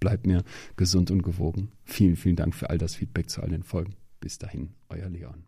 bleibt 0.00 0.26
mir 0.26 0.42
gesund 0.76 1.10
und 1.10 1.22
gewogen. 1.22 1.70
Vielen, 1.84 2.16
vielen 2.16 2.36
Dank 2.36 2.54
für 2.54 2.70
all 2.70 2.78
das 2.78 2.94
Feedback 2.94 3.30
zu 3.30 3.42
all 3.42 3.50
den 3.50 3.62
Folgen. 3.62 3.96
Bis 4.20 4.38
dahin, 4.38 4.70
euer 4.88 5.08
Leon. 5.08 5.44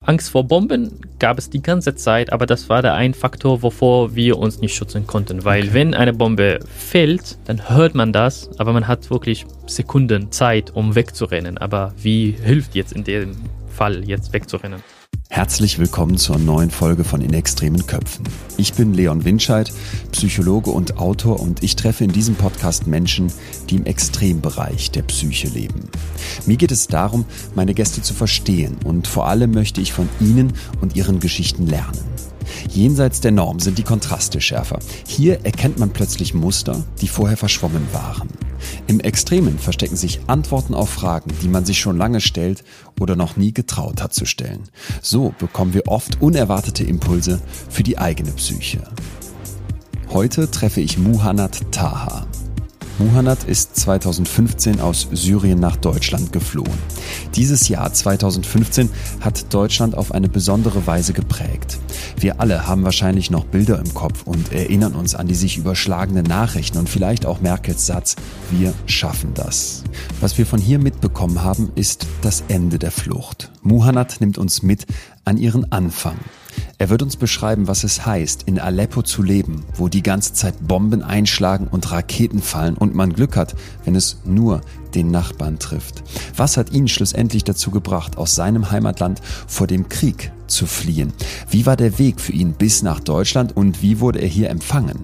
Angst 0.00 0.30
vor 0.30 0.46
Bomben 0.46 1.00
gab 1.18 1.38
es 1.38 1.50
die 1.50 1.60
ganze 1.60 1.96
Zeit, 1.96 2.32
aber 2.32 2.46
das 2.46 2.68
war 2.68 2.82
der 2.82 2.94
ein 2.94 3.14
Faktor, 3.14 3.62
wovor 3.62 4.14
wir 4.14 4.38
uns 4.38 4.60
nicht 4.60 4.74
schützen 4.74 5.06
konnten. 5.08 5.44
Weil 5.44 5.64
okay. 5.64 5.74
wenn 5.74 5.94
eine 5.94 6.12
Bombe 6.12 6.60
fällt, 6.66 7.36
dann 7.46 7.68
hört 7.68 7.96
man 7.96 8.12
das, 8.12 8.48
aber 8.60 8.72
man 8.72 8.86
hat 8.86 9.10
wirklich 9.10 9.44
Sekunden 9.66 10.30
Zeit, 10.30 10.70
um 10.74 10.94
wegzurennen. 10.94 11.58
Aber 11.58 11.92
wie 12.00 12.30
hilft 12.30 12.76
jetzt 12.76 12.92
in 12.92 13.02
dem 13.02 13.32
Fall 13.68 14.08
jetzt 14.08 14.32
wegzurennen? 14.32 14.82
Herzlich 15.30 15.78
willkommen 15.78 16.16
zur 16.16 16.38
neuen 16.38 16.70
Folge 16.70 17.04
von 17.04 17.20
In 17.20 17.34
extremen 17.34 17.86
Köpfen. 17.86 18.24
Ich 18.56 18.72
bin 18.72 18.94
Leon 18.94 19.24
Winscheid, 19.26 19.70
Psychologe 20.10 20.70
und 20.70 20.96
Autor 20.96 21.38
und 21.38 21.62
ich 21.62 21.76
treffe 21.76 22.02
in 22.02 22.12
diesem 22.12 22.34
Podcast 22.34 22.86
Menschen, 22.86 23.30
die 23.68 23.76
im 23.76 23.84
Extrembereich 23.84 24.90
der 24.90 25.02
Psyche 25.02 25.48
leben. 25.48 25.90
Mir 26.46 26.56
geht 26.56 26.72
es 26.72 26.88
darum, 26.88 27.26
meine 27.54 27.74
Gäste 27.74 28.00
zu 28.00 28.14
verstehen 28.14 28.78
und 28.84 29.06
vor 29.06 29.28
allem 29.28 29.50
möchte 29.50 29.82
ich 29.82 29.92
von 29.92 30.08
ihnen 30.18 30.54
und 30.80 30.96
ihren 30.96 31.20
Geschichten 31.20 31.66
lernen. 31.66 32.00
Jenseits 32.70 33.20
der 33.20 33.32
Norm 33.32 33.60
sind 33.60 33.78
die 33.78 33.82
Kontraste 33.82 34.40
schärfer. 34.40 34.78
Hier 35.06 35.44
erkennt 35.44 35.78
man 35.78 35.90
plötzlich 35.90 36.34
Muster, 36.34 36.84
die 37.00 37.08
vorher 37.08 37.36
verschwommen 37.36 37.86
waren. 37.92 38.28
Im 38.86 39.00
Extremen 39.00 39.58
verstecken 39.58 39.96
sich 39.96 40.20
Antworten 40.26 40.74
auf 40.74 40.90
Fragen, 40.90 41.30
die 41.42 41.48
man 41.48 41.64
sich 41.64 41.78
schon 41.78 41.96
lange 41.96 42.20
stellt 42.20 42.64
oder 43.00 43.16
noch 43.16 43.36
nie 43.36 43.52
getraut 43.52 44.02
hat 44.02 44.14
zu 44.14 44.24
stellen. 44.24 44.64
So 45.02 45.34
bekommen 45.38 45.74
wir 45.74 45.86
oft 45.86 46.20
unerwartete 46.20 46.84
Impulse 46.84 47.40
für 47.68 47.82
die 47.82 47.98
eigene 47.98 48.32
Psyche. 48.32 48.82
Heute 50.10 50.50
treffe 50.50 50.80
ich 50.80 50.98
Muhannad 50.98 51.70
Taha. 51.70 52.26
Muhannad 52.98 53.44
ist 53.44 53.76
2015 53.76 54.80
aus 54.80 55.06
Syrien 55.12 55.60
nach 55.60 55.76
Deutschland 55.76 56.32
geflohen. 56.32 56.78
Dieses 57.36 57.68
Jahr 57.68 57.92
2015 57.92 58.90
hat 59.20 59.54
Deutschland 59.54 59.94
auf 59.94 60.10
eine 60.10 60.28
besondere 60.28 60.84
Weise 60.88 61.12
geprägt. 61.12 61.78
Wir 62.18 62.40
alle 62.40 62.66
haben 62.66 62.82
wahrscheinlich 62.82 63.30
noch 63.30 63.44
Bilder 63.44 63.78
im 63.78 63.94
Kopf 63.94 64.24
und 64.24 64.52
erinnern 64.52 64.94
uns 64.94 65.14
an 65.14 65.28
die 65.28 65.36
sich 65.36 65.58
überschlagenden 65.58 66.26
Nachrichten 66.26 66.78
und 66.78 66.88
vielleicht 66.88 67.24
auch 67.24 67.40
Merkels 67.40 67.86
Satz, 67.86 68.16
wir 68.50 68.74
schaffen 68.86 69.32
das. 69.32 69.84
Was 70.20 70.36
wir 70.36 70.44
von 70.44 70.58
hier 70.58 70.80
mitbekommen 70.80 71.44
haben, 71.44 71.70
ist 71.76 72.06
das 72.22 72.42
Ende 72.48 72.80
der 72.80 72.90
Flucht. 72.90 73.52
Muhannad 73.62 74.20
nimmt 74.20 74.38
uns 74.38 74.64
mit 74.64 74.86
an 75.24 75.36
ihren 75.36 75.70
Anfang. 75.70 76.16
Er 76.78 76.90
wird 76.90 77.02
uns 77.02 77.16
beschreiben, 77.16 77.68
was 77.68 77.84
es 77.84 78.06
heißt, 78.06 78.44
in 78.44 78.58
Aleppo 78.58 79.02
zu 79.02 79.22
leben, 79.22 79.64
wo 79.74 79.88
die 79.88 80.02
ganze 80.02 80.32
Zeit 80.32 80.54
Bomben 80.66 81.02
einschlagen 81.02 81.66
und 81.68 81.90
Raketen 81.90 82.40
fallen 82.40 82.76
und 82.76 82.94
man 82.94 83.12
Glück 83.12 83.36
hat, 83.36 83.54
wenn 83.84 83.94
es 83.94 84.18
nur 84.24 84.60
den 84.94 85.10
Nachbarn 85.10 85.58
trifft. 85.58 86.02
Was 86.36 86.56
hat 86.56 86.72
ihn 86.72 86.88
schlussendlich 86.88 87.44
dazu 87.44 87.70
gebracht, 87.70 88.16
aus 88.16 88.34
seinem 88.34 88.70
Heimatland 88.70 89.20
vor 89.46 89.66
dem 89.66 89.88
Krieg 89.88 90.32
zu 90.46 90.66
fliehen? 90.66 91.12
Wie 91.50 91.66
war 91.66 91.76
der 91.76 91.98
Weg 91.98 92.20
für 92.20 92.32
ihn 92.32 92.52
bis 92.52 92.82
nach 92.82 93.00
Deutschland 93.00 93.56
und 93.56 93.82
wie 93.82 94.00
wurde 94.00 94.20
er 94.20 94.28
hier 94.28 94.50
empfangen? 94.50 94.98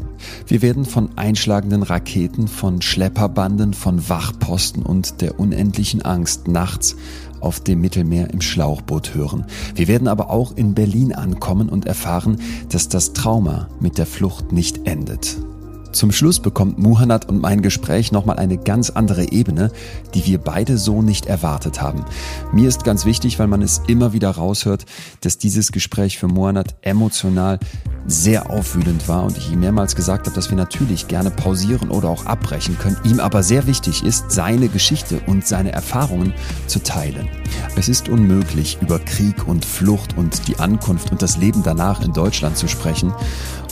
Wir 0.47 0.63
werden 0.63 0.85
von 0.85 1.17
einschlagenden 1.17 1.83
Raketen, 1.83 2.49
von 2.49 2.83
Schlepperbanden, 2.83 3.75
von 3.75 4.09
Wachposten 4.09 4.83
und 4.83 5.21
der 5.21 5.39
unendlichen 5.39 6.03
Angst 6.03 6.49
nachts 6.49 6.97
auf 7.45 7.61
dem 7.61 7.81
Mittelmeer 7.81 8.31
im 8.31 8.41
Schlauchboot 8.41 9.15
hören. 9.15 9.47
Wir 9.75 9.89
werden 9.89 10.09
aber 10.09 10.31
auch 10.31 10.57
in 10.57 10.75
Berlin 10.75 11.13
ankommen 11.13 11.69
und 11.69 11.87
erfahren, 11.87 12.41
dass 12.71 12.89
das 12.89 13.13
Trauma 13.13 13.69
mit 13.81 13.99
der 13.99 14.07
Flucht 14.07 14.53
nicht 14.53 14.87
endet. 14.87 15.37
Zum 15.95 16.11
Schluss 16.11 16.41
bekommt 16.41 16.77
Muhannad 16.77 17.29
und 17.29 17.41
mein 17.41 17.63
Gespräch 17.63 18.11
nochmal 18.11 18.37
eine 18.39 18.59
ganz 18.59 18.91
andere 18.91 19.31
Ebene, 19.31 19.71
die 20.13 20.27
wir 20.27 20.39
beide 20.39 20.77
so 20.77 21.03
nicht 21.03 21.27
erwartet 21.27 21.81
haben. 21.81 22.05
Mir 22.53 22.69
ist 22.69 22.83
ganz 22.83 23.05
wichtig, 23.05 23.39
weil 23.39 23.47
man 23.47 23.63
es 23.63 23.81
immer 23.87 24.13
wieder 24.13 24.31
raushört, 24.31 24.87
dass 25.21 25.39
dieses 25.39 25.71
Gespräch 25.71 26.19
für 26.19 26.27
Muhannad 26.27 26.75
emotional 26.83 27.61
sehr 28.07 28.51
aufwühlend 28.51 29.09
war 29.09 29.25
und 29.25 29.39
ich 29.39 29.53
ihm 29.53 29.61
mehrmals 29.61 29.95
gesagt 29.95 30.27
habe, 30.27 30.35
dass 30.35 30.51
wir 30.51 30.57
natürlich 30.57 31.07
gerne 31.07 31.31
pausieren 31.31 31.91
oder 31.91 32.09
auch 32.09 32.27
abbrechen 32.27 32.77
können, 32.77 32.99
ihm 33.05 33.21
aber 33.21 33.45
sehr 33.45 33.67
wichtig 33.69 34.05
ist, 34.05 34.33
seine 34.33 34.69
Geschichte 34.69 35.21
und 35.27 35.47
seine 35.47 35.73
Erfahrungen 35.73 36.35
zu 36.67 36.83
teilen. 36.83 37.29
Es 37.77 37.89
ist 37.89 38.09
unmöglich, 38.09 38.79
über 38.83 38.99
Krieg 38.99 39.47
und 39.47 39.65
Flucht 39.65 40.19
und 40.19 40.49
die 40.49 40.59
Ankunft 40.59 41.13
und 41.13 41.23
das 41.23 41.37
Leben 41.37 41.63
danach 41.63 42.03
in 42.03 42.13
Deutschland 42.13 42.59
zu 42.59 42.67
sprechen 42.67 43.13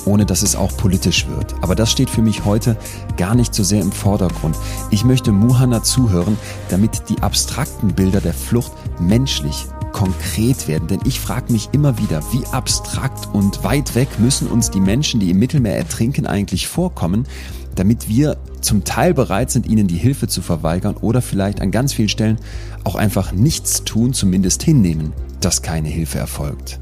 ohne 0.07 0.27
dass 0.27 0.43
es 0.43 0.57
auch 0.57 0.77
politisch 0.77 1.27
wird. 1.29 1.55
Aber 1.63 1.75
das 1.75 1.91
steht 1.91 2.11
für 2.11 2.23
mich 2.23 2.45
heute 2.45 2.77
gar 3.17 3.35
nicht 3.35 3.55
so 3.55 3.63
sehr 3.63 3.83
im 3.83 3.93
Vordergrund. 3.93 4.57
Ich 4.91 5.05
möchte 5.05 5.33
Muhanna 5.33 5.83
zuhören, 5.83 6.39
damit 6.69 7.09
die 7.09 7.21
abstrakten 7.21 7.95
Bilder 7.95 8.21
der 8.21 8.35
Flucht 8.35 8.73
menschlich 9.01 9.67
konkret 9.93 10.69
werden. 10.69 10.89
Denn 10.89 11.01
ich 11.05 11.21
frage 11.21 11.53
mich 11.53 11.69
immer 11.73 11.99
wieder, 11.99 12.23
wie 12.33 12.45
abstrakt 12.47 13.29
und 13.33 13.63
weit 13.63 13.95
weg 13.95 14.09
müssen 14.19 14.49
uns 14.49 14.71
die 14.71 14.81
Menschen, 14.81 15.21
die 15.21 15.31
im 15.31 15.39
Mittelmeer 15.39 15.77
ertrinken, 15.77 16.27
eigentlich 16.27 16.67
vorkommen, 16.67 17.27
damit 17.75 18.09
wir 18.09 18.37
zum 18.61 18.85
Teil 18.85 19.15
bereit 19.15 19.51
sind, 19.51 19.67
ihnen 19.67 19.87
die 19.87 19.97
Hilfe 19.97 20.29
zu 20.29 20.43
verweigern 20.43 20.97
oder 20.97 21.23
vielleicht 21.23 21.61
an 21.61 21.71
ganz 21.71 21.93
vielen 21.93 22.09
Stellen 22.09 22.39
auch 22.85 22.97
einfach 22.97 23.33
nichts 23.33 23.85
tun, 23.85 24.13
zumindest 24.13 24.63
hinnehmen, 24.63 25.13
dass 25.45 25.63
keine 25.63 25.89
Hilfe 25.89 26.19
erfolgt. 26.19 26.81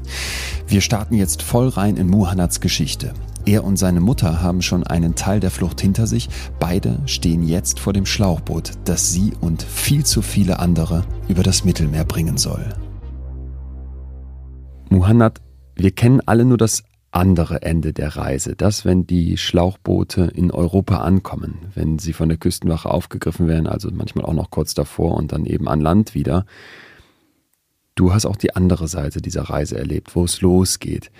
Wir 0.67 0.81
starten 0.81 1.15
jetzt 1.15 1.41
voll 1.41 1.67
rein 1.67 1.97
in 1.97 2.07
Muhannads 2.07 2.61
Geschichte. 2.61 3.13
Er 3.45 3.63
und 3.63 3.77
seine 3.77 4.01
Mutter 4.01 4.41
haben 4.41 4.61
schon 4.61 4.85
einen 4.85 5.15
Teil 5.15 5.39
der 5.39 5.51
Flucht 5.51 5.81
hinter 5.81 6.05
sich. 6.05 6.29
Beide 6.59 6.99
stehen 7.05 7.43
jetzt 7.43 7.79
vor 7.79 7.91
dem 7.91 8.05
Schlauchboot, 8.05 8.73
das 8.85 9.11
sie 9.11 9.33
und 9.41 9.63
viel 9.63 10.05
zu 10.05 10.21
viele 10.21 10.59
andere 10.59 11.03
über 11.27 11.41
das 11.41 11.65
Mittelmeer 11.65 12.05
bringen 12.05 12.37
soll. 12.37 12.63
Muhannad, 14.89 15.41
wir 15.75 15.91
kennen 15.91 16.21
alle 16.25 16.45
nur 16.45 16.57
das 16.57 16.83
andere 17.11 17.61
Ende 17.61 17.93
der 17.93 18.15
Reise. 18.15 18.55
Das, 18.55 18.85
wenn 18.85 19.05
die 19.05 19.37
Schlauchboote 19.37 20.31
in 20.33 20.51
Europa 20.51 20.97
ankommen, 20.97 21.57
wenn 21.73 21.99
sie 21.99 22.13
von 22.13 22.29
der 22.29 22.37
Küstenwache 22.37 22.89
aufgegriffen 22.89 23.47
werden, 23.47 23.67
also 23.67 23.89
manchmal 23.91 24.25
auch 24.25 24.33
noch 24.33 24.49
kurz 24.49 24.73
davor 24.73 25.15
und 25.15 25.31
dann 25.31 25.45
eben 25.45 25.67
an 25.67 25.81
Land 25.81 26.15
wieder. 26.15 26.45
Du 27.95 28.13
hast 28.13 28.25
auch 28.25 28.35
die 28.35 28.55
andere 28.55 28.87
Seite 28.87 29.21
dieser 29.21 29.43
Reise 29.43 29.77
erlebt, 29.77 30.15
wo 30.15 30.23
es 30.23 30.41
losgeht. 30.41 31.11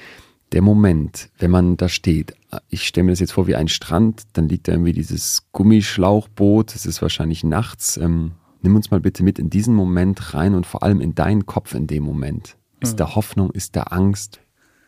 Der 0.52 0.62
Moment, 0.62 1.30
wenn 1.38 1.52
man 1.52 1.78
da 1.78 1.88
steht, 1.88 2.34
ich 2.70 2.86
stelle 2.86 3.06
mir 3.06 3.12
das 3.12 3.20
jetzt 3.20 3.34
vor 3.34 3.48
wie 3.48 3.56
ein 3.56 3.70
Strand, 3.70 4.24
dann 4.34 4.50
liegt 4.50 4.68
da 4.68 4.74
irgendwie 4.74 4.94
dieses 4.94 5.48
Gummischlauchboot, 5.52 6.76
es 6.76 6.86
ist 6.86 7.02
wahrscheinlich 7.02 7.44
nachts. 7.44 7.98
Ähm, 7.98 8.32
nimm 8.62 8.76
uns 8.76 8.92
mal 8.92 9.00
bitte 9.00 9.24
mit 9.24 9.40
in 9.40 9.50
diesen 9.50 9.74
Moment 9.74 10.34
rein 10.34 10.54
und 10.54 10.66
vor 10.66 10.84
allem 10.84 11.00
in 11.00 11.16
deinen 11.16 11.46
Kopf 11.46 11.74
in 11.74 11.88
dem 11.88 12.04
Moment. 12.04 12.58
Ist 12.82 12.94
mhm. 12.94 12.98
da 12.98 13.16
Hoffnung, 13.16 13.52
ist 13.52 13.76
da 13.76 13.84
Angst? 13.84 14.42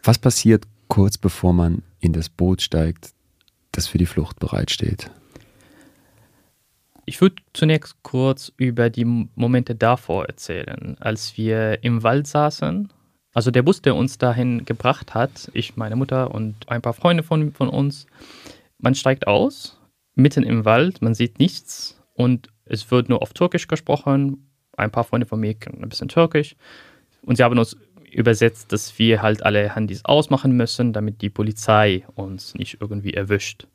Was 0.03 0.19
passiert 0.19 0.65
kurz 0.89 1.17
bevor 1.17 1.53
man 1.53 1.81
in 1.99 2.11
das 2.11 2.27
Boot 2.27 2.61
steigt, 2.61 3.13
das 3.71 3.87
für 3.87 3.97
die 3.97 4.05
Flucht 4.05 4.39
bereitsteht? 4.39 5.09
Ich 7.05 7.19
würde 7.19 7.35
zunächst 7.53 8.01
kurz 8.03 8.51
über 8.57 8.89
die 8.89 9.05
Momente 9.05 9.75
davor 9.75 10.25
erzählen, 10.25 10.95
als 10.99 11.37
wir 11.37 11.83
im 11.83 12.03
Wald 12.03 12.27
saßen. 12.27 12.91
Also 13.33 13.51
der 13.51 13.63
Bus, 13.63 13.81
der 13.81 13.95
uns 13.95 14.17
dahin 14.17 14.63
gebracht 14.63 15.13
hat, 15.13 15.49
ich, 15.53 15.75
meine 15.75 15.95
Mutter 15.95 16.33
und 16.33 16.69
ein 16.69 16.81
paar 16.81 16.93
Freunde 16.93 17.23
von, 17.23 17.51
von 17.51 17.67
uns, 17.67 18.05
man 18.77 18.95
steigt 18.95 19.27
aus, 19.27 19.79
mitten 20.15 20.43
im 20.43 20.65
Wald, 20.65 21.01
man 21.01 21.13
sieht 21.13 21.39
nichts 21.39 21.99
und 22.13 22.49
es 22.65 22.89
wird 22.91 23.09
nur 23.09 23.21
auf 23.21 23.33
Türkisch 23.33 23.67
gesprochen 23.67 24.49
ein 24.77 24.91
paar 24.91 25.03
Freunde 25.03 25.25
von 25.25 25.39
mir 25.39 25.53
können 25.53 25.83
ein 25.83 25.89
bisschen 25.89 26.07
Türkisch. 26.07 26.55
Und 27.21 27.37
sie 27.37 27.43
haben 27.43 27.57
uns 27.57 27.77
übersetzt, 28.11 28.71
dass 28.71 28.97
wir 28.99 29.21
halt 29.21 29.43
alle 29.43 29.75
Handys 29.75 30.05
ausmachen 30.05 30.51
müssen, 30.55 30.93
damit 30.93 31.21
die 31.21 31.29
Polizei 31.29 32.05
uns 32.15 32.53
nicht 32.55 32.77
irgendwie 32.79 33.13
erwischt. 33.13 33.67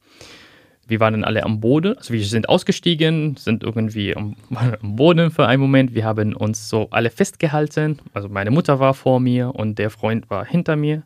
Wir 0.88 1.00
waren 1.00 1.12
dann 1.12 1.24
alle 1.24 1.44
am 1.44 1.60
Boden, 1.60 1.96
also 1.96 2.14
wir 2.14 2.24
sind 2.24 2.48
ausgestiegen, 2.48 3.36
sind 3.36 3.62
irgendwie 3.62 4.16
am, 4.16 4.36
am, 4.80 4.96
Boden 4.96 5.30
für 5.30 5.46
einen 5.46 5.60
Moment. 5.60 5.94
Wir 5.94 6.04
haben 6.04 6.34
uns 6.34 6.68
so 6.68 6.88
alle 6.90 7.10
festgehalten. 7.10 7.98
Also 8.14 8.28
meine 8.28 8.50
Mutter 8.50 8.80
war 8.80 8.94
vor 8.94 9.20
mir 9.20 9.54
und 9.54 9.78
der 9.78 9.90
Freund 9.90 10.30
war 10.30 10.44
hinter 10.44 10.76
mir, 10.76 11.04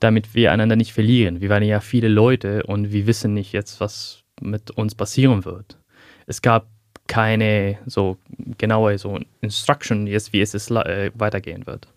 damit 0.00 0.34
wir 0.34 0.52
einander 0.52 0.76
nicht 0.76 0.92
verlieren. 0.92 1.40
Wir 1.40 1.48
waren 1.48 1.62
ja 1.62 1.80
viele 1.80 2.08
Leute 2.08 2.62
und 2.64 2.92
wir 2.92 3.06
wissen 3.06 3.34
nicht 3.34 3.52
jetzt, 3.52 3.80
was 3.80 4.22
mit 4.40 4.70
uns 4.70 4.94
passieren 4.94 5.44
wird. 5.44 5.78
Es 6.26 6.42
gab 6.42 6.68
keine 7.06 7.78
so 7.86 8.18
genaue 8.58 8.98
so 8.98 9.18
Instruction, 9.40 10.06
jetzt 10.06 10.32
wie 10.32 10.40
es 10.40 10.54
äh, 10.70 11.10
weitergehen 11.14 11.66
wird. 11.66 11.88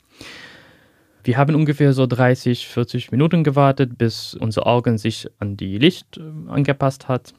Wir 1.29 1.37
haben 1.37 1.53
ungefähr 1.53 1.93
so 1.93 2.07
30, 2.07 2.67
40 2.67 3.11
Minuten 3.11 3.43
gewartet, 3.43 3.99
bis 3.99 4.33
unsere 4.33 4.65
Augen 4.65 4.97
sich 4.97 5.27
an 5.37 5.57
die 5.57 5.77
Licht 5.77 6.17
äh, 6.17 6.21
angepasst 6.49 7.07
hat. 7.07 7.35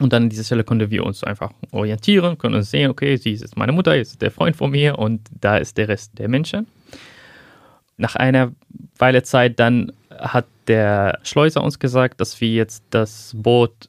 Und 0.00 0.12
dann 0.12 0.24
an 0.24 0.28
dieser 0.28 0.42
Stelle 0.42 0.64
konnten 0.64 0.90
wir 0.90 1.06
uns 1.06 1.22
einfach 1.22 1.52
orientieren, 1.70 2.36
können 2.36 2.56
uns 2.56 2.72
sehen, 2.72 2.90
okay, 2.90 3.14
sie 3.14 3.34
ist 3.34 3.56
meine 3.56 3.70
Mutter, 3.70 3.94
jetzt 3.94 4.10
ist 4.10 4.22
der 4.22 4.32
Freund 4.32 4.56
von 4.56 4.72
mir 4.72 4.98
und 4.98 5.20
da 5.40 5.56
ist 5.56 5.78
der 5.78 5.86
Rest 5.86 6.18
der 6.18 6.26
Menschen. 6.26 6.66
Nach 7.96 8.16
einer 8.16 8.50
Weile 8.98 9.22
Zeit 9.22 9.60
dann 9.60 9.92
hat 10.10 10.46
der 10.66 11.20
Schleuser 11.22 11.62
uns 11.62 11.78
gesagt, 11.78 12.20
dass 12.20 12.40
wir 12.40 12.48
jetzt 12.48 12.82
das 12.90 13.36
Boot 13.36 13.88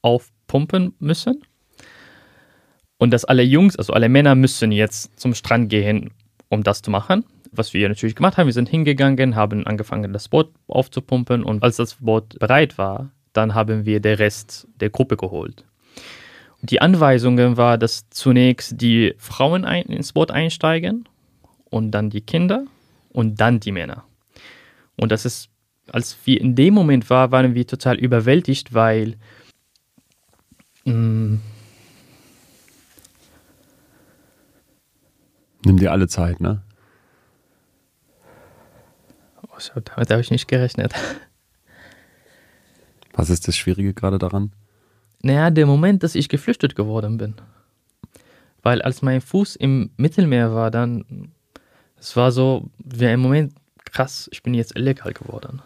aufpumpen 0.00 0.92
müssen 0.98 1.44
und 2.98 3.12
dass 3.12 3.24
alle 3.24 3.44
Jungs, 3.44 3.76
also 3.76 3.92
alle 3.92 4.08
Männer 4.08 4.34
müssen 4.34 4.72
jetzt 4.72 5.20
zum 5.20 5.34
Strand 5.34 5.68
gehen, 5.68 6.10
um 6.48 6.64
das 6.64 6.82
zu 6.82 6.90
machen. 6.90 7.24
Was 7.52 7.74
wir 7.74 7.88
natürlich 7.88 8.16
gemacht 8.16 8.38
haben, 8.38 8.46
wir 8.46 8.52
sind 8.54 8.68
hingegangen, 8.68 9.36
haben 9.36 9.66
angefangen, 9.66 10.12
das 10.12 10.28
Boot 10.28 10.52
aufzupumpen 10.68 11.44
und 11.44 11.62
als 11.62 11.76
das 11.76 11.96
Boot 11.96 12.38
bereit 12.38 12.78
war, 12.78 13.10
dann 13.34 13.54
haben 13.54 13.84
wir 13.84 14.00
den 14.00 14.16
Rest 14.16 14.66
der 14.80 14.90
Gruppe 14.90 15.16
geholt. 15.16 15.64
Die 16.62 16.80
Anweisungen 16.80 17.56
war, 17.56 17.76
dass 17.76 18.08
zunächst 18.10 18.80
die 18.80 19.14
Frauen 19.18 19.64
ein, 19.64 19.84
ins 19.86 20.12
Boot 20.12 20.30
einsteigen 20.30 21.08
und 21.70 21.90
dann 21.90 22.08
die 22.08 22.20
Kinder 22.20 22.64
und 23.10 23.40
dann 23.40 23.60
die 23.60 23.72
Männer. 23.72 24.04
Und 24.96 25.12
das 25.12 25.24
ist, 25.24 25.50
als 25.90 26.16
wir 26.24 26.40
in 26.40 26.54
dem 26.54 26.72
Moment 26.72 27.10
waren, 27.10 27.32
waren 27.32 27.54
wir 27.54 27.66
total 27.66 27.98
überwältigt, 27.98 28.72
weil 28.72 29.16
mh, 30.84 30.94
mm, 30.94 31.40
Nimm 35.64 35.78
dir 35.78 35.92
alle 35.92 36.08
Zeit, 36.08 36.40
ne? 36.40 36.62
Oh, 39.76 39.80
damit 39.84 40.10
habe 40.10 40.20
ich 40.20 40.30
nicht 40.30 40.48
gerechnet. 40.48 40.92
Was 43.12 43.30
ist 43.30 43.46
das 43.46 43.56
Schwierige 43.56 43.94
gerade 43.94 44.18
daran? 44.18 44.52
Naja, 45.22 45.50
der 45.50 45.66
Moment, 45.66 46.02
dass 46.02 46.14
ich 46.14 46.28
geflüchtet 46.28 46.74
geworden 46.74 47.18
bin. 47.18 47.34
Weil 48.62 48.82
als 48.82 49.02
mein 49.02 49.20
Fuß 49.20 49.56
im 49.56 49.90
Mittelmeer 49.96 50.54
war, 50.54 50.70
dann, 50.70 51.32
es 51.98 52.16
war 52.16 52.32
so, 52.32 52.70
wie 52.78 53.06
ein 53.06 53.20
Moment, 53.20 53.54
krass, 53.84 54.28
ich 54.32 54.42
bin 54.42 54.54
jetzt 54.54 54.76
illegal 54.76 55.12
geworden. 55.12 55.62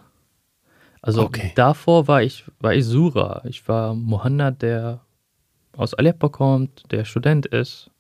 Also 1.01 1.23
okay. 1.23 1.53
davor 1.55 2.09
war 2.09 2.23
ich, 2.23 2.45
war 2.59 2.75
ich 2.75 2.85
Sura. 2.85 3.43
Ich 3.45 3.67
war 3.69 3.95
Mohammed, 3.95 4.63
der 4.63 5.01
aus 5.77 5.95
Aleppo 5.95 6.29
kommt, 6.29 6.91
der 6.91 7.05
Student 7.05 7.47
ist 7.47 7.91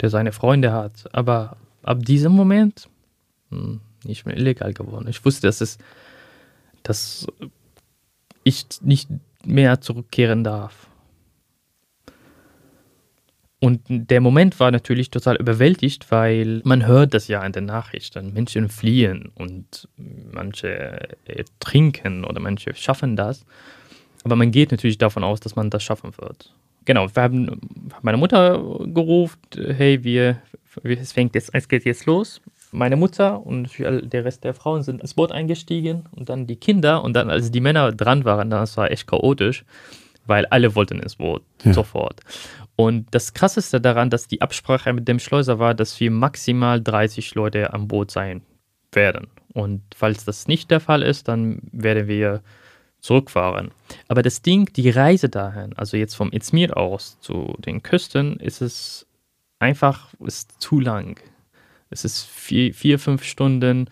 der 0.00 0.10
seine 0.10 0.32
Freunde 0.32 0.72
hat. 0.72 1.04
Aber 1.12 1.56
ab 1.82 2.04
diesem 2.04 2.32
Moment 2.32 2.88
hm, 3.50 3.80
ich 4.10 4.24
bin 4.24 4.36
illegal 4.36 4.72
geworden. 4.72 5.08
Ich 5.08 5.24
wusste, 5.24 5.46
dass 5.46 5.60
es, 5.60 5.78
dass 6.82 7.26
ich 8.42 8.66
nicht 8.82 9.08
mehr 9.44 9.80
zurückkehren 9.80 10.44
darf. 10.44 10.88
Und 13.60 13.80
der 13.88 14.20
Moment 14.20 14.60
war 14.60 14.70
natürlich 14.70 15.10
total 15.10 15.36
überwältigt, 15.36 16.10
weil 16.10 16.60
man 16.64 16.86
hört 16.86 17.14
das 17.14 17.28
ja 17.28 17.42
in 17.46 17.52
den 17.52 17.64
Nachrichten. 17.64 18.34
Menschen 18.34 18.68
fliehen 18.68 19.32
und 19.34 19.88
manche 20.32 21.16
trinken 21.60 22.24
oder 22.24 22.40
manche 22.40 22.74
schaffen 22.74 23.16
das. 23.16 23.46
Aber 24.22 24.36
man 24.36 24.50
geht 24.50 24.70
natürlich 24.70 24.98
davon 24.98 25.24
aus, 25.24 25.40
dass 25.40 25.56
man 25.56 25.70
das 25.70 25.82
schaffen 25.82 26.12
wird 26.18 26.52
genau, 26.84 27.14
wir 27.14 27.22
haben 27.22 27.60
meine 28.02 28.18
Mutter 28.18 28.58
gerufen, 28.86 29.38
hey, 29.56 30.02
wir, 30.04 30.40
es 30.82 31.12
fängt 31.12 31.34
jetzt, 31.34 31.50
es 31.52 31.68
geht 31.68 31.84
jetzt 31.84 32.06
los. 32.06 32.40
Meine 32.74 32.96
Mutter 32.96 33.46
und 33.46 33.70
der 33.78 34.24
Rest 34.24 34.42
der 34.44 34.52
Frauen 34.52 34.82
sind 34.82 35.00
ins 35.00 35.14
Boot 35.14 35.30
eingestiegen 35.30 36.04
und 36.10 36.28
dann 36.28 36.46
die 36.46 36.56
Kinder 36.56 37.04
und 37.04 37.14
dann, 37.14 37.30
als 37.30 37.50
die 37.50 37.60
Männer 37.60 37.92
dran 37.92 38.24
waren, 38.24 38.50
das 38.50 38.76
war 38.76 38.90
echt 38.90 39.06
chaotisch, 39.06 39.64
weil 40.26 40.44
alle 40.46 40.74
wollten 40.74 40.98
ins 40.98 41.16
Boot 41.16 41.42
ja. 41.62 41.72
sofort. 41.72 42.20
Und 42.76 43.06
das 43.12 43.32
Krasseste 43.32 43.80
daran, 43.80 44.10
dass 44.10 44.26
die 44.26 44.42
Absprache 44.42 44.92
mit 44.92 45.06
dem 45.06 45.20
Schleuser 45.20 45.58
war, 45.58 45.74
dass 45.74 45.98
wir 46.00 46.10
maximal 46.10 46.82
30 46.82 47.34
Leute 47.36 47.72
am 47.72 47.86
Boot 47.86 48.10
sein 48.10 48.42
werden. 48.92 49.28
Und 49.52 49.82
falls 49.94 50.24
das 50.24 50.48
nicht 50.48 50.70
der 50.70 50.80
Fall 50.80 51.02
ist, 51.02 51.28
dann 51.28 51.60
werden 51.70 52.08
wir 52.08 52.42
zurückfahren. 52.98 53.70
Aber 54.08 54.22
das 54.22 54.42
Ding, 54.42 54.72
die 54.74 54.90
Reise 54.90 55.28
dahin, 55.28 55.74
also 55.76 55.96
jetzt 55.96 56.14
vom 56.14 56.32
Izmir 56.32 56.76
aus 56.76 57.20
zu 57.20 57.54
den 57.58 57.82
Küsten, 57.82 58.40
ist 58.40 58.60
es 58.60 59.06
einfach 59.60 60.08
ist 60.20 60.60
zu 60.60 60.80
lang. 60.80 61.20
Es 61.94 62.04
ist 62.04 62.26
vier, 62.26 62.74
vier 62.74 62.98
fünf 62.98 63.22
Stunden. 63.22 63.88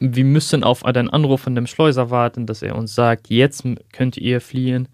Wir 0.00 0.24
müssen 0.24 0.64
auf 0.64 0.84
einen 0.84 1.10
Anruf 1.10 1.42
von 1.42 1.54
dem 1.54 1.66
Schleuser 1.66 2.10
warten, 2.10 2.46
dass 2.46 2.62
er 2.62 2.76
uns 2.76 2.94
sagt, 2.94 3.28
jetzt 3.28 3.64
könnt 3.92 4.16
ihr 4.16 4.40
fliehen. 4.40 4.88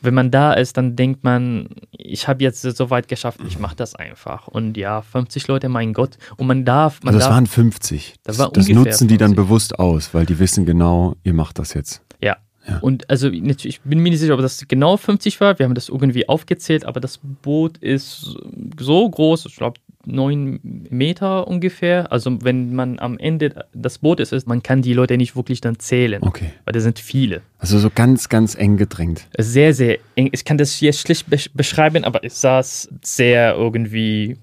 Wenn 0.00 0.14
man 0.14 0.30
da 0.30 0.54
ist, 0.54 0.76
dann 0.76 0.96
denkt 0.96 1.22
man, 1.22 1.68
ich 1.92 2.28
habe 2.28 2.42
jetzt 2.42 2.62
so 2.62 2.90
weit 2.90 3.08
geschafft, 3.08 3.40
ich 3.46 3.58
mache 3.58 3.76
das 3.76 3.94
einfach. 3.94 4.48
Und 4.48 4.76
ja, 4.76 5.02
50 5.02 5.46
Leute, 5.48 5.68
mein 5.68 5.92
Gott. 5.92 6.16
Und 6.36 6.46
man 6.46 6.64
darf. 6.64 7.02
Man 7.02 7.14
also 7.14 7.18
das 7.18 7.28
darf, 7.28 7.34
waren 7.34 7.46
50. 7.46 8.14
Das, 8.22 8.38
das, 8.38 8.52
das 8.52 8.68
nutzen 8.68 9.06
die 9.06 9.18
dann 9.18 9.34
bewusst 9.34 9.78
aus, 9.78 10.12
weil 10.14 10.26
die 10.26 10.38
wissen 10.38 10.64
genau, 10.64 11.14
ihr 11.24 11.34
macht 11.34 11.58
das 11.58 11.74
jetzt. 11.74 12.02
Ja, 12.20 12.38
und 12.80 13.08
also 13.10 13.28
ich 13.28 13.80
bin 13.82 13.98
mir 14.00 14.10
nicht 14.10 14.20
sicher, 14.20 14.34
ob 14.34 14.40
das 14.40 14.66
genau 14.66 14.96
50 14.96 15.40
war. 15.40 15.58
Wir 15.58 15.64
haben 15.66 15.74
das 15.74 15.88
irgendwie 15.90 16.28
aufgezählt, 16.28 16.84
aber 16.84 17.00
das 17.00 17.20
Boot 17.42 17.78
ist 17.78 18.36
so 18.78 19.10
groß, 19.10 19.46
ich 19.46 19.56
glaube 19.56 19.80
neun 20.06 20.60
Meter 20.62 21.46
ungefähr. 21.46 22.10
Also 22.12 22.38
wenn 22.42 22.74
man 22.74 22.98
am 22.98 23.18
Ende 23.18 23.66
das 23.72 23.98
Boot 23.98 24.20
ist, 24.20 24.32
ist, 24.32 24.46
man 24.46 24.62
kann 24.62 24.82
die 24.82 24.92
Leute 24.92 25.16
nicht 25.16 25.36
wirklich 25.36 25.60
dann 25.60 25.78
zählen. 25.78 26.22
Okay. 26.22 26.50
Weil 26.64 26.72
da 26.72 26.80
sind 26.80 26.98
viele. 26.98 27.42
Also 27.58 27.78
so 27.78 27.90
ganz, 27.94 28.28
ganz 28.28 28.54
eng 28.54 28.76
gedrängt. 28.76 29.26
Sehr, 29.38 29.74
sehr 29.74 29.98
eng. 30.16 30.28
Ich 30.32 30.44
kann 30.44 30.58
das 30.58 30.72
hier 30.72 30.92
schlicht 30.92 31.26
beschreiben, 31.54 32.04
aber 32.04 32.24
es 32.24 32.40
saß 32.40 32.88
sehr 33.02 33.54
irgendwie, 33.54 34.36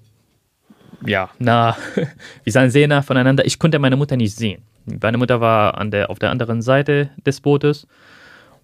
ja, 1.06 1.30
nah. 1.40 1.78
Wir 2.44 2.54
sahen 2.54 2.70
sehr 2.70 2.88
nah 2.88 3.02
voneinander. 3.02 3.46
Ich 3.46 3.60
konnte 3.60 3.80
meine 3.80 3.96
Mutter 3.96 4.18
nicht 4.18 4.36
sehen. 4.36 4.62
Meine 4.86 5.18
Mutter 5.18 5.42
war 5.42 5.78
an 5.78 5.92
der, 5.92 6.10
auf 6.10 6.20
der 6.20 6.32
anderen 6.32 6.62
Seite 6.62 7.12
des 7.26 7.42
Bootes. 7.42 7.88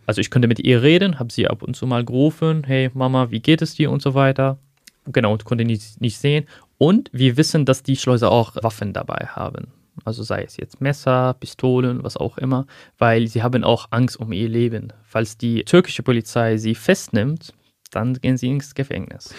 Also 0.05 0.21
ich 0.21 0.31
konnte 0.31 0.47
mit 0.47 0.59
ihr 0.59 0.81
reden, 0.81 1.19
habe 1.19 1.31
sie 1.31 1.47
ab 1.47 1.61
und 1.61 1.75
zu 1.75 1.85
mal 1.85 2.05
gerufen, 2.05 2.63
hey 2.65 2.89
Mama, 2.93 3.29
wie 3.29 3.41
geht 3.41 3.61
es 3.61 3.75
dir 3.75 3.91
und 3.91 4.01
so 4.01 4.13
weiter. 4.13 4.57
Genau, 5.05 5.33
und 5.33 5.45
konnte 5.45 5.65
nicht, 5.65 6.01
nicht 6.01 6.17
sehen. 6.17 6.45
Und 6.77 7.09
wir 7.11 7.37
wissen, 7.37 7.65
dass 7.65 7.83
die 7.83 7.95
Schleuser 7.95 8.31
auch 8.31 8.55
Waffen 8.61 8.93
dabei 8.93 9.27
haben. 9.27 9.67
Also 10.05 10.23
sei 10.23 10.43
es 10.43 10.57
jetzt 10.57 10.79
Messer, 10.79 11.33
Pistolen, 11.33 12.03
was 12.03 12.17
auch 12.17 12.37
immer, 12.37 12.67
weil 12.97 13.27
sie 13.27 13.41
haben 13.41 13.63
auch 13.63 13.87
Angst 13.91 14.19
um 14.19 14.31
ihr 14.31 14.47
Leben. 14.47 14.93
Falls 15.03 15.37
die 15.37 15.63
türkische 15.63 16.03
Polizei 16.03 16.57
sie 16.57 16.75
festnimmt, 16.75 17.53
dann 17.91 18.13
gehen 18.13 18.37
sie 18.37 18.49
ins 18.49 18.75
Gefängnis. 18.75 19.33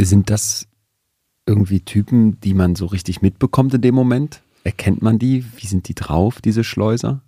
Sind 0.00 0.30
das 0.30 0.66
irgendwie 1.46 1.80
Typen, 1.80 2.40
die 2.40 2.54
man 2.54 2.74
so 2.74 2.86
richtig 2.86 3.22
mitbekommt 3.22 3.74
in 3.74 3.82
dem 3.82 3.94
Moment? 3.94 4.42
Erkennt 4.64 5.02
man 5.02 5.18
die? 5.18 5.44
Wie 5.56 5.66
sind 5.66 5.88
die 5.88 5.94
drauf, 5.94 6.40
diese 6.40 6.64
Schleuser? 6.64 7.22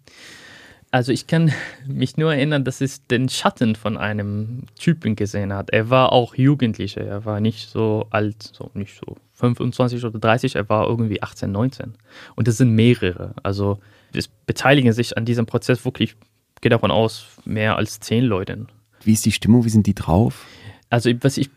Also 0.90 1.10
ich 1.10 1.26
kann 1.26 1.50
mich 1.86 2.18
nur 2.18 2.34
erinnern, 2.34 2.64
dass 2.64 2.82
es 2.82 3.06
den 3.06 3.30
Schatten 3.30 3.76
von 3.76 3.96
einem 3.96 4.64
Typen 4.78 5.16
gesehen 5.16 5.52
hat. 5.54 5.70
Er 5.70 5.88
war 5.88 6.12
auch 6.12 6.34
Jugendlicher, 6.34 7.00
er 7.00 7.24
war 7.24 7.40
nicht 7.40 7.70
so 7.70 8.06
alt, 8.10 8.42
so 8.42 8.70
nicht 8.74 8.98
so 8.98 9.16
25 9.42 10.04
oder 10.04 10.18
30, 10.18 10.54
er 10.54 10.68
war 10.68 10.86
irgendwie 10.88 11.22
18, 11.22 11.50
19. 11.50 11.94
Und 12.36 12.48
es 12.48 12.58
sind 12.58 12.70
mehrere. 12.70 13.34
Also 13.42 13.78
es 14.14 14.28
beteiligen 14.28 14.92
sich 14.92 15.16
an 15.16 15.24
diesem 15.24 15.46
Prozess 15.46 15.84
wirklich, 15.84 16.14
ich 16.54 16.60
gehe 16.60 16.70
davon 16.70 16.92
aus, 16.92 17.26
mehr 17.44 17.76
als 17.76 17.98
zehn 17.98 18.24
Leute. 18.24 18.66
Wie 19.02 19.14
ist 19.14 19.26
die 19.26 19.32
Stimmung? 19.32 19.64
Wie 19.64 19.70
sind 19.70 19.86
die 19.86 19.94
drauf? 19.94 20.46
Also 20.90 21.10
was 21.22 21.38
ich 21.38 21.50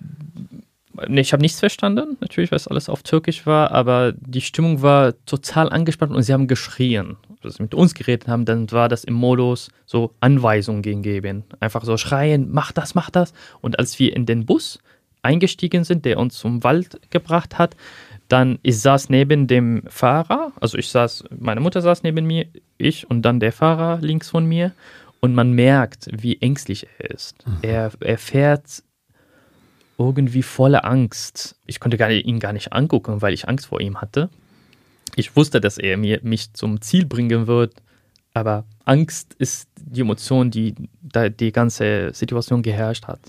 Nee, 1.08 1.22
ich 1.22 1.34
habe 1.34 1.42
nichts 1.42 1.60
verstanden, 1.60 2.18
natürlich, 2.22 2.52
weil 2.52 2.58
es 2.58 2.68
alles 2.68 2.88
auf 2.88 3.04
Türkisch 3.04 3.46
war, 3.46 3.72
aber 3.72 4.14
die 4.14 4.42
Stimmung 4.42 4.82
war 4.82 5.14
total 5.26 5.70
angespannt 5.70 6.14
und 6.14 6.24
sie 6.24 6.32
haben 6.32 6.48
geschrien. 6.48 7.18
Als 7.44 7.56
sie 7.56 7.64
mit 7.64 7.76
uns 7.76 7.94
geredet 7.94 8.28
haben, 8.28 8.46
dann 8.46 8.72
war 8.72 8.88
das 8.88 9.04
im 9.04 9.14
Modus 9.14 9.70
so 9.86 10.12
Anweisungen 10.22 10.82
geben. 10.82 11.44
Einfach 11.60 11.84
so 11.84 11.98
schreien, 11.98 12.48
mach 12.52 12.72
das, 12.72 12.96
mach 12.96 13.10
das. 13.10 13.34
Und 13.62 13.78
als 13.78 14.00
wir 14.00 14.16
in 14.16 14.26
den 14.26 14.46
Bus 14.46 14.80
eingestiegen 15.26 15.84
sind, 15.84 16.06
der 16.06 16.20
uns 16.20 16.38
zum 16.38 16.64
Wald 16.64 17.00
gebracht 17.10 17.58
hat. 17.58 17.76
Dann 18.28 18.60
ich 18.64 18.80
saß 18.80 19.10
neben 19.10 19.48
dem 19.48 19.84
Fahrer, 19.88 20.52
also 20.60 20.78
ich 20.78 20.90
saß, 20.90 21.26
meine 21.38 21.60
Mutter 21.60 21.82
saß 21.82 22.04
neben 22.04 22.26
mir, 22.26 22.48
ich 22.78 23.10
und 23.10 23.22
dann 23.24 23.40
der 23.40 23.52
Fahrer 23.52 24.00
links 24.02 24.30
von 24.30 24.46
mir. 24.46 24.72
Und 25.20 25.34
man 25.34 25.54
merkt, 25.54 26.08
wie 26.12 26.40
ängstlich 26.42 26.88
er 27.00 27.10
ist. 27.10 27.48
Mhm. 27.48 27.58
Er, 27.64 27.92
er 28.00 28.18
fährt 28.18 28.84
irgendwie 29.98 30.44
voller 30.44 30.86
Angst. 30.86 31.56
Ich 31.66 31.80
konnte 31.80 31.98
gar 31.98 32.10
nicht, 32.10 32.26
ihn 32.26 32.40
gar 32.40 32.54
nicht 32.54 32.74
angucken, 32.74 33.22
weil 33.22 33.34
ich 33.34 33.48
Angst 33.48 33.68
vor 33.68 33.82
ihm 33.82 34.02
hatte. 34.02 34.30
Ich 35.16 35.36
wusste, 35.36 35.62
dass 35.62 35.78
er 35.78 35.98
mir, 35.98 36.20
mich 36.22 36.54
zum 36.54 36.82
Ziel 36.82 37.06
bringen 37.06 37.48
wird, 37.48 37.74
aber 38.34 38.66
Angst 38.84 39.34
ist 39.40 39.70
die 39.80 40.02
Emotion, 40.02 40.52
die 40.52 40.76
da 41.02 41.30
die 41.30 41.52
ganze 41.52 42.14
Situation 42.14 42.62
geherrscht 42.62 43.08
hat. 43.08 43.22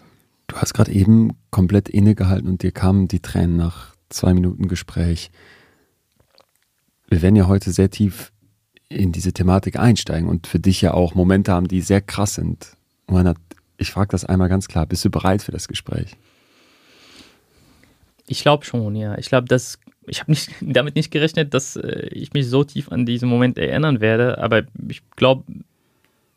Du 0.57 0.63
hast 0.63 0.73
gerade 0.73 0.91
eben 0.91 1.37
komplett 1.51 1.91
innegehalten 1.91 2.49
und 2.49 2.63
dir 2.63 2.73
kamen 2.73 3.09
die 3.09 3.21
Tränen 3.21 3.59
nach 3.59 3.95
zwei 4.09 4.33
Minuten 4.33 4.69
Gespräch. 4.69 5.31
Wir 7.09 7.21
werden 7.21 7.37
ja 7.37 7.47
heute 7.47 7.73
sehr 7.73 7.91
tief 7.91 8.33
in 8.89 9.13
diese 9.13 9.35
Thematik 9.35 9.79
einsteigen 9.79 10.27
und 10.27 10.47
für 10.47 10.59
dich 10.59 10.81
ja 10.81 10.95
auch 10.95 11.15
Momente 11.15 11.53
haben, 11.53 11.69
die 11.69 11.83
sehr 11.83 12.01
krass 12.01 12.37
sind. 12.37 12.75
ich 13.77 13.91
frage 13.91 14.09
das 14.09 14.25
einmal 14.25 14.49
ganz 14.49 14.67
klar, 14.67 14.87
bist 14.87 15.05
du 15.05 15.11
bereit 15.11 15.43
für 15.43 15.53
das 15.53 15.69
Gespräch? 15.69 16.17
Ich 18.27 18.41
glaube 18.41 18.65
schon, 18.65 18.97
ja. 18.97 19.19
Ich 19.19 19.29
glaube, 19.29 19.49
dass 19.49 19.79
ich 20.07 20.21
habe 20.21 20.31
nicht 20.31 20.53
damit 20.63 20.97
nicht 20.97 21.11
gerechnet, 21.11 21.53
dass 21.53 21.77
äh, 21.77 22.09
ich 22.13 22.33
mich 22.33 22.49
so 22.49 22.65
tief 22.65 22.91
an 22.91 23.05
diesen 23.05 23.29
Moment 23.29 23.59
erinnern 23.59 24.01
werde, 24.01 24.39
aber 24.39 24.63
ich 24.89 25.03
glaube, 25.17 25.45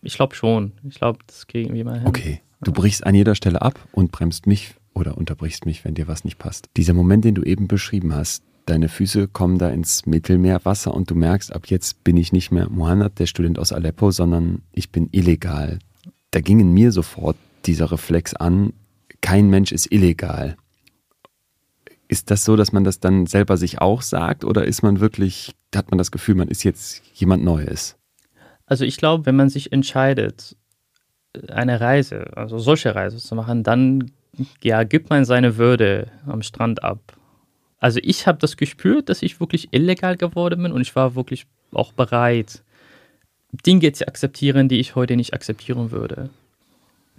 ich 0.02 0.16
glaube 0.16 0.36
schon. 0.36 0.74
Ich 0.90 0.96
glaube, 0.96 1.20
das 1.26 1.48
kriegen 1.48 1.74
wir 1.74 1.86
mal 1.86 2.00
hin. 2.00 2.08
Okay, 2.08 2.42
du 2.62 2.72
brichst 2.72 3.06
an 3.06 3.16
jeder 3.16 3.36
Stelle 3.36 3.62
ab 3.62 3.80
und 3.92 4.12
bremst 4.12 4.48
mich 4.48 4.76
oder 4.94 5.18
unterbrichst 5.18 5.66
mich, 5.66 5.86
wenn 5.86 5.94
dir 5.94 6.08
was 6.08 6.24
nicht 6.24 6.38
passt. 6.38 6.70
Dieser 6.78 6.94
Moment, 6.94 7.26
den 7.26 7.36
du 7.36 7.44
eben 7.44 7.68
beschrieben 7.68 8.14
hast, 8.14 8.44
deine 8.66 8.90
Füße 8.90 9.28
kommen 9.28 9.58
da 9.58 9.70
ins 9.70 10.06
Mittelmeerwasser 10.06 10.94
und 10.94 11.10
du 11.10 11.16
merkst, 11.16 11.54
ab 11.54 11.68
jetzt 11.68 12.04
bin 12.04 12.18
ich 12.18 12.32
nicht 12.32 12.52
mehr 12.52 12.70
Mohammed, 12.70 13.20
der 13.20 13.26
Student 13.26 13.60
aus 13.60 13.72
Aleppo, 13.72 14.12
sondern 14.12 14.62
ich 14.72 14.92
bin 14.92 15.10
illegal. 15.12 15.80
Da 16.32 16.42
ging 16.42 16.60
in 16.60 16.74
mir 16.74 16.92
sofort 16.92 17.38
dieser 17.66 17.92
Reflex 17.92 18.34
an, 18.34 18.74
kein 19.22 19.50
Mensch 19.50 19.72
ist 19.72 19.92
illegal. 19.92 20.56
Ist 22.08 22.32
das 22.32 22.46
so, 22.46 22.56
dass 22.56 22.72
man 22.72 22.84
das 22.84 23.00
dann 23.00 23.26
selber 23.26 23.58
sich 23.58 23.82
auch 23.82 24.02
sagt 24.02 24.44
oder 24.44 24.66
ist 24.66 24.82
man 24.82 25.00
wirklich, 25.00 25.56
hat 25.76 25.92
man 25.92 25.98
das 25.98 26.12
Gefühl, 26.12 26.36
man 26.36 26.48
ist 26.48 26.64
jetzt 26.64 27.02
jemand 27.14 27.44
Neues? 27.44 27.98
Also 28.66 28.86
ich 28.86 28.98
glaube, 28.98 29.26
wenn 29.26 29.36
man 29.36 29.50
sich 29.50 29.72
entscheidet, 29.72 30.56
eine 31.52 31.80
Reise, 31.80 32.26
also 32.36 32.58
solche 32.58 32.96
Reise 32.96 33.18
zu 33.18 33.36
machen, 33.36 33.64
dann 33.64 34.12
ja, 34.64 34.84
gibt 34.84 35.10
man 35.10 35.26
seine 35.26 35.58
Würde 35.58 36.08
am 36.26 36.42
Strand 36.42 36.84
ab. 36.84 37.18
Also 37.80 38.00
ich 38.04 38.28
habe 38.28 38.40
das 38.40 38.58
gespürt, 38.58 39.10
dass 39.10 39.22
ich 39.22 39.40
wirklich 39.40 39.70
illegal 39.72 40.18
geworden 40.18 40.64
bin 40.64 40.72
und 40.72 40.82
ich 40.82 40.96
war 40.96 41.16
wirklich 41.16 41.46
auch 41.72 41.94
bereit, 41.94 42.64
Dinge 43.66 43.92
zu 43.94 44.08
akzeptieren, 44.08 44.70
die 44.70 44.80
ich 44.80 44.96
heute 44.96 45.16
nicht 45.16 45.34
akzeptieren 45.34 45.92
würde 45.92 46.30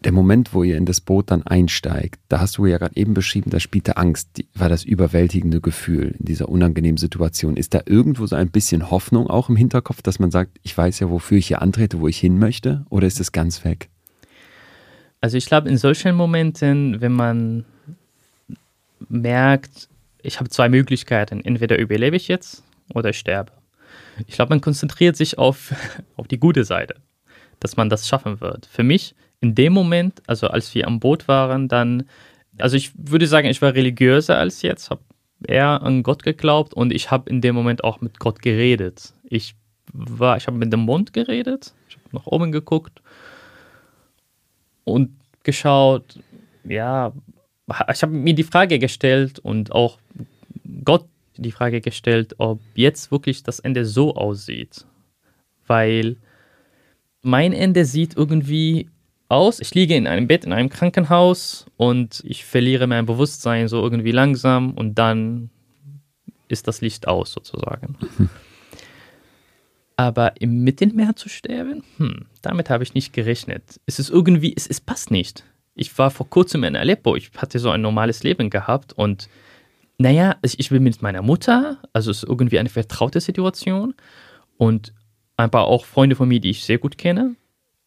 der 0.05 0.13
Moment, 0.13 0.55
wo 0.55 0.63
ihr 0.63 0.77
in 0.77 0.87
das 0.87 1.01
Boot 1.01 1.31
dann 1.31 1.43
einsteigt, 1.43 2.21
da 2.29 2.41
hast 2.41 2.59
du 2.59 2.67
ja 2.67 2.79
gerade 2.79 2.97
eben 2.97 3.15
beschrieben, 3.15 3.51
da 3.51 3.61
spielte 3.61 3.97
Angst, 3.97 4.43
war 4.55 4.69
das 4.69 4.85
überwältigende 4.85 5.61
Gefühl 5.61 6.15
in 6.19 6.25
dieser 6.25 6.49
unangenehmen 6.49 6.97
Situation. 6.97 7.57
Ist 7.57 7.75
da 7.75 7.83
irgendwo 7.85 8.27
so 8.27 8.37
ein 8.37 8.51
bisschen 8.51 8.91
Hoffnung 8.91 9.27
auch 9.29 9.49
im 9.49 9.57
Hinterkopf, 9.57 10.03
dass 10.03 10.19
man 10.19 10.31
sagt, 10.31 10.59
ich 10.63 10.77
weiß 10.77 11.01
ja, 11.01 11.11
wofür 11.11 11.39
ich 11.39 11.49
hier 11.49 11.63
antrete, 11.63 12.01
wo 12.01 12.09
ich 12.09 12.19
hin 12.19 12.39
möchte? 12.39 12.85
Oder 12.89 13.07
ist 13.07 13.21
es 13.21 13.33
ganz 13.33 13.65
weg? 13.65 13.91
Also 15.21 15.37
ich 15.37 15.47
glaube, 15.47 15.69
in 15.69 15.77
solchen 15.77 16.15
Momenten, 16.15 17.01
wenn 17.01 17.13
man 17.13 17.65
merkt, 19.09 19.89
ich 20.23 20.39
habe 20.39 20.49
zwei 20.51 20.69
Möglichkeiten, 20.69 21.45
entweder 21.45 21.79
überlebe 21.79 22.17
ich 22.17 22.29
jetzt 22.29 22.63
oder 22.95 23.11
ich 23.11 23.19
sterbe. 23.19 23.53
Ich 24.27 24.35
glaube, 24.35 24.51
man 24.51 24.61
konzentriert 24.61 25.17
sich 25.17 25.39
auf, 25.39 25.73
auf 26.17 26.29
die 26.29 26.39
gute 26.39 26.65
Seite, 26.65 26.97
dass 27.59 27.77
man 27.77 27.91
das 27.91 28.09
schaffen 28.09 28.41
wird. 28.41 28.67
Für 28.67 28.83
mich 28.83 29.15
in 29.41 29.55
dem 29.55 29.73
Moment, 29.73 30.23
also 30.27 30.49
als 30.49 30.75
wir 30.75 30.87
am 30.87 31.01
Boot 31.01 31.29
waren, 31.29 31.69
dann, 31.69 32.05
also 32.59 32.77
ich 32.77 32.93
würde 32.97 33.27
sagen, 33.27 33.49
ich 33.49 33.63
war 33.63 33.75
religiöser 33.75 34.39
als 34.39 34.63
jetzt, 34.63 34.91
habe 34.91 35.03
eher 35.47 35.83
an 35.83 36.03
Gott 36.03 36.23
geglaubt 36.23 36.75
und 36.75 36.93
ich 36.93 37.11
habe 37.11 37.31
in 37.31 37.41
dem 37.41 37.55
Moment 37.55 37.85
auch 37.85 38.01
mit 38.03 38.19
Gott 38.19 38.43
geredet. 38.43 39.15
Ich 39.25 39.55
war, 39.93 40.37
ich 40.37 40.47
habe 40.47 40.59
mit 40.59 40.73
dem 40.73 40.81
Mund 40.81 41.13
geredet, 41.13 41.73
ich 41.89 41.97
habe 41.97 42.09
nach 42.13 42.27
oben 42.27 42.53
geguckt 42.53 43.01
und 44.85 45.11
geschaut, 45.43 46.19
ja, 46.65 47.13
ich 47.93 48.03
habe 48.03 48.13
mir 48.13 48.35
die 48.35 48.43
Frage 48.43 48.79
gestellt 48.79 49.39
und 49.39 49.73
auch 49.73 49.99
Gott 50.85 51.07
die 51.37 51.53
Frage 51.53 51.81
gestellt, 51.81 52.35
ob 52.39 52.61
jetzt 52.75 53.11
wirklich 53.11 53.43
das 53.43 53.61
Ende 53.61 53.87
so 53.87 54.15
aussieht. 54.15 54.85
Weil 55.67 56.17
mein 57.23 57.53
Ende 57.53 57.85
sieht 57.85 58.17
irgendwie 58.17 58.89
aus. 59.29 59.61
Ich 59.61 59.75
liege 59.75 59.95
in 59.95 60.07
einem 60.07 60.27
Bett 60.27 60.45
in 60.45 60.53
einem 60.53 60.69
Krankenhaus 60.69 61.67
und 61.77 62.23
ich 62.27 62.45
verliere 62.45 62.87
mein 62.87 63.07
Bewusstsein 63.07 63.69
so 63.69 63.83
irgendwie 63.83 64.13
langsam 64.13 64.75
und 64.75 64.97
dann 64.97 65.51
ist 66.49 66.67
das 66.67 66.81
Licht 66.81 67.07
aus 67.07 67.33
sozusagen. 67.33 67.97
Aber 70.01 70.41
im 70.41 70.65
Mittelmeer 70.65 71.15
zu 71.15 71.29
sterben, 71.29 71.85
hm, 71.99 72.25
damit 72.41 72.71
habe 72.71 72.83
ich 72.83 72.95
nicht 72.95 73.13
gerechnet. 73.13 73.79
Es 73.85 73.99
ist 73.99 74.09
irgendwie, 74.09 74.55
es, 74.57 74.67
es 74.67 74.81
passt 74.81 75.11
nicht. 75.11 75.45
Ich 75.75 75.99
war 75.99 76.11
vor 76.11 76.31
kurzem 76.31 76.65
in 76.65 76.75
Aleppo, 76.75 77.17
ich 77.17 77.31
hatte 77.37 77.59
so 77.59 77.69
ein 77.69 77.83
normales 77.83 78.23
Leben 78.23 78.49
gehabt 78.49 78.95
und 78.95 79.29
naja, 79.99 80.37
ich 80.41 80.71
bin 80.71 80.85
mit 80.85 81.03
meiner 81.03 81.21
Mutter, 81.21 81.83
also 81.93 82.11
es 82.11 82.23
ist 82.23 82.29
irgendwie 82.31 82.59
eine 82.59 82.71
vertraute 82.71 83.21
Situation 83.21 83.93
und 84.57 84.95
ein 85.37 85.51
paar 85.51 85.67
auch 85.67 85.85
Freunde 85.85 86.17
von 86.17 86.29
mir, 86.29 86.41
die 86.41 86.49
ich 86.49 86.65
sehr 86.65 86.79
gut 86.79 86.97
kenne. 86.97 87.37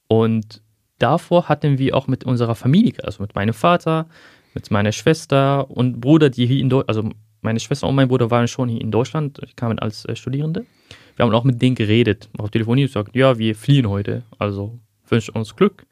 Und 0.07 0.61
davor 0.99 1.49
hatten 1.49 1.79
wir 1.79 1.97
auch 1.97 2.05
mit 2.05 2.25
unserer 2.25 2.53
Familie, 2.53 3.03
also 3.03 3.23
mit 3.23 3.33
meinem 3.33 3.55
Vater, 3.55 4.07
mit 4.53 4.69
meiner 4.69 4.91
Schwester 4.91 5.67
und 5.71 5.99
Bruder, 5.99 6.29
die 6.29 6.45
hier 6.45 6.59
in 6.59 6.69
Deutschland, 6.69 6.89
also 6.95 7.09
meine 7.41 7.59
Schwester 7.59 7.87
und 7.87 7.95
mein 7.95 8.07
Bruder 8.07 8.29
waren 8.29 8.47
schon 8.47 8.69
hier 8.69 8.81
in 8.81 8.91
Deutschland, 8.91 9.41
kamen 9.55 9.79
als 9.79 10.05
äh, 10.05 10.15
Studierende. 10.15 10.67
Wir 11.15 11.25
haben 11.25 11.33
auch 11.33 11.43
mit 11.43 11.61
denen 11.61 11.75
geredet, 11.75 12.29
auf 12.37 12.49
Telefonie 12.49 12.83
gesagt, 12.83 13.15
ja, 13.15 13.37
wir 13.37 13.55
fliehen 13.55 13.87
heute, 13.89 14.23
also 14.39 14.79
wünsche 15.07 15.31
uns 15.31 15.55
Glück. 15.55 15.85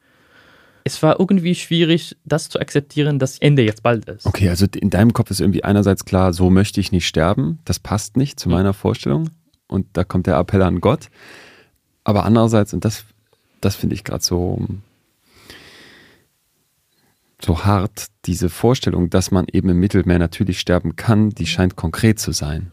Es 0.83 1.01
war 1.03 1.19
irgendwie 1.19 1.53
schwierig, 1.53 2.17
das 2.25 2.49
zu 2.49 2.59
akzeptieren, 2.59 3.19
dass 3.19 3.37
Ende 3.37 3.63
jetzt 3.63 3.83
bald 3.83 4.05
ist. 4.05 4.25
Okay, 4.25 4.49
also 4.49 4.65
in 4.75 4.89
deinem 4.89 5.13
Kopf 5.13 5.29
ist 5.29 5.39
irgendwie 5.39 5.63
einerseits 5.63 6.05
klar, 6.05 6.33
so 6.33 6.49
möchte 6.49 6.79
ich 6.79 6.91
nicht 6.91 7.07
sterben, 7.07 7.59
das 7.65 7.79
passt 7.79 8.17
nicht 8.17 8.39
zu 8.39 8.49
meiner 8.49 8.73
Vorstellung 8.73 9.29
und 9.67 9.85
da 9.93 10.03
kommt 10.03 10.25
der 10.25 10.37
Appell 10.37 10.63
an 10.63 10.81
Gott. 10.81 11.09
Aber 12.03 12.25
andererseits, 12.25 12.73
und 12.73 12.83
das, 12.83 13.05
das 13.61 13.75
finde 13.75 13.93
ich 13.93 14.03
gerade 14.03 14.23
so 14.23 14.67
so 17.43 17.65
hart, 17.65 18.07
diese 18.25 18.49
Vorstellung, 18.49 19.09
dass 19.09 19.31
man 19.31 19.45
eben 19.51 19.69
im 19.69 19.79
Mittelmeer 19.79 20.19
natürlich 20.19 20.59
sterben 20.59 20.95
kann, 20.95 21.31
die 21.31 21.47
scheint 21.47 21.75
konkret 21.75 22.19
zu 22.19 22.31
sein. 22.31 22.71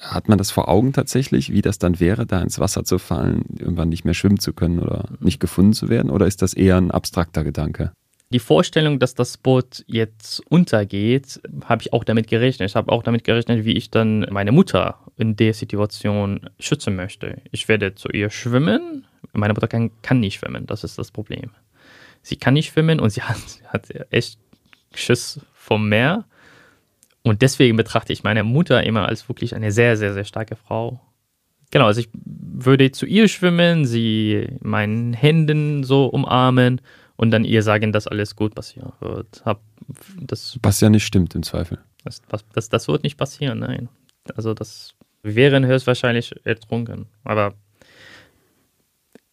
Hat 0.00 0.28
man 0.28 0.38
das 0.38 0.50
vor 0.50 0.68
Augen 0.68 0.92
tatsächlich, 0.92 1.52
wie 1.52 1.62
das 1.62 1.78
dann 1.78 2.00
wäre, 2.00 2.26
da 2.26 2.40
ins 2.40 2.58
Wasser 2.58 2.84
zu 2.84 2.98
fallen, 2.98 3.44
irgendwann 3.58 3.88
nicht 3.88 4.04
mehr 4.04 4.14
schwimmen 4.14 4.38
zu 4.38 4.52
können 4.52 4.78
oder 4.78 5.08
nicht 5.20 5.40
gefunden 5.40 5.72
zu 5.72 5.88
werden? 5.88 6.10
Oder 6.10 6.26
ist 6.26 6.42
das 6.42 6.54
eher 6.54 6.76
ein 6.76 6.90
abstrakter 6.90 7.44
Gedanke? 7.44 7.92
Die 8.30 8.38
Vorstellung, 8.38 8.98
dass 8.98 9.14
das 9.14 9.36
Boot 9.36 9.84
jetzt 9.86 10.40
untergeht, 10.48 11.40
habe 11.64 11.82
ich 11.82 11.92
auch 11.92 12.04
damit 12.04 12.28
gerechnet. 12.28 12.70
Ich 12.70 12.76
habe 12.76 12.90
auch 12.90 13.02
damit 13.02 13.24
gerechnet, 13.24 13.64
wie 13.64 13.72
ich 13.72 13.90
dann 13.90 14.20
meine 14.30 14.52
Mutter 14.52 14.98
in 15.18 15.36
der 15.36 15.52
Situation 15.52 16.48
schützen 16.58 16.96
möchte. 16.96 17.42
Ich 17.50 17.68
werde 17.68 17.94
zu 17.94 18.08
ihr 18.08 18.30
schwimmen. 18.30 19.06
Meine 19.32 19.52
Mutter 19.52 19.68
kann, 19.68 19.90
kann 20.00 20.20
nicht 20.20 20.38
schwimmen, 20.38 20.66
das 20.66 20.82
ist 20.84 20.98
das 20.98 21.10
Problem 21.10 21.50
sie 22.22 22.36
kann 22.36 22.54
nicht 22.54 22.72
schwimmen 22.72 23.00
und 23.00 23.10
sie 23.10 23.22
hat, 23.22 23.38
hat 23.66 23.88
echt 24.10 24.38
Schiss 24.94 25.40
vom 25.52 25.88
Meer. 25.88 26.24
Und 27.22 27.42
deswegen 27.42 27.76
betrachte 27.76 28.12
ich 28.12 28.24
meine 28.24 28.42
Mutter 28.42 28.82
immer 28.84 29.08
als 29.08 29.28
wirklich 29.28 29.54
eine 29.54 29.70
sehr, 29.70 29.96
sehr, 29.96 30.12
sehr 30.12 30.24
starke 30.24 30.56
Frau. 30.56 31.00
Genau, 31.70 31.86
also 31.86 32.00
ich 32.00 32.08
würde 32.12 32.90
zu 32.92 33.06
ihr 33.06 33.28
schwimmen, 33.28 33.86
sie 33.86 34.48
meinen 34.60 35.14
Händen 35.14 35.84
so 35.84 36.06
umarmen 36.06 36.80
und 37.16 37.30
dann 37.30 37.44
ihr 37.44 37.62
sagen, 37.62 37.92
dass 37.92 38.06
alles 38.06 38.36
gut 38.36 38.54
passieren 38.54 38.92
wird. 39.00 39.42
Hab 39.44 39.62
das, 40.20 40.58
Was 40.62 40.80
ja 40.80 40.90
nicht 40.90 41.06
stimmt 41.06 41.34
im 41.34 41.42
Zweifel. 41.42 41.78
Das, 42.04 42.20
das, 42.52 42.68
das 42.68 42.88
wird 42.88 43.04
nicht 43.04 43.16
passieren, 43.16 43.60
nein. 43.60 43.88
Also 44.34 44.54
das 44.54 44.94
wären 45.22 45.64
höchstwahrscheinlich 45.64 46.34
ertrunken. 46.44 47.06
Aber 47.24 47.54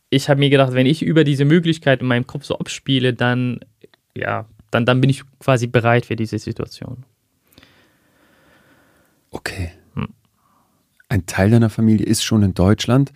ich 0.10 0.29
habe 0.29 0.39
mir 0.39 0.50
gedacht, 0.50 0.74
wenn 0.74 0.86
ich 0.86 1.01
über 1.01 1.24
diese 1.24 1.46
Möglichkeit 1.46 2.01
in 2.01 2.08
meinem 2.08 2.27
Kopf 2.27 2.46
so 2.46 2.58
abspiele, 2.58 3.13
dann, 3.13 3.60
ja, 4.15 4.46
dann, 4.72 4.86
dann 4.86 5.01
bin 5.01 5.10
ich 5.10 5.24
quasi 5.39 5.67
bereit 5.67 6.05
für 6.05 6.15
diese 6.15 6.39
Situation. 6.39 7.05
Okay. 9.31 9.71
Hm. 9.95 10.09
Ein 11.07 11.25
Teil 11.25 11.51
deiner 11.51 11.69
Familie 11.69 12.05
ist 12.05 12.24
schon 12.24 12.43
in 12.43 12.53
Deutschland. 12.53 13.12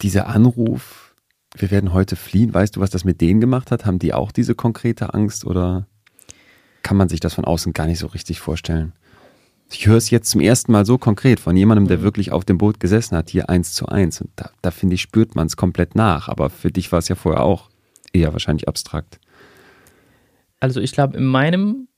Dieser 0.00 0.26
Anruf, 0.26 1.14
wir 1.56 1.70
werden 1.70 1.92
heute 1.92 2.16
fliehen, 2.16 2.52
weißt 2.52 2.76
du, 2.76 2.80
was 2.80 2.90
das 2.90 3.04
mit 3.04 3.20
denen 3.20 3.40
gemacht 3.40 3.70
hat? 3.70 3.86
Haben 3.86 3.98
die 3.98 4.14
auch 4.14 4.32
diese 4.32 4.54
konkrete 4.54 5.14
Angst 5.14 5.44
oder? 5.44 5.86
kann 6.82 6.96
man 6.96 7.08
sich 7.08 7.20
das 7.20 7.34
von 7.34 7.44
außen 7.44 7.72
gar 7.72 7.86
nicht 7.86 7.98
so 7.98 8.08
richtig 8.08 8.40
vorstellen. 8.40 8.92
Ich 9.70 9.86
höre 9.86 9.96
es 9.96 10.10
jetzt 10.10 10.30
zum 10.30 10.40
ersten 10.40 10.72
Mal 10.72 10.84
so 10.84 10.98
konkret 10.98 11.40
von 11.40 11.56
jemandem, 11.56 11.88
der 11.88 11.98
mhm. 11.98 12.02
wirklich 12.02 12.32
auf 12.32 12.44
dem 12.44 12.58
Boot 12.58 12.78
gesessen 12.78 13.16
hat, 13.16 13.30
hier 13.30 13.48
eins 13.48 13.72
zu 13.72 13.86
eins. 13.86 14.20
Und 14.20 14.30
da, 14.36 14.50
da 14.60 14.70
finde 14.70 14.94
ich, 14.94 15.02
spürt 15.02 15.34
man 15.34 15.46
es 15.46 15.56
komplett 15.56 15.94
nach. 15.94 16.28
Aber 16.28 16.50
für 16.50 16.70
dich 16.70 16.92
war 16.92 16.98
es 16.98 17.08
ja 17.08 17.14
vorher 17.14 17.42
auch 17.42 17.70
eher 18.12 18.32
wahrscheinlich 18.32 18.68
abstrakt. 18.68 19.18
Also 20.60 20.80
ich 20.80 20.92
glaube, 20.92 21.16
in 21.16 21.24
meinem 21.24 21.88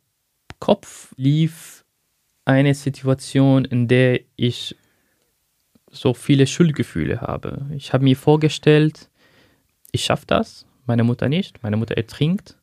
Kopf 0.60 1.12
lief 1.16 1.83
eine 2.44 2.74
Situation, 2.74 3.64
in 3.64 3.88
der 3.88 4.20
ich 4.36 4.76
so 5.90 6.12
viele 6.12 6.46
Schuldgefühle 6.46 7.20
habe. 7.20 7.66
Ich 7.74 7.92
habe 7.92 8.04
mir 8.04 8.16
vorgestellt, 8.16 9.08
ich 9.92 10.04
schaffe 10.04 10.26
das, 10.26 10.66
meine 10.86 11.04
Mutter 11.04 11.28
nicht, 11.28 11.62
meine 11.62 11.76
Mutter 11.76 11.96
ertrinkt. 11.96 12.58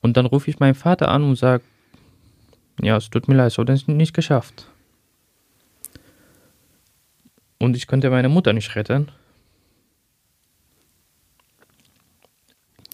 Und 0.00 0.16
dann 0.16 0.26
rufe 0.26 0.50
ich 0.50 0.58
meinen 0.58 0.74
Vater 0.74 1.08
an 1.08 1.22
und 1.22 1.36
sage, 1.36 1.62
ja, 2.82 2.96
es 2.96 3.10
tut 3.10 3.28
mir 3.28 3.36
leid, 3.36 3.52
so 3.52 3.64
das 3.64 3.86
nicht 3.86 4.14
geschafft. 4.14 4.66
Und 7.58 7.76
ich 7.76 7.86
konnte 7.86 8.10
meine 8.10 8.28
Mutter 8.28 8.52
nicht 8.52 8.74
retten. 8.74 9.10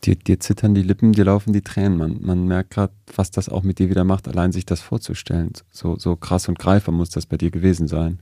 Dir, 0.04 0.16
dir 0.16 0.40
zittern 0.40 0.74
die 0.74 0.82
Lippen, 0.82 1.12
dir 1.12 1.24
laufen 1.24 1.52
die 1.52 1.62
Tränen. 1.62 1.98
Man, 1.98 2.18
man 2.22 2.46
merkt 2.46 2.70
gerade, 2.70 2.92
was 3.14 3.30
das 3.30 3.48
auch 3.48 3.62
mit 3.62 3.78
dir 3.78 3.90
wieder 3.90 4.04
macht, 4.04 4.28
allein 4.28 4.52
sich 4.52 4.64
das 4.64 4.80
vorzustellen. 4.80 5.52
So, 5.70 5.96
so 5.96 6.16
krass 6.16 6.48
und 6.48 6.58
greifer 6.58 6.92
muss 6.92 7.10
das 7.10 7.26
bei 7.26 7.36
dir 7.36 7.50
gewesen 7.50 7.86
sein. 7.86 8.20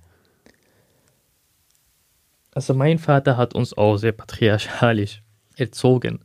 Also 2.53 2.75
mein 2.75 2.99
Vater 2.99 3.37
hat 3.37 3.55
uns 3.55 3.77
auch 3.77 3.97
sehr 3.99 4.13
patriarchalisch 4.13 5.23
erzogen. 5.57 6.21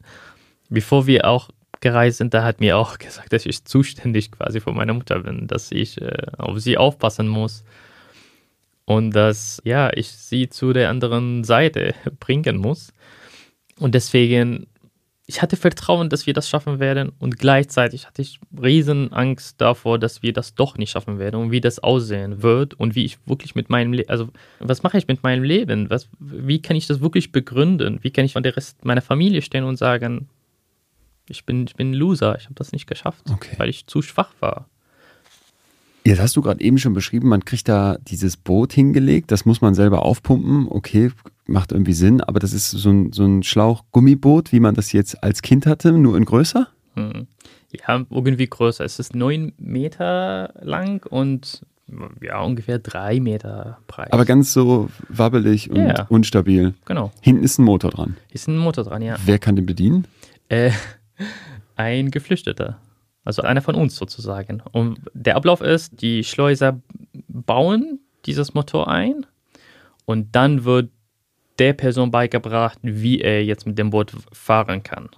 Bevor 0.70 1.06
wir 1.06 1.26
auch 1.26 1.50
gereist 1.82 2.18
sind, 2.18 2.34
da 2.34 2.44
hat 2.44 2.60
mir 2.60 2.78
auch 2.78 2.98
gesagt, 2.98 3.34
dass 3.34 3.46
ich 3.46 3.66
zuständig 3.66 4.32
quasi 4.32 4.60
für 4.60 4.72
meine 4.72 4.94
Mutter 4.94 5.20
bin, 5.20 5.48
dass 5.48 5.72
ich 5.72 6.02
äh, 6.02 6.18
auf 6.38 6.60
sie 6.60 6.78
aufpassen 6.78 7.28
muss 7.28 7.64
und 8.86 9.12
dass 9.12 9.62
ja 9.64 9.92
ich 9.94 10.12
sie 10.12 10.50
zu 10.50 10.74
der 10.74 10.90
anderen 10.90 11.44
Seite 11.44 11.94
bringen 12.20 12.58
muss. 12.58 12.94
Und 13.78 13.94
deswegen 13.96 14.68
ich 15.26 15.42
hatte 15.42 15.56
Vertrauen, 15.56 16.10
dass 16.10 16.28
wir 16.28 16.34
das 16.34 16.50
schaffen 16.50 16.80
werden 16.80 17.14
und 17.20 17.40
gleichzeitig 17.40 18.08
hatte 18.08 18.22
ich 18.22 18.40
riesen 18.62 19.14
Angst 19.14 19.62
davor, 19.62 19.98
dass 19.98 20.22
wir 20.22 20.34
das 20.34 20.54
doch 20.54 20.78
nicht 20.78 20.92
schaffen 20.92 21.18
werden 21.18 21.38
und 21.38 21.52
wie 21.52 21.62
das 21.62 21.80
aussehen 21.80 22.44
wird 22.44 22.74
und 22.74 22.96
wie 22.96 23.06
ich 23.06 23.18
wirklich 23.26 23.56
mit 23.56 23.70
meinem 23.70 23.94
Leben, 23.94 24.10
also 24.10 24.30
was 24.60 24.84
mache 24.84 24.98
ich 24.98 25.08
mit 25.08 25.24
meinem 25.24 25.44
Leben? 25.44 25.90
Was, 25.90 26.10
wie 26.20 26.62
kann 26.62 26.76
ich 26.76 26.88
das 26.88 27.00
wirklich 27.00 27.32
begründen? 27.32 28.00
Wie 28.02 28.12
kann 28.12 28.26
ich 28.26 28.36
an 28.36 28.44
der 28.44 28.58
Rest 28.58 28.84
meiner 28.84 29.02
Familie 29.02 29.42
stehen 29.42 29.64
und 29.64 29.78
sagen, 29.78 30.28
ich 31.30 31.46
bin, 31.46 31.66
ich 31.68 31.76
bin 31.76 31.92
ein 31.92 31.94
Loser, 31.94 32.36
ich 32.38 32.46
habe 32.46 32.56
das 32.56 32.74
nicht 32.74 32.88
geschafft, 32.88 33.24
okay. 33.32 33.56
weil 33.58 33.70
ich 33.70 33.88
zu 33.88 34.02
schwach 34.02 34.34
war. 34.42 34.68
Jetzt 36.06 36.20
hast 36.20 36.36
du 36.36 36.42
gerade 36.42 36.62
eben 36.62 36.78
schon 36.78 36.94
beschrieben, 36.94 37.30
man 37.30 37.46
kriegt 37.46 37.70
da 37.70 37.98
dieses 38.08 38.36
Boot 38.36 38.74
hingelegt, 38.74 39.32
das 39.32 39.46
muss 39.46 39.62
man 39.62 39.74
selber 39.74 40.04
aufpumpen. 40.04 40.68
Okay, 40.70 41.12
macht 41.46 41.72
irgendwie 41.72 41.94
Sinn, 41.94 42.22
aber 42.22 42.40
das 42.40 42.52
ist 42.54 42.72
so 42.72 42.90
ein, 42.90 43.14
so 43.14 43.24
ein 43.24 43.44
Schlauchgummiboot, 43.44 44.52
wie 44.52 44.60
man 44.60 44.76
das 44.76 44.92
jetzt 44.92 45.24
als 45.24 45.42
Kind 45.42 45.66
hatte, 45.66 45.94
nur 45.94 46.18
in 46.18 46.26
größer? 46.26 46.68
Hm. 46.96 47.28
Ja, 47.72 48.06
irgendwie 48.10 48.48
größer. 48.48 48.84
Es 48.84 49.00
ist 49.00 49.16
neun 49.16 49.54
Meter 49.58 50.54
lang 50.62 51.06
und 51.10 51.64
ja, 52.22 52.42
ungefähr 52.42 52.80
drei 52.80 53.20
Meter 53.20 53.80
breit. 53.88 54.14
Aber 54.14 54.26
ganz 54.26 54.54
so 54.54 54.90
wabbelig 55.10 55.70
und 55.70 55.88
ja, 55.88 56.06
unstabil. 56.10 56.74
Genau. 56.86 57.12
Hinten 57.22 57.44
ist 57.44 57.60
ein 57.60 57.66
Motor 57.66 57.92
dran. 57.92 58.18
Ist 58.32 58.48
ein 58.48 58.58
Motor 58.58 58.84
dran, 58.84 59.02
ja. 59.02 59.18
Wer 59.26 59.40
kann 59.40 59.56
den 59.56 59.66
bedienen? 59.66 60.08
Äh, 60.50 60.72
ein 61.76 62.12
Geflüchteter. 62.12 62.80
Also 63.26 63.42
einer 63.42 63.62
von 63.62 63.76
uns 63.76 63.96
sozusagen. 63.96 64.62
Und 64.72 65.00
der 65.14 65.36
Ablauf 65.36 65.62
ist, 65.62 66.02
die 66.02 66.24
Schleuser 66.24 66.82
bauen 67.28 68.00
dieses 68.26 68.54
Motor 68.54 68.88
ein 68.88 69.26
und 70.06 70.36
dann 70.36 70.66
wird 70.66 70.90
der 71.60 71.74
Person 71.74 72.12
beigebracht, 72.12 72.80
wie 72.82 73.22
er 73.22 73.44
jetzt 73.44 73.66
mit 73.66 73.78
dem 73.78 73.92
Boot 73.92 74.12
fahren 74.32 74.84
kann. 74.84 75.10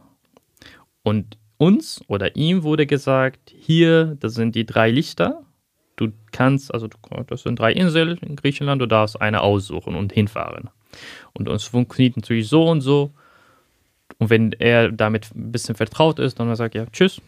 Und 1.03 1.37
uns 1.57 2.01
oder 2.07 2.35
ihm 2.35 2.63
wurde 2.63 2.85
gesagt, 2.85 3.53
hier, 3.55 4.17
das 4.19 4.33
sind 4.33 4.55
die 4.55 4.65
drei 4.65 4.91
Lichter. 4.91 5.41
Du 5.95 6.11
kannst, 6.31 6.73
also 6.73 6.89
das 7.27 7.43
sind 7.43 7.57
drei 7.57 7.71
Inseln 7.71 8.17
in 8.17 8.35
Griechenland, 8.35 8.81
du 8.81 8.85
darfst 8.85 9.21
eine 9.21 9.41
aussuchen 9.41 9.95
und 9.95 10.11
hinfahren. 10.11 10.69
Und 11.33 11.47
uns 11.47 11.63
funktioniert 11.63 12.17
natürlich 12.17 12.49
so 12.49 12.67
und 12.67 12.81
so. 12.81 13.13
Und 14.17 14.29
wenn 14.29 14.51
er 14.53 14.91
damit 14.91 15.33
ein 15.33 15.51
bisschen 15.51 15.75
vertraut 15.75 16.19
ist, 16.19 16.39
dann 16.39 16.53
sagt 16.55 16.75
er, 16.75 16.83
ja, 16.83 16.89
tschüss. 16.91 17.21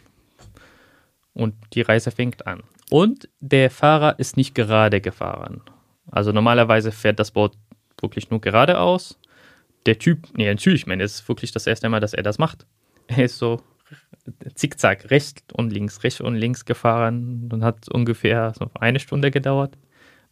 Und 1.38 1.54
die 1.72 1.82
Reise 1.82 2.10
fängt 2.10 2.46
an. 2.48 2.64
Und 2.90 3.28
der 3.38 3.70
Fahrer 3.70 4.18
ist 4.18 4.36
nicht 4.36 4.54
gerade 4.56 5.00
gefahren. 5.00 5.62
Also 6.10 6.32
normalerweise 6.32 6.90
fährt 6.90 7.20
das 7.20 7.30
Boot 7.30 7.52
wirklich 8.00 8.30
nur 8.30 8.40
geradeaus. 8.40 9.18
Der 9.86 9.98
Typ, 9.98 10.26
nee, 10.34 10.46
natürlich, 10.48 10.82
ich 10.82 10.86
meine, 10.88 11.04
es 11.04 11.20
ist 11.20 11.28
wirklich 11.28 11.52
das 11.52 11.66
erste 11.66 11.88
Mal, 11.88 12.00
dass 12.00 12.12
er 12.12 12.24
das 12.24 12.38
macht. 12.38 12.66
Er 13.06 13.24
ist 13.24 13.38
so 13.38 13.62
zickzack 14.54 15.10
rechts 15.10 15.44
und 15.52 15.72
links, 15.72 16.02
rechts 16.02 16.20
und 16.20 16.34
links 16.34 16.64
gefahren 16.64 17.48
und 17.52 17.62
hat 17.62 17.88
ungefähr 17.88 18.52
so 18.58 18.68
eine 18.74 18.98
Stunde 18.98 19.30
gedauert, 19.30 19.78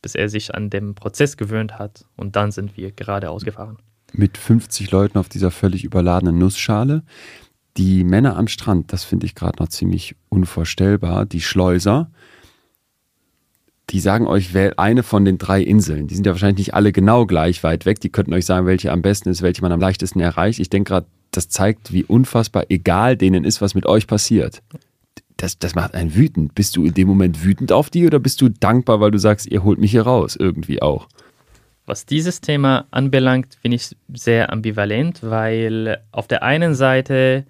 bis 0.02 0.14
er 0.14 0.28
sich 0.28 0.54
an 0.54 0.70
den 0.70 0.94
Prozess 0.94 1.36
gewöhnt 1.36 1.78
hat. 1.78 2.04
Und 2.16 2.36
dann 2.36 2.50
sind 2.50 2.76
wir 2.76 2.90
geradeaus 2.92 3.44
gefahren. 3.44 3.78
Mit 4.12 4.36
50 4.38 4.90
Leuten 4.90 5.18
auf 5.18 5.28
dieser 5.28 5.50
völlig 5.50 5.84
überladenen 5.84 6.38
Nussschale. 6.38 7.02
Die 7.76 8.04
Männer 8.04 8.36
am 8.36 8.48
Strand, 8.48 8.92
das 8.92 9.04
finde 9.04 9.26
ich 9.26 9.34
gerade 9.34 9.62
noch 9.62 9.68
ziemlich 9.68 10.16
unvorstellbar. 10.28 11.26
Die 11.26 11.40
Schleuser, 11.42 12.10
die 13.90 14.00
sagen 14.00 14.26
euch, 14.26 14.54
wählt 14.54 14.78
eine 14.78 15.02
von 15.02 15.24
den 15.24 15.38
drei 15.38 15.62
Inseln. 15.62 16.06
Die 16.06 16.14
sind 16.14 16.26
ja 16.26 16.32
wahrscheinlich 16.32 16.66
nicht 16.68 16.74
alle 16.74 16.92
genau 16.92 17.26
gleich 17.26 17.62
weit 17.62 17.86
weg. 17.86 18.00
Die 18.00 18.08
könnten 18.08 18.32
euch 18.32 18.46
sagen, 18.46 18.66
welche 18.66 18.90
am 18.90 19.02
besten 19.02 19.28
ist, 19.28 19.42
welche 19.42 19.62
man 19.62 19.72
am 19.72 19.80
leichtesten 19.80 20.20
erreicht. 20.20 20.58
Ich 20.58 20.70
denke 20.70 20.88
gerade, 20.88 21.06
das 21.30 21.48
zeigt, 21.48 21.92
wie 21.92 22.04
unfassbar 22.04 22.64
egal 22.70 23.16
denen 23.16 23.44
ist, 23.44 23.60
was 23.60 23.74
mit 23.74 23.86
euch 23.86 24.06
passiert. 24.06 24.62
Das, 25.36 25.58
das 25.58 25.74
macht 25.74 25.94
einen 25.94 26.14
wütend. 26.14 26.54
Bist 26.54 26.76
du 26.76 26.84
in 26.86 26.94
dem 26.94 27.06
Moment 27.08 27.44
wütend 27.44 27.72
auf 27.72 27.90
die 27.90 28.06
oder 28.06 28.18
bist 28.18 28.40
du 28.40 28.48
dankbar, 28.48 29.00
weil 29.00 29.10
du 29.10 29.18
sagst, 29.18 29.46
ihr 29.46 29.62
holt 29.62 29.78
mich 29.78 29.90
hier 29.90 30.02
raus? 30.02 30.34
Irgendwie 30.34 30.80
auch. 30.80 31.08
Was 31.84 32.06
dieses 32.06 32.40
Thema 32.40 32.86
anbelangt, 32.90 33.58
bin 33.62 33.70
ich 33.70 33.94
sehr 34.12 34.52
ambivalent, 34.52 35.20
weil 35.22 36.02
auf 36.10 36.26
der 36.26 36.42
einen 36.42 36.74
Seite, 36.74 37.44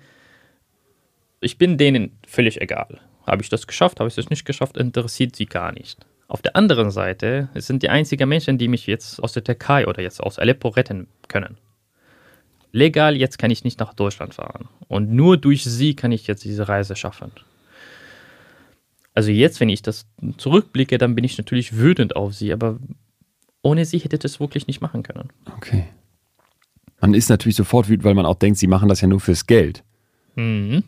ich 1.46 1.58
bin 1.58 1.78
denen 1.78 2.18
völlig 2.26 2.60
egal. 2.60 3.00
Habe 3.26 3.42
ich 3.42 3.48
das 3.48 3.66
geschafft, 3.66 4.00
habe 4.00 4.08
ich 4.08 4.14
das 4.14 4.30
nicht 4.30 4.44
geschafft, 4.44 4.76
interessiert 4.76 5.34
sie 5.34 5.46
gar 5.46 5.72
nicht. 5.72 6.04
Auf 6.28 6.42
der 6.42 6.56
anderen 6.56 6.90
Seite 6.90 7.48
es 7.54 7.66
sind 7.66 7.82
die 7.82 7.88
einzigen 7.88 8.28
Menschen, 8.28 8.58
die 8.58 8.68
mich 8.68 8.86
jetzt 8.86 9.22
aus 9.22 9.32
der 9.32 9.44
Türkei 9.44 9.86
oder 9.86 10.02
jetzt 10.02 10.20
aus 10.20 10.38
Aleppo 10.38 10.68
retten 10.68 11.06
können. 11.28 11.56
Legal, 12.72 13.16
jetzt 13.16 13.38
kann 13.38 13.50
ich 13.50 13.64
nicht 13.64 13.78
nach 13.78 13.94
Deutschland 13.94 14.34
fahren. 14.34 14.68
Und 14.88 15.10
nur 15.10 15.36
durch 15.36 15.64
sie 15.64 15.94
kann 15.94 16.12
ich 16.12 16.26
jetzt 16.26 16.44
diese 16.44 16.68
Reise 16.68 16.96
schaffen. 16.96 17.30
Also 19.14 19.30
jetzt, 19.30 19.60
wenn 19.60 19.70
ich 19.70 19.82
das 19.82 20.06
zurückblicke, 20.36 20.98
dann 20.98 21.14
bin 21.14 21.24
ich 21.24 21.38
natürlich 21.38 21.78
wütend 21.78 22.16
auf 22.16 22.34
sie, 22.34 22.52
aber 22.52 22.78
ohne 23.62 23.84
sie 23.84 23.98
hätte 23.98 24.16
ich 24.16 24.20
das 24.20 24.40
wirklich 24.40 24.66
nicht 24.66 24.80
machen 24.80 25.02
können. 25.02 25.30
Okay. 25.56 25.86
Man 27.00 27.14
ist 27.14 27.30
natürlich 27.30 27.56
sofort 27.56 27.88
wütend, 27.88 28.04
weil 28.04 28.14
man 28.14 28.26
auch 28.26 28.34
denkt, 28.34 28.58
sie 28.58 28.66
machen 28.66 28.88
das 28.88 29.00
ja 29.00 29.08
nur 29.08 29.20
fürs 29.20 29.46
Geld. 29.46 29.84
Mhm. 30.34 30.82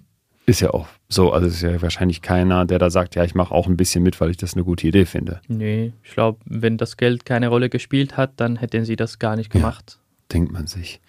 Ist 0.49 0.61
ja 0.61 0.71
auch 0.71 0.89
so. 1.11 1.31
Also 1.31 1.47
ist 1.47 1.61
ja 1.61 1.83
wahrscheinlich 1.83 2.23
keiner, 2.23 2.65
der 2.65 2.79
da 2.79 2.89
sagt, 2.89 3.15
ja, 3.17 3.23
ich 3.23 3.35
mache 3.35 3.55
auch 3.55 3.67
ein 3.67 3.77
bisschen 3.77 4.03
mit, 4.03 4.19
weil 4.19 4.31
ich 4.31 4.39
das 4.39 4.55
eine 4.55 4.65
gute 4.65 4.89
Idee 4.89 5.05
finde. 5.05 5.43
Nee, 5.47 5.93
ich 6.03 6.13
glaube, 6.13 6.39
wenn 6.47 6.79
das 6.79 6.97
Geld 6.97 7.27
keine 7.27 7.49
Rolle 7.49 7.69
gespielt 7.69 8.17
hat, 8.17 8.33
dann 8.37 8.57
hätten 8.57 8.87
sie 8.87 8.97
das 8.97 9.19
gar 9.19 9.37
nicht 9.37 9.51
gemacht. 9.51 9.99
Ja, 9.99 10.29
denkt 10.33 10.51
man 10.51 10.67
sich. 10.67 11.03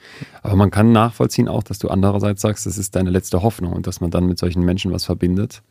Aber 0.44 0.58
man 0.58 0.72
kann 0.72 0.92
nachvollziehen 0.92 1.48
auch, 1.48 1.64
dass 1.64 1.80
du 1.80 1.88
andererseits 1.88 2.42
sagst, 2.42 2.66
das 2.66 2.78
ist 2.78 2.98
deine 2.98 3.12
letzte 3.12 3.42
Hoffnung 3.42 3.72
und 3.72 3.88
dass 3.88 4.02
man 4.02 4.12
dann 4.12 4.26
mit 4.26 4.38
solchen 4.38 4.66
Menschen 4.66 4.92
was 4.92 5.06
verbindet. 5.06 5.62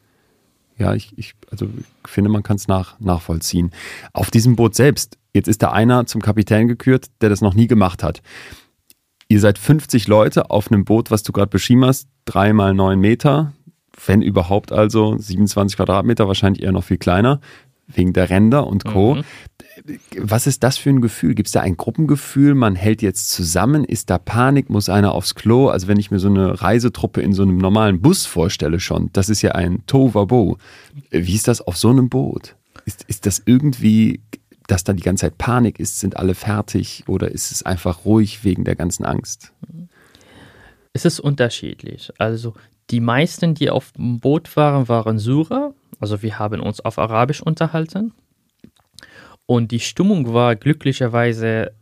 Ja, 0.79 0.95
ich, 0.95 1.13
ich 1.19 1.35
also 1.51 1.67
ich 1.67 2.11
finde, 2.11 2.31
man 2.31 2.43
kann 2.43 2.57
es 2.57 2.69
nach, 2.69 2.99
nachvollziehen. 3.01 3.73
Auf 4.15 4.31
diesem 4.31 4.57
Boot 4.57 4.77
selbst, 4.77 5.19
jetzt 5.35 5.47
ist 5.47 5.63
da 5.63 5.73
einer 5.73 6.07
zum 6.07 6.23
Kapitän 6.23 6.69
gekürt, 6.69 7.09
der 7.21 7.29
das 7.29 7.43
noch 7.43 7.53
nie 7.53 7.67
gemacht 7.67 8.03
hat. 8.03 8.23
Ihr 9.29 9.41
seid 9.41 9.59
50 9.59 10.09
Leute 10.09 10.49
auf 10.49 10.73
einem 10.73 10.87
Boot, 10.87 11.11
was 11.11 11.23
du 11.23 11.33
gerade 11.33 11.51
beschrieben 11.51 11.85
hast, 11.85 12.09
dreimal 12.25 12.73
neun 12.73 12.99
Meter, 12.99 13.53
wenn 14.07 14.23
überhaupt 14.23 14.73
also 14.73 15.17
27 15.19 15.77
Quadratmeter, 15.77 16.29
wahrscheinlich 16.29 16.63
eher 16.63 16.73
noch 16.73 16.85
viel 16.85 16.99
kleiner, 16.99 17.41
wegen 17.89 18.13
der 18.13 18.31
Ränder 18.31 18.67
und 18.67 18.85
Co. 18.85 19.17
Mhm. 19.17 19.25
Was 20.19 20.47
ist 20.47 20.63
das 20.63 20.77
für 20.77 20.91
ein 20.91 21.01
Gefühl? 21.01 21.35
Gibt 21.35 21.49
es 21.49 21.53
da 21.53 21.61
ein 21.61 21.77
Gruppengefühl? 21.77 22.55
Man 22.55 22.77
hält 22.77 23.01
jetzt 23.01 23.31
zusammen? 23.31 23.85
Ist 23.85 24.11
da 24.11 24.19
Panik? 24.19 24.69
Muss 24.69 24.89
einer 24.89 25.13
aufs 25.13 25.35
Klo? 25.35 25.69
Also 25.69 25.89
wenn 25.89 25.99
ich 25.99 26.11
mir 26.11 26.19
so 26.19 26.29
eine 26.29 26.61
Reisetruppe 26.61 27.23
in 27.23 27.33
so 27.33 27.43
einem 27.43 27.57
normalen 27.57 28.03
Bus 28.03 28.27
vorstelle 28.27 28.81
schon, 28.81 29.11
das 29.15 29.31
ist 29.31 29.41
ja 29.41 29.53
ein 29.53 29.85
Tovabo. 29.87 30.59
Wie 31.11 31.35
ist 31.35 31.49
das 31.49 31.63
auf 31.63 31.79
so 31.79 31.89
einem 31.89 32.11
Boot? 32.11 32.57
Ist, 32.85 33.05
ist 33.05 33.25
das 33.25 33.43
irgendwie, 33.47 34.21
dass 34.67 34.85
da 34.85 34.93
die 34.93 35.03
ganze 35.03 35.23
Zeit 35.23 35.39
Panik 35.39 35.81
ist? 35.81 36.01
Sind 36.01 36.19
alle 36.19 36.35
fertig? 36.35 37.05
Oder 37.07 37.31
ist 37.31 37.51
es 37.51 37.63
einfach 37.63 38.05
ruhig 38.05 38.45
wegen 38.45 38.65
der 38.65 38.77
ganzen 38.77 39.07
Angst? 39.07 39.53
Es 40.93 41.05
ist 41.07 41.21
unterschiedlich. 41.21 42.13
Also 42.19 42.55
Die 42.91 43.01
meisten, 43.01 43.55
die 43.55 43.71
auf 43.71 43.93
dem 43.93 44.21
Boot 44.21 44.57
waren, 44.57 44.89
waren 44.89 45.19
Syrer. 45.19 45.75
Also 46.01 46.23
wir 46.23 46.39
haben 46.39 46.61
uns 46.61 46.81
auf 46.81 46.99
Arabisch 46.99 47.43
unterhalten. 47.43 48.13
Und 49.47 49.73
die 49.73 49.81
Stimmung 49.81 50.33
war 50.33 50.57
glücklicherweise 50.57 51.73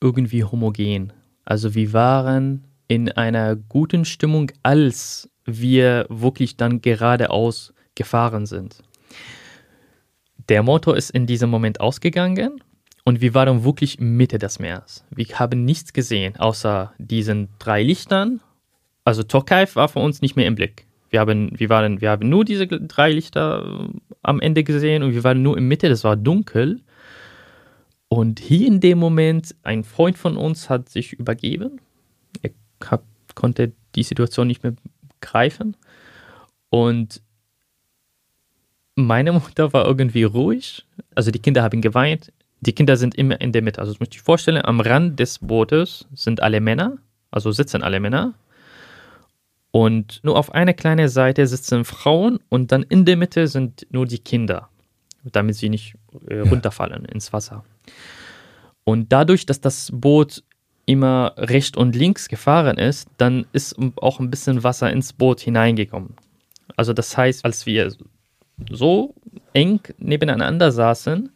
irgendwie 0.00 0.44
homogen. 0.44 1.12
Also 1.44 1.74
wir 1.74 1.92
waren 1.92 2.64
in 2.88 3.10
einer 3.10 3.56
guten 3.56 4.04
Stimmung, 4.04 4.50
als 4.62 5.30
wir 5.44 6.06
wirklich 6.08 6.56
dann 6.56 6.80
geradeaus 6.80 7.72
gefahren 7.94 8.46
sind. 8.46 8.82
Der 10.48 10.62
Motor 10.62 10.96
ist 10.96 11.10
in 11.10 11.26
diesem 11.26 11.50
Moment 11.50 11.80
ausgegangen 11.80 12.60
und 13.04 13.20
wir 13.20 13.34
waren 13.34 13.64
wirklich 13.64 14.00
Mitte 14.00 14.38
des 14.38 14.58
Meeres. 14.58 15.04
Wir 15.10 15.26
haben 15.38 15.64
nichts 15.64 15.92
gesehen, 15.92 16.36
außer 16.36 16.92
diesen 16.98 17.48
drei 17.58 17.82
Lichtern. 17.82 18.40
Also 19.04 19.22
Tokai 19.22 19.66
war 19.74 19.88
für 19.88 19.98
uns 19.98 20.20
nicht 20.20 20.36
mehr 20.36 20.46
im 20.46 20.54
Blick. 20.54 20.86
Wir 21.10 21.20
haben, 21.20 21.58
wir, 21.58 21.68
waren, 21.68 22.00
wir 22.00 22.10
haben 22.10 22.28
nur 22.28 22.44
diese 22.44 22.66
drei 22.66 23.10
Lichter 23.10 23.64
äh, 23.64 23.98
am 24.22 24.40
Ende 24.40 24.62
gesehen 24.62 25.02
und 25.02 25.12
wir 25.12 25.24
waren 25.24 25.42
nur 25.42 25.58
in 25.58 25.66
Mitte, 25.66 25.88
das 25.88 26.04
war 26.04 26.16
dunkel. 26.16 26.80
Und 28.08 28.40
hier 28.40 28.66
in 28.66 28.80
dem 28.80 28.98
Moment, 28.98 29.54
ein 29.62 29.84
Freund 29.84 30.18
von 30.18 30.36
uns 30.36 30.68
hat 30.68 30.88
sich 30.88 31.12
übergeben. 31.12 31.80
Er 32.42 32.50
hat, 32.86 33.02
konnte 33.34 33.72
die 33.94 34.02
Situation 34.02 34.46
nicht 34.46 34.62
mehr 34.62 34.74
greifen. 35.20 35.76
Und 36.68 37.22
meine 38.94 39.32
Mutter 39.32 39.72
war 39.72 39.86
irgendwie 39.86 40.24
ruhig. 40.24 40.84
Also 41.14 41.30
die 41.30 41.38
Kinder 41.40 41.62
haben 41.62 41.80
geweint 41.80 42.32
die 42.60 42.74
Kinder 42.74 42.96
sind 42.96 43.14
immer 43.14 43.40
in 43.40 43.52
der 43.52 43.62
Mitte. 43.62 43.80
Also 43.80 43.92
das 43.92 44.00
möchte 44.00 44.16
ich 44.16 44.22
vorstellen, 44.22 44.62
am 44.64 44.80
Rand 44.80 45.18
des 45.18 45.38
Bootes 45.38 46.06
sind 46.14 46.42
alle 46.42 46.60
Männer, 46.60 46.98
also 47.30 47.52
sitzen 47.52 47.82
alle 47.82 48.00
Männer. 48.00 48.34
Und 49.72 50.20
nur 50.22 50.36
auf 50.36 50.52
einer 50.52 50.74
kleinen 50.74 51.08
Seite 51.08 51.46
sitzen 51.46 51.84
Frauen 51.84 52.40
und 52.48 52.72
dann 52.72 52.82
in 52.82 53.04
der 53.04 53.16
Mitte 53.16 53.46
sind 53.46 53.86
nur 53.90 54.06
die 54.06 54.18
Kinder, 54.18 54.68
damit 55.24 55.56
sie 55.56 55.68
nicht 55.68 55.94
äh, 56.26 56.40
runterfallen 56.40 57.04
ja. 57.04 57.12
ins 57.12 57.32
Wasser. 57.32 57.64
Und 58.84 59.12
dadurch, 59.12 59.46
dass 59.46 59.60
das 59.60 59.90
Boot 59.92 60.42
immer 60.86 61.34
rechts 61.36 61.76
und 61.78 61.94
links 61.94 62.28
gefahren 62.28 62.78
ist, 62.78 63.08
dann 63.16 63.46
ist 63.52 63.76
auch 63.96 64.18
ein 64.18 64.30
bisschen 64.30 64.64
Wasser 64.64 64.90
ins 64.90 65.12
Boot 65.12 65.40
hineingekommen. 65.40 66.16
Also 66.74 66.92
das 66.92 67.16
heißt, 67.16 67.44
als 67.44 67.66
wir 67.66 67.92
so 68.70 69.14
eng 69.52 69.80
nebeneinander 69.98 70.72
saßen, 70.72 71.30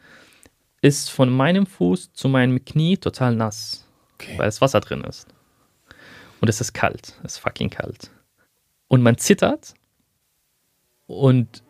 ist 0.80 1.10
von 1.10 1.30
meinem 1.30 1.66
Fuß 1.66 2.12
zu 2.12 2.28
meinem 2.28 2.64
Knie 2.64 2.96
total 2.96 3.36
nass, 3.36 3.86
okay. 4.14 4.36
weil 4.36 4.46
das 4.46 4.60
Wasser 4.60 4.80
drin 4.80 5.02
ist. 5.04 5.28
Und 6.40 6.48
es 6.48 6.60
ist 6.60 6.72
kalt, 6.72 7.14
es 7.22 7.34
ist 7.34 7.38
fucking 7.38 7.70
kalt. 7.70 8.10
Und 8.94 9.02
man 9.02 9.18
zittert 9.18 9.74
und 11.08 11.64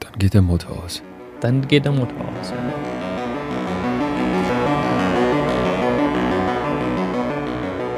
dann 0.00 0.18
geht 0.18 0.34
der 0.34 0.42
Motor 0.42 0.82
aus. 0.82 1.00
Dann 1.38 1.68
geht 1.68 1.84
der 1.84 1.92
Motor 1.92 2.18
aus. 2.40 2.52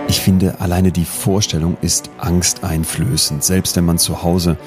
Ich 0.08 0.20
finde, 0.20 0.60
alleine 0.60 0.92
die 0.92 1.06
Vorstellung 1.06 1.78
ist 1.80 2.10
angsteinflößend, 2.18 3.42
selbst 3.42 3.74
wenn 3.74 3.86
man 3.86 3.96
zu 3.96 4.22
Hause 4.22 4.58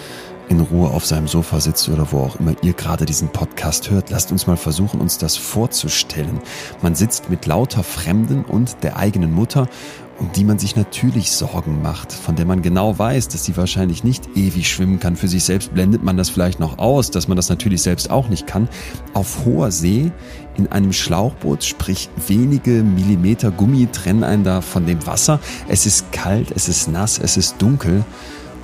in 0.50 0.62
Ruhe 0.62 0.90
auf 0.90 1.06
seinem 1.06 1.28
Sofa 1.28 1.60
sitzt 1.60 1.88
oder 1.88 2.12
wo 2.12 2.22
auch 2.22 2.38
immer 2.38 2.56
ihr 2.64 2.74
gerade 2.74 3.06
diesen 3.06 3.30
Podcast 3.30 3.92
hört, 3.92 4.10
lasst 4.10 4.32
uns 4.32 4.48
mal 4.48 4.58
versuchen, 4.58 5.00
uns 5.00 5.20
das 5.20 5.38
vorzustellen. 5.38 6.42
Man 6.82 6.96
sitzt 6.96 7.30
mit 7.30 7.46
lauter 7.46 7.84
Fremden 7.84 8.46
und 8.46 8.78
der 8.82 8.98
eigenen 8.98 9.32
Mutter, 9.32 9.70
um 10.22 10.32
die 10.34 10.44
man 10.44 10.60
sich 10.60 10.76
natürlich 10.76 11.32
Sorgen 11.32 11.82
macht, 11.82 12.14
von 12.14 12.36
der 12.36 12.46
man 12.46 12.62
genau 12.62 12.98
weiß, 12.98 13.28
dass 13.30 13.44
sie 13.44 13.58
wahrscheinlich 13.58 14.04
nicht 14.04 14.30
ewig 14.36 14.70
schwimmen 14.70 15.00
kann. 15.00 15.16
Für 15.16 15.28
sich 15.28 15.44
selbst 15.44 15.74
blendet 15.74 16.04
man 16.04 16.16
das 16.16 16.30
vielleicht 16.30 16.60
noch 16.60 16.78
aus, 16.78 17.10
dass 17.10 17.28
man 17.28 17.36
das 17.36 17.50
natürlich 17.50 17.82
selbst 17.82 18.12
auch 18.12 18.30
nicht 18.30 18.46
kann. 18.46 18.70
Auf 19.16 19.46
hoher 19.46 19.72
See 19.72 20.12
in 20.58 20.68
einem 20.68 20.94
Schlauchboot, 20.94 21.64
sprich 21.64 22.08
wenige 22.28 22.84
Millimeter 22.84 23.50
Gummi 23.50 23.88
trennen 23.92 24.24
einen 24.24 24.44
da 24.44 24.62
von 24.62 24.86
dem 24.86 25.06
Wasser. 25.08 25.40
Es 25.68 25.88
ist 25.88 26.12
kalt, 26.12 26.52
es 26.56 26.70
ist 26.70 26.88
nass, 26.88 27.18
es 27.18 27.36
ist 27.36 27.56
dunkel 27.60 28.06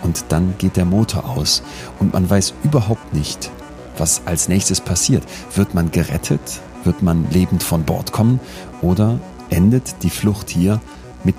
und 0.04 0.26
dann 0.30 0.54
geht 0.60 0.78
der 0.78 0.86
Motor 0.86 1.28
aus 1.28 1.64
und 2.00 2.14
man 2.14 2.30
weiß 2.30 2.54
überhaupt 2.64 3.16
nicht, 3.16 3.50
was 3.98 4.22
als 4.26 4.48
nächstes 4.48 4.80
passiert. 4.80 5.24
Wird 5.56 5.74
man 5.74 5.90
gerettet? 5.90 6.62
Wird 6.84 7.02
man 7.02 7.28
lebend 7.32 7.64
von 7.64 7.84
Bord 7.84 8.12
kommen? 8.12 8.40
Oder 8.84 9.20
endet 9.50 10.04
die 10.04 10.12
Flucht 10.12 10.52
hier 10.52 10.80
mit 11.28 11.36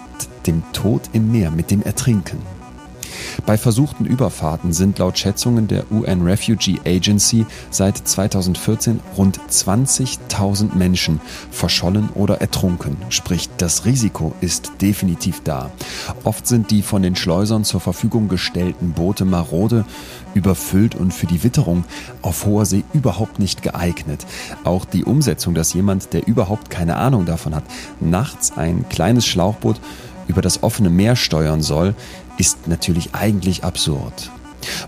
dem 0.46 0.62
Tod 0.74 1.08
im 1.14 1.32
Meer, 1.32 1.50
mit 1.50 1.70
dem 1.70 1.82
Ertrinken? 1.82 2.57
Bei 3.46 3.56
versuchten 3.56 4.04
Überfahrten 4.04 4.72
sind 4.72 4.98
laut 4.98 5.18
Schätzungen 5.18 5.68
der 5.68 5.90
UN 5.90 6.22
Refugee 6.22 6.78
Agency 6.84 7.46
seit 7.70 7.96
2014 7.96 9.00
rund 9.16 9.40
20.000 9.50 10.74
Menschen 10.74 11.20
verschollen 11.50 12.08
oder 12.14 12.40
ertrunken. 12.40 12.96
Sprich, 13.08 13.48
das 13.56 13.84
Risiko 13.84 14.32
ist 14.40 14.72
definitiv 14.80 15.42
da. 15.44 15.70
Oft 16.24 16.46
sind 16.46 16.70
die 16.70 16.82
von 16.82 17.02
den 17.02 17.16
Schleusern 17.16 17.64
zur 17.64 17.80
Verfügung 17.80 18.28
gestellten 18.28 18.92
Boote 18.92 19.24
marode, 19.24 19.84
überfüllt 20.34 20.94
und 20.94 21.12
für 21.12 21.26
die 21.26 21.42
Witterung 21.42 21.84
auf 22.22 22.46
hoher 22.46 22.66
See 22.66 22.84
überhaupt 22.92 23.38
nicht 23.38 23.62
geeignet. 23.62 24.26
Auch 24.64 24.84
die 24.84 25.04
Umsetzung, 25.04 25.54
dass 25.54 25.74
jemand, 25.74 26.12
der 26.12 26.26
überhaupt 26.26 26.70
keine 26.70 26.96
Ahnung 26.96 27.26
davon 27.26 27.54
hat, 27.54 27.64
nachts 28.00 28.52
ein 28.56 28.88
kleines 28.88 29.26
Schlauchboot 29.26 29.80
über 30.28 30.42
das 30.42 30.62
offene 30.62 30.90
Meer 30.90 31.16
steuern 31.16 31.62
soll, 31.62 31.94
ist 32.38 32.68
natürlich 32.68 33.14
eigentlich 33.14 33.64
absurd. 33.64 34.30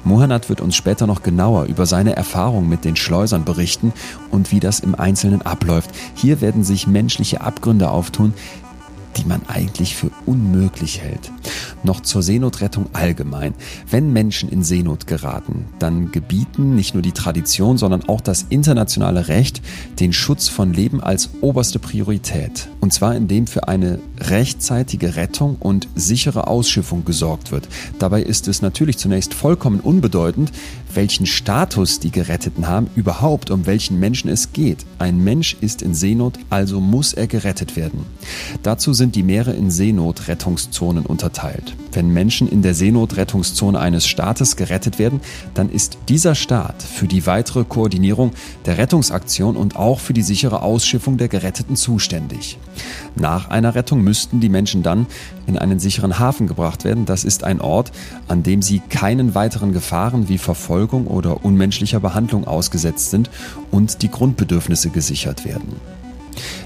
Mohanad 0.04 0.48
wird 0.48 0.60
uns 0.60 0.76
später 0.76 1.06
noch 1.06 1.22
genauer 1.22 1.64
über 1.64 1.86
seine 1.86 2.16
Erfahrung 2.16 2.68
mit 2.68 2.84
den 2.84 2.96
Schleusern 2.96 3.44
berichten 3.44 3.92
und 4.30 4.52
wie 4.52 4.60
das 4.60 4.80
im 4.80 4.94
Einzelnen 4.94 5.42
abläuft. 5.42 5.90
Hier 6.14 6.40
werden 6.40 6.64
sich 6.64 6.86
menschliche 6.86 7.40
Abgründe 7.40 7.90
auftun, 7.90 8.34
die 9.16 9.24
man 9.24 9.42
eigentlich 9.48 9.96
für 9.96 10.10
unmöglich 10.26 11.00
hält. 11.00 11.30
Noch 11.82 12.00
zur 12.00 12.22
Seenotrettung 12.22 12.86
allgemein. 12.92 13.54
Wenn 13.90 14.12
Menschen 14.12 14.48
in 14.48 14.62
Seenot 14.62 15.06
geraten, 15.06 15.66
dann 15.78 16.12
gebieten 16.12 16.74
nicht 16.74 16.94
nur 16.94 17.02
die 17.02 17.12
Tradition, 17.12 17.78
sondern 17.78 18.08
auch 18.08 18.20
das 18.20 18.46
internationale 18.48 19.28
Recht 19.28 19.62
den 19.98 20.12
Schutz 20.12 20.48
von 20.48 20.72
Leben 20.72 21.00
als 21.00 21.30
oberste 21.40 21.78
Priorität. 21.78 22.68
Und 22.80 22.92
zwar 22.92 23.14
indem 23.14 23.46
für 23.46 23.68
eine 23.68 23.98
rechtzeitige 24.18 25.16
Rettung 25.16 25.56
und 25.58 25.88
sichere 25.94 26.46
Ausschiffung 26.46 27.04
gesorgt 27.04 27.52
wird. 27.52 27.68
Dabei 27.98 28.22
ist 28.22 28.48
es 28.48 28.62
natürlich 28.62 28.98
zunächst 28.98 29.34
vollkommen 29.34 29.80
unbedeutend, 29.80 30.52
welchen 30.96 31.26
Status 31.26 32.00
die 32.00 32.10
Geretteten 32.10 32.68
haben, 32.68 32.88
überhaupt 32.96 33.50
um 33.50 33.66
welchen 33.66 34.00
Menschen 34.00 34.28
es 34.28 34.52
geht. 34.52 34.84
Ein 34.98 35.22
Mensch 35.22 35.56
ist 35.60 35.82
in 35.82 35.94
Seenot, 35.94 36.38
also 36.50 36.80
muss 36.80 37.12
er 37.12 37.26
gerettet 37.26 37.76
werden. 37.76 38.04
Dazu 38.62 38.92
sind 38.92 39.14
die 39.14 39.22
Meere 39.22 39.52
in 39.52 39.70
Seenotrettungszonen 39.70 41.06
unterteilt. 41.06 41.76
Wenn 41.92 42.10
Menschen 42.10 42.48
in 42.48 42.62
der 42.62 42.74
Seenotrettungszone 42.74 43.78
eines 43.78 44.06
Staates 44.06 44.56
gerettet 44.56 44.98
werden, 44.98 45.20
dann 45.54 45.70
ist 45.70 45.98
dieser 46.08 46.34
Staat 46.34 46.82
für 46.82 47.06
die 47.06 47.26
weitere 47.26 47.64
Koordinierung 47.64 48.32
der 48.66 48.78
Rettungsaktion 48.78 49.56
und 49.56 49.76
auch 49.76 50.00
für 50.00 50.12
die 50.12 50.22
sichere 50.22 50.62
Ausschiffung 50.62 51.16
der 51.16 51.28
Geretteten 51.28 51.76
zuständig. 51.76 52.58
Nach 53.16 53.48
einer 53.48 53.74
Rettung 53.74 54.02
müssten 54.02 54.40
die 54.40 54.48
Menschen 54.48 54.82
dann 54.82 55.06
in 55.46 55.58
einen 55.58 55.78
sicheren 55.80 56.18
Hafen 56.18 56.46
gebracht 56.46 56.84
werden. 56.84 57.06
Das 57.06 57.24
ist 57.24 57.44
ein 57.44 57.60
Ort, 57.60 57.92
an 58.28 58.42
dem 58.42 58.62
sie 58.62 58.80
keinen 58.88 59.34
weiteren 59.34 59.72
Gefahren 59.72 60.28
wie 60.28 60.38
Verfolgung 60.38 60.79
oder 60.86 61.44
unmenschlicher 61.44 62.00
Behandlung 62.00 62.46
ausgesetzt 62.46 63.10
sind 63.10 63.30
und 63.70 64.02
die 64.02 64.10
Grundbedürfnisse 64.10 64.90
gesichert 64.90 65.44
werden. 65.44 65.76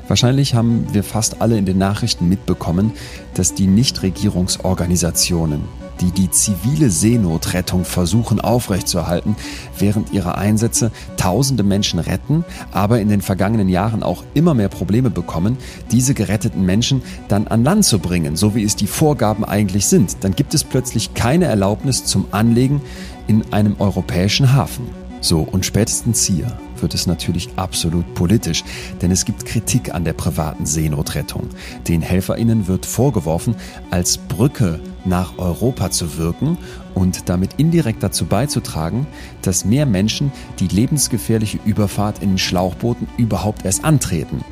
Wahrscheinlich 0.09 0.55
haben 0.55 0.87
wir 0.93 1.03
fast 1.03 1.41
alle 1.41 1.57
in 1.57 1.67
den 1.67 1.79
Nachrichten 1.79 2.29
mitbekommen, 2.29 2.93
dass 3.35 3.55
die 3.55 3.67
Nichtregierungsorganisationen, 3.67 5.63
die 6.01 6.11
die 6.11 6.31
zivile 6.31 6.91
Seenotrettung 6.91 7.85
versuchen 7.85 8.41
aufrechtzuerhalten, 8.41 9.37
während 9.79 10.13
ihrer 10.13 10.37
Einsätze 10.37 10.91
tausende 11.17 11.63
Menschen 11.63 12.01
retten, 12.01 12.45
aber 12.73 13.01
in 13.01 13.09
den 13.09 13.23
vergangenen 13.23 13.69
Jahren 13.69 14.03
auch 14.03 14.25
immer 14.35 14.55
mehr 14.55 14.69
Probleme 14.69 15.11
bekommen, 15.11 15.57
diese 15.91 16.13
geretteten 16.15 16.67
Menschen 16.67 17.03
dann 17.29 17.47
an 17.47 17.65
Land 17.65 17.85
zu 17.85 17.99
bringen, 17.99 18.37
so 18.37 18.55
wie 18.55 18.65
es 18.65 18.77
die 18.77 18.87
Vorgaben 18.87 19.45
eigentlich 19.45 19.87
sind. 19.87 20.19
Dann 20.21 20.35
gibt 20.35 20.53
es 20.53 20.65
plötzlich 20.65 21.15
keine 21.15 21.47
Erlaubnis 21.47 22.05
zum 22.05 22.27
Anlegen 22.33 22.83
in 23.27 23.53
einem 23.53 23.77
europäischen 23.79 24.53
Hafen. 24.53 24.89
So, 25.21 25.41
und 25.41 25.65
spätestens 25.65 26.25
hier 26.25 26.47
wird 26.81 26.93
es 26.93 27.07
natürlich 27.07 27.49
absolut 27.57 28.15
politisch, 28.15 28.63
denn 29.01 29.11
es 29.11 29.25
gibt 29.25 29.47
Kritik 29.47 29.95
an 29.95 30.05
der 30.05 30.13
privaten 30.13 30.67
Seenotrettung. 30.67 31.49
Den 31.89 32.03
HelferInnen 32.03 32.69
wird 32.69 32.85
vorgeworfen, 32.85 33.57
als 33.91 34.19
Brücke 34.19 34.81
nach 35.07 35.39
Europa 35.39 35.91
zu 35.91 36.19
wirken 36.19 36.59
und 36.95 37.29
damit 37.31 37.55
indirekt 37.57 38.03
dazu 38.03 38.27
beizutragen, 38.27 39.07
dass 39.41 39.65
mehr 39.65 39.87
Menschen 39.87 40.31
die 40.61 40.69
lebensgefährliche 40.69 41.59
Überfahrt 41.65 42.23
in 42.23 42.37
Schlauchbooten 42.37 43.09
überhaupt 43.17 43.65
erst 43.65 43.85
antreten. 43.85 44.45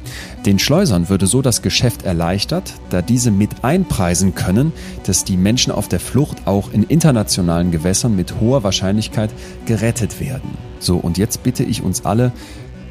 Den 0.46 0.58
Schleusern 0.58 1.08
würde 1.08 1.28
so 1.28 1.40
das 1.40 1.62
Geschäft 1.62 2.02
erleichtert, 2.02 2.74
da 2.90 3.00
diese 3.00 3.30
mit 3.30 3.62
einpreisen 3.62 4.34
können, 4.34 4.72
dass 5.04 5.24
die 5.24 5.36
Menschen 5.36 5.72
auf 5.72 5.86
der 5.86 6.00
Flucht 6.00 6.48
auch 6.48 6.72
in 6.72 6.82
internationalen 6.82 7.70
Gewässern 7.70 8.16
mit 8.16 8.40
hoher 8.40 8.64
Wahrscheinlichkeit 8.64 9.30
gerettet 9.66 10.20
werden. 10.20 10.58
So, 10.80 10.96
und 10.96 11.16
jetzt 11.16 11.44
bitte 11.44 11.62
ich 11.62 11.82
uns 11.82 12.04
alle, 12.04 12.32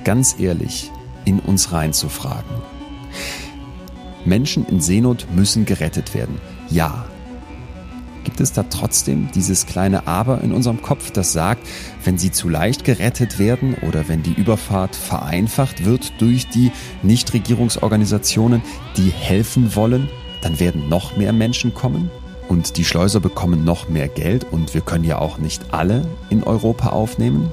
ganz 0.05 0.37
ehrlich, 0.39 0.91
in 1.25 1.39
uns 1.39 1.73
reinzufragen. 1.73 2.55
Menschen 4.23 4.65
in 4.67 4.79
Seenot 4.79 5.27
müssen 5.35 5.65
gerettet 5.65 6.13
werden. 6.13 6.39
Ja, 6.69 7.05
gibt 8.23 8.39
es 8.39 8.53
da 8.53 8.63
trotzdem 8.63 9.29
dieses 9.33 9.65
kleine 9.65 10.07
Aber 10.07 10.41
in 10.41 10.53
unserem 10.53 10.81
Kopf, 10.81 11.11
das 11.11 11.33
sagt, 11.33 11.67
wenn 12.03 12.17
sie 12.17 12.31
zu 12.31 12.49
leicht 12.49 12.83
gerettet 12.83 13.39
werden 13.39 13.75
oder 13.81 14.07
wenn 14.07 14.23
die 14.23 14.33
Überfahrt 14.33 14.95
vereinfacht 14.95 15.85
wird 15.85 16.13
durch 16.19 16.47
die 16.49 16.71
Nichtregierungsorganisationen, 17.03 18.61
die 18.97 19.09
helfen 19.09 19.75
wollen, 19.75 20.09
dann 20.41 20.59
werden 20.59 20.89
noch 20.89 21.17
mehr 21.17 21.33
Menschen 21.33 21.73
kommen 21.73 22.09
und 22.51 22.77
die 22.77 22.83
Schleuser 22.83 23.21
bekommen 23.21 23.63
noch 23.63 23.87
mehr 23.87 24.09
Geld 24.09 24.45
und 24.51 24.73
wir 24.73 24.81
können 24.81 25.05
ja 25.05 25.19
auch 25.19 25.37
nicht 25.37 25.73
alle 25.73 26.05
in 26.29 26.43
Europa 26.43 26.89
aufnehmen. 26.89 27.49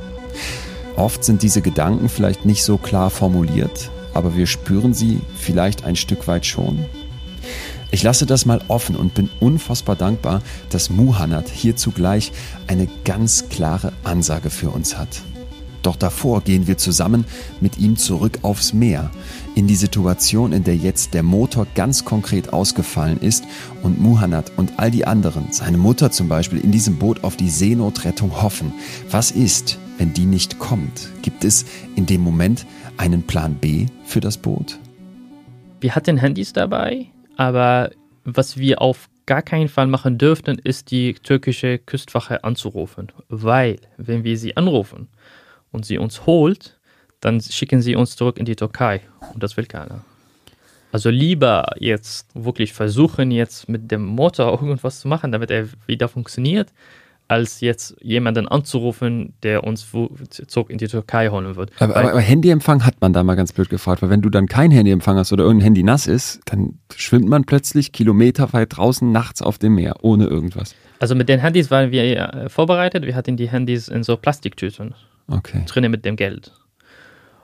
Oft 0.97 1.23
sind 1.23 1.43
diese 1.43 1.63
Gedanken 1.63 2.09
vielleicht 2.09 2.45
nicht 2.45 2.65
so 2.65 2.77
klar 2.79 3.11
formuliert, 3.11 3.91
aber 4.15 4.37
wir 4.37 4.49
spüren 4.49 4.95
sie 4.95 5.21
vielleicht 5.37 5.85
ein 5.85 5.95
Stück 5.95 6.27
weit 6.27 6.45
schon. 6.45 6.85
Ich 7.91 8.03
lasse 8.03 8.27
das 8.27 8.45
mal 8.45 8.61
offen 8.69 8.97
und 8.97 9.15
bin 9.15 9.31
unfassbar 9.41 9.97
dankbar, 9.97 10.43
dass 10.71 10.91
Muhannad 10.91 11.49
hier 11.49 11.77
zugleich 11.77 12.33
eine 12.67 12.87
ganz 13.05 13.49
klare 13.49 13.93
Ansage 14.05 14.51
für 14.51 14.71
uns 14.71 14.99
hat. 14.99 15.23
Doch 15.83 15.97
davor 15.97 16.43
gehen 16.43 16.67
wir 16.67 16.77
zusammen 16.77 17.25
mit 17.61 17.79
ihm 17.79 17.97
zurück 17.97 18.41
aufs 18.43 18.73
Meer, 18.73 19.11
in 19.55 19.67
die 19.67 19.77
Situation, 19.77 20.53
in 20.53 20.65
der 20.65 20.77
jetzt 20.77 21.15
der 21.15 21.23
Motor 21.23 21.67
ganz 21.75 22.05
konkret 22.05 22.53
ausgefallen 22.53 23.19
ist 23.21 23.45
und 23.83 24.01
Muhannad 24.01 24.53
und 24.57 24.79
all 24.79 24.91
die 24.91 25.07
anderen, 25.07 25.53
seine 25.53 25.79
Mutter 25.79 26.11
zum 26.11 26.29
Beispiel, 26.29 26.59
in 26.59 26.73
diesem 26.73 26.99
Boot 26.99 27.25
auf 27.25 27.37
die 27.37 27.49
Seenotrettung 27.49 28.43
hoffen. 28.43 28.75
Was 29.11 29.31
ist, 29.31 29.79
wenn 29.99 30.13
die 30.13 30.27
nicht 30.27 30.59
kommt? 30.59 31.09
Gibt 31.23 31.45
es 31.45 31.65
in 31.97 32.07
dem 32.07 32.21
Moment 32.21 32.67
einen 32.97 33.23
Plan 33.23 33.55
B 33.55 33.87
für 34.05 34.21
das 34.21 34.37
Boot? 34.37 34.79
Wir 35.81 35.95
hatten 35.95 36.19
Handys 36.19 36.53
dabei, 36.53 37.07
aber 37.39 37.91
was 38.25 38.59
wir 38.59 38.83
auf 38.83 39.09
gar 39.25 39.43
keinen 39.43 39.69
Fall 39.69 39.87
machen 39.87 40.19
dürften, 40.19 40.59
ist 40.59 40.91
die 40.91 41.15
türkische 41.15 41.79
Küstwache 41.79 42.45
anzurufen. 42.45 43.13
Weil, 43.29 43.79
wenn 43.97 44.25
wir 44.25 44.37
sie 44.37 44.57
anrufen 44.57 45.09
und 45.71 45.87
sie 45.87 45.99
uns 45.99 46.27
holt, 46.27 46.79
dann 47.21 47.41
schicken 47.41 47.81
sie 47.81 47.95
uns 47.95 48.17
zurück 48.17 48.39
in 48.39 48.45
die 48.45 48.57
Türkei. 48.57 49.03
Und 49.33 49.43
das 49.43 49.57
will 49.57 49.67
keiner. 49.67 50.05
Also 50.91 51.11
lieber 51.11 51.75
jetzt 51.79 52.29
wirklich 52.35 52.73
versuchen, 52.73 53.31
jetzt 53.31 53.69
mit 53.69 53.91
dem 53.91 54.05
Motor 54.05 54.53
irgendwas 54.63 55.01
zu 55.01 55.09
machen, 55.09 55.31
damit 55.31 55.51
er 55.51 55.69
wieder 55.87 56.09
funktioniert, 56.09 56.73
als 57.29 57.61
jetzt 57.61 57.95
jemanden 58.01 58.49
anzurufen, 58.49 59.35
der 59.43 59.65
uns 59.65 59.87
zurück 60.47 60.71
in 60.71 60.79
die 60.79 60.89
Türkei 60.89 61.29
holen 61.29 61.57
wird. 61.57 61.71
Aber, 61.79 61.95
aber, 61.95 62.11
aber, 62.13 62.21
Handyempfang 62.21 62.87
hat 62.87 63.01
man 63.03 63.13
da 63.13 63.23
mal 63.23 63.35
ganz 63.35 63.53
blöd 63.53 63.69
gefragt, 63.69 64.01
weil 64.01 64.09
wenn 64.09 64.23
du 64.23 64.31
dann 64.31 64.47
kein 64.47 64.71
Handyempfang 64.71 65.17
hast 65.19 65.33
oder 65.33 65.45
irgendein 65.45 65.67
Handy 65.67 65.83
nass 65.83 66.07
ist, 66.07 66.41
dann 66.47 66.79
schwimmt 66.97 67.29
man 67.29 67.45
plötzlich 67.45 67.93
kilometerweit 67.93 68.77
draußen 68.77 69.13
nachts 69.13 69.43
auf 69.43 69.59
dem 69.59 69.75
Meer, 69.75 69.97
ohne 70.01 70.27
irgendwas. 70.27 70.75
Also 71.01 71.15
mit 71.15 71.29
den 71.29 71.41
Handys 71.41 71.71
waren 71.71 71.91
wir 71.91 72.03
äh, 72.03 72.49
vorbereitet. 72.49 73.05
Wir 73.05 73.15
hatten 73.15 73.37
die 73.37 73.49
Handys 73.49 73.89
in 73.89 74.03
so 74.03 74.17
Plastiktüten 74.17 74.95
okay. 75.31 75.63
drinnen 75.67 75.91
mit 75.91 76.07
dem 76.07 76.17
Geld. 76.17 76.53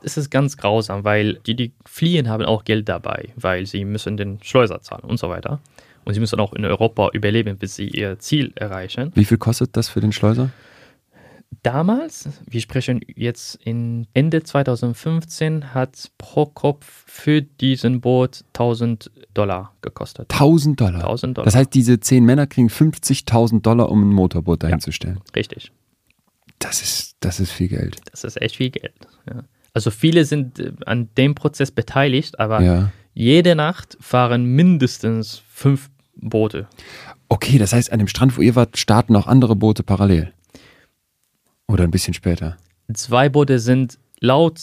Es 0.03 0.17
ist 0.17 0.31
ganz 0.31 0.57
grausam, 0.57 1.05
weil 1.05 1.35
die, 1.47 1.55
die 1.55 1.73
fliehen, 1.85 2.29
haben 2.29 2.45
auch 2.45 2.65
Geld 2.65 2.89
dabei, 2.89 3.31
weil 3.37 3.67
sie 3.67 3.85
müssen 3.85 4.17
den 4.17 4.39
Schleuser 4.43 4.81
zahlen 4.81 5.05
und 5.05 5.19
so 5.19 5.29
weiter. 5.29 5.61
Und 6.05 6.15
sie 6.15 6.21
müssen 6.21 6.39
auch 6.41 6.53
in 6.53 6.65
Europa 6.65 7.11
überleben, 7.13 7.57
bis 7.57 7.77
sie 7.77 7.89
ihr 7.89 8.19
Ziel 8.19 8.53
erreichen. 8.57 9.13
Wie 9.15 9.25
viel 9.25 9.39
kostet 9.39 9.77
das 9.77 9.89
für 9.89 10.01
den 10.01 10.13
Schleuser? 10.13 10.51
Damals, 11.63 12.29
wir 12.47 12.61
sprechen 12.61 13.01
jetzt 13.15 13.55
in 13.65 14.07
Ende 14.13 14.43
2015, 14.43 15.73
hat 15.73 16.11
pro 16.19 16.47
Kopf 16.47 17.05
für 17.07 17.43
diesen 17.43 18.01
Boot 18.01 18.45
1000 18.49 19.11
Dollar 19.33 19.73
gekostet. 19.81 20.31
1000 20.31 20.81
Dollar? 20.81 21.01
1000 21.01 21.39
Dollar. 21.39 21.45
Das 21.45 21.55
heißt, 21.55 21.73
diese 21.73 22.01
zehn 22.01 22.25
Männer 22.25 22.47
kriegen 22.47 22.69
50.000 22.69 23.63
Dollar, 23.63 23.91
um 23.91 24.03
ein 24.03 24.13
Motorboot 24.13 24.63
dahinzustellen. 24.63 25.17
Ja, 25.17 25.33
richtig. 25.37 25.73
Das 26.59 26.83
ist, 26.83 27.17
das 27.21 27.41
ist 27.41 27.51
viel 27.51 27.69
Geld. 27.69 28.01
Das 28.11 28.25
ist 28.25 28.41
echt 28.41 28.57
viel 28.57 28.71
Geld. 28.71 28.95
Ja. 29.29 29.45
Also 29.73 29.91
viele 29.91 30.25
sind 30.25 30.59
äh, 30.59 30.73
an 30.87 31.09
dem 31.17 31.35
Prozess 31.35 31.71
beteiligt, 31.71 32.39
aber 32.39 32.63
ja. 32.63 32.93
jede 33.13 33.55
Nacht 33.55 33.97
fahren 34.01 34.45
mindestens 34.45 35.43
fünf 35.49 35.91
Boote. 36.17 36.67
Okay, 37.29 37.59
das 37.59 37.73
heißt, 37.73 37.93
an 37.93 37.99
dem 37.99 38.09
Strand, 38.09 38.37
wo 38.37 38.43
ihr 38.43 38.55
wart, 38.55 38.79
starten 38.79 39.17
auch 39.17 39.27
andere 39.27 39.57
Boote 39.57 39.83
parallel. 39.83 40.33
Oder 41.67 41.85
ein 41.85 41.91
bisschen 41.91 42.15
später. 42.15 42.57
Zwei 42.93 43.29
Boote 43.29 43.59
sind 43.59 43.99
laut 44.21 44.61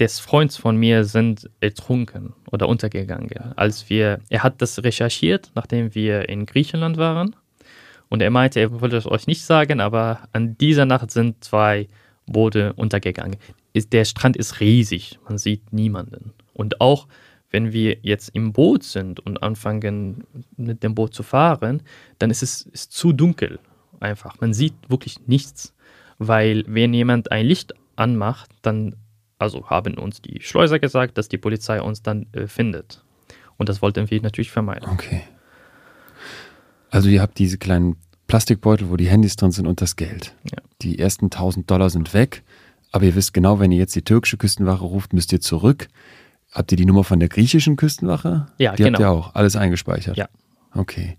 des 0.00 0.18
Freunds 0.18 0.56
von 0.56 0.76
mir 0.76 1.04
sind 1.04 1.50
ertrunken 1.60 2.32
oder 2.50 2.68
untergegangen. 2.68 3.54
Als 3.56 3.90
wir, 3.90 4.20
er 4.30 4.42
hat 4.42 4.62
das 4.62 4.82
recherchiert, 4.82 5.52
nachdem 5.54 5.94
wir 5.94 6.28
in 6.28 6.46
Griechenland 6.46 6.96
waren. 6.96 7.36
Und 8.08 8.22
er 8.22 8.30
meinte, 8.30 8.60
er 8.60 8.80
wollte 8.80 8.96
es 8.96 9.06
euch 9.06 9.26
nicht 9.26 9.44
sagen, 9.44 9.80
aber 9.80 10.20
an 10.32 10.56
dieser 10.58 10.86
Nacht 10.86 11.10
sind 11.10 11.44
zwei 11.44 11.86
Boote 12.26 12.72
untergegangen. 12.72 13.36
Der 13.74 14.04
Strand 14.04 14.36
ist 14.36 14.60
riesig, 14.60 15.18
man 15.28 15.38
sieht 15.38 15.72
niemanden. 15.72 16.32
Und 16.54 16.80
auch 16.80 17.06
wenn 17.50 17.72
wir 17.72 17.98
jetzt 18.02 18.30
im 18.30 18.52
Boot 18.52 18.84
sind 18.84 19.20
und 19.20 19.42
anfangen 19.42 20.24
mit 20.56 20.82
dem 20.82 20.94
Boot 20.94 21.14
zu 21.14 21.22
fahren, 21.22 21.82
dann 22.18 22.30
ist 22.30 22.42
es 22.42 22.62
ist 22.62 22.92
zu 22.92 23.12
dunkel 23.12 23.58
einfach. 23.98 24.40
Man 24.40 24.54
sieht 24.54 24.74
wirklich 24.88 25.26
nichts, 25.26 25.74
weil 26.18 26.64
wenn 26.66 26.94
jemand 26.94 27.32
ein 27.32 27.46
Licht 27.46 27.74
anmacht, 27.96 28.50
dann, 28.62 28.96
also 29.38 29.68
haben 29.68 29.98
uns 29.98 30.22
die 30.22 30.40
Schleuser 30.40 30.78
gesagt, 30.78 31.18
dass 31.18 31.28
die 31.28 31.38
Polizei 31.38 31.82
uns 31.82 32.02
dann 32.02 32.26
äh, 32.32 32.46
findet. 32.46 33.04
Und 33.56 33.68
das 33.68 33.82
wollten 33.82 34.08
wir 34.10 34.22
natürlich 34.22 34.50
vermeiden. 34.50 34.88
Okay. 34.88 35.22
Also 36.90 37.08
ihr 37.08 37.20
habt 37.20 37.38
diese 37.38 37.58
kleinen 37.58 37.96
Plastikbeutel, 38.26 38.90
wo 38.90 38.96
die 38.96 39.08
Handys 39.08 39.36
drin 39.36 39.50
sind 39.50 39.66
und 39.66 39.80
das 39.80 39.96
Geld. 39.96 40.34
Ja. 40.44 40.58
Die 40.82 40.98
ersten 40.98 41.26
1000 41.26 41.70
Dollar 41.70 41.90
sind 41.90 42.14
weg, 42.14 42.42
aber 42.92 43.04
ihr 43.04 43.14
wisst 43.14 43.34
genau, 43.34 43.60
wenn 43.60 43.72
ihr 43.72 43.78
jetzt 43.78 43.94
die 43.94 44.02
türkische 44.02 44.36
Küstenwache 44.36 44.84
ruft, 44.84 45.12
müsst 45.12 45.32
ihr 45.32 45.40
zurück 45.40 45.88
Habt 46.52 46.72
ihr 46.72 46.76
die 46.76 46.86
Nummer 46.86 47.04
von 47.04 47.20
der 47.20 47.28
griechischen 47.28 47.76
Küstenwache? 47.76 48.46
Ja, 48.58 48.74
die 48.74 48.82
genau. 48.82 48.98
habt 48.98 49.00
ihr 49.00 49.10
auch 49.10 49.34
alles 49.34 49.56
eingespeichert? 49.56 50.16
Ja. 50.16 50.28
Okay. 50.74 51.16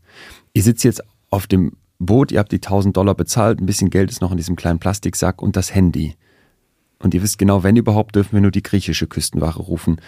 Ihr 0.54 0.64
sitzt 0.64 0.84
jetzt 0.84 1.02
auf 1.30 1.48
dem 1.48 1.74
Boot, 2.00 2.32
ihr 2.32 2.40
habt 2.40 2.52
die 2.52 2.58
1000 2.58 2.98
Dollar 2.98 3.16
bezahlt, 3.16 3.62
ein 3.62 3.66
bisschen 3.66 3.90
Geld 3.90 4.10
ist 4.10 4.22
noch 4.22 4.32
in 4.32 4.38
diesem 4.38 4.56
kleinen 4.56 4.80
Plastiksack 4.80 5.42
und 5.42 5.56
das 5.56 5.74
Handy. 5.74 6.16
Und 7.00 7.14
ihr 7.14 7.24
wisst 7.24 7.38
genau, 7.38 7.64
wenn 7.64 7.76
überhaupt, 7.76 8.16
dürfen 8.16 8.34
wir 8.34 8.42
nur 8.42 8.52
die 8.52 8.64
griechische 8.64 9.08
Küstenwache 9.08 9.62
rufen. 9.62 10.02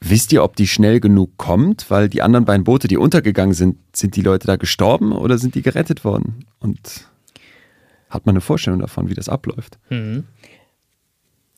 Wisst 0.00 0.32
ihr, 0.32 0.44
ob 0.44 0.56
die 0.56 0.66
schnell 0.66 1.00
genug 1.00 1.36
kommt? 1.36 1.90
Weil 1.90 2.08
die 2.08 2.22
anderen 2.22 2.44
beiden 2.44 2.64
Boote, 2.64 2.88
die 2.88 2.96
untergegangen 2.96 3.54
sind, 3.54 3.78
sind 3.94 4.16
die 4.16 4.22
Leute 4.22 4.46
da 4.46 4.56
gestorben 4.56 5.12
oder 5.12 5.38
sind 5.38 5.54
die 5.54 5.62
gerettet 5.62 6.04
worden? 6.04 6.44
Und 6.58 7.06
hat 8.10 8.26
man 8.26 8.34
eine 8.34 8.40
Vorstellung 8.40 8.80
davon, 8.80 9.08
wie 9.08 9.14
das 9.14 9.28
abläuft? 9.28 9.78
Mhm 9.88 10.24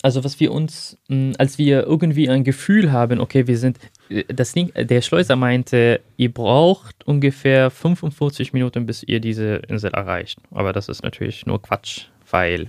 also 0.05 0.23
was 0.23 0.39
wir 0.39 0.53
uns, 0.53 0.99
hm, 1.09 1.33
als 1.39 1.57
wir 1.57 1.85
irgendwie 1.85 2.29
ein 2.29 2.45
Gefühl 2.45 2.93
haben, 2.93 3.21
okay, 3.21 3.47
wir 3.47 3.57
sind, 3.57 3.79
äh, 4.11 4.25
das 4.29 4.53
Ding, 4.53 4.71
der 4.77 5.01
Schleuser 5.01 5.35
meinte, 5.35 6.03
ihr 6.19 6.33
braucht 6.33 7.07
ungefähr 7.07 7.71
45 7.71 8.53
Minuten, 8.53 8.85
bis 8.85 9.03
ihr 9.03 9.19
diese 9.19 9.63
Insel 9.67 9.93
erreicht. 9.93 10.39
Aber 10.51 10.75
das 10.75 10.91
ist 10.91 11.03
natürlich 11.03 11.47
nur 11.47 11.63
Quatsch, 11.63 12.09
weil 12.31 12.67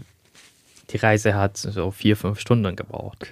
die 0.92 0.98
Reise 0.98 1.36
hat 1.36 1.58
so 1.58 1.92
vier, 1.92 2.16
fünf 2.16 2.40
Stunden 2.40 2.74
gebraucht. 2.78 3.28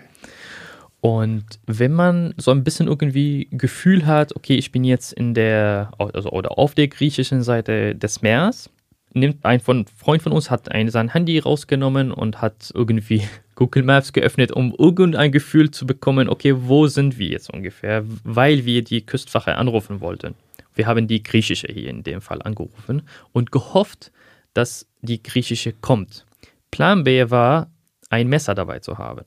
Und 0.99 1.45
wenn 1.65 1.93
man 1.93 2.33
so 2.35 2.51
ein 2.51 2.65
bisschen 2.65 2.87
irgendwie 2.87 3.47
Gefühl 3.51 4.05
hat, 4.05 4.35
okay, 4.35 4.55
ich 4.55 4.73
bin 4.73 4.83
jetzt 4.83 5.13
in 5.13 5.33
der, 5.33 5.91
also 5.97 6.29
oder 6.31 6.57
auf 6.57 6.75
der 6.75 6.89
griechischen 6.89 7.41
Seite 7.41 7.95
des 7.95 8.21
Meeres, 8.21 8.69
nimmt 9.15 9.45
ein 9.45 9.59
von, 9.59 9.85
Freund 9.85 10.21
von 10.21 10.31
uns 10.31 10.49
hat 10.49 10.71
ein, 10.71 10.89
sein 10.89 11.09
Handy 11.09 11.39
rausgenommen 11.39 12.11
und 12.11 12.41
hat 12.41 12.71
irgendwie 12.73 13.23
Google 13.55 13.83
Maps 13.83 14.13
geöffnet, 14.13 14.51
um 14.51 14.73
irgendein 14.77 15.31
Gefühl 15.31 15.71
zu 15.71 15.85
bekommen, 15.85 16.29
okay, 16.29 16.53
wo 16.57 16.87
sind 16.87 17.17
wir 17.17 17.27
jetzt 17.27 17.51
ungefähr, 17.51 18.03
weil 18.23 18.65
wir 18.65 18.83
die 18.83 19.05
Küstwache 19.05 19.55
anrufen 19.55 20.01
wollten. 20.01 20.35
Wir 20.75 20.87
haben 20.87 21.07
die 21.07 21.21
griechische 21.21 21.67
hier 21.67 21.89
in 21.89 22.03
dem 22.03 22.21
Fall 22.21 22.41
angerufen 22.41 23.03
und 23.31 23.51
gehofft, 23.51 24.11
dass 24.53 24.87
die 25.01 25.21
griechische 25.21 25.73
kommt. 25.73 26.25
Plan 26.71 27.03
B 27.03 27.29
war, 27.29 27.69
ein 28.09 28.27
Messer 28.27 28.55
dabei 28.55 28.79
zu 28.79 28.97
haben, 28.97 29.25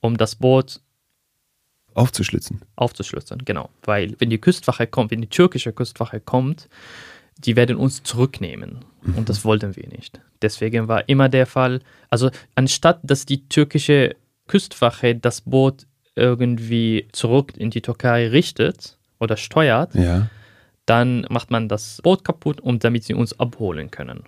um 0.00 0.16
das 0.16 0.36
Boot 0.36 0.80
aufzuschlitzen. 1.94 2.62
Aufzuschlitzen, 2.76 3.44
genau. 3.44 3.70
Weil 3.82 4.14
wenn 4.18 4.30
die 4.30 4.40
Küstwache 4.40 4.86
kommt, 4.86 5.10
wenn 5.10 5.20
die 5.20 5.28
türkische 5.28 5.72
Küstwache 5.72 6.20
kommt, 6.20 6.68
die 7.38 7.56
werden 7.56 7.76
uns 7.76 8.02
zurücknehmen. 8.02 8.84
Und 9.16 9.28
das 9.28 9.44
wollten 9.44 9.74
wir 9.76 9.88
nicht. 9.88 10.20
Deswegen 10.42 10.88
war 10.88 11.08
immer 11.08 11.28
der 11.28 11.46
Fall, 11.46 11.80
also 12.10 12.30
anstatt 12.54 13.00
dass 13.02 13.24
die 13.26 13.48
türkische 13.48 14.16
Küstwache 14.48 15.14
das 15.14 15.40
Boot 15.42 15.86
irgendwie 16.16 17.08
zurück 17.12 17.52
in 17.56 17.70
die 17.70 17.80
Türkei 17.80 18.28
richtet 18.28 18.98
oder 19.20 19.36
steuert, 19.36 19.94
Ja. 19.94 20.28
dann 20.86 21.26
macht 21.30 21.50
man 21.50 21.68
das 21.68 22.00
Boot 22.02 22.24
kaputt, 22.24 22.60
um 22.60 22.78
damit 22.80 23.04
sie 23.04 23.14
uns 23.14 23.38
abholen 23.38 23.90
können. 23.90 24.24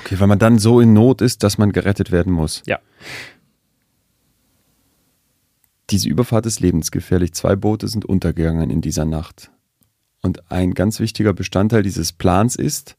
Okay, 0.00 0.18
weil 0.18 0.26
man 0.28 0.38
dann 0.38 0.58
so 0.58 0.80
in 0.80 0.92
Not 0.92 1.20
ist, 1.20 1.42
dass 1.42 1.58
man 1.58 1.72
gerettet 1.72 2.10
werden 2.12 2.32
muss. 2.32 2.62
Ja. 2.66 2.78
Diese 5.90 6.08
Überfahrt 6.08 6.46
ist 6.46 6.60
lebensgefährlich. 6.60 7.32
Zwei 7.34 7.54
Boote 7.54 7.86
sind 7.88 8.04
untergegangen 8.04 8.70
in 8.70 8.80
dieser 8.80 9.04
Nacht. 9.04 9.50
Und 10.26 10.50
ein 10.50 10.74
ganz 10.74 10.98
wichtiger 10.98 11.32
Bestandteil 11.32 11.84
dieses 11.84 12.12
Plans 12.12 12.56
ist, 12.56 12.96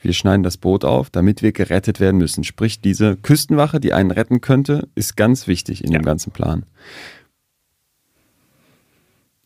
wir 0.00 0.12
schneiden 0.12 0.42
das 0.42 0.56
Boot 0.56 0.84
auf, 0.84 1.08
damit 1.08 1.40
wir 1.40 1.52
gerettet 1.52 2.00
werden 2.00 2.16
müssen. 2.16 2.42
Sprich, 2.42 2.80
diese 2.80 3.16
Küstenwache, 3.16 3.78
die 3.78 3.92
einen 3.92 4.10
retten 4.10 4.40
könnte, 4.40 4.88
ist 4.96 5.16
ganz 5.16 5.46
wichtig 5.46 5.84
in 5.84 5.92
Ja. 5.92 6.00
dem 6.00 6.04
ganzen 6.04 6.32
Plan. 6.32 6.64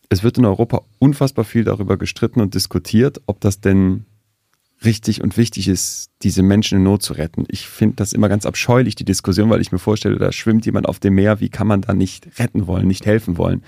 Es 0.09 0.23
wird 0.23 0.39
in 0.39 0.45
Europa 0.45 0.81
unfassbar 0.97 1.45
viel 1.45 1.65
darüber 1.65 1.97
gestritten 1.97 2.41
und 2.41 2.55
diskutiert, 2.55 3.21
ob 3.27 3.39
das 3.41 3.61
denn 3.61 4.05
richtig 4.83 5.21
und 5.21 5.37
wichtig 5.37 5.67
ist, 5.67 6.09
diese 6.23 6.41
Menschen 6.41 6.79
in 6.79 6.83
Not 6.83 7.03
zu 7.03 7.13
retten. 7.13 7.45
Ich 7.47 7.67
finde 7.67 7.97
das 7.97 8.11
immer 8.11 8.29
ganz 8.29 8.47
abscheulich, 8.47 8.95
die 8.95 9.05
Diskussion, 9.05 9.51
weil 9.51 9.61
ich 9.61 9.71
mir 9.71 9.79
vorstelle, 9.79 10.17
da 10.17 10.31
schwimmt 10.31 10.65
jemand 10.65 10.87
auf 10.87 10.99
dem 10.99 11.13
Meer, 11.13 11.39
wie 11.39 11.49
kann 11.49 11.67
man 11.67 11.81
da 11.81 11.93
nicht 11.93 12.39
retten 12.39 12.65
wollen, 12.65 12.87
nicht 12.87 13.05
helfen 13.05 13.37
wollen? 13.37 13.63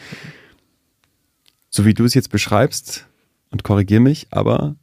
So 1.77 1.85
wie 1.85 1.93
du 1.93 2.05
es 2.05 2.15
jetzt 2.15 2.31
beschreibst, 2.31 3.05
und 3.51 3.63
korrigier 3.63 3.99
mich, 3.99 4.25
aber 4.31 4.75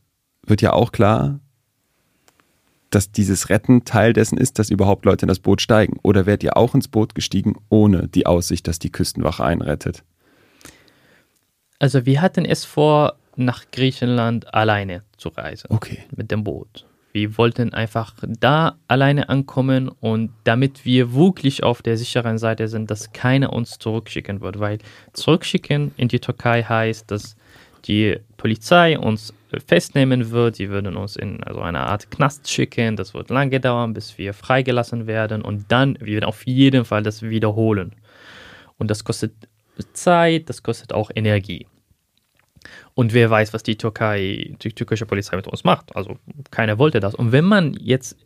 wird 0.46 0.62
ja 0.62 0.72
auch 0.72 0.92
klar, 0.92 1.40
dass 2.90 3.11
dieses 3.11 3.48
Retten 3.48 3.85
Teil 3.85 4.12
dessen 4.12 4.38
ist, 4.38 4.61
dass 4.61 4.70
überhaupt 4.70 5.04
Leute 5.04 5.24
in 5.24 5.28
das 5.28 5.40
Boot 5.40 5.61
steigen. 5.61 5.98
Oder 6.04 6.24
wärt 6.24 6.44
ihr 6.44 6.57
auch 6.57 6.72
ins 6.72 6.87
Boot 6.87 7.16
gestiegen, 7.16 7.57
ohne 7.68 8.07
die 8.07 8.26
Aussicht, 8.26 8.68
dass 8.68 8.78
die 8.78 8.92
Küstenwache 8.92 9.42
einrettet? 9.42 10.04
Also 11.80 12.07
wir 12.07 12.22
hatten 12.22 12.44
es 12.44 12.64
vor, 12.64 13.16
nach 13.35 13.64
Griechenland 13.72 14.54
alleine 14.54 15.02
zu 15.16 15.30
reisen. 15.30 15.66
Okay. 15.70 15.98
mit 16.14 16.30
dem 16.30 16.44
Boot. 16.44 16.87
Wir 17.14 17.38
wollten 17.38 17.72
einfach 17.72 18.12
da 18.27 18.77
alleine 18.88 19.29
ankommen 19.29 19.88
und 19.88 20.33
damit 20.42 20.85
wir 20.85 21.14
wirklich 21.14 21.62
auf 21.62 21.81
der 21.81 21.96
sicheren 21.96 22.38
Seite 22.38 22.66
sind, 22.66 22.90
dass 22.90 23.12
keiner 23.12 23.53
uns 23.53 23.79
zurückschicken 23.79 24.40
wird, 24.40 24.59
weil 24.59 24.79
zurückschicken 25.12 25.92
in 25.96 26.09
die 26.09 26.18
Türkei 26.18 26.64
heißt, 26.64 27.09
dass 27.12 27.37
die 27.85 28.18
Polizei 28.37 28.98
uns 28.98 29.33
festnehmen 29.64 30.33
wird, 30.33 30.57
sie 30.57 30.70
würden 30.70 30.96
uns 30.96 31.14
in 31.14 31.40
also 31.44 31.61
eine 31.61 31.87
Art 31.87 32.11
Knast 32.11 32.50
schicken, 32.50 32.96
das 32.96 33.14
wird 33.14 33.31
lange 33.31 33.61
dauern, 33.61 33.94
bis 33.94 34.18
wir 34.18 34.35
freigelassen 34.35 35.07
werden 35.07 35.42
und 35.42 35.70
dann 35.70 35.96
wir 36.00 36.14
werden 36.14 36.24
auf 36.24 36.44
jeden 36.48 36.85
Fall 36.85 37.05
das 37.05 37.22
wiederholen. 37.22 37.94
Und 38.77 38.90
das 38.90 39.05
kostet 39.05 39.35
Zeit, 39.92 40.48
das 40.48 40.64
kostet 40.64 40.92
auch 40.92 41.12
Energie. 41.14 41.68
Und 42.94 43.12
wer 43.12 43.28
weiß, 43.28 43.52
was 43.52 43.62
die 43.62 43.76
Türkei, 43.76 44.54
die 44.62 44.72
türkische 44.72 45.07
Polizei 45.07 45.37
mit 45.37 45.48
uns 45.48 45.64
macht. 45.64 45.94
Also 45.96 46.16
keiner 46.50 46.78
wollte 46.78 47.00
das. 47.00 47.14
Und 47.14 47.33
wenn 47.33 47.44
man 47.44 47.74
jetzt 47.74 48.16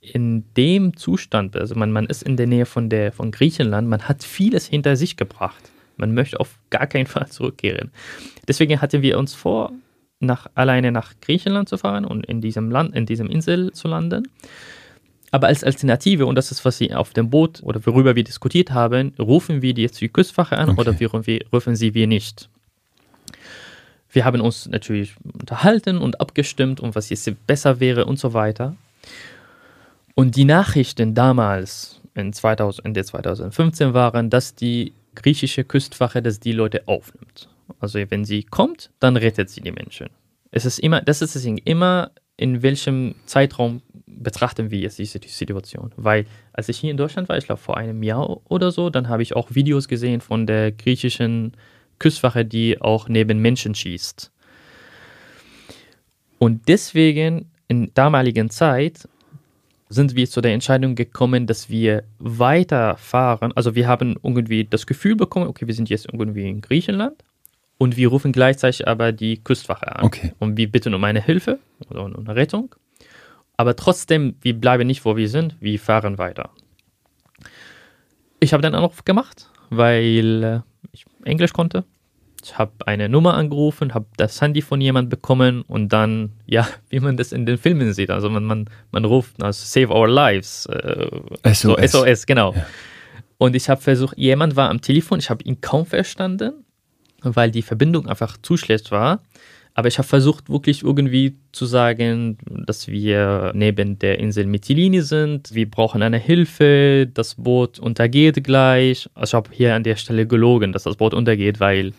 in 0.00 0.44
dem 0.54 0.96
Zustand, 0.96 1.56
also 1.56 1.74
man, 1.74 1.92
man 1.92 2.06
ist 2.06 2.22
in 2.22 2.36
der 2.36 2.46
Nähe 2.46 2.66
von, 2.66 2.88
der, 2.88 3.12
von 3.12 3.30
Griechenland, 3.30 3.88
man 3.88 4.02
hat 4.08 4.22
vieles 4.22 4.66
hinter 4.66 4.96
sich 4.96 5.16
gebracht. 5.16 5.70
Man 5.96 6.14
möchte 6.14 6.40
auf 6.40 6.58
gar 6.70 6.86
keinen 6.86 7.06
Fall 7.06 7.28
zurückkehren. 7.28 7.90
Deswegen 8.48 8.80
hatten 8.80 9.02
wir 9.02 9.18
uns 9.18 9.34
vor, 9.34 9.72
nach, 10.20 10.46
alleine 10.54 10.90
nach 10.90 11.14
Griechenland 11.20 11.68
zu 11.68 11.76
fahren 11.76 12.04
und 12.04 12.26
in 12.26 12.40
diesem 12.40 12.70
Land, 12.70 12.94
in 12.94 13.06
diesem 13.06 13.28
Insel 13.28 13.72
zu 13.72 13.88
landen. 13.88 14.28
Aber 15.30 15.48
als 15.48 15.64
Alternative, 15.64 16.26
und 16.26 16.36
das 16.36 16.50
ist, 16.52 16.64
was 16.64 16.78
Sie 16.78 16.94
auf 16.94 17.12
dem 17.12 17.28
Boot 17.28 17.60
oder 17.62 17.84
worüber 17.86 18.14
wir 18.14 18.24
diskutiert 18.24 18.70
haben, 18.70 19.12
rufen 19.18 19.62
wir 19.62 19.74
die 19.74 19.82
jetzt 19.82 20.00
die 20.00 20.08
Küstwache 20.08 20.56
an 20.56 20.70
Okay. 20.70 20.80
oder 20.80 21.00
wir, 21.00 21.12
wir, 21.26 21.40
rufen 21.52 21.76
sie 21.76 21.94
wir 21.94 22.06
nicht. 22.06 22.48
Wir 24.14 24.24
haben 24.24 24.40
uns 24.40 24.68
natürlich 24.68 25.14
unterhalten 25.24 25.98
und 25.98 26.20
abgestimmt 26.20 26.78
und 26.78 26.94
was 26.94 27.10
jetzt 27.10 27.28
besser 27.48 27.80
wäre 27.80 28.04
und 28.04 28.18
so 28.18 28.32
weiter. 28.32 28.76
Und 30.14 30.36
die 30.36 30.44
Nachrichten 30.44 31.14
damals, 31.14 32.00
in 32.14 32.32
2000, 32.32 32.86
Ende 32.86 33.04
2015, 33.04 33.92
waren, 33.92 34.30
dass 34.30 34.54
die 34.54 34.92
griechische 35.16 35.64
Küstwache, 35.64 36.22
dass 36.22 36.38
die 36.38 36.52
Leute 36.52 36.86
aufnimmt. 36.86 37.48
Also 37.80 37.98
wenn 38.08 38.24
sie 38.24 38.44
kommt, 38.44 38.90
dann 39.00 39.16
rettet 39.16 39.50
sie 39.50 39.60
die 39.60 39.72
Menschen. 39.72 40.08
Es 40.52 40.64
ist 40.64 40.78
immer, 40.78 41.00
das 41.00 41.20
ist 41.20 41.34
deswegen 41.34 41.58
immer, 41.58 42.12
in 42.36 42.62
welchem 42.62 43.16
Zeitraum 43.26 43.82
betrachten 44.06 44.70
wir 44.70 44.78
jetzt 44.78 44.98
diese 44.98 45.18
Situation. 45.26 45.90
Weil 45.96 46.26
als 46.52 46.68
ich 46.68 46.78
hier 46.78 46.92
in 46.92 46.96
Deutschland 46.96 47.28
war, 47.28 47.36
ich 47.36 47.46
glaube 47.46 47.60
vor 47.60 47.76
einem 47.76 48.04
Jahr 48.04 48.40
oder 48.48 48.70
so, 48.70 48.90
dann 48.90 49.08
habe 49.08 49.24
ich 49.24 49.34
auch 49.34 49.56
Videos 49.56 49.88
gesehen 49.88 50.20
von 50.20 50.46
der 50.46 50.70
griechischen 50.70 51.56
Küstwache, 51.98 52.44
die 52.44 52.80
auch 52.80 53.08
neben 53.08 53.40
Menschen 53.40 53.74
schießt. 53.74 54.30
Und 56.38 56.68
deswegen 56.68 57.50
in 57.68 57.92
damaligen 57.94 58.50
Zeit 58.50 59.08
sind 59.88 60.14
wir 60.16 60.28
zu 60.28 60.40
der 60.40 60.52
Entscheidung 60.52 60.94
gekommen, 60.94 61.46
dass 61.46 61.70
wir 61.70 62.04
weiterfahren. 62.18 63.52
Also 63.52 63.74
wir 63.74 63.86
haben 63.86 64.16
irgendwie 64.22 64.64
das 64.64 64.86
Gefühl 64.86 65.16
bekommen, 65.16 65.46
okay, 65.46 65.66
wir 65.66 65.74
sind 65.74 65.88
jetzt 65.88 66.06
irgendwie 66.06 66.48
in 66.48 66.60
Griechenland 66.60 67.22
und 67.78 67.96
wir 67.96 68.08
rufen 68.08 68.32
gleichzeitig 68.32 68.86
aber 68.88 69.12
die 69.12 69.42
Küstwache 69.42 69.94
an. 69.94 70.04
Okay. 70.04 70.32
Und 70.38 70.56
wir 70.56 70.70
bitten 70.70 70.94
um 70.94 71.04
eine 71.04 71.22
Hilfe 71.22 71.60
oder 71.90 72.04
um 72.04 72.16
eine 72.16 72.34
Rettung. 72.34 72.74
Aber 73.56 73.76
trotzdem, 73.76 74.34
wir 74.40 74.58
bleiben 74.58 74.86
nicht, 74.86 75.04
wo 75.04 75.16
wir 75.16 75.28
sind, 75.28 75.56
wir 75.60 75.78
fahren 75.78 76.18
weiter. 76.18 76.50
Ich 78.40 78.52
habe 78.52 78.62
den 78.62 78.74
Anruf 78.74 79.04
gemacht, 79.04 79.48
weil 79.70 80.42
äh, 80.42 80.60
ich 80.94 81.04
Englisch 81.24 81.52
konnte. 81.52 81.84
Ich 82.42 82.58
habe 82.58 82.72
eine 82.86 83.08
Nummer 83.08 83.34
angerufen, 83.34 83.94
habe 83.94 84.06
das 84.16 84.40
Handy 84.40 84.60
von 84.60 84.80
jemand 84.80 85.08
bekommen 85.08 85.62
und 85.62 85.88
dann, 85.92 86.32
ja, 86.46 86.68
wie 86.90 87.00
man 87.00 87.16
das 87.16 87.32
in 87.32 87.46
den 87.46 87.58
Filmen 87.58 87.92
sieht, 87.92 88.10
also 88.10 88.28
man, 88.30 88.44
man, 88.44 88.70
man 88.92 89.04
ruft 89.04 89.42
also 89.42 89.64
Save 89.64 89.94
Our 89.94 90.08
Lives. 90.08 90.66
Äh, 90.66 91.08
so 91.54 91.76
SOS. 91.76 91.92
SOS, 91.92 92.26
genau. 92.26 92.54
Ja. 92.54 92.66
Und 93.38 93.56
ich 93.56 93.68
habe 93.68 93.80
versucht, 93.80 94.16
jemand 94.16 94.56
war 94.56 94.70
am 94.70 94.80
Telefon, 94.80 95.18
ich 95.18 95.30
habe 95.30 95.42
ihn 95.44 95.60
kaum 95.60 95.86
verstanden, 95.86 96.64
weil 97.22 97.50
die 97.50 97.62
Verbindung 97.62 98.06
einfach 98.06 98.36
zu 98.40 98.56
schlecht 98.56 98.90
war. 98.90 99.22
Aber 99.76 99.88
ich 99.88 99.98
habe 99.98 100.06
versucht, 100.06 100.48
wirklich 100.48 100.84
irgendwie 100.84 101.36
zu 101.50 101.66
sagen, 101.66 102.38
dass 102.66 102.86
wir 102.86 103.50
neben 103.56 103.98
der 103.98 104.20
Insel 104.20 104.46
Mytilini 104.46 105.02
sind. 105.02 105.52
Wir 105.52 105.68
brauchen 105.68 106.00
eine 106.00 106.18
Hilfe. 106.18 107.10
Das 107.12 107.34
Boot 107.34 107.80
untergeht 107.80 108.44
gleich. 108.44 109.10
Also 109.14 109.30
ich 109.30 109.34
habe 109.34 109.50
hier 109.52 109.74
an 109.74 109.82
der 109.82 109.96
Stelle 109.96 110.28
gelogen, 110.28 110.72
dass 110.72 110.84
das 110.84 110.96
Boot 110.96 111.12
untergeht, 111.12 111.58
weil 111.58 111.92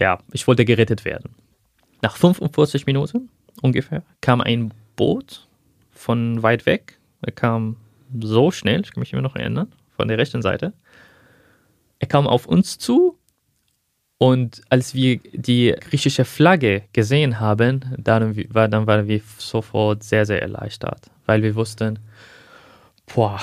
ja, 0.00 0.18
ich 0.32 0.46
wollte 0.48 0.64
gerettet 0.64 1.04
werden. 1.04 1.30
Nach 2.02 2.16
45 2.16 2.86
Minuten 2.86 3.30
ungefähr 3.62 4.02
kam 4.20 4.40
ein 4.40 4.74
Boot 4.96 5.46
von 5.92 6.42
weit 6.42 6.66
weg. 6.66 6.98
Er 7.22 7.32
kam 7.32 7.76
so 8.20 8.50
schnell, 8.50 8.80
ich 8.80 8.92
kann 8.92 9.00
mich 9.00 9.12
immer 9.12 9.22
noch 9.22 9.36
erinnern, 9.36 9.72
von 9.96 10.08
der 10.08 10.18
rechten 10.18 10.42
Seite. 10.42 10.72
Er 12.00 12.08
kam 12.08 12.26
auf 12.26 12.46
uns 12.46 12.78
zu 12.78 13.16
und 14.24 14.62
als 14.70 14.94
wir 14.94 15.18
die 15.34 15.74
griechische 15.78 16.24
Flagge 16.24 16.84
gesehen 16.94 17.40
haben, 17.40 17.84
dann, 17.98 18.34
war, 18.54 18.68
dann 18.68 18.86
waren 18.86 19.06
wir 19.06 19.20
sofort 19.36 20.02
sehr, 20.02 20.24
sehr 20.24 20.40
erleichtert, 20.40 21.10
weil 21.26 21.42
wir 21.42 21.54
wussten, 21.54 21.98
boah, 23.14 23.38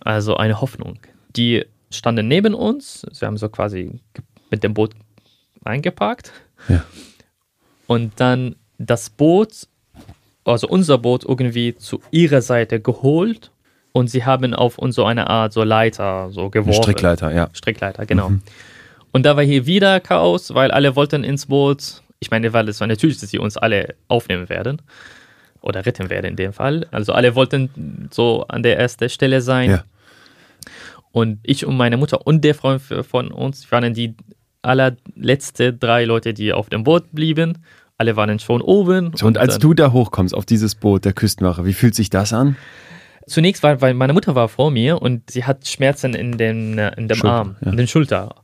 also 0.00 0.36
eine 0.36 0.60
Hoffnung. 0.60 0.98
Die 1.36 1.64
standen 1.92 2.26
neben 2.26 2.54
uns, 2.54 3.06
sie 3.12 3.24
haben 3.24 3.36
so 3.36 3.48
quasi 3.48 4.00
mit 4.50 4.64
dem 4.64 4.74
Boot 4.74 4.94
eingeparkt 5.62 6.32
Ja. 6.68 6.84
und 7.86 8.14
dann 8.16 8.56
das 8.78 9.10
Boot, 9.10 9.68
also 10.44 10.66
unser 10.66 10.98
Boot 10.98 11.24
irgendwie 11.24 11.76
zu 11.76 12.00
ihrer 12.10 12.42
Seite 12.42 12.80
geholt 12.80 13.52
und 13.92 14.08
sie 14.10 14.24
haben 14.24 14.54
auf 14.54 14.76
uns 14.76 14.96
so 14.96 15.04
eine 15.04 15.30
Art 15.30 15.52
so 15.52 15.62
Leiter 15.62 16.30
so 16.32 16.40
Eine 16.40 16.50
geworfen. 16.50 16.82
Strickleiter, 16.82 17.32
ja. 17.32 17.48
Strickleiter, 17.52 18.06
genau. 18.06 18.32
Und 19.12 19.24
da 19.24 19.36
war 19.36 19.44
hier 19.44 19.66
wieder 19.66 20.00
Chaos, 20.00 20.54
weil 20.54 20.70
alle 20.70 20.96
wollten 20.96 21.24
ins 21.24 21.46
Boot. 21.46 22.02
Ich 22.18 22.30
meine, 22.30 22.52
weil 22.52 22.68
es 22.68 22.80
war 22.80 22.86
natürlich, 22.86 23.18
dass 23.18 23.30
sie 23.30 23.38
uns 23.38 23.56
alle 23.56 23.94
aufnehmen 24.08 24.48
werden. 24.48 24.82
Oder 25.60 25.84
retten 25.84 26.10
werden 26.10 26.26
in 26.26 26.36
dem 26.36 26.52
Fall. 26.52 26.86
Also 26.90 27.12
alle 27.12 27.34
wollten 27.34 28.08
so 28.12 28.46
an 28.48 28.62
der 28.62 28.78
ersten 28.78 29.08
Stelle 29.08 29.40
sein. 29.40 29.70
Ja. 29.70 29.84
Und 31.12 31.38
ich 31.42 31.64
und 31.64 31.76
meine 31.76 31.96
Mutter 31.96 32.26
und 32.26 32.44
der 32.44 32.54
Freund 32.54 32.82
von 32.82 33.32
uns 33.32 33.70
waren 33.72 33.94
die 33.94 34.14
allerletzte 34.62 35.72
drei 35.72 36.04
Leute, 36.04 36.34
die 36.34 36.52
auf 36.52 36.68
dem 36.68 36.84
Boot 36.84 37.12
blieben. 37.12 37.58
Alle 37.98 38.16
waren 38.16 38.38
schon 38.38 38.60
oben. 38.60 39.12
So, 39.14 39.26
und 39.26 39.38
als 39.38 39.54
dann- 39.54 39.60
du 39.62 39.74
da 39.74 39.92
hochkommst 39.92 40.34
auf 40.34 40.44
dieses 40.44 40.74
Boot 40.74 41.04
der 41.04 41.14
Küstenwache, 41.14 41.64
wie 41.64 41.72
fühlt 41.72 41.94
sich 41.94 42.10
das 42.10 42.32
an? 42.32 42.56
Zunächst 43.26 43.62
war, 43.62 43.80
weil 43.80 43.94
meine 43.94 44.12
Mutter 44.12 44.34
war 44.34 44.48
vor 44.48 44.70
mir 44.70 45.00
und 45.00 45.30
sie 45.30 45.44
hat 45.44 45.66
Schmerzen 45.66 46.14
in, 46.14 46.38
den, 46.38 46.78
äh, 46.78 46.92
in 46.96 47.08
dem 47.08 47.16
Schulter, 47.16 47.32
Arm, 47.34 47.56
ja. 47.64 47.70
in 47.72 47.76
den 47.76 47.88
Schulter. 47.88 48.34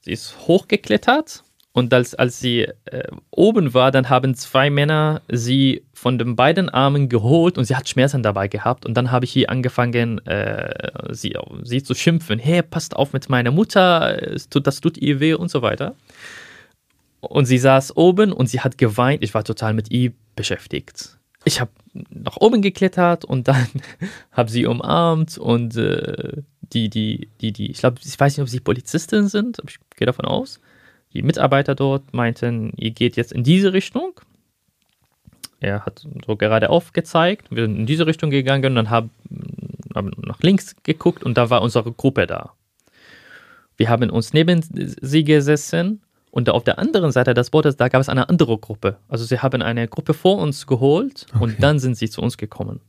Sie 0.00 0.12
ist 0.12 0.34
hochgeklettert 0.46 1.44
Und 1.72 1.94
als, 1.94 2.16
als 2.16 2.40
sie 2.40 2.62
äh, 2.86 3.04
oben 3.30 3.74
war, 3.74 3.92
dann 3.92 4.08
haben 4.08 4.34
zwei 4.34 4.70
Männer 4.70 5.22
sie 5.28 5.84
von 5.92 6.18
den 6.18 6.34
beiden 6.34 6.68
Armen 6.68 7.08
geholt 7.08 7.58
und 7.58 7.64
sie 7.64 7.76
hat 7.76 7.88
Schmerzen 7.88 8.24
dabei 8.24 8.48
gehabt. 8.48 8.84
Und 8.84 8.94
dann 8.94 9.12
habe 9.12 9.24
ich 9.24 9.32
hier 9.32 9.50
angefangen, 9.50 10.18
äh, 10.26 10.90
sie, 11.10 11.36
sie 11.62 11.82
zu 11.82 11.94
schimpfen. 11.94 12.40
Hey, 12.40 12.62
passt 12.62 12.96
auf 12.96 13.12
mit 13.12 13.28
meiner 13.28 13.52
Mutter, 13.52 14.16
das 14.16 14.80
tut 14.80 14.98
ihr 14.98 15.20
weh 15.20 15.34
und 15.34 15.50
so 15.50 15.62
weiter. 15.62 15.94
Und 17.20 17.44
sie 17.44 17.58
saß 17.58 17.96
oben 17.96 18.32
und 18.32 18.48
sie 18.48 18.60
hat 18.60 18.78
geweint. 18.78 19.22
Ich 19.22 19.34
war 19.34 19.44
total 19.44 19.74
mit 19.74 19.92
ihr 19.92 20.12
beschäftigt. 20.34 21.19
Ich 21.44 21.60
habe 21.60 21.70
nach 22.10 22.36
oben 22.36 22.62
geklettert 22.62 23.24
und 23.24 23.48
dann 23.48 23.66
habe 24.32 24.50
sie 24.50 24.66
umarmt 24.66 25.38
und 25.38 25.76
äh, 25.76 26.42
die, 26.60 26.88
die, 26.88 27.28
die, 27.40 27.52
die, 27.52 27.70
ich 27.70 27.78
glaube, 27.78 27.98
ich 28.04 28.18
weiß 28.18 28.36
nicht, 28.36 28.42
ob 28.42 28.48
sie 28.48 28.60
Polizistin 28.60 29.28
sind, 29.28 29.58
aber 29.58 29.70
ich 29.70 29.78
gehe 29.96 30.06
davon 30.06 30.24
aus. 30.24 30.60
Die 31.12 31.22
Mitarbeiter 31.22 31.74
dort 31.74 32.14
meinten, 32.14 32.72
ihr 32.76 32.92
geht 32.92 33.16
jetzt 33.16 33.32
in 33.32 33.42
diese 33.42 33.72
Richtung. 33.72 34.20
Er 35.58 35.84
hat 35.84 36.06
so 36.24 36.36
gerade 36.36 36.70
aufgezeigt, 36.70 37.50
wir 37.50 37.64
sind 37.64 37.76
in 37.76 37.86
diese 37.86 38.06
Richtung 38.06 38.30
gegangen 38.30 38.64
und 38.66 38.76
dann 38.76 38.90
haben, 38.90 39.10
haben 39.94 40.12
nach 40.24 40.40
links 40.40 40.76
geguckt 40.84 41.22
und 41.22 41.36
da 41.36 41.50
war 41.50 41.62
unsere 41.62 41.92
Gruppe 41.92 42.26
da. 42.26 42.54
Wir 43.76 43.88
haben 43.88 44.10
uns 44.10 44.32
neben 44.32 44.62
sie 44.62 45.24
gesessen 45.24 46.02
und 46.30 46.48
auf 46.48 46.64
der 46.64 46.78
anderen 46.78 47.12
Seite 47.12 47.34
des 47.34 47.50
Bootes, 47.50 47.76
da 47.76 47.88
gab 47.88 48.00
es 48.00 48.08
eine 48.08 48.28
andere 48.28 48.58
Gruppe. 48.58 48.98
Also 49.08 49.24
sie 49.24 49.40
haben 49.40 49.62
eine 49.62 49.88
Gruppe 49.88 50.14
vor 50.14 50.38
uns 50.38 50.66
geholt 50.66 51.26
okay. 51.30 51.42
und 51.44 51.62
dann 51.62 51.78
sind 51.78 51.96
sie 51.96 52.08
zu 52.08 52.22
uns 52.22 52.36
gekommen. 52.36 52.80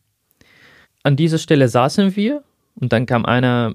An 1.03 1.15
dieser 1.15 1.39
Stelle 1.39 1.67
saßen 1.67 2.15
wir 2.15 2.43
und 2.75 2.93
dann 2.93 3.05
kam 3.05 3.25
einer, 3.25 3.73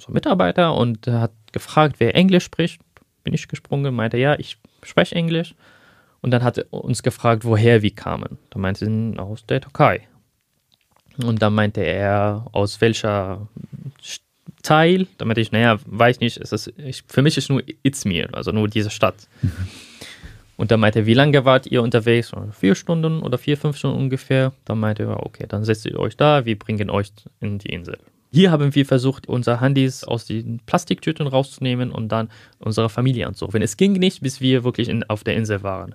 so 0.00 0.12
Mitarbeiter, 0.12 0.74
und 0.74 1.06
hat 1.08 1.32
gefragt, 1.52 1.96
wer 1.98 2.14
Englisch 2.14 2.44
spricht. 2.44 2.80
Bin 3.24 3.34
ich 3.34 3.48
gesprungen, 3.48 3.94
meinte, 3.94 4.16
ja, 4.16 4.38
ich 4.38 4.58
spreche 4.82 5.14
Englisch. 5.14 5.54
Und 6.20 6.30
dann 6.30 6.44
hat 6.44 6.58
er 6.58 6.72
uns 6.72 7.02
gefragt, 7.02 7.44
woher 7.44 7.82
wir 7.82 7.94
kamen. 7.94 8.38
Da 8.50 8.58
meinte 8.58 8.86
sie, 8.86 9.18
aus 9.18 9.44
der 9.46 9.60
Türkei. 9.60 10.06
Und 11.22 11.42
dann 11.42 11.54
meinte 11.54 11.82
er, 11.82 12.46
aus 12.52 12.80
welcher 12.80 13.48
Teil, 14.62 15.06
damit 15.18 15.38
ich, 15.38 15.52
naja, 15.52 15.78
weiß 15.86 16.20
nicht, 16.20 16.38
es 16.38 16.52
ist, 16.52 16.72
ich, 16.78 17.02
für 17.06 17.22
mich 17.22 17.36
ist 17.36 17.50
nur 17.50 17.62
Izmir, 17.82 18.28
also 18.32 18.52
nur 18.52 18.68
diese 18.68 18.90
Stadt. 18.90 19.16
Mhm. 19.42 19.52
Und 20.56 20.70
dann 20.70 20.80
meinte 20.80 21.00
er, 21.00 21.06
wie 21.06 21.14
lange 21.14 21.44
wart 21.44 21.66
ihr 21.66 21.82
unterwegs? 21.82 22.30
Vier 22.52 22.74
Stunden 22.74 23.22
oder 23.22 23.38
vier, 23.38 23.56
fünf 23.56 23.76
Stunden 23.76 23.98
ungefähr. 23.98 24.52
Dann 24.64 24.78
meinte 24.78 25.02
er, 25.04 25.26
okay, 25.26 25.46
dann 25.48 25.64
setzt 25.64 25.86
ihr 25.86 25.98
euch 25.98 26.16
da, 26.16 26.44
wir 26.44 26.58
bringen 26.58 26.90
euch 26.90 27.10
in 27.40 27.58
die 27.58 27.70
Insel. 27.70 27.98
Hier 28.30 28.50
haben 28.50 28.74
wir 28.74 28.86
versucht, 28.86 29.28
unsere 29.28 29.60
Handys 29.60 30.04
aus 30.04 30.26
den 30.26 30.60
Plastiktüten 30.64 31.26
rauszunehmen 31.26 31.90
und 31.90 32.08
dann 32.08 32.30
unsere 32.60 32.88
Familie 32.88 33.26
anzurufen. 33.26 33.60
Es 33.60 33.76
ging 33.76 33.92
nicht, 33.94 34.22
bis 34.22 34.40
wir 34.40 34.64
wirklich 34.64 34.88
in, 34.88 35.02
auf 35.10 35.24
der 35.24 35.34
Insel 35.36 35.62
waren, 35.62 35.94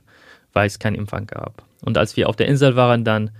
weil 0.54 0.68
es 0.68 0.80
keinen 0.80 0.96
Empfang 0.98 1.28
gab. 1.28 1.64
Und 1.82 1.98
als 1.98 2.18
wir 2.18 2.30
auf 2.30 2.36
der 2.36 2.48
Insel 2.48 2.76
waren, 2.76 3.04
dann 3.04 3.32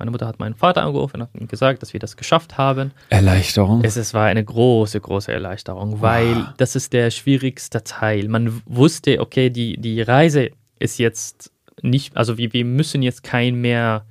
meine 0.00 0.10
Mutter 0.10 0.26
hat 0.26 0.40
meinen 0.40 0.54
Vater 0.54 0.82
angerufen 0.82 1.16
und 1.16 1.22
hat 1.28 1.40
ihm 1.40 1.46
gesagt, 1.46 1.82
dass 1.82 1.92
wir 1.92 2.00
das 2.00 2.16
geschafft 2.16 2.58
haben. 2.58 2.90
Erleichterung. 3.10 3.84
Es, 3.84 3.96
es 3.96 4.14
war 4.14 4.26
eine 4.26 4.42
große, 4.42 4.98
große 5.00 5.30
Erleichterung, 5.30 5.92
wow. 5.92 6.02
weil 6.02 6.54
das 6.56 6.74
ist 6.74 6.92
der 6.92 7.10
schwierigste 7.10 7.84
Teil. 7.84 8.28
Man 8.28 8.62
wusste, 8.64 9.20
okay, 9.20 9.50
die, 9.50 9.76
die 9.76 10.00
Reise 10.00 10.50
ist 10.78 10.98
jetzt 10.98 11.52
nicht, 11.82 12.16
also 12.16 12.38
wir, 12.38 12.52
wir 12.52 12.64
müssen 12.64 13.02
jetzt 13.02 13.22
kein 13.22 13.56
mehr 13.56 14.06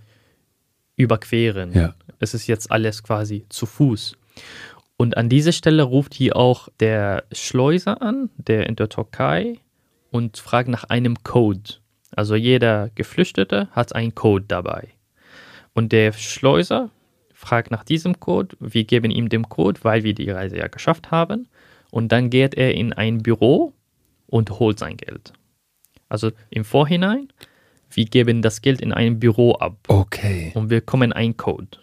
überqueren. 0.95 1.73
Ja. 1.73 1.95
Es 2.19 2.33
ist 2.33 2.47
jetzt 2.47 2.71
alles 2.71 3.03
quasi 3.03 3.45
zu 3.49 3.65
Fuß. 3.65 4.15
Und 4.95 5.17
an 5.17 5.27
dieser 5.27 5.53
Stelle 5.53 5.83
ruft 5.83 6.13
hier 6.13 6.35
auch 6.35 6.69
der 6.79 7.23
Schleuser 7.31 8.01
an, 8.01 8.29
der 8.37 8.67
in 8.67 8.75
der 8.75 8.89
Türkei, 8.89 9.57
und 10.11 10.37
fragt 10.37 10.69
nach 10.69 10.83
einem 10.83 11.23
Code. 11.23 11.75
Also 12.15 12.35
jeder 12.35 12.89
Geflüchtete 12.95 13.69
hat 13.71 13.95
einen 13.95 14.13
Code 14.13 14.45
dabei. 14.47 14.89
Und 15.80 15.93
der 15.93 16.11
Schleuser 16.11 16.89
fragt 17.34 17.71
nach 17.71 17.86
diesem 17.86 18.19
Code. 18.19 18.57
Wir 18.59 18.84
geben 18.84 19.11
ihm 19.11 19.30
den 19.30 19.47
Code, 19.47 19.80
weil 19.84 20.03
wir 20.03 20.13
die 20.13 20.30
Reise 20.30 20.57
ja 20.57 20.67
geschafft 20.67 21.09
haben. 21.09 21.47
Und 21.89 22.11
dann 22.11 22.30
geht 22.30 22.53
er 22.53 22.73
in 22.73 22.91
ein 22.91 23.19
Büro 23.19 23.71
und 24.27 24.59
holt 24.59 24.77
sein 24.77 24.97
Geld. 24.97 25.32
Also 26.09 26.34
im 26.49 26.65
Vorhinein, 26.65 27.30
wir 27.91 28.03
geben 28.03 28.41
das 28.41 28.61
Geld 28.61 28.82
in 28.82 28.91
ein 28.91 29.21
Büro 29.21 29.53
ab. 29.53 29.77
Okay. 29.88 30.51
Und 30.53 30.69
wir 30.69 30.82
bekommen 30.82 31.13
einen 31.13 31.38
Code. 31.38 31.77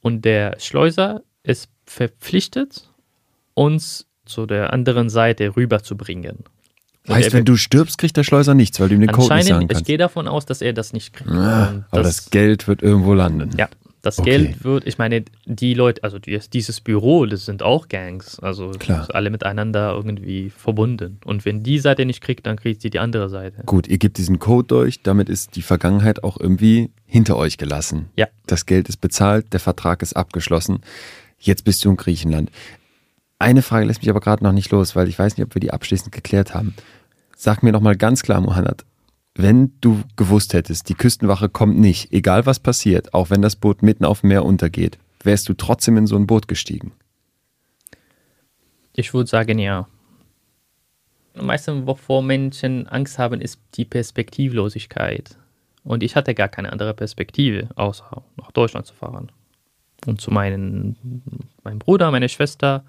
Und 0.00 0.24
der 0.24 0.58
Schleuser 0.58 1.22
ist 1.44 1.70
verpflichtet, 1.86 2.90
uns 3.54 4.08
zu 4.24 4.46
der 4.46 4.72
anderen 4.72 5.10
Seite 5.10 5.54
rüberzubringen. 5.54 6.42
Heißt, 7.08 7.32
wenn 7.32 7.44
du 7.44 7.56
stirbst, 7.56 7.98
kriegt 7.98 8.16
der 8.16 8.24
Schleuser 8.24 8.54
nichts, 8.54 8.78
weil 8.78 8.88
du 8.88 8.94
ihm 8.94 9.00
den 9.00 9.10
Code 9.10 9.34
nicht 9.34 9.48
sagen 9.48 9.66
kannst. 9.68 9.82
Ich 9.82 9.86
gehe 9.86 9.98
davon 9.98 10.28
aus, 10.28 10.46
dass 10.46 10.60
er 10.60 10.72
das 10.72 10.92
nicht 10.92 11.12
kriegt. 11.12 11.30
Ah, 11.30 11.84
aber 11.90 12.02
das, 12.02 12.16
das, 12.16 12.30
Geld 12.30 12.68
wird 12.68 12.82
irgendwo 12.82 13.14
landen. 13.14 13.50
Ja, 13.56 13.68
das 14.02 14.18
okay. 14.18 14.30
Geld 14.30 14.64
wird, 14.64 14.86
ich 14.86 14.98
meine, 14.98 15.24
die 15.44 15.74
Leute, 15.74 16.02
also 16.04 16.18
dieses 16.18 16.80
Büro, 16.80 17.26
das 17.26 17.44
sind 17.44 17.62
auch 17.62 17.88
Gangs. 17.88 18.38
Also 18.40 18.72
alle 19.08 19.30
miteinander 19.30 19.92
irgendwie 19.94 20.50
verbunden. 20.50 21.18
Und 21.24 21.44
wenn 21.44 21.62
die 21.62 21.78
Seite 21.78 22.06
nicht 22.06 22.22
kriegt, 22.22 22.46
dann 22.46 22.56
kriegt 22.56 22.80
sie 22.80 22.90
die 22.90 22.98
andere 22.98 23.28
Seite. 23.28 23.62
Gut, 23.66 23.88
ihr 23.88 23.98
gebt 23.98 24.16
diesen 24.16 24.38
Code 24.38 24.68
durch, 24.68 25.02
damit 25.02 25.28
ist 25.28 25.56
die 25.56 25.62
Vergangenheit 25.62 26.24
auch 26.24 26.38
irgendwie 26.40 26.90
hinter 27.06 27.36
euch 27.36 27.58
gelassen. 27.58 28.10
Ja. 28.16 28.28
Das 28.46 28.66
Geld 28.66 28.88
ist 28.88 28.98
bezahlt, 28.98 29.52
der 29.52 29.60
Vertrag 29.60 30.02
ist 30.02 30.14
abgeschlossen. 30.14 30.80
Jetzt 31.38 31.64
bist 31.64 31.84
du 31.84 31.90
in 31.90 31.96
Griechenland. 31.96 32.50
Eine 33.40 33.62
Frage 33.62 33.86
lässt 33.86 34.02
mich 34.02 34.10
aber 34.10 34.20
gerade 34.20 34.44
noch 34.44 34.52
nicht 34.52 34.70
los, 34.70 34.94
weil 34.94 35.08
ich 35.08 35.18
weiß 35.18 35.36
nicht, 35.36 35.46
ob 35.46 35.54
wir 35.54 35.60
die 35.60 35.72
abschließend 35.72 36.12
geklärt 36.12 36.52
haben. 36.54 36.74
Sag 37.34 37.62
mir 37.62 37.72
noch 37.72 37.80
mal 37.80 37.96
ganz 37.96 38.22
klar, 38.22 38.38
Mohanad, 38.38 38.84
wenn 39.34 39.72
du 39.80 40.02
gewusst 40.16 40.52
hättest, 40.52 40.90
die 40.90 40.94
Küstenwache 40.94 41.48
kommt 41.48 41.78
nicht, 41.78 42.12
egal 42.12 42.44
was 42.44 42.60
passiert, 42.60 43.14
auch 43.14 43.30
wenn 43.30 43.40
das 43.40 43.56
Boot 43.56 43.82
mitten 43.82 44.04
auf 44.04 44.20
dem 44.20 44.28
Meer 44.28 44.44
untergeht, 44.44 44.98
wärst 45.22 45.48
du 45.48 45.54
trotzdem 45.54 45.96
in 45.96 46.06
so 46.06 46.16
ein 46.16 46.26
Boot 46.26 46.48
gestiegen? 46.48 46.92
Ich 48.94 49.14
würde 49.14 49.30
sagen, 49.30 49.58
ja. 49.58 49.88
Meistens, 51.34 51.86
wovor 51.86 52.22
Menschen 52.22 52.88
Angst 52.88 53.18
haben, 53.18 53.40
ist 53.40 53.58
die 53.74 53.86
Perspektivlosigkeit. 53.86 55.38
Und 55.82 56.02
ich 56.02 56.14
hatte 56.14 56.34
gar 56.34 56.48
keine 56.48 56.70
andere 56.70 56.92
Perspektive, 56.92 57.70
außer 57.74 58.22
nach 58.36 58.52
Deutschland 58.52 58.86
zu 58.86 58.92
fahren. 58.92 59.32
Und 60.04 60.20
zu 60.20 60.30
meinen, 60.30 61.22
meinem 61.64 61.78
Bruder, 61.78 62.10
meiner 62.10 62.28
Schwester, 62.28 62.84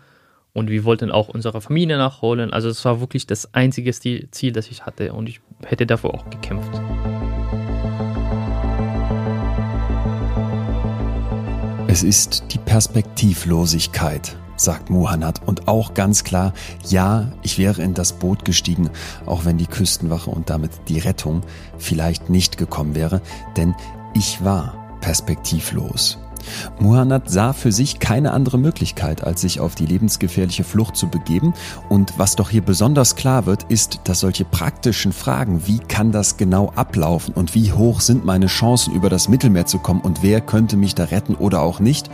und 0.53 0.69
wir 0.69 0.83
wollten 0.83 1.11
auch 1.11 1.29
unsere 1.29 1.61
Familie 1.61 1.97
nachholen. 1.97 2.51
Also 2.51 2.69
es 2.69 2.83
war 2.85 2.99
wirklich 2.99 3.27
das 3.27 3.53
einzige 3.53 3.91
Ziel, 3.93 4.51
das 4.51 4.69
ich 4.69 4.85
hatte 4.85 5.13
und 5.13 5.29
ich 5.29 5.41
hätte 5.65 5.85
davor 5.85 6.13
auch 6.13 6.29
gekämpft. 6.29 6.81
Es 11.87 12.03
ist 12.03 12.45
die 12.51 12.57
Perspektivlosigkeit, 12.57 14.37
sagt 14.55 14.89
Muhannad. 14.89 15.45
Und 15.45 15.67
auch 15.67 15.93
ganz 15.93 16.23
klar, 16.23 16.53
ja, 16.87 17.33
ich 17.41 17.57
wäre 17.57 17.81
in 17.81 17.93
das 17.93 18.13
Boot 18.13 18.45
gestiegen, 18.45 18.89
auch 19.25 19.43
wenn 19.43 19.57
die 19.57 19.67
Küstenwache 19.67 20.29
und 20.29 20.49
damit 20.49 20.71
die 20.87 20.99
Rettung 20.99 21.41
vielleicht 21.77 22.29
nicht 22.29 22.57
gekommen 22.57 22.95
wäre, 22.95 23.21
denn 23.57 23.75
ich 24.13 24.41
war 24.41 24.97
perspektivlos. 25.01 26.17
Muhannad 26.79 27.29
sah 27.29 27.53
für 27.53 27.71
sich 27.71 27.99
keine 27.99 28.31
andere 28.31 28.57
Möglichkeit, 28.57 29.23
als 29.23 29.41
sich 29.41 29.59
auf 29.59 29.75
die 29.75 29.85
lebensgefährliche 29.85 30.63
Flucht 30.63 30.95
zu 30.95 31.07
begeben. 31.07 31.53
Und 31.89 32.13
was 32.17 32.35
doch 32.35 32.49
hier 32.49 32.61
besonders 32.61 33.15
klar 33.15 33.45
wird, 33.45 33.63
ist, 33.69 34.01
dass 34.05 34.19
solche 34.19 34.45
praktischen 34.45 35.11
Fragen, 35.13 35.67
wie 35.67 35.79
kann 35.79 36.11
das 36.11 36.37
genau 36.37 36.71
ablaufen 36.75 37.33
und 37.33 37.55
wie 37.55 37.73
hoch 37.73 38.01
sind 38.01 38.25
meine 38.25 38.47
Chancen, 38.47 38.93
über 38.93 39.09
das 39.09 39.27
Mittelmeer 39.27 39.65
zu 39.65 39.79
kommen 39.79 40.01
und 40.01 40.23
wer 40.23 40.41
könnte 40.41 40.77
mich 40.77 40.95
da 40.95 41.05
retten 41.05 41.35
oder 41.35 41.61
auch 41.61 41.79
nicht, 41.79 42.09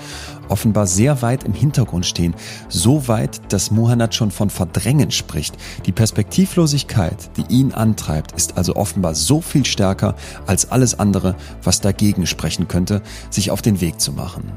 offenbar 0.50 0.88
sehr 0.88 1.22
weit 1.22 1.44
im 1.44 1.54
Hintergrund 1.54 2.06
stehen. 2.06 2.36
So 2.70 3.08
weit, 3.08 3.42
dass 3.52 3.72
Muhannad 3.72 4.16
schon 4.16 4.32
von 4.32 4.50
Verdrängen 4.50 5.12
spricht. 5.12 5.56
Die 5.86 5.92
Perspektivlosigkeit, 5.92 7.30
die 7.38 7.54
ihn 7.54 7.74
antreibt, 7.74 8.32
ist 8.34 8.58
also 8.58 8.76
offenbar 8.76 9.16
so 9.16 9.42
viel 9.42 9.66
stärker 9.66 10.16
als 10.46 10.72
alles 10.72 11.00
andere, 11.00 11.36
was 11.64 11.82
dagegen 11.82 12.26
sprechen 12.26 12.68
könnte, 12.68 13.02
sich 13.30 13.52
auf 13.52 13.62
den 13.62 13.82
Weg 13.82 14.00
zu 14.00 14.12
machen. 14.14 14.52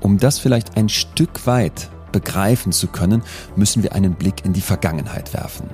Um 0.00 0.18
das 0.18 0.38
vielleicht 0.38 0.76
ein 0.76 0.88
Stück 0.88 1.46
weit 1.46 1.90
begreifen 2.14 2.70
zu 2.70 2.86
können, 2.86 3.22
müssen 3.56 3.82
wir 3.82 3.92
einen 3.92 4.14
Blick 4.14 4.44
in 4.44 4.52
die 4.52 4.60
Vergangenheit 4.60 5.34
werfen. 5.34 5.68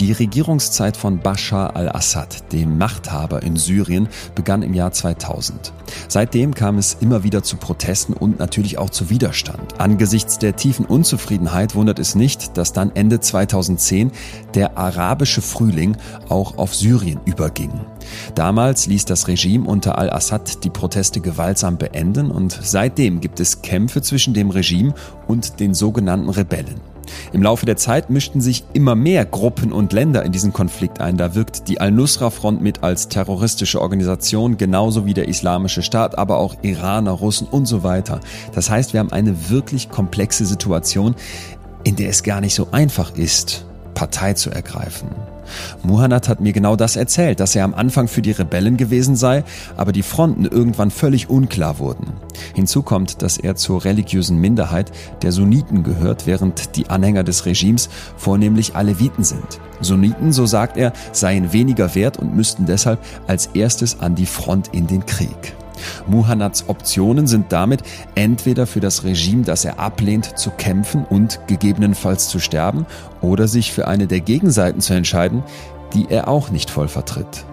Die 0.00 0.12
Regierungszeit 0.12 0.96
von 0.96 1.18
Bashar 1.18 1.76
al-Assad, 1.76 2.50
dem 2.52 2.78
Machthaber 2.78 3.42
in 3.42 3.56
Syrien, 3.56 4.08
begann 4.34 4.62
im 4.62 4.72
Jahr 4.72 4.92
2000. 4.92 5.74
Seitdem 6.08 6.54
kam 6.54 6.78
es 6.78 6.96
immer 7.00 7.24
wieder 7.24 7.42
zu 7.42 7.58
Protesten 7.58 8.14
und 8.14 8.38
natürlich 8.38 8.78
auch 8.78 8.88
zu 8.88 9.10
Widerstand. 9.10 9.78
Angesichts 9.78 10.38
der 10.38 10.56
tiefen 10.56 10.86
Unzufriedenheit 10.86 11.74
wundert 11.74 11.98
es 11.98 12.14
nicht, 12.14 12.56
dass 12.56 12.72
dann 12.72 12.94
Ende 12.94 13.20
2010 13.20 14.12
der 14.54 14.78
arabische 14.78 15.42
Frühling 15.42 15.98
auch 16.30 16.56
auf 16.56 16.74
Syrien 16.74 17.20
überging. 17.26 17.72
Damals 18.34 18.86
ließ 18.86 19.04
das 19.04 19.28
Regime 19.28 19.66
unter 19.66 19.98
al-Assad 19.98 20.64
die 20.64 20.70
Proteste 20.70 21.20
gewaltsam 21.20 21.78
beenden 21.78 22.30
und 22.30 22.58
seitdem 22.62 23.20
gibt 23.20 23.40
es 23.40 23.62
Kämpfe 23.62 24.02
zwischen 24.02 24.34
dem 24.34 24.50
Regime 24.50 24.94
und 25.26 25.60
den 25.60 25.74
sogenannten 25.74 26.30
Rebellen. 26.30 26.80
Im 27.32 27.42
Laufe 27.42 27.66
der 27.66 27.76
Zeit 27.76 28.10
mischten 28.10 28.40
sich 28.40 28.64
immer 28.72 28.94
mehr 28.94 29.24
Gruppen 29.24 29.72
und 29.72 29.92
Länder 29.92 30.24
in 30.24 30.32
diesen 30.32 30.52
Konflikt 30.52 31.00
ein. 31.00 31.16
Da 31.16 31.34
wirkt 31.34 31.68
die 31.68 31.80
Al-Nusra-Front 31.80 32.60
mit 32.60 32.82
als 32.82 33.08
terroristische 33.08 33.80
Organisation, 33.80 34.56
genauso 34.56 35.06
wie 35.06 35.14
der 35.14 35.28
Islamische 35.28 35.82
Staat, 35.82 36.18
aber 36.18 36.38
auch 36.38 36.56
Iraner, 36.62 37.12
Russen 37.12 37.46
und 37.48 37.66
so 37.66 37.82
weiter. 37.82 38.20
Das 38.54 38.70
heißt, 38.70 38.92
wir 38.92 39.00
haben 39.00 39.12
eine 39.12 39.50
wirklich 39.50 39.90
komplexe 39.90 40.46
Situation, 40.46 41.14
in 41.84 41.96
der 41.96 42.10
es 42.10 42.22
gar 42.22 42.40
nicht 42.40 42.54
so 42.54 42.68
einfach 42.72 43.14
ist, 43.16 43.64
Partei 43.94 44.34
zu 44.34 44.50
ergreifen. 44.50 45.08
Muhannad 45.82 46.28
hat 46.28 46.40
mir 46.40 46.52
genau 46.52 46.76
das 46.76 46.96
erzählt, 46.96 47.40
dass 47.40 47.54
er 47.56 47.64
am 47.64 47.74
Anfang 47.74 48.08
für 48.08 48.22
die 48.22 48.32
Rebellen 48.32 48.76
gewesen 48.76 49.16
sei, 49.16 49.44
aber 49.76 49.92
die 49.92 50.02
Fronten 50.02 50.44
irgendwann 50.44 50.90
völlig 50.90 51.30
unklar 51.30 51.78
wurden. 51.78 52.12
Hinzu 52.54 52.82
kommt, 52.82 53.22
dass 53.22 53.38
er 53.38 53.56
zur 53.56 53.84
religiösen 53.84 54.38
Minderheit 54.38 54.92
der 55.22 55.32
Sunniten 55.32 55.82
gehört, 55.82 56.26
während 56.26 56.76
die 56.76 56.88
Anhänger 56.88 57.24
des 57.24 57.46
Regimes 57.46 57.88
vornehmlich 58.16 58.74
Aleviten 58.74 59.24
sind. 59.24 59.60
Sunniten, 59.80 60.32
so 60.32 60.46
sagt 60.46 60.76
er, 60.76 60.92
seien 61.12 61.52
weniger 61.52 61.94
wert 61.94 62.18
und 62.18 62.34
müssten 62.34 62.66
deshalb 62.66 62.98
als 63.26 63.46
erstes 63.54 64.00
an 64.00 64.14
die 64.14 64.26
Front 64.26 64.68
in 64.72 64.86
den 64.86 65.04
Krieg. 65.04 65.54
Muhannads 66.06 66.68
Optionen 66.68 67.26
sind 67.26 67.52
damit 67.52 67.82
entweder 68.14 68.66
für 68.66 68.80
das 68.80 69.04
Regime, 69.04 69.42
das 69.42 69.64
er 69.64 69.78
ablehnt, 69.78 70.38
zu 70.38 70.50
kämpfen 70.50 71.04
und 71.04 71.40
gegebenenfalls 71.46 72.28
zu 72.28 72.38
sterben, 72.38 72.86
oder 73.20 73.48
sich 73.48 73.72
für 73.72 73.88
eine 73.88 74.06
der 74.06 74.20
Gegenseiten 74.20 74.80
zu 74.80 74.94
entscheiden, 74.94 75.42
die 75.94 76.06
er 76.08 76.28
auch 76.28 76.50
nicht 76.50 76.70
voll 76.70 76.88
vertritt. 76.88 77.44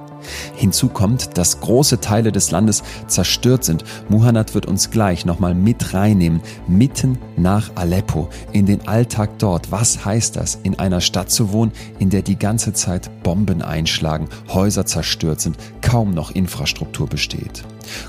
Hinzu 0.55 0.89
kommt, 0.89 1.37
dass 1.37 1.59
große 1.59 1.99
Teile 1.99 2.31
des 2.31 2.51
Landes 2.51 2.83
zerstört 3.07 3.63
sind. 3.63 3.83
Muhannad 4.09 4.53
wird 4.53 4.65
uns 4.65 4.91
gleich 4.91 5.25
nochmal 5.25 5.55
mit 5.55 5.93
reinnehmen, 5.93 6.41
mitten 6.67 7.17
nach 7.37 7.71
Aleppo, 7.75 8.29
in 8.51 8.65
den 8.65 8.87
Alltag 8.87 9.37
dort. 9.39 9.71
Was 9.71 10.05
heißt 10.05 10.35
das, 10.35 10.59
in 10.63 10.79
einer 10.79 11.01
Stadt 11.01 11.29
zu 11.29 11.51
wohnen, 11.51 11.71
in 11.99 12.09
der 12.09 12.21
die 12.21 12.37
ganze 12.37 12.73
Zeit 12.73 13.23
Bomben 13.23 13.61
einschlagen, 13.61 14.27
Häuser 14.49 14.85
zerstört 14.85 15.41
sind, 15.41 15.57
kaum 15.81 16.11
noch 16.11 16.31
Infrastruktur 16.31 17.07
besteht? 17.07 17.63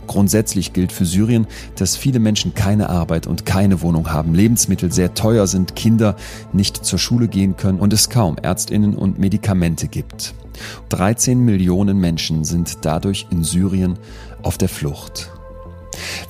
Grundsätzlich 0.06 0.72
gilt 0.72 0.92
für 0.92 1.04
Syrien, 1.04 1.46
dass 1.76 1.96
viele 1.96 2.18
Menschen 2.18 2.54
keine 2.54 2.88
Arbeit 2.88 3.26
und 3.26 3.46
keine 3.46 3.82
Wohnung 3.82 4.12
haben, 4.12 4.34
Lebensmittel 4.34 4.92
sehr 4.92 5.14
teuer 5.14 5.46
sind, 5.46 5.76
Kinder 5.76 6.16
nicht 6.52 6.84
zur 6.84 6.98
Schule 6.98 7.28
gehen 7.28 7.56
können 7.56 7.80
und 7.80 7.92
es 7.92 8.10
kaum 8.10 8.36
Ärztinnen 8.38 8.94
und 8.94 9.18
Medikamente 9.18 9.88
gibt. 9.88 10.34
13 10.90 11.40
Millionen 11.40 11.98
Menschen 11.98 12.44
sind 12.44 12.78
dadurch 12.82 13.26
in 13.30 13.42
Syrien 13.42 13.98
auf 14.42 14.58
der 14.58 14.68
Flucht. 14.68 15.33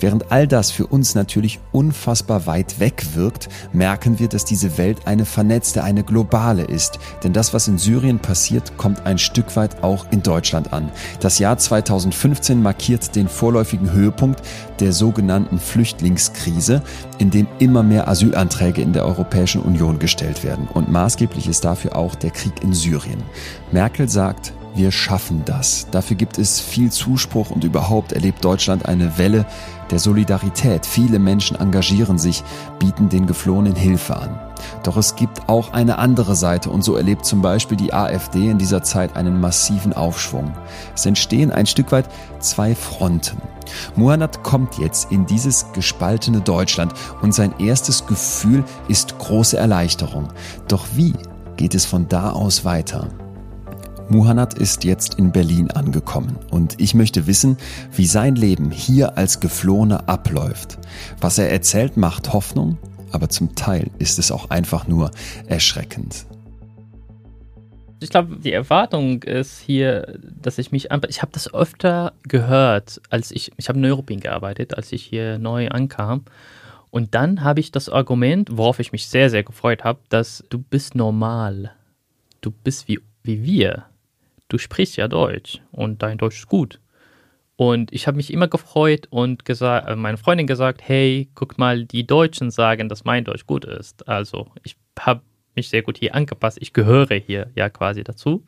Während 0.00 0.30
all 0.32 0.46
das 0.46 0.70
für 0.70 0.86
uns 0.86 1.14
natürlich 1.14 1.60
unfassbar 1.72 2.46
weit 2.46 2.80
weg 2.80 3.04
wirkt, 3.14 3.48
merken 3.72 4.18
wir, 4.18 4.28
dass 4.28 4.44
diese 4.44 4.78
Welt 4.78 5.06
eine 5.06 5.24
vernetzte, 5.24 5.84
eine 5.84 6.04
globale 6.04 6.62
ist. 6.62 6.98
Denn 7.22 7.32
das, 7.32 7.54
was 7.54 7.68
in 7.68 7.78
Syrien 7.78 8.18
passiert, 8.18 8.76
kommt 8.76 9.06
ein 9.06 9.18
Stück 9.18 9.56
weit 9.56 9.82
auch 9.82 10.06
in 10.10 10.22
Deutschland 10.22 10.72
an. 10.72 10.90
Das 11.20 11.38
Jahr 11.38 11.58
2015 11.58 12.62
markiert 12.62 13.14
den 13.16 13.28
vorläufigen 13.28 13.92
Höhepunkt 13.92 14.42
der 14.80 14.92
sogenannten 14.92 15.58
Flüchtlingskrise, 15.58 16.82
in 17.18 17.30
dem 17.30 17.46
immer 17.58 17.82
mehr 17.82 18.08
Asylanträge 18.08 18.82
in 18.82 18.92
der 18.92 19.04
Europäischen 19.04 19.62
Union 19.62 19.98
gestellt 19.98 20.44
werden. 20.44 20.68
Und 20.72 20.90
maßgeblich 20.90 21.48
ist 21.48 21.64
dafür 21.64 21.96
auch 21.96 22.14
der 22.14 22.30
Krieg 22.30 22.62
in 22.62 22.72
Syrien. 22.72 23.22
Merkel 23.72 24.08
sagt, 24.08 24.52
wir 24.74 24.90
schaffen 24.90 25.42
das. 25.44 25.86
Dafür 25.90 26.16
gibt 26.16 26.38
es 26.38 26.60
viel 26.60 26.90
Zuspruch 26.90 27.50
und 27.50 27.64
überhaupt 27.64 28.12
erlebt 28.12 28.44
Deutschland 28.44 28.86
eine 28.86 29.18
Welle 29.18 29.46
der 29.90 29.98
Solidarität. 29.98 30.84
Viele 30.84 31.18
Menschen 31.18 31.56
engagieren 31.56 32.18
sich, 32.18 32.42
bieten 32.78 33.08
den 33.08 33.26
Geflohenen 33.26 33.76
Hilfe 33.76 34.16
an. 34.16 34.40
Doch 34.82 34.96
es 34.96 35.14
gibt 35.14 35.48
auch 35.48 35.72
eine 35.72 35.98
andere 35.98 36.34
Seite 36.34 36.70
und 36.70 36.82
so 36.82 36.96
erlebt 36.96 37.24
zum 37.24 37.42
Beispiel 37.42 37.76
die 37.76 37.94
AfD 37.94 38.50
in 38.50 38.58
dieser 38.58 38.82
Zeit 38.82 39.16
einen 39.16 39.40
massiven 39.40 39.92
Aufschwung. 39.92 40.52
Es 40.94 41.06
entstehen 41.06 41.52
ein 41.52 41.66
Stück 41.66 41.92
weit 41.92 42.08
zwei 42.40 42.74
Fronten. 42.74 43.40
Muhammad 43.94 44.42
kommt 44.42 44.78
jetzt 44.78 45.12
in 45.12 45.26
dieses 45.26 45.66
gespaltene 45.72 46.40
Deutschland 46.40 46.92
und 47.22 47.32
sein 47.32 47.54
erstes 47.58 48.06
Gefühl 48.06 48.64
ist 48.88 49.18
große 49.18 49.56
Erleichterung. 49.56 50.28
Doch 50.68 50.86
wie 50.94 51.14
geht 51.56 51.74
es 51.74 51.84
von 51.84 52.08
da 52.08 52.30
aus 52.30 52.64
weiter? 52.64 53.08
Muhannad 54.08 54.54
ist 54.54 54.84
jetzt 54.84 55.14
in 55.14 55.32
Berlin 55.32 55.70
angekommen 55.70 56.38
und 56.50 56.80
ich 56.80 56.94
möchte 56.94 57.26
wissen, 57.26 57.56
wie 57.92 58.06
sein 58.06 58.36
Leben 58.36 58.70
hier 58.70 59.16
als 59.16 59.40
Geflohene 59.40 60.08
abläuft. 60.08 60.78
Was 61.20 61.38
er 61.38 61.50
erzählt, 61.50 61.96
macht 61.96 62.32
Hoffnung, 62.32 62.78
aber 63.12 63.30
zum 63.30 63.54
Teil 63.54 63.90
ist 63.98 64.18
es 64.18 64.30
auch 64.30 64.50
einfach 64.50 64.86
nur 64.86 65.10
erschreckend. 65.46 66.26
Ich 68.00 68.10
glaube, 68.10 68.36
die 68.36 68.52
Erwartung 68.52 69.22
ist 69.22 69.60
hier, 69.60 70.18
dass 70.20 70.58
ich 70.58 70.70
mich 70.70 70.88
Ich 71.08 71.22
habe 71.22 71.32
das 71.32 71.52
öfter 71.54 72.12
gehört, 72.24 73.00
als 73.08 73.30
ich. 73.30 73.52
Ich 73.56 73.68
habe 73.68 73.78
in 73.78 73.82
Neuruppin 73.82 74.20
gearbeitet, 74.20 74.76
als 74.76 74.92
ich 74.92 75.02
hier 75.02 75.38
neu 75.38 75.68
ankam. 75.68 76.24
Und 76.90 77.14
dann 77.14 77.42
habe 77.42 77.60
ich 77.60 77.72
das 77.72 77.88
Argument, 77.88 78.50
worauf 78.52 78.78
ich 78.78 78.92
mich 78.92 79.08
sehr, 79.08 79.30
sehr 79.30 79.42
gefreut 79.42 79.82
habe, 79.82 80.00
dass 80.10 80.44
du 80.50 80.58
bist 80.58 80.94
normal. 80.94 81.72
Du 82.42 82.50
bist 82.50 82.86
wie, 82.86 83.00
wie 83.22 83.42
wir 83.42 83.86
du 84.54 84.58
sprichst 84.58 84.96
ja 84.96 85.08
Deutsch 85.08 85.60
und 85.72 86.02
dein 86.02 86.16
Deutsch 86.16 86.38
ist 86.38 86.48
gut. 86.48 86.78
Und 87.56 87.92
ich 87.92 88.06
habe 88.06 88.16
mich 88.16 88.32
immer 88.32 88.46
gefreut 88.46 89.08
und 89.10 89.44
gesagt, 89.44 89.88
äh, 89.88 89.96
meine 89.96 90.16
Freundin 90.16 90.46
gesagt, 90.46 90.80
hey, 90.82 91.28
guck 91.34 91.58
mal, 91.58 91.84
die 91.84 92.06
Deutschen 92.06 92.52
sagen, 92.52 92.88
dass 92.88 93.04
mein 93.04 93.24
Deutsch 93.24 93.46
gut 93.46 93.64
ist. 93.64 94.08
Also 94.08 94.46
ich 94.62 94.76
habe 94.98 95.22
mich 95.56 95.68
sehr 95.68 95.82
gut 95.82 95.98
hier 95.98 96.14
angepasst. 96.14 96.58
Ich 96.60 96.72
gehöre 96.72 97.16
hier 97.16 97.50
ja 97.56 97.68
quasi 97.68 98.04
dazu. 98.04 98.44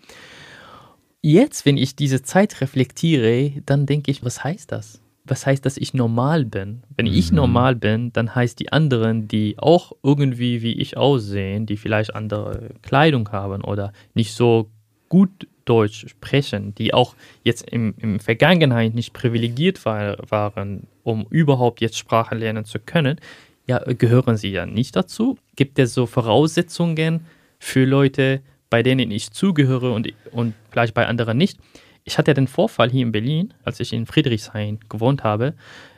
Jetzt, 1.23 1.67
wenn 1.67 1.77
ich 1.77 1.97
diese 1.97 2.23
Zeit 2.23 2.61
reflektiere, 2.61 3.63
dann 3.65 3.87
denke 3.87 4.13
ich, 4.13 4.25
was 4.25 4.45
heißt 4.45 4.71
das? 4.71 5.03
Was 5.25 5.45
heißt, 5.45 5.67
dass 5.67 5.77
ich 5.77 5.93
normal 5.93 6.45
bin? 6.45 6.85
Wenn 6.97 7.07
mhm. 7.07 7.15
ich 7.15 7.33
normal 7.33 7.75
bin, 7.75 8.13
dann 8.13 8.33
heißt 8.33 8.61
die 8.61 8.73
anderen, 8.73 9.27
die 9.27 9.59
auch 9.59 9.91
irgendwie 10.05 10.63
wie 10.63 10.75
ich 10.75 10.97
aussehen, 10.97 11.67
die 11.67 11.77
vielleicht 11.77 12.15
andere 12.15 12.71
Kleidung 12.83 13.29
haben 13.33 13.65
oder 13.65 13.93
nicht 14.15 14.35
so 14.35 14.71
gut 15.09 15.49
Deutsch 15.67 16.09
sprechen, 16.09 16.75
die 16.75 16.95
auch 16.95 17.15
jetzt 17.43 17.69
im, 17.71 17.95
im 17.99 18.19
Vergangenheit 18.19 18.95
nicht 18.95 19.13
privilegiert 19.13 19.85
war, 19.85 20.17
waren, 20.31 20.87
um 21.03 21.27
überhaupt 21.29 21.83
jetzt 21.83 21.99
Sprache 21.99 22.35
lernen 22.35 22.65
zu 22.65 22.79
können, 22.79 23.21
ja, 23.67 23.79
gehören 23.79 24.37
sie 24.37 24.51
ja 24.51 24.65
nicht 24.65 24.97
dazu. 24.97 25.37
Gibt 25.57 25.79
es 25.79 25.93
so 25.93 26.07
Voraussetzungen 26.07 27.27
für 27.59 27.85
Leute, 27.85 28.41
bei 28.71 28.83
denen 28.83 29.11
ich 29.11 29.33
zugehöre 29.33 29.93
und, 29.93 30.13
und 30.33 30.55
vielleicht 30.71 30.95
bei 30.95 31.07
anderen 31.07 31.37
nicht? 31.37 31.59
Ich 32.05 32.19
hatte 32.19 32.35
den 32.35 32.47
Vorfall 32.47 32.91
hier 32.91 33.03
in 33.03 33.13
Berlin, 33.13 33.53
als 33.65 33.81
ich 33.81 33.93
in 33.93 34.07
Friedrichshain 34.07 34.79
gewohnt 34.89 35.25
habe, 35.25 35.55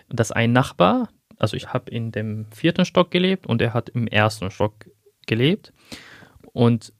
dass 0.08 0.32
ein 0.32 0.52
Nachbar, 0.52 1.10
also 1.36 1.56
ich 1.56 1.74
habe 1.74 1.90
in 1.90 2.10
dem 2.10 2.46
vierten 2.50 2.86
Stock 2.86 3.10
gelebt 3.10 3.46
und 3.46 3.60
er 3.60 3.74
hat 3.74 3.90
im 3.90 4.06
ersten 4.06 4.50
Stock 4.50 4.72
gelebt. 5.26 5.74
Und 6.52 6.94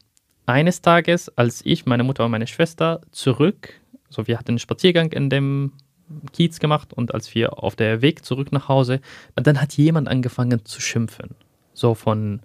eines 0.49 0.83
Tages, 0.83 1.31
als 1.37 1.63
ich, 1.65 1.87
meine 1.87 2.05
Mutter 2.05 2.25
und 2.25 2.31
meine 2.31 2.47
Schwester 2.47 3.01
zurück, 3.11 3.75
so 4.09 4.27
wir 4.27 4.39
hatten 4.39 4.53
einen 4.53 4.59
Spaziergang 4.59 5.13
in 5.13 5.31
dem 5.31 5.73
Kiez 6.33 6.59
gemacht 6.59 6.93
und 6.93 7.15
als 7.15 7.35
wir 7.35 7.63
auf 7.63 7.77
der 7.77 8.01
Weg 8.01 8.25
zurück 8.25 8.51
nach 8.51 8.69
Hause, 8.69 9.01
dann 9.35 9.61
hat 9.61 9.75
jemand 9.75 10.09
angefangen 10.09 10.65
zu 10.65 10.81
schimpfen. 10.81 11.35
So 11.75 11.95
von 11.95 12.41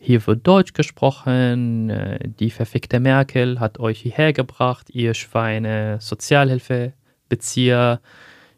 hier 0.00 0.24
wird 0.26 0.46
Deutsch 0.46 0.74
gesprochen, 0.74 1.90
äh, 1.90 2.28
die 2.38 2.50
verfickte 2.50 3.00
Merkel 3.00 3.58
hat 3.58 3.80
euch 3.80 4.00
hierher 4.00 4.32
gebracht, 4.32 4.90
ihr 4.90 5.14
Schweine, 5.14 5.98
Sozialhilfebezieher, 6.00 8.00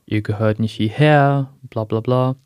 ihr 0.06 0.22
gehört 0.22 0.58
nicht 0.58 0.74
hierher, 0.74 1.52
bla 1.62 1.84
bla 1.84 2.00
bla. 2.00 2.36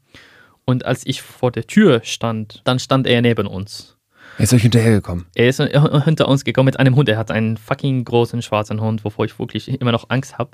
Und 0.65 0.85
als 0.85 1.05
ich 1.07 1.23
vor 1.23 1.51
der 1.51 1.67
Tür 1.67 2.03
stand, 2.05 2.61
dann 2.65 2.79
stand 2.79 3.07
er 3.07 3.23
neben 3.23 3.47
uns. 3.47 3.97
Er 4.41 4.45
ist 4.45 4.55
euch 4.55 4.63
hinterhergekommen. 4.63 5.27
Er 5.35 5.51
ist 5.51 5.61
hinter 5.61 6.27
uns 6.27 6.45
gekommen 6.45 6.65
mit 6.65 6.81
einem 6.81 6.97
Hund. 6.97 7.11
Er 7.11 7.19
hat 7.19 7.31
einen 7.31 7.59
fucking 7.59 8.03
großen 8.05 8.41
schwarzen 8.41 8.81
Hund, 8.81 9.05
wovor 9.05 9.27
ich 9.27 9.39
wirklich 9.39 9.69
immer 9.69 9.93
noch 9.93 10.09
Angst 10.09 10.39
habe. 10.39 10.53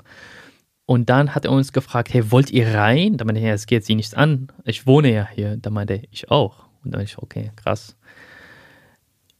Und 0.85 1.09
dann 1.09 1.33
hat 1.33 1.45
er 1.45 1.51
uns 1.51 1.71
gefragt, 1.71 2.13
hey, 2.13 2.29
wollt 2.29 2.51
ihr 2.51 2.73
rein? 2.73 3.15
Da 3.15 3.23
meinte 3.23 3.39
er, 3.39 3.53
es 3.53 3.65
geht 3.65 3.85
sie 3.85 3.95
nichts 3.95 4.13
an. 4.13 4.47
Ich 4.65 4.87
wohne 4.87 5.13
ja 5.13 5.25
hier. 5.33 5.55
Da 5.55 5.69
meinte 5.69 5.93
er, 5.93 6.01
ich 6.11 6.29
auch. 6.29 6.65
Und 6.83 6.91
dann 6.91 7.01
ich, 7.01 7.17
okay, 7.17 7.51
krass. 7.55 7.95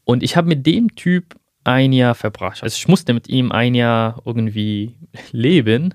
Und 0.05 0.23
ich 0.23 0.37
habe 0.37 0.47
mit 0.47 0.65
dem 0.65 0.95
Typ 0.95 1.35
ein 1.65 1.91
Jahr 1.91 2.15
verbracht. 2.15 2.63
Also 2.63 2.73
ich 2.73 2.87
musste 2.87 3.13
mit 3.13 3.27
ihm 3.27 3.51
ein 3.51 3.75
Jahr 3.75 4.21
irgendwie 4.23 4.95
leben. 5.33 5.93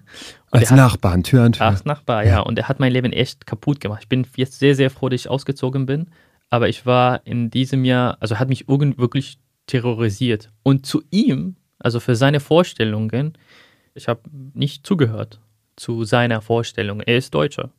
Und 0.50 0.58
als 0.58 0.70
Nachbar, 0.72 1.14
hat, 1.14 1.24
Tür 1.24 1.44
an 1.44 1.52
Tür. 1.52 1.68
Als 1.68 1.86
Nachbar, 1.86 2.22
ja. 2.24 2.32
ja. 2.32 2.40
Und 2.40 2.58
er 2.58 2.68
hat 2.68 2.80
mein 2.80 2.92
Leben 2.92 3.14
echt 3.14 3.46
kaputt 3.46 3.80
gemacht. 3.80 4.00
Ich 4.02 4.08
bin 4.10 4.26
jetzt 4.36 4.58
sehr, 4.58 4.74
sehr 4.74 4.90
froh, 4.90 5.08
dass 5.08 5.22
ich 5.22 5.30
ausgezogen 5.30 5.86
bin 5.86 6.10
aber 6.52 6.68
ich 6.68 6.84
war 6.84 7.22
in 7.24 7.48
diesem 7.48 7.86
Jahr, 7.86 8.18
also 8.20 8.38
hat 8.38 8.50
mich 8.50 8.68
irgendwie 8.68 8.98
wirklich 8.98 9.38
terrorisiert. 9.66 10.50
Und 10.62 10.84
zu 10.84 11.02
ihm, 11.10 11.56
also 11.78 11.98
für 11.98 12.14
seine 12.14 12.40
Vorstellungen, 12.40 13.38
ich 13.94 14.06
habe 14.06 14.20
nicht 14.52 14.86
zugehört 14.86 15.40
zu 15.76 16.04
seiner 16.04 16.42
Vorstellung. 16.42 17.00
Er 17.00 17.16
ist 17.16 17.32
Deutscher. 17.32 17.70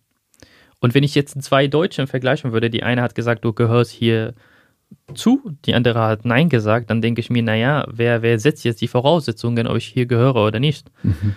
Und 0.79 0.95
wenn 0.95 1.03
ich 1.03 1.13
jetzt 1.13 1.39
zwei 1.43 1.67
Deutschen 1.67 2.07
vergleichen 2.07 2.51
würde, 2.51 2.71
die 2.71 2.81
eine 2.81 3.03
hat 3.03 3.13
gesagt, 3.13 3.45
du 3.45 3.53
gehörst 3.53 3.91
hier 3.91 4.33
zu, 5.13 5.55
die 5.65 5.75
andere 5.75 6.01
hat 6.01 6.25
Nein 6.25 6.49
gesagt, 6.49 6.89
dann 6.89 7.03
denke 7.03 7.21
ich 7.21 7.29
mir, 7.29 7.43
naja, 7.43 7.85
wer, 7.91 8.23
wer 8.23 8.39
setzt 8.39 8.65
jetzt 8.65 8.81
die 8.81 8.87
Voraussetzungen, 8.87 9.67
ob 9.67 9.77
ich 9.77 9.85
hier 9.85 10.07
gehöre 10.07 10.47
oder 10.47 10.59
nicht? 10.59 10.89
Mhm. 11.03 11.35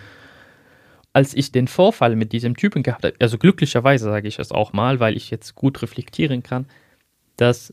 Als 1.13 1.35
ich 1.35 1.53
den 1.53 1.69
Vorfall 1.69 2.17
mit 2.17 2.33
diesem 2.33 2.57
Typen 2.57 2.83
gehabt 2.83 3.05
habe, 3.05 3.15
also 3.21 3.37
glücklicherweise 3.37 4.07
sage 4.07 4.27
ich 4.27 4.39
es 4.39 4.53
auch 4.53 4.73
mal, 4.73 5.01
weil 5.01 5.19
ich 5.19 5.31
jetzt 5.31 5.55
gut 5.55 5.83
reflektieren 5.83 6.43
kann, 6.43 6.65
dass 7.37 7.73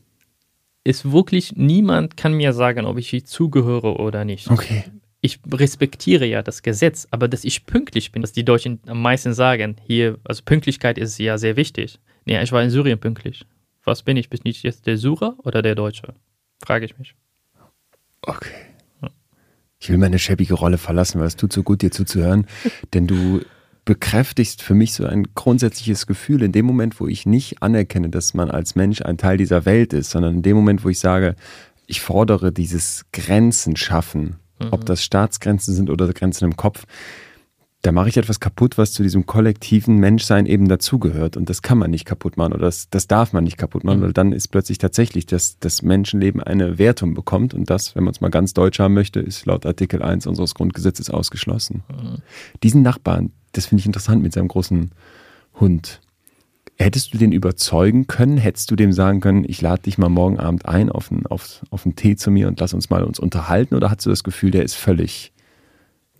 es 0.84 1.10
wirklich 1.10 1.56
niemand 1.56 2.16
kann 2.16 2.34
mir 2.34 2.52
sagen, 2.52 2.84
ob 2.84 2.98
ich 2.98 3.08
hier 3.08 3.24
zugehöre 3.24 3.98
oder 3.98 4.24
nicht. 4.24 4.50
Okay. 4.50 4.84
Ich 5.20 5.40
respektiere 5.50 6.26
ja 6.26 6.42
das 6.42 6.62
Gesetz, 6.62 7.08
aber 7.10 7.28
dass 7.28 7.44
ich 7.44 7.64
pünktlich 7.64 8.12
bin, 8.12 8.20
dass 8.20 8.32
die 8.32 8.44
Deutschen 8.44 8.80
am 8.86 9.00
meisten 9.00 9.32
sagen, 9.32 9.76
hier, 9.86 10.18
also 10.24 10.42
Pünktlichkeit 10.44 10.98
ist 10.98 11.18
ja 11.18 11.38
sehr 11.38 11.56
wichtig. 11.56 11.98
Nee, 12.26 12.42
ich 12.42 12.52
war 12.52 12.62
in 12.62 12.68
Syrien 12.68 12.98
pünktlich. 12.98 13.46
Was 13.84 14.02
bin 14.02 14.18
ich? 14.18 14.28
Bin 14.28 14.40
ich 14.44 14.62
jetzt 14.62 14.86
der 14.86 14.98
Syrer 14.98 15.36
oder 15.42 15.62
der 15.62 15.74
Deutsche? 15.74 16.14
Frage 16.62 16.84
ich 16.84 16.98
mich. 16.98 17.14
Okay. 18.22 18.52
Ich 19.84 19.90
will 19.90 19.98
meine 19.98 20.18
schäbige 20.18 20.54
Rolle 20.54 20.78
verlassen, 20.78 21.20
weil 21.20 21.26
es 21.26 21.36
tut 21.36 21.52
so 21.52 21.62
gut, 21.62 21.82
dir 21.82 21.90
zuzuhören. 21.90 22.46
Denn 22.94 23.06
du 23.06 23.42
bekräftigst 23.84 24.62
für 24.62 24.74
mich 24.74 24.94
so 24.94 25.04
ein 25.04 25.28
grundsätzliches 25.34 26.06
Gefühl 26.06 26.42
in 26.42 26.52
dem 26.52 26.64
Moment, 26.64 27.00
wo 27.00 27.06
ich 27.06 27.26
nicht 27.26 27.62
anerkenne, 27.62 28.08
dass 28.08 28.34
man 28.34 28.50
als 28.50 28.74
Mensch 28.74 29.02
ein 29.02 29.18
Teil 29.18 29.36
dieser 29.36 29.66
Welt 29.66 29.92
ist, 29.92 30.10
sondern 30.10 30.36
in 30.36 30.42
dem 30.42 30.56
Moment, 30.56 30.84
wo 30.84 30.88
ich 30.88 30.98
sage, 30.98 31.36
ich 31.86 32.00
fordere 32.00 32.50
dieses 32.50 33.04
Grenzen 33.12 33.76
schaffen, 33.76 34.36
mhm. 34.58 34.68
ob 34.70 34.86
das 34.86 35.02
Staatsgrenzen 35.02 35.74
sind 35.74 35.90
oder 35.90 36.10
Grenzen 36.12 36.46
im 36.46 36.56
Kopf, 36.56 36.84
da 37.84 37.92
mache 37.92 38.08
ich 38.08 38.16
etwas 38.16 38.40
kaputt, 38.40 38.78
was 38.78 38.94
zu 38.94 39.02
diesem 39.02 39.26
kollektiven 39.26 39.98
Menschsein 39.98 40.46
eben 40.46 40.68
dazugehört. 40.68 41.36
Und 41.36 41.50
das 41.50 41.60
kann 41.60 41.76
man 41.76 41.90
nicht 41.90 42.06
kaputt 42.06 42.38
machen 42.38 42.54
oder 42.54 42.64
das, 42.64 42.88
das 42.88 43.08
darf 43.08 43.34
man 43.34 43.44
nicht 43.44 43.58
kaputt 43.58 43.84
machen, 43.84 43.98
mhm. 43.98 44.04
weil 44.04 44.12
dann 44.14 44.32
ist 44.32 44.48
plötzlich 44.48 44.78
tatsächlich, 44.78 45.26
dass 45.26 45.58
das 45.58 45.82
Menschenleben 45.82 46.42
eine 46.42 46.78
Wertung 46.78 47.12
bekommt. 47.12 47.52
Und 47.52 47.68
das, 47.68 47.94
wenn 47.94 48.04
man 48.04 48.14
es 48.14 48.22
mal 48.22 48.30
ganz 48.30 48.54
deutsch 48.54 48.78
haben 48.78 48.94
möchte, 48.94 49.20
ist 49.20 49.44
laut 49.44 49.66
Artikel 49.66 50.02
1 50.02 50.26
unseres 50.26 50.54
Grundgesetzes 50.54 51.10
ausgeschlossen. 51.10 51.82
Mhm. 51.90 52.22
Diesen 52.62 52.80
Nachbarn, 52.80 53.32
das 53.56 53.66
finde 53.66 53.80
ich 53.80 53.86
interessant 53.86 54.22
mit 54.22 54.32
seinem 54.32 54.48
großen 54.48 54.90
Hund. 55.60 56.00
Hättest 56.76 57.14
du 57.14 57.18
den 57.18 57.32
überzeugen 57.32 58.06
können? 58.06 58.36
Hättest 58.36 58.70
du 58.70 58.76
dem 58.76 58.92
sagen 58.92 59.20
können, 59.20 59.44
ich 59.46 59.62
lade 59.62 59.82
dich 59.82 59.96
mal 59.96 60.08
morgen 60.08 60.38
Abend 60.38 60.66
ein 60.66 60.90
auf 60.90 61.10
einen, 61.10 61.26
auf, 61.26 61.62
auf 61.70 61.86
Tee 61.96 62.16
zu 62.16 62.30
mir 62.30 62.48
und 62.48 62.58
lass 62.58 62.74
uns 62.74 62.90
mal 62.90 63.04
uns 63.04 63.18
unterhalten? 63.18 63.76
Oder 63.76 63.90
hast 63.90 64.04
du 64.04 64.10
das 64.10 64.24
Gefühl, 64.24 64.50
der 64.50 64.64
ist 64.64 64.74
völlig 64.74 65.32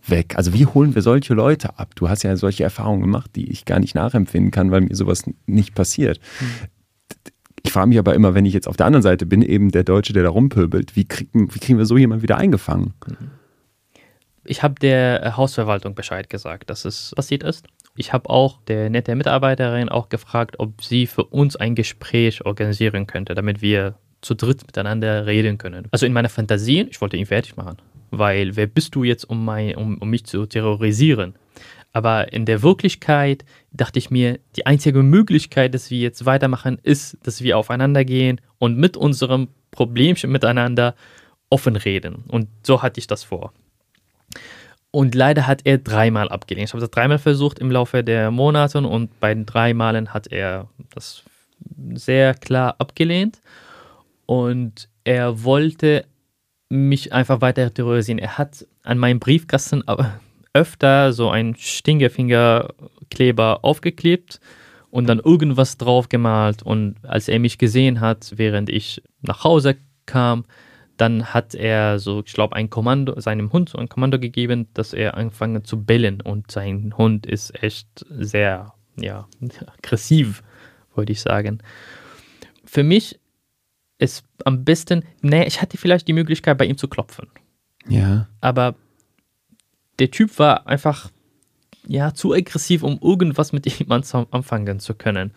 weg. 0.09 0.35
Also 0.37 0.53
wie 0.53 0.65
holen 0.65 0.95
wir 0.95 1.01
solche 1.01 1.33
Leute 1.33 1.77
ab? 1.79 1.95
Du 1.95 2.09
hast 2.09 2.23
ja 2.23 2.35
solche 2.37 2.63
Erfahrungen 2.63 3.01
gemacht, 3.01 3.31
die 3.35 3.49
ich 3.51 3.65
gar 3.65 3.79
nicht 3.79 3.95
nachempfinden 3.95 4.51
kann, 4.51 4.71
weil 4.71 4.81
mir 4.81 4.95
sowas 4.95 5.23
nicht 5.45 5.75
passiert. 5.75 6.19
Mhm. 6.39 6.45
Ich 7.63 7.71
frage 7.71 7.89
mich 7.89 7.97
aber 7.97 8.13
immer, 8.13 8.35
wenn 8.35 8.45
ich 8.45 8.53
jetzt 8.53 8.67
auf 8.67 8.77
der 8.77 8.85
anderen 8.85 9.01
Seite 9.01 9.25
bin, 9.25 9.41
eben 9.41 9.71
der 9.71 9.83
Deutsche, 9.83 10.13
der 10.13 10.23
da 10.23 10.29
rumpöbelt, 10.29 10.95
wie, 10.95 11.05
krieg, 11.05 11.29
wie 11.33 11.59
kriegen 11.59 11.79
wir 11.79 11.85
so 11.85 11.97
jemanden 11.97 12.21
wieder 12.21 12.37
eingefangen? 12.37 12.93
Ich 14.45 14.63
habe 14.63 14.75
der 14.75 15.35
Hausverwaltung 15.37 15.95
Bescheid 15.95 16.29
gesagt, 16.29 16.69
dass 16.69 16.85
es 16.85 17.13
passiert 17.15 17.43
ist. 17.43 17.65
Ich 17.95 18.13
habe 18.13 18.29
auch 18.29 18.59
der 18.67 18.89
nette 18.89 19.15
Mitarbeiterin 19.15 19.89
auch 19.89 20.09
gefragt, 20.09 20.55
ob 20.59 20.83
sie 20.83 21.07
für 21.07 21.23
uns 21.23 21.55
ein 21.55 21.75
Gespräch 21.75 22.45
organisieren 22.45 23.07
könnte, 23.07 23.35
damit 23.35 23.61
wir 23.61 23.95
zu 24.21 24.35
dritt 24.35 24.65
miteinander 24.65 25.25
reden 25.25 25.57
können. 25.57 25.87
Also 25.91 26.05
in 26.05 26.13
meiner 26.13 26.29
Fantasie, 26.29 26.87
ich 26.89 26.99
wollte 26.99 27.17
ihn 27.17 27.25
fertig 27.25 27.55
machen 27.55 27.77
weil 28.17 28.55
wer 28.55 28.67
bist 28.67 28.95
du 28.95 29.03
jetzt, 29.03 29.25
um, 29.25 29.43
mein, 29.43 29.75
um, 29.75 29.97
um 29.97 30.09
mich 30.09 30.25
zu 30.25 30.45
terrorisieren? 30.45 31.35
Aber 31.93 32.33
in 32.33 32.45
der 32.45 32.61
Wirklichkeit 32.61 33.45
dachte 33.71 33.99
ich 33.99 34.11
mir, 34.11 34.39
die 34.57 34.65
einzige 34.65 35.01
Möglichkeit, 35.01 35.73
dass 35.73 35.89
wir 35.89 35.99
jetzt 35.99 36.25
weitermachen, 36.25 36.77
ist, 36.83 37.17
dass 37.23 37.41
wir 37.41 37.57
aufeinander 37.57 38.03
gehen 38.03 38.41
und 38.57 38.77
mit 38.77 38.97
unserem 38.97 39.47
Problemchen 39.71 40.31
miteinander 40.31 40.95
offen 41.49 41.75
reden. 41.75 42.25
Und 42.27 42.47
so 42.63 42.81
hatte 42.81 42.99
ich 42.99 43.07
das 43.07 43.23
vor. 43.23 43.53
Und 44.95 45.13
leider 45.13 45.45
hat 45.45 45.59
er 45.65 45.77
dreimal 45.77 46.29
abgelehnt. 46.29 46.69
Ich 46.69 46.73
habe 46.73 46.79
das 46.79 46.89
dreimal 46.89 47.19
versucht 47.19 47.59
im 47.59 47.69
Laufe 47.69 48.01
der 48.01 48.31
Monate 48.31 48.77
und 48.77 49.19
bei 49.19 49.33
den 49.33 49.45
drei 49.45 49.73
Malen 49.73 50.13
hat 50.13 50.27
er 50.27 50.69
das 50.93 51.23
sehr 51.95 52.33
klar 52.33 52.75
abgelehnt. 52.77 53.41
Und 54.25 54.87
er 55.03 55.43
wollte 55.43 56.05
mich 56.69 57.11
einfach 57.11 57.41
weiter 57.41 57.73
terrorisieren. 57.73 58.19
Er 58.19 58.37
hat 58.37 58.65
an 58.83 58.97
meinem 58.97 59.19
Briefkasten 59.19 59.83
öfter 60.53 61.11
so 61.11 61.29
einen 61.29 61.57
Stinkefingerkleber 61.57 63.65
aufgeklebt 63.65 64.39
und 64.91 65.09
dann 65.09 65.19
irgendwas 65.19 65.75
drauf 65.75 66.07
gemalt. 66.07 66.63
Und 66.63 66.95
als 67.03 67.27
er 67.27 67.39
mich 67.39 67.57
gesehen 67.57 67.99
hat, 67.99 68.31
während 68.37 68.69
ich 68.69 69.03
nach 69.21 69.43
Hause 69.43 69.75
kam, 70.05 70.45
dann 70.97 71.33
hat 71.33 71.55
er 71.55 71.99
so, 71.99 72.23
ich 72.25 72.33
glaube, 72.33 72.55
ein 72.55 72.69
Kommando, 72.69 73.19
seinem 73.19 73.51
Hund 73.51 73.69
so 73.69 73.77
ein 73.77 73.89
Kommando 73.89 74.19
gegeben, 74.19 74.67
dass 74.73 74.93
er 74.93 75.15
anfangen 75.15 75.65
zu 75.65 75.83
bellen. 75.83 76.21
Und 76.21 76.51
sein 76.51 76.93
Hund 76.97 77.25
ist 77.25 77.61
echt 77.61 78.05
sehr, 78.09 78.73
ja, 78.95 79.27
aggressiv, 79.77 80.43
wollte 80.95 81.11
ich 81.11 81.21
sagen. 81.21 81.59
Für 82.65 82.83
mich 82.83 83.19
ist 83.97 84.25
am 84.43 84.63
besten, 84.63 85.03
nee, 85.21 85.45
ich 85.45 85.61
hatte 85.61 85.77
vielleicht 85.77 86.07
die 86.07 86.13
Möglichkeit, 86.13 86.57
bei 86.57 86.65
ihm 86.65 86.77
zu 86.77 86.87
klopfen. 86.87 87.27
Ja. 87.87 88.27
Aber 88.41 88.75
der 89.99 90.11
Typ 90.11 90.37
war 90.39 90.67
einfach, 90.67 91.11
ja, 91.87 92.13
zu 92.13 92.33
aggressiv, 92.33 92.83
um 92.83 92.99
irgendwas 93.01 93.51
mit 93.51 93.65
jemandem 93.79 94.27
anfangen 94.31 94.79
zu 94.79 94.93
können. 94.93 95.31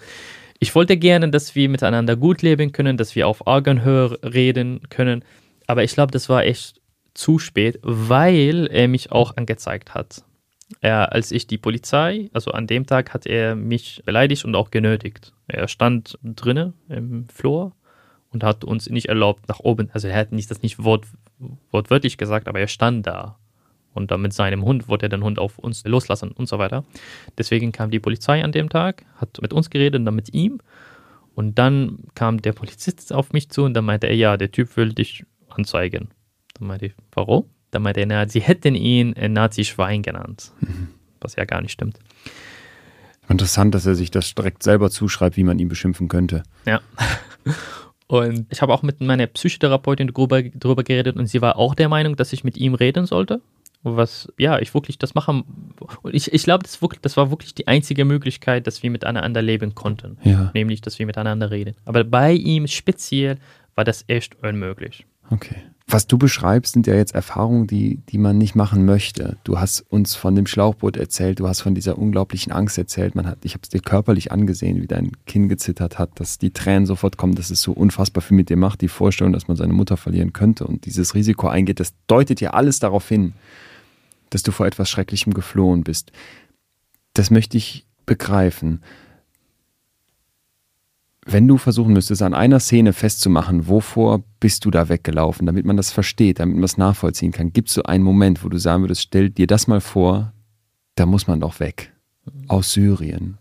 Ich 0.61 0.75
wollte 0.75 0.97
gerne, 0.97 1.31
dass 1.31 1.55
wir 1.55 1.69
miteinander 1.69 2.17
gut 2.17 2.43
leben 2.43 2.73
können, 2.73 2.97
dass 2.97 3.15
wir 3.15 3.29
auf 3.29 3.47
Augenhöhe 3.47 4.19
reden 4.23 4.81
können. 4.89 5.25
Aber 5.69 5.85
ich 5.85 5.93
glaube, 5.93 6.11
das 6.11 6.29
war 6.29 6.45
echt 6.45 6.81
zu 7.15 7.39
spät, 7.39 7.79
weil 7.83 8.67
er 8.73 8.89
mich 8.89 9.13
auch 9.13 9.37
angezeigt 9.37 9.95
hat. 9.95 10.25
Er, 10.81 11.13
als 11.13 11.31
ich 11.31 11.47
die 11.47 11.59
Polizei, 11.59 12.31
also 12.33 12.51
an 12.53 12.67
dem 12.67 12.87
Tag 12.87 13.15
hat 13.15 13.27
er 13.27 13.55
mich 13.55 14.03
beleidigt 14.05 14.45
und 14.45 14.55
auch 14.55 14.71
genötigt. 14.71 15.33
Er 15.47 15.69
stand 15.69 16.19
drinnen 16.23 16.75
im 16.89 17.29
Flur 17.29 17.73
und 18.31 18.45
hat 18.45 18.65
uns 18.65 18.89
nicht 18.89 19.09
erlaubt, 19.09 19.49
nach 19.49 19.61
oben, 19.61 19.91
also 19.93 20.09
er 20.09 20.17
hat 20.17 20.33
nicht 20.33 20.51
das 20.51 20.63
nicht 20.63 20.83
wort, 20.83 21.07
wortwörtlich 21.71 22.19
gesagt, 22.19 22.49
aber 22.49 22.61
er 22.61 22.69
stand 22.69 23.07
da. 23.07 23.39
Und 23.95 24.11
dann 24.11 24.23
mit 24.23 24.33
seinem 24.33 24.65
Hund 24.65 24.89
wollte 24.89 25.07
er 25.07 25.11
den 25.11 25.25
Hund 25.25 25.39
auf 25.39 25.59
uns 25.59 25.85
loslassen 25.85 26.31
und 26.31 26.49
so 26.49 26.59
weiter. 26.59 26.85
Deswegen 27.37 27.73
kam 27.73 27.91
die 27.91 28.01
Polizei 28.01 28.45
an 28.45 28.53
dem 28.53 28.69
Tag, 28.69 29.05
hat 29.17 29.41
mit 29.43 29.53
uns 29.53 29.71
geredet 29.71 29.99
und 29.99 30.05
dann 30.05 30.15
mit 30.15 30.33
ihm. 30.33 30.61
Und 31.35 31.59
dann 31.59 32.05
kam 32.15 32.41
der 32.41 32.53
Polizist 32.53 33.13
auf 33.13 33.33
mich 33.33 33.49
zu 33.51 33.65
und 33.65 33.75
dann 33.75 33.85
meinte 33.85 34.07
er, 34.07 34.15
ja, 34.15 34.37
der 34.37 34.53
Typ 34.53 34.77
will 34.77 34.93
dich 34.93 35.25
anzeigen. 35.59 36.09
Dann 36.55 36.69
meinte 36.69 36.87
ich, 36.87 36.95
warum? 37.13 37.45
Dann 37.71 37.83
meinte 37.83 38.01
er, 38.01 38.29
sie 38.29 38.41
hätten 38.41 38.75
ihn 38.75 39.15
Nazi-Schwein 39.19 40.03
genannt. 40.03 40.53
Mhm. 40.61 40.89
Was 41.21 41.37
ja 41.37 41.45
gar 41.45 41.61
nicht 41.61 41.73
stimmt. 41.73 41.99
Interessant, 43.29 43.75
dass 43.75 43.85
er 43.85 43.95
sich 43.95 44.11
das 44.11 44.35
direkt 44.35 44.63
selber 44.63 44.91
zuschreibt, 44.91 45.37
wie 45.37 45.45
man 45.45 45.59
ihn 45.59 45.69
beschimpfen 45.69 46.09
könnte. 46.09 46.45
Ja. 46.65 46.81
Und 48.07 48.47
ich 48.51 48.63
habe 48.63 48.73
auch 48.73 48.83
mit 48.83 49.03
meiner 49.03 49.27
Psychotherapeutin 49.27 50.07
darüber, 50.09 50.43
darüber 50.43 50.83
geredet 50.83 51.17
und 51.17 51.27
sie 51.27 51.43
war 51.43 51.59
auch 51.59 51.75
der 51.75 51.91
Meinung, 51.91 52.17
dass 52.17 52.33
ich 52.33 52.43
mit 52.43 52.57
ihm 52.57 52.73
reden 52.73 53.05
sollte. 53.05 53.43
Was, 53.83 54.33
ja, 54.39 54.59
ich 54.59 54.73
wirklich 54.73 54.97
das 54.97 55.15
machen. 55.15 55.45
Und 56.01 56.15
ich, 56.15 56.33
ich 56.33 56.43
glaube, 56.43 56.63
das, 56.63 56.81
das 57.03 57.17
war 57.19 57.31
wirklich 57.31 57.55
die 57.55 57.69
einzige 57.69 58.07
Möglichkeit, 58.07 58.67
dass 58.67 58.83
wir 58.83 58.91
miteinander 58.91 59.43
leben 59.43 59.75
konnten. 59.75 60.17
Ja. 60.25 60.51
Nämlich, 60.55 60.81
dass 60.81 60.99
wir 60.99 61.05
miteinander 61.05 61.51
reden. 61.51 61.75
Aber 61.85 62.03
bei 62.03 62.33
ihm 62.33 62.67
speziell 62.67 63.37
war 63.75 63.85
das 63.85 64.05
echt 64.09 64.43
unmöglich. 64.43 65.05
Okay. 65.31 65.57
Was 65.91 66.07
du 66.07 66.19
beschreibst, 66.19 66.75
sind 66.75 66.87
ja 66.87 66.95
jetzt 66.95 67.15
Erfahrungen, 67.15 67.67
die, 67.67 68.03
die 68.11 68.19
man 68.19 68.37
nicht 68.37 68.55
machen 68.55 68.85
möchte. 68.85 69.39
Du 69.45 69.59
hast 69.59 69.81
uns 69.81 70.15
von 70.15 70.35
dem 70.35 70.47
Schlauchboot 70.47 70.99
erzählt, 70.99 71.41
du 71.41 71.49
hast 71.49 71.63
von 71.63 71.75
dieser 71.75 71.97
unglaublichen 71.97 72.53
Angst 72.53 72.77
erzählt. 72.77 73.15
Man 73.15 73.27
hat, 73.27 73.39
ich 73.43 73.55
habe 73.55 73.63
es 73.63 73.71
dir 73.71 73.81
körperlich 73.81 74.31
angesehen, 74.31 74.83
wie 74.83 74.87
dein 74.87 75.13
Kinn 75.27 75.49
gezittert 75.49 75.99
hat, 75.99 76.21
dass 76.21 76.37
die 76.37 76.51
Tränen 76.51 76.85
sofort 76.85 77.17
kommen, 77.17 77.37
dass 77.37 77.49
es 77.49 77.63
so 77.63 77.73
unfassbar 77.73 78.21
viel 78.21 78.37
mit 78.37 78.51
dir 78.51 78.59
macht, 78.59 78.83
die 78.83 78.89
Vorstellung, 78.89 79.33
dass 79.33 79.49
man 79.49 79.57
seine 79.57 79.73
Mutter 79.73 79.97
verlieren 79.97 80.35
könnte 80.35 80.67
und 80.67 80.85
dieses 80.85 81.15
Risiko 81.15 81.49
eingeht. 81.49 81.81
Das 81.81 81.95
deutet 82.07 82.43
ja 82.43 82.51
alles 82.51 82.81
darauf 82.81 83.09
hin, 83.09 83.33
dass 84.29 84.43
du 84.43 84.53
vor 84.53 84.67
etwas 84.67 84.91
Schrecklichem 84.91 85.33
geflohen 85.33 85.85
bist. 85.85 86.13
Das 87.15 87.31
möchte 87.31 87.57
ich 87.57 87.87
begreifen 88.05 88.83
wenn 91.31 91.47
du 91.47 91.59
versuchen 91.59 91.93
müsstest, 91.93 92.23
an 92.23 92.33
einer 92.33 92.59
Szene 92.59 92.95
festzumachen, 92.95 93.69
wovor 93.69 94.25
bist 94.41 94.65
du 94.65 94.71
da 94.71 94.89
weggelaufen, 94.89 95.47
damit 95.47 95.67
man 95.67 95.77
das 95.77 95.93
versteht, 95.93 96.41
damit 96.41 96.57
man 96.57 96.65
es 96.65 96.79
nachvollziehen 96.79 97.33
kann, 97.33 97.53
gibt 97.53 97.69
es 97.69 97.75
so 97.75 97.83
einen 97.83 98.03
Moment, 98.03 98.43
wo 98.43 98.49
du 98.49 98.59
sagen 98.59 98.83
würdest, 98.83 99.03
stell 99.03 99.29
dir 99.29 99.47
das 99.47 99.67
mal 99.67 99.83
vor, 99.83 100.33
da 100.95 101.05
muss 101.05 101.27
man 101.27 101.41
doch 101.41 101.61
weg. 101.61 101.93
Aus 102.49 102.73
Syrien. 102.73 103.37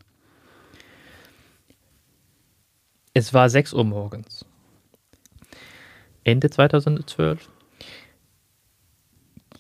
Es 3.13 3.33
war 3.33 3.49
6 3.49 3.73
Uhr 3.73 3.85
morgens. 3.85 4.45
Ende 6.23 6.49
2012. 6.49 7.49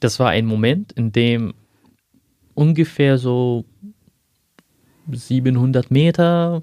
Das 0.01 0.19
war 0.19 0.29
ein 0.29 0.45
Moment, 0.45 0.91
in 0.91 1.11
dem 1.13 1.53
ungefähr 2.53 3.17
so 3.17 3.63
700 5.09 5.91
Meter 5.91 6.61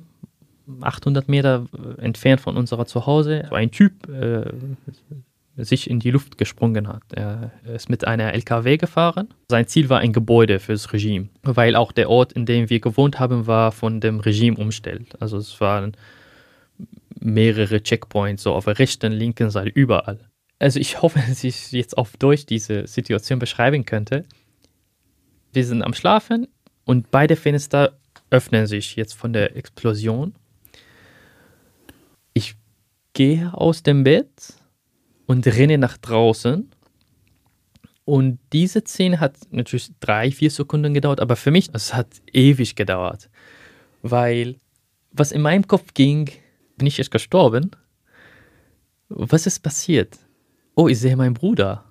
800 0.80 1.28
Meter 1.28 1.66
entfernt 1.98 2.40
von 2.40 2.56
unserer 2.56 2.86
Zuhause 2.86 3.48
ein 3.52 3.70
Typ 3.70 4.08
äh, 4.08 4.52
sich 5.56 5.88
in 5.88 6.00
die 6.00 6.10
Luft 6.10 6.36
gesprungen 6.38 6.88
hat. 6.88 7.02
Er 7.12 7.52
ist 7.64 7.88
mit 7.88 8.06
einer 8.06 8.32
LKW 8.32 8.76
gefahren. 8.76 9.28
Sein 9.48 9.68
Ziel 9.68 9.88
war 9.88 10.00
ein 10.00 10.12
Gebäude 10.12 10.58
fürs 10.58 10.92
Regime, 10.92 11.28
weil 11.42 11.76
auch 11.76 11.92
der 11.92 12.10
Ort, 12.10 12.32
in 12.32 12.46
dem 12.46 12.70
wir 12.70 12.80
gewohnt 12.80 13.20
haben, 13.20 13.46
war 13.46 13.70
von 13.70 14.00
dem 14.00 14.20
Regime 14.20 14.56
umstellt. 14.56 15.20
Also 15.20 15.36
es 15.36 15.60
waren 15.60 15.96
mehrere 17.20 17.82
Checkpoints, 17.82 18.42
so 18.42 18.52
auf 18.52 18.64
der 18.64 18.78
rechten, 18.78 19.12
linken 19.12 19.50
Seite, 19.50 19.70
überall. 19.70 20.18
Also 20.58 20.80
ich 20.80 21.02
hoffe, 21.02 21.20
dass 21.28 21.44
ich 21.44 21.72
jetzt 21.72 21.96
auf 21.96 22.16
Deutsch 22.16 22.46
diese 22.46 22.86
Situation 22.86 23.38
beschreiben 23.38 23.84
könnte. 23.84 24.24
Wir 25.52 25.64
sind 25.64 25.82
am 25.82 25.94
Schlafen 25.94 26.48
und 26.84 27.10
beide 27.10 27.36
Fenster 27.36 27.98
öffnen 28.30 28.66
sich 28.66 28.96
jetzt 28.96 29.14
von 29.14 29.32
der 29.32 29.56
Explosion. 29.56 30.34
Gehe 33.14 33.54
aus 33.54 33.82
dem 33.82 34.04
Bett 34.04 34.54
und 35.26 35.46
renne 35.46 35.78
nach 35.78 35.96
draußen. 35.96 36.70
Und 38.04 38.38
diese 38.52 38.80
Szene 38.80 39.18
hat 39.18 39.36
natürlich 39.50 39.90
drei, 40.00 40.30
vier 40.30 40.50
Sekunden 40.50 40.92
gedauert, 40.92 41.20
aber 41.20 41.36
für 41.36 41.50
mich, 41.50 41.70
es 41.72 41.94
hat 41.94 42.08
ewig 42.32 42.76
gedauert. 42.76 43.30
Weil 44.02 44.56
was 45.10 45.32
in 45.32 45.40
meinem 45.40 45.66
Kopf 45.66 45.94
ging, 45.94 46.28
bin 46.76 46.86
ich 46.86 46.98
jetzt 46.98 47.10
gestorben? 47.10 47.70
Was 49.08 49.46
ist 49.46 49.60
passiert? 49.60 50.18
Oh, 50.74 50.88
ich 50.88 50.98
sehe 50.98 51.16
meinen 51.16 51.34
Bruder. 51.34 51.84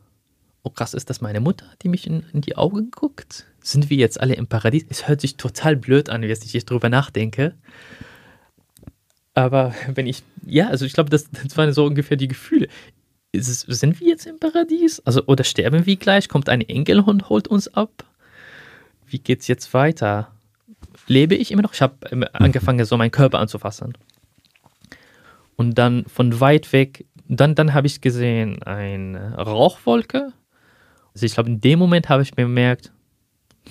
Oh 0.61 0.69
krass, 0.69 0.93
ist 0.93 1.09
das 1.09 1.21
meine 1.21 1.39
Mutter, 1.39 1.65
die 1.81 1.89
mich 1.89 2.05
in, 2.05 2.23
in, 2.33 2.41
die 2.41 2.57
Augen 2.57 2.91
guckt? 2.91 3.45
Sind 3.61 3.89
wir 3.89 3.97
jetzt 3.97 4.19
alle 4.19 4.35
im 4.35 4.47
Paradies? 4.47 4.85
Es 4.89 5.07
hört 5.07 5.21
sich 5.21 5.37
total 5.37 5.75
blöd 5.75 6.09
an, 6.09 6.21
wenn 6.21 6.29
ich 6.29 6.53
jetzt 6.53 6.69
drüber 6.69 6.89
nachdenke. 6.89 7.55
Aber 9.33 9.73
wenn 9.93 10.07
ich, 10.07 10.23
ja, 10.45 10.67
also 10.67 10.85
ich 10.85 10.93
glaube, 10.93 11.09
das, 11.09 11.29
das 11.31 11.57
waren 11.57 11.71
so 11.73 11.85
ungefähr 11.85 12.17
die 12.17 12.27
Gefühle 12.27 12.67
es, 13.33 13.61
sind 13.61 13.99
wir 13.99 14.07
jetzt 14.07 14.25
im 14.25 14.39
Paradies? 14.39 15.01
Also, 15.05 15.23
oder 15.25 15.43
sterben 15.43 15.85
wir 15.85 15.95
gleich? 15.95 16.29
Kommt 16.29 16.49
ein 16.49 16.61
Engel 16.61 16.99
und 16.99 17.29
holt 17.29 17.47
uns 17.47 17.67
ab? 17.73 18.05
Wie 19.07 19.19
geht's 19.19 19.47
jetzt 19.47 19.73
weiter? 19.73 20.31
Lebe 21.07 21.35
ich 21.35 21.51
immer 21.51 21.63
noch? 21.63 21.73
Ich 21.73 21.81
habe 21.81 22.33
angefangen, 22.33 22.85
so 22.85 22.95
meinen 22.95 23.11
Körper 23.11 23.39
anzufassen. 23.39 23.97
Und 25.55 25.77
dann 25.77 26.05
von 26.05 26.39
weit 26.39 26.71
weg, 26.73 27.05
dann, 27.27 27.55
dann 27.55 27.73
habe 27.73 27.87
ich 27.87 28.01
gesehen 28.01 28.61
eine 28.63 29.35
Rauchwolke. 29.35 30.31
Also 31.13 31.25
ich 31.25 31.33
glaube, 31.33 31.49
in 31.49 31.61
dem 31.61 31.79
Moment 31.79 32.09
habe 32.09 32.23
ich 32.23 32.33
bemerkt, 32.33 32.91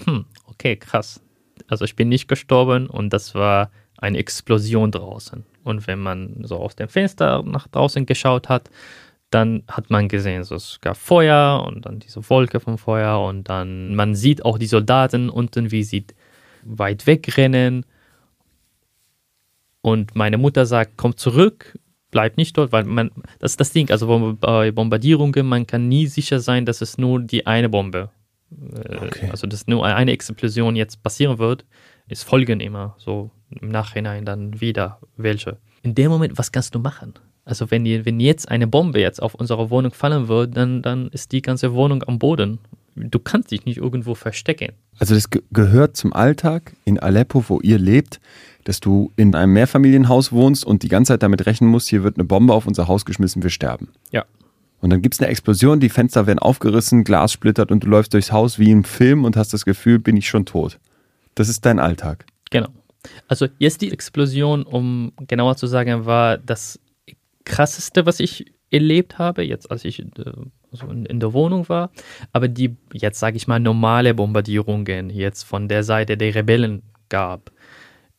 hm, 0.04 0.26
okay, 0.46 0.76
krass. 0.76 1.20
Also 1.68 1.84
ich 1.84 1.96
bin 1.96 2.08
nicht 2.08 2.28
gestorben 2.28 2.88
und 2.88 3.12
das 3.12 3.34
war 3.34 3.70
eine 3.98 4.18
Explosion 4.18 4.90
draußen. 4.90 5.44
Und 5.64 5.86
wenn 5.86 6.00
man 6.00 6.36
so 6.42 6.56
aus 6.56 6.76
dem 6.76 6.88
Fenster 6.88 7.42
nach 7.44 7.68
draußen 7.68 8.06
geschaut 8.06 8.48
hat, 8.48 8.70
dann 9.30 9.62
hat 9.68 9.90
man 9.90 10.08
gesehen, 10.08 10.44
so, 10.44 10.54
es 10.54 10.78
gab 10.80 10.96
Feuer 10.96 11.64
und 11.66 11.86
dann 11.86 11.98
diese 11.98 12.28
Wolke 12.28 12.60
vom 12.60 12.78
Feuer 12.78 13.20
und 13.20 13.48
dann 13.48 13.94
man 13.94 14.14
sieht 14.14 14.44
auch 14.44 14.58
die 14.58 14.66
Soldaten 14.66 15.30
unten, 15.30 15.70
wie 15.70 15.82
sie 15.84 16.04
weit 16.64 17.06
wegrennen. 17.06 17.86
Und 19.80 20.14
meine 20.14 20.38
Mutter 20.38 20.66
sagt, 20.66 20.92
komm 20.96 21.16
zurück, 21.16 21.78
bleib 22.10 22.36
nicht 22.36 22.56
dort, 22.56 22.72
weil 22.72 22.84
man, 22.84 23.10
das 23.40 23.52
ist 23.52 23.60
das 23.60 23.72
Ding, 23.72 23.90
also 23.90 24.36
bei 24.38 24.70
Bombardierungen, 24.70 25.46
man 25.46 25.66
kann 25.66 25.88
nie 25.88 26.06
sicher 26.06 26.38
sein, 26.38 26.66
dass 26.66 26.80
es 26.80 26.98
nur 26.98 27.20
die 27.20 27.46
eine 27.46 27.68
Bombe, 27.68 28.10
äh, 28.50 28.96
okay. 28.96 29.28
also 29.30 29.46
dass 29.48 29.66
nur 29.66 29.84
eine 29.84 30.12
Explosion 30.12 30.76
jetzt 30.76 31.02
passieren 31.02 31.38
wird. 31.38 31.64
Es 32.06 32.22
folgen 32.22 32.60
immer 32.60 32.94
so 32.98 33.30
im 33.60 33.68
Nachhinein 33.68 34.24
dann 34.24 34.60
wieder 34.60 34.98
welche. 35.16 35.58
In 35.82 35.94
dem 35.94 36.10
Moment, 36.10 36.38
was 36.38 36.52
kannst 36.52 36.74
du 36.74 36.78
machen? 36.78 37.14
Also 37.44 37.70
wenn, 37.70 37.84
die, 37.84 38.04
wenn 38.06 38.20
jetzt 38.20 38.48
eine 38.48 38.66
Bombe 38.66 39.00
jetzt 39.00 39.20
auf 39.20 39.34
unsere 39.34 39.70
Wohnung 39.70 39.92
fallen 39.92 40.28
würde, 40.28 40.52
dann, 40.52 40.82
dann 40.82 41.08
ist 41.08 41.32
die 41.32 41.42
ganze 41.42 41.72
Wohnung 41.74 42.04
am 42.04 42.18
Boden. 42.18 42.58
Du 42.94 43.18
kannst 43.18 43.50
dich 43.50 43.64
nicht 43.64 43.78
irgendwo 43.78 44.14
verstecken. 44.14 44.72
Also 44.98 45.14
das 45.14 45.30
ge 45.30 45.42
gehört 45.50 45.96
zum 45.96 46.12
Alltag 46.12 46.74
in 46.84 47.00
Aleppo, 47.00 47.44
wo 47.48 47.60
ihr 47.60 47.78
lebt, 47.78 48.20
dass 48.64 48.80
du 48.80 49.10
in 49.16 49.34
einem 49.34 49.54
Mehrfamilienhaus 49.54 50.30
wohnst 50.30 50.64
und 50.64 50.82
die 50.82 50.88
ganze 50.88 51.14
Zeit 51.14 51.22
damit 51.22 51.46
rechnen 51.46 51.68
musst, 51.68 51.88
hier 51.88 52.04
wird 52.04 52.16
eine 52.16 52.24
Bombe 52.24 52.54
auf 52.54 52.66
unser 52.66 52.86
Haus 52.86 53.04
geschmissen, 53.04 53.42
wir 53.42 53.50
sterben. 53.50 53.88
Ja. 54.12 54.24
Und 54.80 54.90
dann 54.90 55.00
gibt 55.00 55.14
es 55.14 55.20
eine 55.20 55.30
Explosion, 55.30 55.80
die 55.80 55.88
Fenster 55.88 56.26
werden 56.26 56.38
aufgerissen, 56.38 57.04
Glas 57.04 57.32
splittert 57.32 57.70
und 57.70 57.84
du 57.84 57.88
läufst 57.88 58.14
durchs 58.14 58.30
Haus 58.30 58.58
wie 58.58 58.70
im 58.70 58.84
Film 58.84 59.24
und 59.24 59.36
hast 59.36 59.52
das 59.52 59.64
Gefühl, 59.64 59.98
bin 59.98 60.16
ich 60.16 60.28
schon 60.28 60.44
tot. 60.44 60.78
Das 61.34 61.48
ist 61.48 61.64
dein 61.64 61.78
Alltag. 61.78 62.26
Genau. 62.50 62.68
Also 63.28 63.48
jetzt 63.58 63.80
die 63.82 63.92
Explosion, 63.92 64.62
um 64.62 65.12
genauer 65.26 65.56
zu 65.56 65.66
sagen, 65.66 66.06
war 66.06 66.38
das 66.38 66.78
krasseste, 67.44 68.06
was 68.06 68.20
ich 68.20 68.52
erlebt 68.70 69.18
habe, 69.18 69.42
jetzt 69.42 69.70
als 69.70 69.84
ich 69.84 70.04
also 70.70 70.86
in, 70.88 71.20
der 71.20 71.32
Wohnung 71.32 71.68
war. 71.68 71.90
Aber 72.32 72.48
die, 72.48 72.76
jetzt 72.92 73.18
sage 73.18 73.36
ich 73.36 73.46
mal, 73.46 73.60
normale 73.60 74.14
Bombardierungen 74.14 75.10
jetzt 75.10 75.42
von 75.42 75.68
der 75.68 75.84
Seite 75.84 76.16
der 76.16 76.34
Rebellen 76.34 76.82
gab, 77.08 77.52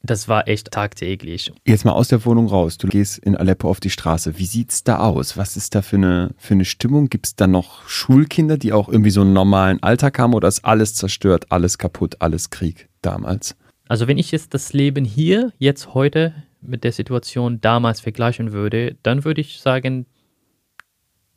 das 0.05 0.27
war 0.27 0.49
echt 0.49 0.71
tagtäglich. 0.71 1.53
Jetzt 1.65 1.85
mal 1.85 1.93
aus 1.93 2.09
der 2.09 2.25
Wohnung 2.25 2.47
raus. 2.47 2.77
Du 2.77 2.87
gehst 2.87 3.19
in 3.19 3.37
Aleppo 3.37 3.69
auf 3.69 3.79
die 3.79 3.89
Straße. 3.89 4.37
Wie 4.37 4.45
sieht 4.45 4.71
es 4.71 4.83
da 4.83 4.99
aus? 4.99 5.37
Was 5.37 5.55
ist 5.55 5.75
da 5.75 5.81
für 5.81 5.95
eine, 5.95 6.31
für 6.37 6.55
eine 6.55 6.65
Stimmung? 6.65 7.07
Gibt 7.07 7.25
es 7.25 7.35
da 7.37 7.47
noch 7.47 7.87
Schulkinder, 7.87 8.57
die 8.57 8.73
auch 8.73 8.89
irgendwie 8.89 9.11
so 9.11 9.21
einen 9.21 9.31
normalen 9.31 9.81
Alltag 9.81 10.19
haben 10.19 10.33
oder 10.33 10.49
ist 10.49 10.65
alles 10.65 10.93
zerstört, 10.93 11.45
alles 11.49 11.77
kaputt, 11.77 12.17
alles 12.19 12.49
Krieg 12.49 12.89
damals? 13.01 13.55
Also 13.87 14.07
wenn 14.07 14.17
ich 14.17 14.31
jetzt 14.31 14.53
das 14.53 14.73
Leben 14.73 15.05
hier, 15.05 15.51
jetzt 15.57 15.93
heute 15.93 16.33
mit 16.61 16.83
der 16.83 16.91
Situation 16.91 17.59
damals 17.61 17.99
vergleichen 17.99 18.53
würde, 18.53 18.95
dann 19.03 19.25
würde 19.25 19.41
ich 19.41 19.59
sagen, 19.59 20.05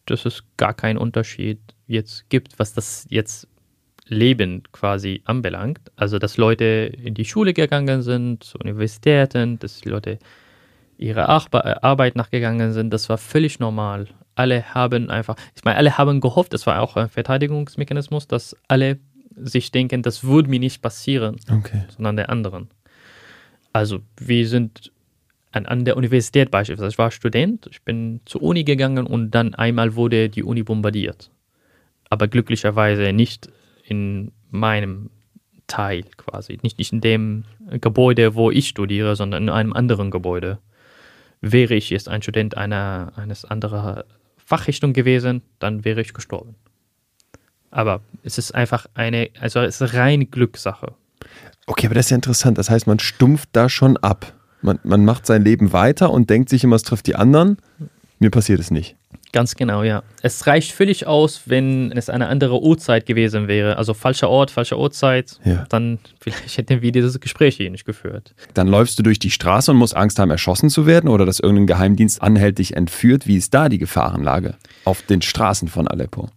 dass 0.06 0.24
es 0.24 0.44
gar 0.56 0.72
keinen 0.72 0.98
Unterschied 0.98 1.58
jetzt 1.86 2.30
gibt, 2.30 2.58
was 2.58 2.74
das 2.74 3.06
jetzt 3.10 3.48
Leben 4.06 4.62
quasi 4.70 5.22
anbelangt. 5.24 5.80
Also, 5.96 6.20
dass 6.20 6.36
Leute 6.36 6.92
in 7.02 7.14
die 7.14 7.24
Schule 7.24 7.52
gegangen 7.52 8.02
sind, 8.02 8.44
zu 8.44 8.58
Universitäten, 8.58 9.58
dass 9.58 9.80
die 9.80 9.88
Leute 9.88 10.18
ihrer 10.96 11.28
Arbeit 11.28 12.16
nachgegangen 12.16 12.72
sind, 12.72 12.90
das 12.90 13.08
war 13.08 13.18
völlig 13.18 13.58
normal. 13.58 14.06
Alle 14.36 14.74
haben 14.74 15.10
einfach, 15.10 15.34
ich 15.54 15.64
meine, 15.64 15.76
alle 15.76 15.98
haben 15.98 16.20
gehofft, 16.20 16.52
das 16.52 16.66
war 16.66 16.80
auch 16.80 16.96
ein 16.96 17.08
Verteidigungsmechanismus, 17.08 18.28
dass 18.28 18.56
alle 18.68 18.98
sich 19.36 19.70
denken, 19.70 20.02
das 20.02 20.24
würde 20.24 20.50
mir 20.50 20.60
nicht 20.60 20.82
passieren, 20.82 21.36
okay. 21.50 21.84
sondern 21.94 22.16
der 22.16 22.30
anderen. 22.30 22.68
Also, 23.72 24.00
wir 24.18 24.48
sind 24.48 24.90
an, 25.52 25.66
an 25.66 25.84
der 25.84 25.96
Universität 25.96 26.50
beispielsweise. 26.50 26.88
Ich 26.88 26.98
war 26.98 27.10
Student, 27.10 27.68
ich 27.70 27.82
bin 27.82 28.20
zur 28.24 28.42
Uni 28.42 28.64
gegangen 28.64 29.06
und 29.06 29.30
dann 29.30 29.54
einmal 29.54 29.94
wurde 29.94 30.28
die 30.28 30.42
Uni 30.42 30.62
bombardiert. 30.62 31.30
Aber 32.08 32.28
glücklicherweise 32.28 33.12
nicht 33.12 33.50
in 33.84 34.32
meinem 34.50 35.10
Teil 35.66 36.04
quasi, 36.16 36.58
nicht, 36.62 36.78
nicht 36.78 36.92
in 36.92 37.00
dem 37.00 37.44
Gebäude, 37.80 38.34
wo 38.34 38.50
ich 38.50 38.68
studiere, 38.68 39.16
sondern 39.16 39.44
in 39.44 39.48
einem 39.50 39.72
anderen 39.72 40.10
Gebäude. 40.10 40.58
Wäre 41.40 41.74
ich 41.74 41.90
jetzt 41.90 42.08
ein 42.08 42.22
Student 42.22 42.56
einer 42.56 43.12
eines 43.16 43.44
anderen 43.44 44.04
Fachrichtung 44.36 44.92
gewesen, 44.92 45.42
dann 45.58 45.84
wäre 45.84 46.00
ich 46.00 46.14
gestorben. 46.14 46.54
Aber 47.70 48.00
es 48.22 48.38
ist 48.38 48.54
einfach 48.54 48.86
eine, 48.94 49.30
also 49.40 49.60
es 49.60 49.80
ist 49.80 49.94
rein 49.94 50.30
Glückssache. 50.30 50.94
Okay, 51.66 51.86
aber 51.86 51.94
das 51.94 52.06
ist 52.06 52.10
ja 52.10 52.16
interessant. 52.16 52.58
Das 52.58 52.70
heißt, 52.70 52.86
man 52.86 52.98
stumpft 52.98 53.48
da 53.52 53.68
schon 53.68 53.96
ab. 53.96 54.32
Man, 54.62 54.78
man 54.84 55.04
macht 55.04 55.26
sein 55.26 55.44
Leben 55.44 55.72
weiter 55.72 56.10
und 56.10 56.30
denkt 56.30 56.48
sich 56.48 56.64
immer, 56.64 56.76
es 56.76 56.82
trifft 56.82 57.06
die 57.06 57.16
anderen. 57.16 57.58
Mir 58.18 58.30
passiert 58.30 58.60
es 58.60 58.70
nicht. 58.70 58.96
Ganz 59.32 59.54
genau, 59.54 59.82
ja. 59.82 60.02
Es 60.22 60.46
reicht 60.46 60.72
völlig 60.72 61.06
aus, 61.06 61.42
wenn 61.46 61.92
es 61.92 62.08
eine 62.08 62.28
andere 62.28 62.62
Uhrzeit 62.62 63.04
gewesen 63.04 63.48
wäre. 63.48 63.76
Also 63.76 63.92
falscher 63.92 64.30
Ort, 64.30 64.50
falsche 64.50 64.78
Uhrzeit. 64.78 65.38
Ja. 65.44 65.66
Dann 65.68 65.98
vielleicht 66.20 66.56
hätten 66.56 66.80
wir 66.80 66.92
dieses 66.92 67.20
Gespräch 67.20 67.56
hier 67.56 67.70
nicht 67.70 67.84
geführt. 67.84 68.34
Dann 68.54 68.68
läufst 68.68 68.98
du 68.98 69.02
durch 69.02 69.18
die 69.18 69.30
Straße 69.30 69.72
und 69.72 69.76
musst 69.76 69.94
Angst 69.96 70.18
haben, 70.18 70.30
erschossen 70.30 70.70
zu 70.70 70.86
werden 70.86 71.08
oder 71.08 71.26
dass 71.26 71.40
irgendein 71.40 71.66
Geheimdienst 71.66 72.22
anhält, 72.22 72.58
dich 72.58 72.76
entführt. 72.76 73.26
Wie 73.26 73.36
ist 73.36 73.52
da 73.52 73.68
die 73.68 73.78
Gefahrenlage 73.78 74.54
auf 74.84 75.02
den 75.02 75.20
Straßen 75.20 75.68
von 75.68 75.86
Aleppo? 75.86 76.30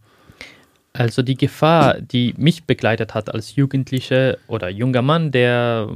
Also 1.00 1.22
die 1.22 1.38
Gefahr, 1.38 2.02
die 2.02 2.34
mich 2.36 2.66
begleitet 2.66 3.14
hat 3.14 3.34
als 3.34 3.56
Jugendlicher 3.56 4.38
oder 4.48 4.68
junger 4.68 5.02
Mann, 5.02 5.32
der, 5.32 5.88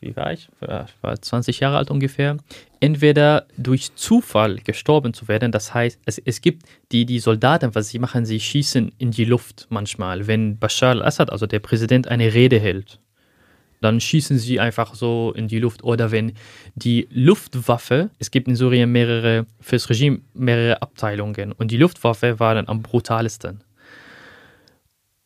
wie 0.00 0.14
war 0.14 0.34
ich, 0.34 0.50
ich 0.60 0.94
war 1.00 1.18
20 1.18 1.60
Jahre 1.60 1.78
alt 1.78 1.90
ungefähr, 1.90 2.36
entweder 2.78 3.46
durch 3.56 3.94
Zufall 3.94 4.56
gestorben 4.56 5.14
zu 5.14 5.28
werden, 5.28 5.50
das 5.50 5.72
heißt, 5.72 5.98
es, 6.04 6.18
es 6.18 6.42
gibt 6.42 6.66
die, 6.92 7.06
die 7.06 7.20
Soldaten, 7.20 7.74
was 7.74 7.88
sie 7.88 7.98
machen, 7.98 8.26
sie 8.26 8.38
schießen 8.38 8.92
in 8.98 9.12
die 9.12 9.24
Luft 9.24 9.66
manchmal, 9.70 10.26
wenn 10.26 10.58
Bashar 10.58 10.90
al-Assad, 10.90 11.32
also 11.32 11.46
der 11.46 11.60
Präsident, 11.60 12.08
eine 12.08 12.34
Rede 12.34 12.60
hält. 12.60 12.98
Dann 13.80 13.98
schießen 13.98 14.38
sie 14.38 14.60
einfach 14.60 14.94
so 14.94 15.32
in 15.34 15.48
die 15.48 15.58
Luft. 15.58 15.82
Oder 15.84 16.10
wenn 16.10 16.34
die 16.74 17.08
Luftwaffe, 17.10 18.10
es 18.18 18.30
gibt 18.30 18.46
in 18.46 18.56
Syrien 18.56 18.92
mehrere, 18.92 19.46
fürs 19.58 19.88
Regime 19.88 20.20
mehrere 20.34 20.82
Abteilungen 20.82 21.52
und 21.52 21.70
die 21.70 21.78
Luftwaffe 21.78 22.38
war 22.38 22.54
dann 22.54 22.68
am 22.68 22.82
brutalsten 22.82 23.64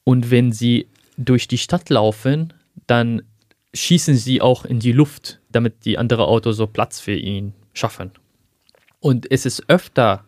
und 0.04 0.30
wenn 0.30 0.52
sie 0.52 0.86
durch 1.16 1.48
die 1.48 1.58
Stadt 1.58 1.90
laufen, 1.90 2.52
dann 2.86 3.22
schießen 3.72 4.14
sie 4.14 4.40
auch 4.40 4.64
in 4.64 4.78
die 4.78 4.92
Luft, 4.92 5.40
damit 5.50 5.84
die 5.84 5.98
anderen 5.98 6.24
Autos 6.24 6.56
so 6.56 6.66
Platz 6.66 7.00
für 7.00 7.14
ihn 7.14 7.54
schaffen. 7.72 8.12
Und 9.00 9.30
es 9.30 9.46
ist 9.46 9.68
öfter 9.68 10.24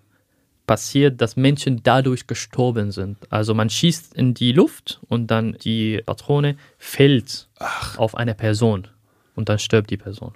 passiert, 0.67 1.21
dass 1.21 1.37
Menschen 1.37 1.83
dadurch 1.83 2.27
gestorben 2.27 2.91
sind. 2.91 3.19
Also 3.31 3.55
man 3.55 3.71
schießt 3.71 4.15
in 4.15 4.35
die 4.35 4.53
Luft 4.53 5.01
und 5.09 5.31
dann 5.31 5.57
die 5.63 6.03
Patrone 6.05 6.57
fällt 6.77 7.49
Ach. 7.59 7.97
auf 7.99 8.17
eine 8.17 8.35
Person 8.35 8.89
und 9.35 9.49
dann 9.49 9.59
stirbt 9.59 9.91
die 9.91 9.97
Person. 9.97 10.35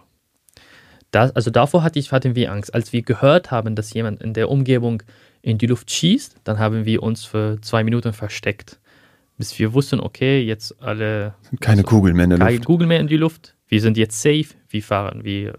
Das, 1.11 1.35
also 1.35 1.51
davor 1.51 1.83
hatte 1.83 1.99
ich, 1.99 2.13
hatten 2.13 2.37
wir 2.37 2.53
Angst. 2.53 2.73
Als 2.73 2.93
wir 2.93 3.03
gehört 3.03 3.51
haben, 3.51 3.75
dass 3.75 3.93
jemand 3.93 4.23
in 4.23 4.33
der 4.33 4.49
Umgebung 4.49 5.03
in 5.43 5.59
die 5.59 5.67
Luft 5.67 5.91
schießt, 5.91 6.37
dann 6.45 6.61
haben 6.61 6.85
wir 6.85 7.03
uns 7.03 7.25
für 7.25 7.61
zwei 7.61 7.83
Minuten 7.83 8.13
versteckt. 8.13 8.79
Bis 9.41 9.59
wir 9.59 9.73
wussten, 9.73 10.01
okay, 10.01 10.43
jetzt 10.43 10.83
alle. 10.83 11.33
Keine 11.61 11.81
also, 11.81 11.97
Kugeln 11.97 12.15
mehr 12.15 12.25
in 12.25 12.31
der 12.31 12.39
keine 12.41 12.51
Luft. 12.51 12.59
Keine 12.59 12.67
Kugeln 12.67 12.89
mehr 12.89 13.01
in 13.01 13.07
die 13.07 13.17
Luft. 13.17 13.55
Wir 13.69 13.81
sind 13.81 13.97
jetzt 13.97 14.21
safe, 14.21 14.49
wir 14.69 14.83
fahren, 14.83 15.25
wir 15.25 15.55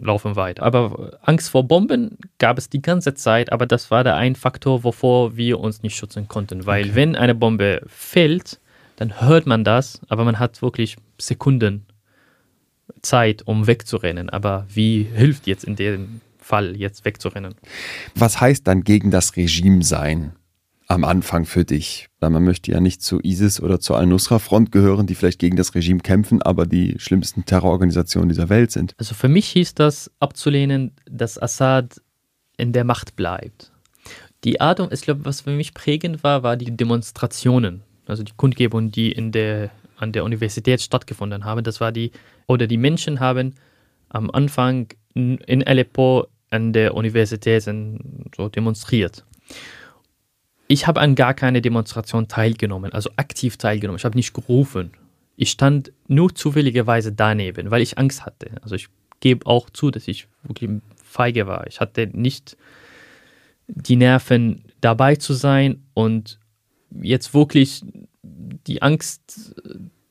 laufen 0.00 0.36
weiter. 0.36 0.62
Aber 0.62 1.18
Angst 1.22 1.50
vor 1.50 1.66
Bomben 1.66 2.18
gab 2.38 2.56
es 2.56 2.68
die 2.68 2.80
ganze 2.80 3.14
Zeit, 3.14 3.50
aber 3.50 3.66
das 3.66 3.90
war 3.90 4.04
der 4.04 4.14
ein 4.14 4.36
Faktor, 4.36 4.84
wovor 4.84 5.36
wir 5.36 5.58
uns 5.58 5.82
nicht 5.82 5.96
schützen 5.96 6.28
konnten. 6.28 6.66
Weil 6.66 6.84
okay. 6.84 6.94
wenn 6.94 7.16
eine 7.16 7.34
Bombe 7.34 7.82
fällt, 7.88 8.60
dann 8.94 9.20
hört 9.20 9.44
man 9.44 9.64
das, 9.64 10.00
aber 10.06 10.24
man 10.24 10.38
hat 10.38 10.62
wirklich 10.62 10.96
Sekunden 11.18 11.84
Zeit, 13.02 13.42
um 13.44 13.66
wegzurennen. 13.66 14.30
Aber 14.30 14.66
wie 14.68 15.02
hilft 15.02 15.48
jetzt 15.48 15.64
in 15.64 15.74
dem 15.74 16.20
Fall, 16.38 16.76
jetzt 16.76 17.04
wegzurennen? 17.04 17.56
Was 18.14 18.40
heißt 18.40 18.68
dann 18.68 18.84
gegen 18.84 19.10
das 19.10 19.36
Regime 19.36 19.82
sein? 19.82 20.36
Am 20.86 21.04
Anfang 21.04 21.44
für 21.44 21.64
dich? 21.64 22.08
Weil 22.20 22.30
man 22.30 22.44
möchte 22.44 22.70
ja 22.72 22.80
nicht 22.80 23.02
zu 23.02 23.20
ISIS 23.22 23.60
oder 23.60 23.80
zur 23.80 23.98
Al-Nusra-Front 23.98 24.72
gehören, 24.72 25.06
die 25.06 25.14
vielleicht 25.14 25.38
gegen 25.38 25.56
das 25.56 25.74
Regime 25.74 26.00
kämpfen, 26.00 26.42
aber 26.42 26.66
die 26.66 26.96
schlimmsten 26.98 27.44
Terrororganisationen 27.44 28.28
dieser 28.28 28.48
Welt 28.48 28.70
sind. 28.70 28.94
Also 28.98 29.14
für 29.14 29.28
mich 29.28 29.48
hieß 29.48 29.74
das 29.74 30.10
abzulehnen, 30.20 30.92
dass 31.10 31.40
Assad 31.40 32.00
in 32.56 32.72
der 32.72 32.84
Macht 32.84 33.16
bleibt. 33.16 33.72
Die 34.44 34.60
Art, 34.60 34.80
ich 34.92 35.00
glaube, 35.02 35.24
was 35.24 35.42
für 35.42 35.50
mich 35.50 35.74
prägend 35.74 36.22
war, 36.22 36.42
war 36.42 36.56
die 36.56 36.76
Demonstrationen, 36.76 37.82
also 38.06 38.22
die 38.22 38.32
Kundgebungen, 38.36 38.92
die 38.92 39.10
in 39.10 39.32
der, 39.32 39.70
an 39.98 40.12
der 40.12 40.24
Universität 40.24 40.80
stattgefunden 40.80 41.44
haben. 41.44 41.64
Das 41.64 41.80
war 41.80 41.90
die, 41.90 42.12
oder 42.46 42.66
die 42.66 42.76
Menschen 42.76 43.18
haben 43.18 43.54
am 44.08 44.30
Anfang 44.30 44.88
in 45.14 45.66
Aleppo 45.66 46.26
an 46.50 46.72
der 46.72 46.94
Universität 46.94 47.62
so 47.64 48.48
demonstriert 48.48 49.24
ich 50.68 50.86
habe 50.86 51.00
an 51.00 51.14
gar 51.14 51.34
keine 51.34 51.62
Demonstration 51.62 52.28
teilgenommen, 52.28 52.92
also 52.92 53.10
aktiv 53.16 53.56
teilgenommen. 53.56 53.98
Ich 53.98 54.04
habe 54.04 54.16
nicht 54.16 54.34
gerufen. 54.34 54.90
Ich 55.36 55.50
stand 55.50 55.92
nur 56.08 56.34
zufälligerweise 56.34 57.12
daneben, 57.12 57.70
weil 57.70 57.82
ich 57.82 57.98
Angst 57.98 58.24
hatte. 58.24 58.50
Also 58.62 58.74
ich 58.74 58.88
gebe 59.20 59.46
auch 59.46 59.70
zu, 59.70 59.90
dass 59.90 60.08
ich 60.08 60.28
wirklich 60.42 60.70
feige 60.96 61.46
war. 61.46 61.66
Ich 61.66 61.80
hatte 61.80 62.08
nicht 62.12 62.56
die 63.68 63.96
Nerven 63.96 64.64
dabei 64.80 65.16
zu 65.16 65.34
sein 65.34 65.82
und 65.94 66.38
jetzt 66.90 67.34
wirklich 67.34 67.82
die 68.22 68.82
Angst 68.82 69.54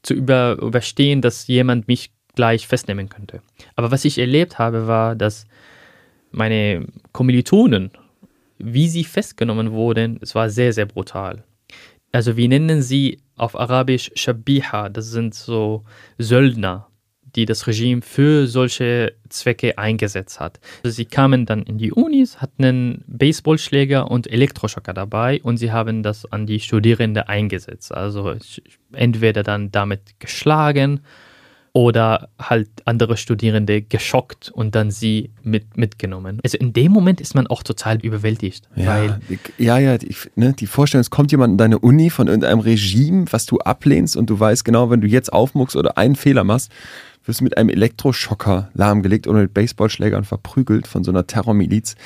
zu 0.03 0.13
über, 0.13 0.57
überstehen, 0.61 1.21
dass 1.21 1.47
jemand 1.47 1.87
mich 1.87 2.11
gleich 2.35 2.67
festnehmen 2.67 3.09
könnte. 3.09 3.41
Aber 3.75 3.91
was 3.91 4.05
ich 4.05 4.17
erlebt 4.17 4.59
habe, 4.59 4.87
war, 4.87 5.15
dass 5.15 5.45
meine 6.31 6.85
Kommilitonen 7.11 7.91
wie 8.57 8.87
sie 8.87 9.03
festgenommen 9.03 9.71
wurden, 9.71 10.19
es 10.21 10.35
war 10.35 10.49
sehr, 10.49 10.73
sehr 10.73 10.85
brutal. 10.85 11.43
Also 12.11 12.37
wir 12.37 12.47
nennen 12.47 12.81
sie 12.81 13.19
auf 13.35 13.59
Arabisch 13.59 14.11
Shabiha, 14.15 14.89
das 14.89 15.11
sind 15.11 15.35
so 15.35 15.83
Söldner, 16.17 16.87
die 17.35 17.45
das 17.45 17.67
Regime 17.67 18.01
für 18.01 18.47
solche 18.47 19.13
Zwecke 19.27 19.77
eingesetzt 19.77 20.39
hat. 20.39 20.59
Also 20.83 20.95
sie 20.95 21.05
kamen 21.05 21.45
dann 21.45 21.63
in 21.63 21.77
die 21.77 21.91
Unis, 21.91 22.41
hatten 22.41 22.63
einen 22.63 23.03
Baseballschläger 23.07 24.09
und 24.09 24.31
Elektroschocker 24.31 24.93
dabei 24.93 25.41
und 25.43 25.57
sie 25.57 25.71
haben 25.71 26.03
das 26.03 26.31
an 26.31 26.47
die 26.47 26.61
Studierende 26.61 27.27
eingesetzt. 27.27 27.93
Also 27.93 28.35
entweder 28.93 29.43
dann 29.43 29.71
damit 29.71 30.19
geschlagen 30.19 31.01
oder 31.75 32.29
halt 32.39 32.69
andere 32.85 33.17
Studierende 33.17 33.81
geschockt 33.81 34.49
und 34.49 34.75
dann 34.75 34.91
sie 34.91 35.31
mit, 35.43 35.75
mitgenommen. 35.75 36.39
Also 36.41 36.57
in 36.57 36.71
dem 36.71 36.93
Moment 36.93 37.19
ist 37.19 37.35
man 37.35 37.47
auch 37.47 37.63
total 37.63 37.97
überwältigt. 37.99 38.69
Ja, 38.77 38.85
weil 38.85 39.19
ja, 39.57 39.77
ja 39.77 39.97
die, 39.97 40.15
ne, 40.35 40.53
die 40.53 40.67
Vorstellung, 40.67 41.01
es 41.01 41.09
kommt 41.09 41.33
jemand 41.33 41.51
in 41.51 41.57
deine 41.57 41.77
Uni 41.79 42.09
von 42.09 42.27
irgendeinem 42.27 42.59
Regime, 42.59 43.25
was 43.31 43.45
du 43.45 43.57
ablehnst 43.57 44.15
und 44.15 44.29
du 44.29 44.39
weißt 44.39 44.63
genau, 44.63 44.89
wenn 44.89 45.01
du 45.01 45.07
jetzt 45.07 45.33
aufmuckst 45.33 45.75
oder 45.75 45.97
einen 45.97 46.15
Fehler 46.15 46.45
machst, 46.45 46.71
wirst 47.25 47.41
du 47.41 47.43
mit 47.43 47.57
einem 47.57 47.67
Elektroschocker 47.67 48.69
lahmgelegt 48.73 49.27
oder 49.27 49.39
mit 49.39 49.53
Baseballschlägern 49.53 50.23
verprügelt 50.23 50.87
von 50.87 51.03
so 51.03 51.11
einer 51.11 51.27
Terrormiliz. 51.27 51.97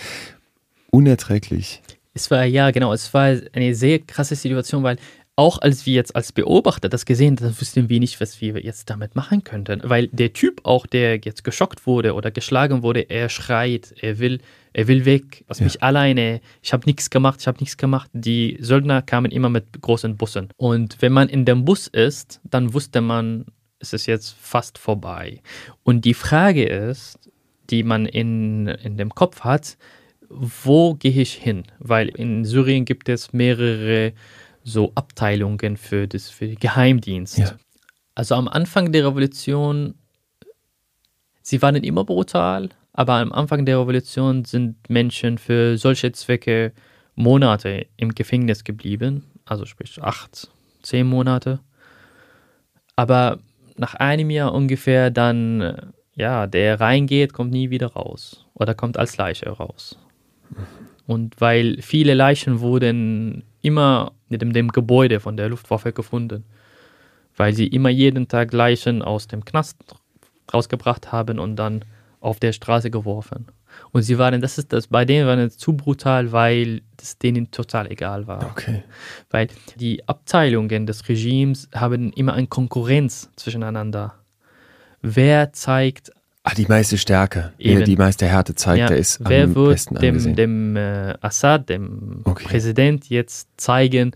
Unerträglich. 0.90 1.84
Es 2.16 2.32
war, 2.32 2.44
ja, 2.44 2.72
genau, 2.72 2.92
es 2.92 3.14
war 3.14 3.36
eine 3.54 3.76
sehr 3.76 4.00
krasse 4.00 4.36
Situation, 4.36 4.82
weil 4.82 4.98
auch 5.40 5.58
als 5.62 5.86
wir 5.86 5.94
jetzt 5.94 6.18
als 6.18 6.34
Beobachter 6.34 6.90
das 6.90 7.06
gesehen 7.06 7.38
haben, 7.38 7.46
dann 7.46 7.62
wussten 7.62 7.88
wir 7.88 8.02
nicht, 8.02 8.20
was 8.20 8.42
wir 8.42 8.60
jetzt 8.62 8.90
damit 8.90 9.16
machen 9.16 9.46
könnten. 9.46 9.80
Weil 9.86 10.08
der 10.08 10.34
Typ 10.34 10.66
auch, 10.66 10.86
der 10.86 11.20
jetzt 11.20 11.46
geschockt 11.46 11.88
wurde 11.88 12.14
oder 12.14 12.30
geschlagen 12.30 12.84
wurde, 12.84 13.10
er 13.10 13.30
schreit, 13.30 13.96
er 14.02 14.20
will, 14.20 14.42
er 14.74 14.90
will 14.90 15.06
weg, 15.06 15.46
was 15.48 15.60
ja. 15.60 15.64
mich 15.64 15.82
alleine, 15.82 16.42
ich 16.62 16.74
habe 16.74 16.86
nichts 16.86 17.10
gemacht, 17.10 17.40
ich 17.40 17.48
habe 17.48 17.60
nichts 17.62 17.78
gemacht. 17.78 18.10
Die 18.12 18.58
Söldner 18.60 19.02
kamen 19.02 19.32
immer 19.32 19.48
mit 19.48 19.82
großen 19.82 20.18
Bussen. 20.18 20.50
Und 20.58 21.02
wenn 21.02 21.14
man 21.14 21.30
in 21.30 21.46
dem 21.46 21.64
Bus 21.64 21.88
ist, 21.88 22.42
dann 22.44 22.74
wusste 22.74 23.00
man, 23.00 23.46
es 23.80 23.94
ist 23.94 24.08
jetzt 24.08 24.36
fast 24.42 24.78
vorbei. 24.78 25.42
Und 25.84 26.04
die 26.04 26.16
Frage 26.16 26.66
ist, 26.66 27.18
die 27.70 27.84
man 27.84 28.08
in, 28.08 28.68
in 28.68 28.98
dem 28.98 29.16
Kopf 29.16 29.46
hat, 29.46 29.78
wo 30.28 30.96
gehe 30.96 31.22
ich 31.22 31.32
hin? 31.32 31.64
Weil 31.80 32.10
in 32.10 32.44
Syrien 32.44 32.84
gibt 32.84 33.08
es 33.08 33.32
mehrere 33.32 34.12
so 34.70 34.92
Abteilungen 34.96 35.78
für, 35.78 36.08
das, 36.08 36.30
für 36.30 36.48
den 36.48 36.60
Geheimdienst. 36.60 37.38
Ja. 37.38 37.56
Also 38.16 38.36
am 38.36 38.48
Anfang 38.48 38.92
der 38.92 39.08
Revolution, 39.08 39.96
sie 41.42 41.62
waren 41.62 41.76
immer 41.76 42.04
brutal, 42.04 42.70
aber 42.94 43.14
am 43.16 43.32
Anfang 43.32 43.66
der 43.66 43.80
Revolution 43.80 44.46
sind 44.46 44.90
Menschen 44.90 45.38
für 45.38 45.78
solche 45.78 46.12
Zwecke 46.12 46.74
Monate 47.16 47.88
im 47.98 48.16
Gefängnis 48.16 48.64
geblieben, 48.64 49.26
also 49.46 49.66
sprich 49.66 50.02
acht, 50.02 50.50
zehn 50.82 51.08
Monate. 51.08 51.60
Aber 52.96 53.40
nach 53.78 53.96
einem 53.96 54.30
Jahr 54.30 54.54
ungefähr 54.54 55.10
dann, 55.12 55.94
ja, 56.16 56.48
der 56.48 56.80
reingeht, 56.80 57.34
kommt 57.34 57.52
nie 57.52 57.70
wieder 57.70 57.88
raus 57.88 58.46
oder 58.54 58.74
kommt 58.74 58.98
als 58.98 59.18
Leiche 59.18 59.50
raus. 59.50 59.98
Und 61.08 61.40
weil 61.40 61.82
viele 61.82 62.14
Leichen 62.14 62.60
wurden 62.60 63.44
immer 63.62 64.14
in 64.30 64.54
dem 64.54 64.70
Gebäude 64.70 65.20
von 65.20 65.38
der 65.38 65.50
Luftwaffe 65.50 65.94
gefunden, 65.94 66.46
weil 67.36 67.54
sie 67.54 67.68
immer 67.68 67.90
jeden 67.90 68.28
Tag 68.28 68.54
Leichen 68.54 69.02
aus 69.02 69.28
dem 69.28 69.46
Knast 69.46 69.78
rausgebracht 70.54 71.12
haben 71.12 71.40
und 71.40 71.56
dann 71.56 71.86
auf 72.20 72.40
der 72.40 72.54
Straße 72.54 72.92
geworfen. 72.92 73.48
Und 73.92 74.02
sie 74.02 74.18
waren, 74.18 74.42
das 74.42 74.58
ist 74.58 74.74
das, 74.74 74.88
bei 74.88 75.06
denen 75.06 75.28
war 75.28 75.38
es 75.38 75.58
zu 75.58 75.74
brutal, 75.74 76.32
weil 76.32 76.82
es 77.02 77.18
denen 77.18 77.52
total 77.52 77.92
egal 77.92 78.28
war. 78.28 78.44
Okay. 78.52 78.84
Weil 79.30 79.48
die 79.76 80.08
Abteilungen 80.08 80.86
des 80.86 81.08
Regimes 81.08 81.70
haben 81.74 82.12
immer 82.14 82.34
eine 82.34 82.48
Konkurrenz 82.48 83.30
zwischeneinander. 83.36 84.16
Wer 85.02 85.54
zeigt 85.54 86.12
Ah, 86.50 86.56
die 86.56 86.66
meiste 86.68 86.98
Stärke, 86.98 87.54
Eben. 87.60 87.86
die 87.86 87.96
meiste 87.96 88.26
Härte 88.26 88.56
zeigt, 88.56 88.80
ja, 88.80 88.88
der 88.88 88.98
ist 88.98 89.20
wer 89.24 89.44
am 89.44 89.56
wird 89.56 89.70
besten 89.70 89.96
dem, 89.96 90.08
angesehen. 90.10 90.36
dem 90.36 90.76
äh, 90.76 91.14
Assad, 91.22 91.70
dem 91.70 92.22
okay. 92.24 92.46
Präsident, 92.46 93.08
jetzt 93.10 93.50
zeigen, 93.58 94.14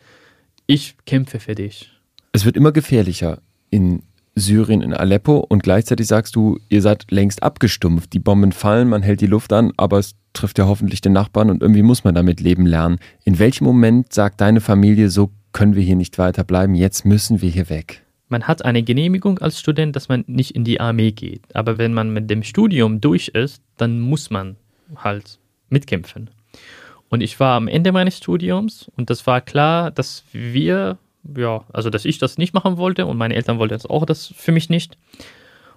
ich 0.65 0.95
kämpfe 1.05 1.39
für 1.39 1.53
dich. 1.53 1.91
Es 2.31 2.45
wird 2.45 2.57
immer 2.57 2.71
gefährlicher 2.71 3.39
in 3.69 4.01
Syrien, 4.35 4.81
in 4.81 4.93
Aleppo 4.93 5.37
und 5.37 5.61
gleichzeitig 5.61 6.07
sagst 6.07 6.35
du, 6.35 6.57
ihr 6.69 6.81
seid 6.81 7.11
längst 7.11 7.43
abgestumpft. 7.43 8.13
Die 8.13 8.19
Bomben 8.19 8.51
fallen, 8.51 8.89
man 8.89 9.03
hält 9.03 9.21
die 9.21 9.27
Luft 9.27 9.53
an, 9.53 9.71
aber 9.77 9.99
es 9.99 10.15
trifft 10.33 10.57
ja 10.57 10.65
hoffentlich 10.65 11.01
den 11.01 11.13
Nachbarn 11.13 11.51
und 11.51 11.61
irgendwie 11.61 11.83
muss 11.83 12.03
man 12.03 12.15
damit 12.15 12.39
leben 12.39 12.65
lernen. 12.65 12.97
In 13.25 13.37
welchem 13.37 13.65
Moment 13.65 14.11
sagt 14.11 14.41
deine 14.41 14.61
Familie, 14.61 15.11
so 15.11 15.29
können 15.51 15.75
wir 15.75 15.83
hier 15.83 15.95
nicht 15.95 16.17
weiterbleiben, 16.17 16.73
jetzt 16.73 17.05
müssen 17.05 17.43
wir 17.43 17.49
hier 17.51 17.69
weg? 17.69 18.01
Man 18.29 18.47
hat 18.47 18.65
eine 18.65 18.83
Genehmigung 18.83 19.39
als 19.39 19.59
Student, 19.59 19.95
dass 19.95 20.09
man 20.09 20.23
nicht 20.27 20.55
in 20.55 20.63
die 20.63 20.79
Armee 20.79 21.11
geht. 21.11 21.55
Aber 21.55 21.77
wenn 21.77 21.93
man 21.93 22.11
mit 22.11 22.29
dem 22.29 22.43
Studium 22.43 23.01
durch 23.01 23.29
ist, 23.29 23.61
dann 23.77 23.99
muss 23.99 24.29
man 24.29 24.55
halt 24.95 25.39
mitkämpfen. 25.69 26.29
Und 27.09 27.21
ich 27.21 27.39
war 27.39 27.55
am 27.55 27.67
Ende 27.67 27.91
meines 27.91 28.17
Studiums 28.17 28.89
und 28.95 29.09
das 29.09 29.27
war 29.27 29.41
klar, 29.41 29.91
dass 29.91 30.23
wir, 30.31 30.97
ja, 31.37 31.63
also 31.71 31.89
dass 31.89 32.05
ich 32.05 32.17
das 32.17 32.37
nicht 32.37 32.53
machen 32.53 32.77
wollte 32.77 33.05
und 33.05 33.17
meine 33.17 33.35
Eltern 33.35 33.59
wollten 33.59 33.75
das 33.75 33.85
auch 33.85 34.05
das 34.05 34.33
für 34.35 34.51
mich 34.51 34.69
nicht. 34.69 34.97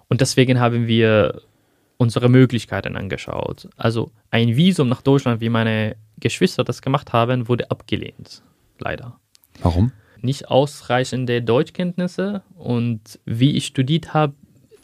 Und 0.08 0.20
deswegen 0.20 0.60
haben 0.60 0.86
wir 0.86 1.42
unsere 1.98 2.28
Möglichkeiten 2.28 2.96
angeschaut. 2.96 3.68
Also 3.76 4.10
ein 4.30 4.56
Visum 4.56 4.88
nach 4.88 5.02
Deutschland, 5.02 5.40
wie 5.40 5.48
meine 5.48 5.96
Geschwister 6.18 6.64
das 6.64 6.82
gemacht 6.82 7.12
haben, 7.12 7.48
wurde 7.48 7.70
abgelehnt. 7.70 8.42
Leider. 8.78 9.18
Warum? 9.60 9.92
Nicht 10.26 10.48
ausreichende 10.48 11.40
Deutschkenntnisse 11.40 12.42
und 12.56 13.18
wie 13.24 13.56
ich 13.56 13.64
studiert 13.66 14.12
habe, 14.12 14.34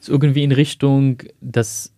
ist 0.01 0.09
irgendwie 0.09 0.43
in 0.43 0.53
Richtung, 0.53 1.23
dass 1.43 1.93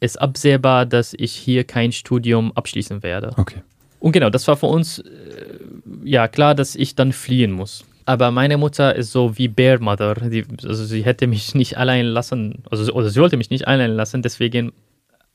es 0.00 0.16
absehbar, 0.16 0.84
dass 0.84 1.14
ich 1.14 1.32
hier 1.32 1.62
kein 1.62 1.92
Studium 1.92 2.50
abschließen 2.56 3.04
werde. 3.04 3.32
Okay. 3.36 3.62
Und 4.00 4.10
genau, 4.10 4.30
das 4.30 4.48
war 4.48 4.56
für 4.56 4.66
uns 4.66 4.98
äh, 4.98 5.58
ja 6.02 6.26
klar, 6.26 6.56
dass 6.56 6.74
ich 6.74 6.96
dann 6.96 7.12
fliehen 7.12 7.52
muss. 7.52 7.84
Aber 8.04 8.32
meine 8.32 8.56
Mutter 8.56 8.96
ist 8.96 9.12
so 9.12 9.38
wie 9.38 9.46
Bear 9.46 9.78
Mother. 9.78 10.14
Die, 10.14 10.44
also 10.64 10.84
sie 10.84 11.04
hätte 11.04 11.28
mich 11.28 11.54
nicht 11.54 11.78
allein 11.78 12.06
lassen, 12.06 12.64
also 12.68 12.92
oder 12.92 13.10
sie 13.10 13.20
wollte 13.20 13.36
mich 13.36 13.50
nicht 13.50 13.68
allein 13.68 13.92
lassen. 13.92 14.22
Deswegen 14.22 14.72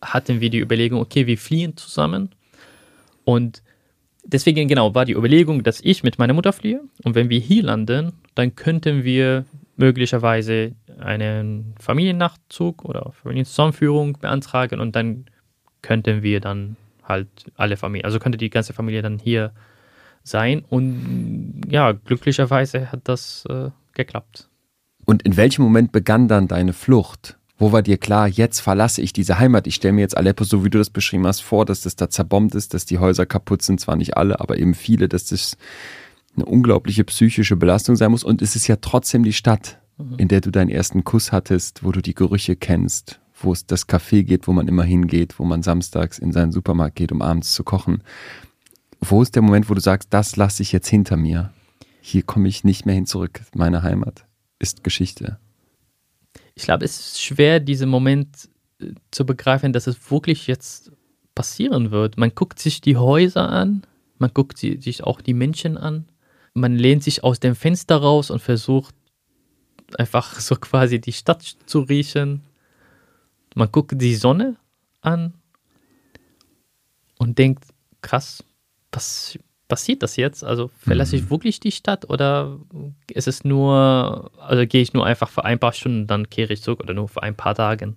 hatten 0.02 0.42
wir 0.42 0.50
die 0.50 0.60
Überlegung, 0.60 1.00
okay, 1.00 1.28
wir 1.28 1.38
fliehen 1.38 1.78
zusammen. 1.78 2.36
Und 3.24 3.64
deswegen 4.28 4.68
genau 4.68 4.94
war 4.94 5.06
die 5.06 5.14
Überlegung, 5.14 5.64
dass 5.64 5.82
ich 5.82 6.04
mit 6.04 6.20
meiner 6.20 6.34
Mutter 6.34 6.54
fliehe. 6.54 6.82
Und 7.04 7.16
wenn 7.16 7.30
wir 7.30 7.40
hier 7.40 7.64
landen, 7.64 8.14
dann 8.36 8.56
könnten 8.56 9.04
wir 9.04 9.46
möglicherweise 9.78 10.74
einen 11.00 11.74
Familiennachzug 11.80 12.84
oder 12.86 13.12
Familienzusammenführung 13.12 14.14
beantragen 14.14 14.80
und 14.80 14.96
dann 14.96 15.26
könnten 15.82 16.24
wir 16.24 16.40
dann 16.40 16.76
halt 17.04 17.28
alle 17.56 17.78
Familien, 17.78 18.06
also 18.06 18.20
könnte 18.20 18.38
die 18.38 18.50
ganze 18.50 18.74
Familie 18.74 19.02
dann 19.02 19.20
hier 19.20 19.52
sein 20.24 20.64
und 20.68 21.62
ja, 21.70 21.92
glücklicherweise 21.94 22.92
hat 22.92 23.02
das 23.06 23.46
äh, 23.50 23.70
geklappt. 23.94 24.50
Und 25.06 25.22
in 25.24 25.38
welchem 25.38 25.64
Moment 25.64 25.92
begann 25.92 26.28
dann 26.28 26.48
deine 26.48 26.74
Flucht? 26.74 27.38
Wo 27.58 27.72
war 27.72 27.82
dir 27.82 27.98
klar, 27.98 28.28
jetzt 28.28 28.60
verlasse 28.60 29.02
ich 29.02 29.14
diese 29.14 29.40
Heimat? 29.40 29.66
Ich 29.66 29.76
stelle 29.76 29.94
mir 29.94 30.02
jetzt 30.02 30.16
Aleppo, 30.16 30.44
so 30.44 30.64
wie 30.64 30.70
du 30.70 30.78
das 30.78 30.92
beschrieben 30.92 31.26
hast, 31.26 31.42
vor, 31.42 31.66
dass 31.66 31.82
das 31.82 31.96
da 31.96 32.10
zerbombt 32.10 32.54
ist, 32.54 32.74
dass 32.74 32.86
die 32.86 33.00
Häuser 33.00 33.26
kaputt 33.26 33.64
sind, 33.64 33.80
zwar 33.80 33.96
nicht 33.96 34.16
alle, 34.16 34.40
aber 34.40 34.58
eben 34.58 34.76
viele, 34.76 35.10
dass 35.10 35.26
das 35.26 35.58
eine 36.36 36.46
unglaubliche 36.46 37.04
psychische 37.04 37.56
Belastung 37.56 37.96
sein 37.96 38.12
muss. 38.12 38.24
Und 38.24 38.44
es 38.44 38.56
ist 38.56 38.68
ja 38.68 38.76
trotzdem 38.76 39.24
die 39.24 39.34
Stadt, 39.34 39.80
mhm. 39.98 40.20
in 40.20 40.28
der 40.28 40.42
du 40.42 40.52
deinen 40.52 40.70
ersten 40.70 41.04
Kuss 41.04 41.32
hattest, 41.32 41.84
wo 41.84 41.92
du 41.92 42.02
die 42.02 42.14
Gerüche 42.14 42.56
kennst, 42.56 43.20
wo 43.42 43.52
es 43.52 43.66
das 43.66 43.90
Café 43.90 44.24
geht, 44.24 44.48
wo 44.48 44.54
man 44.54 44.68
immer 44.68 44.84
hingeht, 44.84 45.40
wo 45.40 45.44
man 45.44 45.64
samstags 45.64 46.20
in 46.20 46.32
seinen 46.32 46.52
Supermarkt 46.52 46.96
geht, 46.96 47.12
um 47.12 47.24
abends 47.24 47.54
zu 47.54 47.64
kochen. 47.64 48.04
Wo 49.00 49.24
ist 49.24 49.36
der 49.36 49.42
Moment, 49.42 49.68
wo 49.70 49.74
du 49.74 49.82
sagst, 49.82 50.10
das 50.12 50.36
lasse 50.36 50.62
ich 50.62 50.72
jetzt 50.72 50.88
hinter 50.88 51.18
mir? 51.18 51.52
Hier 52.02 52.22
komme 52.22 52.48
ich 52.48 52.64
nicht 52.64 52.86
mehr 52.86 52.96
hin 52.96 53.08
zurück. 53.08 53.42
Meine 53.56 53.82
Heimat 53.82 54.26
ist 54.60 54.84
Geschichte. 54.84 55.40
Ich 56.58 56.64
glaube, 56.64 56.86
es 56.86 57.00
ist 57.00 57.22
schwer, 57.22 57.60
diesen 57.60 57.88
Moment 57.88 58.50
äh, 58.82 58.94
zu 59.12 59.28
begreifen, 59.28 59.74
dass 59.74 59.86
es 59.86 60.10
wirklich 60.10 60.48
jetzt 60.48 60.92
passieren 61.36 61.92
wird. 61.92 62.18
Man 62.18 62.34
guckt 62.34 62.58
sich 62.58 62.82
die 62.82 62.98
Häuser 62.98 63.48
an, 63.48 63.84
man 64.18 64.32
guckt 64.34 64.58
sich 64.58 65.04
auch 65.04 65.22
die 65.22 65.36
Menschen 65.36 65.78
an, 65.78 66.08
man 66.56 66.76
lehnt 66.76 67.04
sich 67.04 67.24
aus 67.24 67.40
dem 67.40 67.54
Fenster 67.54 67.98
raus 67.98 68.32
und 68.32 68.42
versucht 68.42 68.96
einfach 70.00 70.40
so 70.40 70.56
quasi 70.60 71.00
die 71.00 71.14
Stadt 71.14 71.44
zu 71.68 71.82
riechen. 71.82 72.42
Man 73.54 73.72
guckt 73.72 74.02
die 74.02 74.16
Sonne 74.16 74.56
an 75.02 75.36
und 77.20 77.38
denkt, 77.38 77.66
krass, 78.02 78.44
was 78.92 79.38
passiert 79.68 80.04
das 80.04 80.16
jetzt? 80.16 80.44
Also 80.44 80.70
verlasse 80.80 81.16
ich 81.16 81.24
mhm. 81.24 81.30
wirklich 81.30 81.60
die 81.60 81.72
Stadt 81.72 82.10
oder 82.10 82.60
ist 83.12 83.28
es 83.28 83.44
nur, 83.44 84.32
also 84.38 84.66
gehe 84.66 84.82
ich 84.82 84.94
nur 84.94 85.06
einfach 85.06 85.30
für 85.30 85.46
ein 85.46 85.60
paar 85.60 85.74
Stunden, 85.74 86.08
dann 86.08 86.30
kehre 86.30 86.54
ich 86.54 86.62
zurück 86.62 86.80
oder 86.82 86.94
nur 86.94 87.08
für 87.08 87.24
ein 87.24 87.36
paar 87.36 87.56
Tage? 87.56 87.96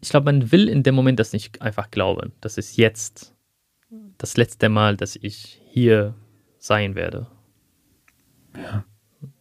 Ich 0.00 0.08
glaube, 0.08 0.24
man 0.24 0.50
will 0.50 0.68
in 0.68 0.82
dem 0.82 0.94
Moment 0.94 1.20
das 1.20 1.32
nicht 1.32 1.62
einfach 1.62 1.90
glauben. 1.90 2.32
Das 2.40 2.58
ist 2.58 2.76
jetzt 2.76 3.34
das 4.18 4.36
letzte 4.36 4.68
Mal, 4.68 4.96
dass 4.96 5.16
ich 5.16 5.60
hier 5.70 6.14
sein 6.58 6.94
werde. 6.94 7.26
Ja. 8.56 8.84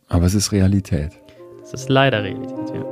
Aber 0.08 0.26
es 0.26 0.34
ist 0.34 0.52
Realität. 0.52 1.18
Das 1.62 1.74
ist 1.74 1.90
leider 1.90 2.24
Realität, 2.24 2.76
ja. 2.76 2.84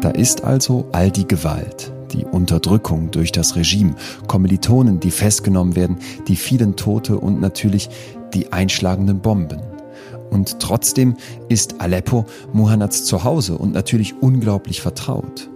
Da 0.00 0.10
ist 0.10 0.44
also 0.44 0.88
all 0.92 1.10
die 1.10 1.26
Gewalt, 1.26 1.93
die 2.14 2.24
Unterdrückung 2.24 3.10
durch 3.10 3.32
das 3.32 3.56
Regime, 3.56 3.94
Kommilitonen, 4.26 5.00
die 5.00 5.10
festgenommen 5.10 5.76
werden, 5.76 5.98
die 6.28 6.36
vielen 6.36 6.76
Tote 6.76 7.18
und 7.18 7.40
natürlich 7.40 7.90
die 8.32 8.52
einschlagenden 8.52 9.20
Bomben. 9.20 9.60
Und 10.30 10.58
trotzdem 10.60 11.16
ist 11.48 11.80
Aleppo 11.80 12.24
Muhannads 12.52 13.04
Zuhause 13.04 13.58
und 13.58 13.72
natürlich 13.72 14.14
unglaublich 14.20 14.80
vertraut. 14.80 15.50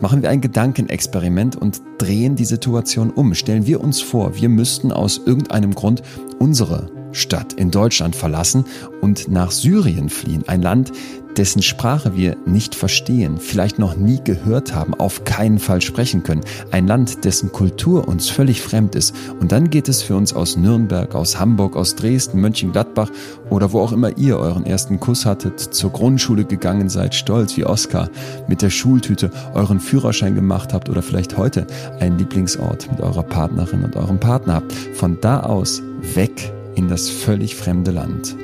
Machen 0.00 0.22
wir 0.22 0.30
ein 0.30 0.40
Gedankenexperiment 0.40 1.56
und 1.56 1.80
drehen 1.98 2.36
die 2.36 2.44
Situation 2.44 3.10
um. 3.10 3.34
Stellen 3.34 3.66
wir 3.66 3.80
uns 3.80 4.00
vor, 4.00 4.36
wir 4.36 4.48
müssten 4.48 4.92
aus 4.92 5.20
irgendeinem 5.24 5.74
Grund 5.74 6.02
unsere 6.38 7.01
Stadt 7.12 7.52
in 7.52 7.70
Deutschland 7.70 8.16
verlassen 8.16 8.64
und 9.00 9.28
nach 9.28 9.50
Syrien 9.50 10.08
fliehen, 10.08 10.44
ein 10.46 10.62
Land, 10.62 10.92
dessen 11.36 11.62
Sprache 11.62 12.16
wir 12.16 12.36
nicht 12.46 12.74
verstehen, 12.74 13.38
vielleicht 13.38 13.78
noch 13.78 13.96
nie 13.96 14.20
gehört 14.22 14.74
haben, 14.74 14.94
auf 14.94 15.24
keinen 15.24 15.58
Fall 15.58 15.80
sprechen 15.80 16.22
können. 16.22 16.42
Ein 16.70 16.86
Land, 16.86 17.24
dessen 17.24 17.52
Kultur 17.52 18.08
uns 18.08 18.28
völlig 18.28 18.60
fremd 18.60 18.94
ist. 18.94 19.14
Und 19.40 19.52
dann 19.52 19.70
geht 19.70 19.88
es 19.88 20.02
für 20.02 20.16
uns 20.16 20.32
aus 20.32 20.56
Nürnberg, 20.56 21.14
aus 21.14 21.38
Hamburg, 21.38 21.76
aus 21.76 21.94
Dresden, 21.94 22.40
Mönchengladbach 22.40 23.10
oder 23.50 23.72
wo 23.72 23.80
auch 23.80 23.92
immer 23.92 24.16
ihr 24.18 24.38
euren 24.38 24.66
ersten 24.66 25.00
Kuss 25.00 25.26
hattet, 25.26 25.60
zur 25.60 25.90
Grundschule 25.90 26.44
gegangen 26.44 26.88
seid, 26.88 27.14
stolz 27.14 27.56
wie 27.56 27.64
Oskar, 27.64 28.10
mit 28.48 28.62
der 28.62 28.70
Schultüte 28.70 29.30
euren 29.54 29.80
Führerschein 29.80 30.34
gemacht 30.34 30.72
habt 30.72 30.88
oder 30.88 31.02
vielleicht 31.02 31.36
heute 31.36 31.66
einen 32.00 32.18
Lieblingsort 32.18 32.90
mit 32.90 33.00
eurer 33.00 33.22
Partnerin 33.22 33.84
und 33.84 33.96
eurem 33.96 34.20
Partner 34.20 34.54
habt. 34.54 34.72
Von 34.72 35.18
da 35.20 35.40
aus 35.40 35.82
weg 36.14 36.52
in 36.74 36.88
das 36.88 37.08
völlig 37.08 37.56
fremde 37.56 37.90
Land. 37.90 38.36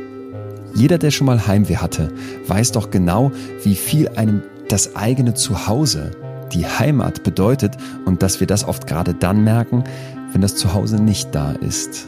Jeder, 0.74 0.98
der 0.98 1.10
schon 1.10 1.26
mal 1.26 1.46
Heimweh 1.46 1.76
hatte, 1.76 2.12
weiß 2.46 2.72
doch 2.72 2.90
genau, 2.90 3.32
wie 3.64 3.74
viel 3.74 4.08
einem 4.08 4.42
das 4.68 4.96
eigene 4.96 5.34
Zuhause, 5.34 6.12
die 6.52 6.66
Heimat 6.66 7.22
bedeutet 7.22 7.76
und 8.04 8.22
dass 8.22 8.40
wir 8.40 8.46
das 8.46 8.64
oft 8.66 8.86
gerade 8.86 9.14
dann 9.14 9.44
merken, 9.44 9.84
wenn 10.32 10.40
das 10.40 10.56
Zuhause 10.56 11.02
nicht 11.02 11.34
da 11.34 11.52
ist. 11.52 12.06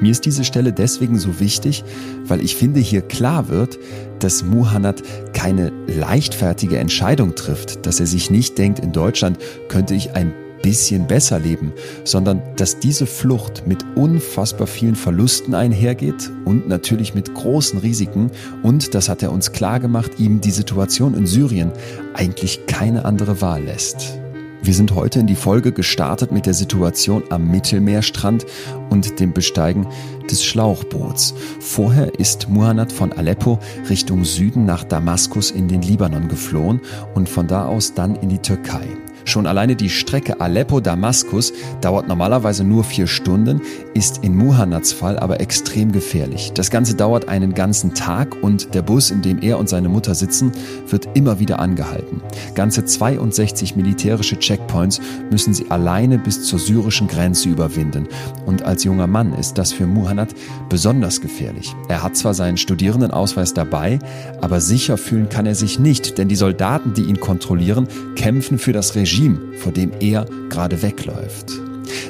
Mir 0.00 0.10
ist 0.10 0.26
diese 0.26 0.44
Stelle 0.44 0.72
deswegen 0.72 1.18
so 1.18 1.40
wichtig, 1.40 1.82
weil 2.26 2.44
ich 2.44 2.54
finde, 2.54 2.80
hier 2.80 3.00
klar 3.00 3.48
wird, 3.48 3.78
dass 4.18 4.44
Muhannad 4.44 5.02
keine 5.32 5.72
leichtfertige 5.86 6.78
Entscheidung 6.78 7.34
trifft, 7.34 7.86
dass 7.86 8.00
er 8.00 8.06
sich 8.06 8.30
nicht 8.30 8.58
denkt, 8.58 8.78
in 8.78 8.92
Deutschland 8.92 9.38
könnte 9.68 9.94
ich 9.94 10.14
ein 10.14 10.34
bisschen 10.66 11.06
besser 11.06 11.38
leben, 11.38 11.72
sondern 12.02 12.42
dass 12.56 12.80
diese 12.80 13.06
Flucht 13.06 13.68
mit 13.68 13.84
unfassbar 13.94 14.66
vielen 14.66 14.96
Verlusten 14.96 15.54
einhergeht 15.54 16.32
und 16.44 16.66
natürlich 16.66 17.14
mit 17.14 17.32
großen 17.32 17.78
Risiken 17.78 18.32
und, 18.64 18.92
das 18.96 19.08
hat 19.08 19.22
er 19.22 19.30
uns 19.30 19.52
klar 19.52 19.78
gemacht, 19.78 20.18
ihm 20.18 20.40
die 20.40 20.50
Situation 20.50 21.14
in 21.14 21.28
Syrien 21.28 21.70
eigentlich 22.14 22.66
keine 22.66 23.04
andere 23.04 23.40
Wahl 23.40 23.62
lässt. 23.62 24.18
Wir 24.60 24.74
sind 24.74 24.92
heute 24.92 25.20
in 25.20 25.28
die 25.28 25.36
Folge 25.36 25.70
gestartet 25.70 26.32
mit 26.32 26.46
der 26.46 26.54
Situation 26.54 27.22
am 27.30 27.48
Mittelmeerstrand 27.48 28.44
und 28.90 29.20
dem 29.20 29.32
Besteigen 29.32 29.86
des 30.28 30.42
Schlauchboots. 30.44 31.34
Vorher 31.60 32.18
ist 32.18 32.48
Muhannad 32.48 32.90
von 32.90 33.12
Aleppo 33.12 33.60
Richtung 33.88 34.24
Süden 34.24 34.64
nach 34.64 34.82
Damaskus 34.82 35.52
in 35.52 35.68
den 35.68 35.82
Libanon 35.82 36.26
geflohen 36.26 36.80
und 37.14 37.28
von 37.28 37.46
da 37.46 37.66
aus 37.66 37.94
dann 37.94 38.16
in 38.16 38.30
die 38.30 38.40
Türkei. 38.42 38.88
Schon 39.26 39.48
alleine 39.48 39.74
die 39.74 39.90
Strecke 39.90 40.40
Aleppo-Damaskus 40.40 41.52
dauert 41.80 42.06
normalerweise 42.06 42.62
nur 42.62 42.84
vier 42.84 43.08
Stunden, 43.08 43.60
ist 43.92 44.22
in 44.22 44.36
Muhannads 44.36 44.92
Fall 44.92 45.18
aber 45.18 45.40
extrem 45.40 45.90
gefährlich. 45.90 46.52
Das 46.54 46.70
Ganze 46.70 46.94
dauert 46.94 47.28
einen 47.28 47.52
ganzen 47.52 47.92
Tag 47.92 48.40
und 48.40 48.72
der 48.72 48.82
Bus, 48.82 49.10
in 49.10 49.22
dem 49.22 49.42
er 49.42 49.58
und 49.58 49.68
seine 49.68 49.88
Mutter 49.88 50.14
sitzen, 50.14 50.52
wird 50.88 51.08
immer 51.14 51.40
wieder 51.40 51.58
angehalten. 51.58 52.20
Ganze 52.54 52.84
62 52.84 53.74
militärische 53.74 54.38
Checkpoints 54.38 55.00
müssen 55.28 55.52
sie 55.54 55.72
alleine 55.72 56.18
bis 56.18 56.44
zur 56.44 56.60
syrischen 56.60 57.08
Grenze 57.08 57.48
überwinden. 57.48 58.06
Und 58.46 58.62
als 58.62 58.84
junger 58.84 59.08
Mann 59.08 59.34
ist 59.34 59.58
das 59.58 59.72
für 59.72 59.88
Muhannad 59.88 60.28
besonders 60.68 61.20
gefährlich. 61.20 61.74
Er 61.88 62.04
hat 62.04 62.16
zwar 62.16 62.32
seinen 62.32 62.58
Studierendenausweis 62.58 63.54
dabei, 63.54 63.98
aber 64.40 64.60
sicher 64.60 64.96
fühlen 64.96 65.28
kann 65.28 65.46
er 65.46 65.56
sich 65.56 65.80
nicht, 65.80 66.16
denn 66.16 66.28
die 66.28 66.36
Soldaten, 66.36 66.94
die 66.94 67.02
ihn 67.02 67.18
kontrollieren, 67.18 67.88
kämpfen 68.14 68.58
für 68.58 68.72
das 68.72 68.94
Regime 68.94 69.15
Regime, 69.16 69.38
vor 69.56 69.72
dem 69.72 69.92
er 69.98 70.26
gerade 70.50 70.82
wegläuft. 70.82 71.50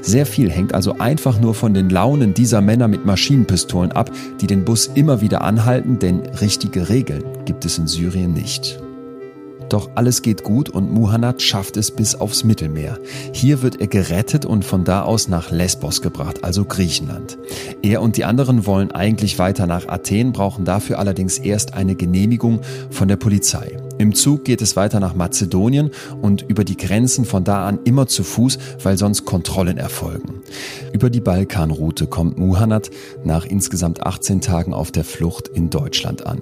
Sehr 0.03 0.27
viel 0.27 0.51
hängt 0.51 0.75
also 0.75 0.99
einfach 0.99 1.39
nur 1.41 1.55
von 1.55 1.73
den 1.73 1.89
Launen 1.89 2.35
dieser 2.35 2.61
Männer 2.61 2.89
mit 2.89 3.07
Maschinenpistolen 3.07 3.93
ab, 3.93 4.11
die 4.41 4.49
den 4.49 4.65
Bus 4.65 4.91
immer 4.93 5.21
wieder 5.21 5.43
anhalten, 5.43 6.01
denn 6.01 6.23
richtige 6.41 6.89
Regeln 6.89 7.23
gibt 7.45 7.65
es 7.65 7.79
in 7.79 7.87
Syrien 7.87 8.33
nicht. 8.33 8.81
Doch 9.69 9.91
alles 9.95 10.23
geht 10.23 10.45
gut 10.45 10.69
und 10.69 10.93
Muhannad 10.93 11.43
schafft 11.43 11.77
es 11.77 11.91
bis 11.91 12.14
aufs 12.14 12.45
Mittelmeer. 12.45 12.99
Hier 13.33 13.62
wird 13.62 13.81
er 13.81 13.89
gerettet 13.89 14.45
und 14.45 14.64
von 14.64 14.85
da 14.85 15.03
aus 15.03 15.29
nach 15.29 15.51
Lesbos 15.51 16.03
gebracht, 16.03 16.45
also 16.45 16.64
Griechenland. 16.64 17.39
Er 17.83 18.03
und 18.03 18.17
die 18.17 18.25
anderen 18.25 18.67
wollen 18.67 18.93
eigentlich 18.93 19.39
weiter 19.39 19.67
nach 19.67 19.89
Athen, 19.89 20.33
brauchen 20.33 20.64
dafür 20.64 20.99
allerdings 20.99 21.39
erst 21.39 21.75
eine 21.75 21.95
Genehmigung 21.95 22.61
von 22.91 23.09
der 23.09 23.17
Polizei. 23.17 23.77
Im 23.99 24.14
Zug 24.14 24.45
geht 24.45 24.61
es 24.61 24.77
weiter 24.77 25.01
nach 25.01 25.14
Mazedonien 25.14 25.91
und 26.21 26.43
über 26.43 26.64
die 26.64 26.77
Grenzen 26.77 27.25
von 27.25 27.45
da 27.45 27.67
an 27.67 27.79
immer 27.85 28.07
zu 28.07 28.25
Fuß, 28.25 28.59
weil 28.83 28.99
sonst 28.99 29.25
Kontrollen 29.25 29.79
erfolgen. 29.79 30.43
Über 30.93 31.09
die 31.09 31.21
Balkanroute 31.21 32.07
kommt 32.07 32.39
Muhannad 32.39 32.91
nach 33.25 33.47
insgesamt 33.47 34.05
18 34.05 34.41
Tagen 34.43 34.75
auf 34.75 34.93
der 34.93 35.05
Flucht 35.05 35.49
in 35.49 35.71
Deutschland 35.71 36.27
an. 36.27 36.41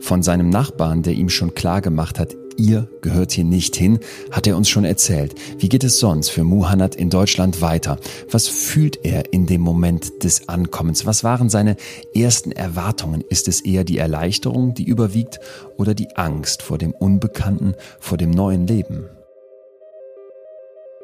Von 0.00 0.22
seinem 0.22 0.50
Nachbarn, 0.50 1.02
der 1.02 1.14
ihm 1.14 1.28
schon 1.28 1.54
klar 1.54 1.80
gemacht 1.80 2.18
hat, 2.18 2.34
ihr 2.58 2.88
gehört 3.00 3.32
hier 3.32 3.44
nicht 3.44 3.76
hin, 3.76 4.00
hat 4.30 4.46
er 4.46 4.56
uns 4.56 4.68
schon 4.68 4.84
erzählt. 4.84 5.34
Wie 5.58 5.68
geht 5.68 5.84
es 5.84 5.98
sonst 5.98 6.30
für 6.30 6.44
Muhannad 6.44 6.94
in 6.94 7.10
Deutschland 7.10 7.60
weiter? 7.60 7.98
Was 8.30 8.48
fühlt 8.48 9.04
er 9.04 9.32
in 9.32 9.46
dem 9.46 9.60
Moment 9.60 10.24
des 10.24 10.48
Ankommens? 10.48 11.06
Was 11.06 11.24
waren 11.24 11.48
seine 11.48 11.76
ersten 12.14 12.52
Erwartungen? 12.52 13.22
Ist 13.28 13.48
es 13.48 13.60
eher 13.60 13.84
die 13.84 13.98
Erleichterung, 13.98 14.74
die 14.74 14.84
überwiegt 14.84 15.40
oder 15.76 15.94
die 15.94 16.16
Angst 16.16 16.62
vor 16.62 16.78
dem 16.78 16.92
Unbekannten, 16.92 17.74
vor 18.00 18.18
dem 18.18 18.30
neuen 18.30 18.66
Leben? 18.66 19.06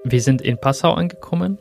Wir 0.05 0.23
sind 0.23 0.43
in 0.43 0.59
Passau 0.59 0.93
angekommen. 0.93 1.59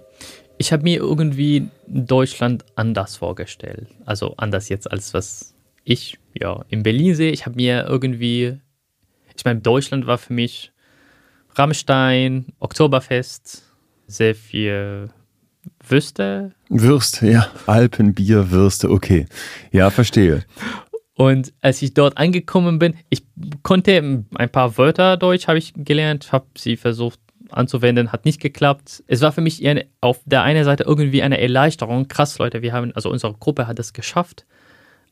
Ich 0.57 0.71
habe 0.71 0.83
mir 0.83 0.97
irgendwie 0.97 1.69
Deutschland 1.87 2.65
anders 2.75 3.17
vorgestellt. 3.17 3.87
Also 4.05 4.33
anders 4.37 4.69
jetzt 4.69 4.91
als 4.91 5.13
was 5.13 5.53
ich 5.83 6.17
ja 6.33 6.65
in 6.69 6.83
Berlin 6.83 7.15
sehe. 7.15 7.31
Ich 7.31 7.45
habe 7.45 7.55
mir 7.55 7.85
irgendwie 7.87 8.59
ich 9.37 9.45
meine, 9.45 9.61
Deutschland 9.61 10.07
war 10.07 10.17
für 10.17 10.33
mich 10.33 10.71
Rammstein, 11.55 12.47
Oktoberfest, 12.59 13.63
sehr 14.07 14.35
viel 14.35 15.09
Würste. 15.87 16.53
Würste, 16.69 17.29
ja. 17.29 17.47
Alpenbier, 17.65 18.51
Würste, 18.51 18.89
okay. 18.89 19.25
Ja, 19.71 19.89
verstehe. 19.89 20.43
Und 21.13 21.53
als 21.61 21.81
ich 21.81 21.93
dort 21.93 22.17
angekommen 22.17 22.77
bin, 22.77 22.95
ich 23.09 23.23
konnte 23.63 24.25
ein 24.35 24.49
paar 24.49 24.77
Wörter 24.77 25.17
Deutsch 25.17 25.47
habe 25.47 25.57
ich 25.57 25.73
gelernt, 25.75 26.31
habe 26.31 26.45
sie 26.57 26.77
versucht 26.77 27.19
anzuwenden, 27.49 28.11
hat 28.11 28.25
nicht 28.25 28.39
geklappt. 28.39 29.03
Es 29.07 29.21
war 29.21 29.31
für 29.31 29.41
mich 29.41 29.63
eher 29.63 29.85
auf 29.99 30.19
der 30.25 30.43
einen 30.43 30.63
Seite 30.63 30.83
irgendwie 30.83 31.23
eine 31.23 31.39
Erleichterung. 31.39 32.07
Krass, 32.07 32.37
Leute, 32.37 32.61
wir 32.61 32.73
haben, 32.73 32.91
also 32.93 33.09
unsere 33.09 33.33
Gruppe 33.33 33.65
hat 33.65 33.79
es 33.79 33.93
geschafft, 33.93 34.45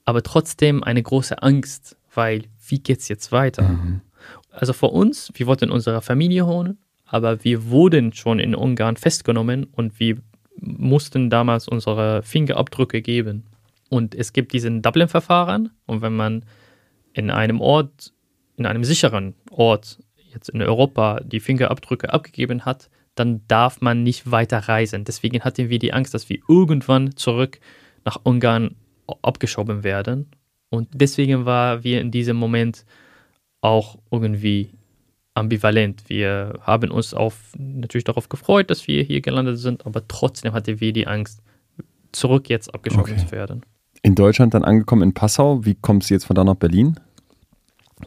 aber 0.03 0.21
trotzdem 0.21 0.83
eine 0.83 1.01
große 1.01 1.41
Angst, 1.41 1.97
weil 2.13 2.43
wie 2.67 2.79
geht's 2.79 3.07
jetzt 3.07 3.31
weiter? 3.31 3.63
Mhm 3.63 4.01
also 4.55 4.73
für 4.73 4.87
uns, 4.87 5.31
wir 5.35 5.47
wollten 5.47 5.71
unsere 5.71 6.01
Familie 6.01 6.45
holen, 6.45 6.77
aber 7.05 7.43
wir 7.43 7.69
wurden 7.69 8.13
schon 8.13 8.39
in 8.39 8.55
Ungarn 8.55 8.97
festgenommen 8.97 9.65
und 9.65 9.99
wir 9.99 10.17
mussten 10.59 11.29
damals 11.29 11.67
unsere 11.67 12.23
Fingerabdrücke 12.23 13.01
geben. 13.01 13.43
Und 13.89 14.15
es 14.15 14.33
gibt 14.33 14.53
diesen 14.53 14.81
Dublin-Verfahren 14.81 15.69
und 15.85 16.01
wenn 16.01 16.15
man 16.15 16.45
in 17.13 17.29
einem 17.29 17.61
Ort, 17.61 18.13
in 18.57 18.65
einem 18.65 18.83
sicheren 18.83 19.35
Ort, 19.51 19.99
jetzt 20.33 20.49
in 20.49 20.61
Europa, 20.61 21.19
die 21.23 21.39
Fingerabdrücke 21.39 22.11
abgegeben 22.11 22.65
hat, 22.65 22.89
dann 23.15 23.41
darf 23.47 23.79
man 23.79 24.03
nicht 24.03 24.29
weiter 24.29 24.59
reisen. 24.59 25.05
Deswegen 25.05 25.41
hatten 25.41 25.69
wir 25.69 25.79
die 25.79 25.93
Angst, 25.93 26.13
dass 26.13 26.29
wir 26.29 26.39
irgendwann 26.49 27.15
zurück 27.15 27.59
nach 28.03 28.19
Ungarn 28.23 28.75
abgeschoben 29.21 29.83
werden. 29.83 30.27
Und 30.69 30.89
deswegen 30.93 31.45
war 31.45 31.83
wir 31.83 32.01
in 32.01 32.11
diesem 32.11 32.35
Moment 32.35 32.85
auch 33.65 33.97
irgendwie 34.11 34.69
ambivalent. 35.33 36.03
Wir 36.07 36.59
haben 36.61 36.91
uns 36.91 37.13
auf, 37.13 37.35
natürlich 37.57 38.05
darauf 38.05 38.29
gefreut, 38.29 38.69
dass 38.69 38.87
wir 38.87 39.03
hier 39.03 39.21
gelandet 39.21 39.57
sind, 39.57 39.85
aber 39.85 40.07
trotzdem 40.07 40.53
hatte 40.53 40.79
wir 40.79 40.93
die 40.93 41.07
Angst, 41.07 41.41
zurück 42.11 42.47
jetzt 42.47 42.73
abgeschoben 42.73 43.13
okay. 43.13 43.25
zu 43.25 43.31
werden. 43.31 43.65
In 44.01 44.15
Deutschland 44.15 44.53
dann 44.53 44.63
angekommen 44.63 45.01
in 45.01 45.13
Passau. 45.13 45.65
Wie 45.65 45.75
kommst 45.75 46.09
du 46.09 46.13
jetzt 46.13 46.25
von 46.25 46.35
da 46.35 46.43
nach 46.43 46.55
Berlin? 46.55 46.99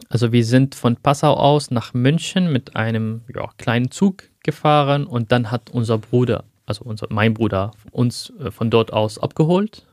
Also 0.07 0.31
wir 0.31 0.45
sind 0.45 0.75
von 0.75 0.95
Passau 0.95 1.33
aus 1.33 1.71
nach 1.71 1.93
München 1.93 2.51
mit 2.51 2.75
einem 2.75 3.21
ja, 3.35 3.49
kleinen 3.57 3.91
Zug 3.91 4.23
gefahren 4.43 5.05
und 5.05 5.31
dann 5.31 5.51
hat 5.51 5.69
unser 5.71 5.97
Bruder, 5.97 6.45
also 6.65 6.85
unser, 6.85 7.07
mein 7.09 7.33
Bruder, 7.33 7.71
uns 7.91 8.31
äh, 8.39 8.49
von 8.49 8.69
dort 8.69 8.93
aus 8.93 9.19
abgeholt. 9.19 9.85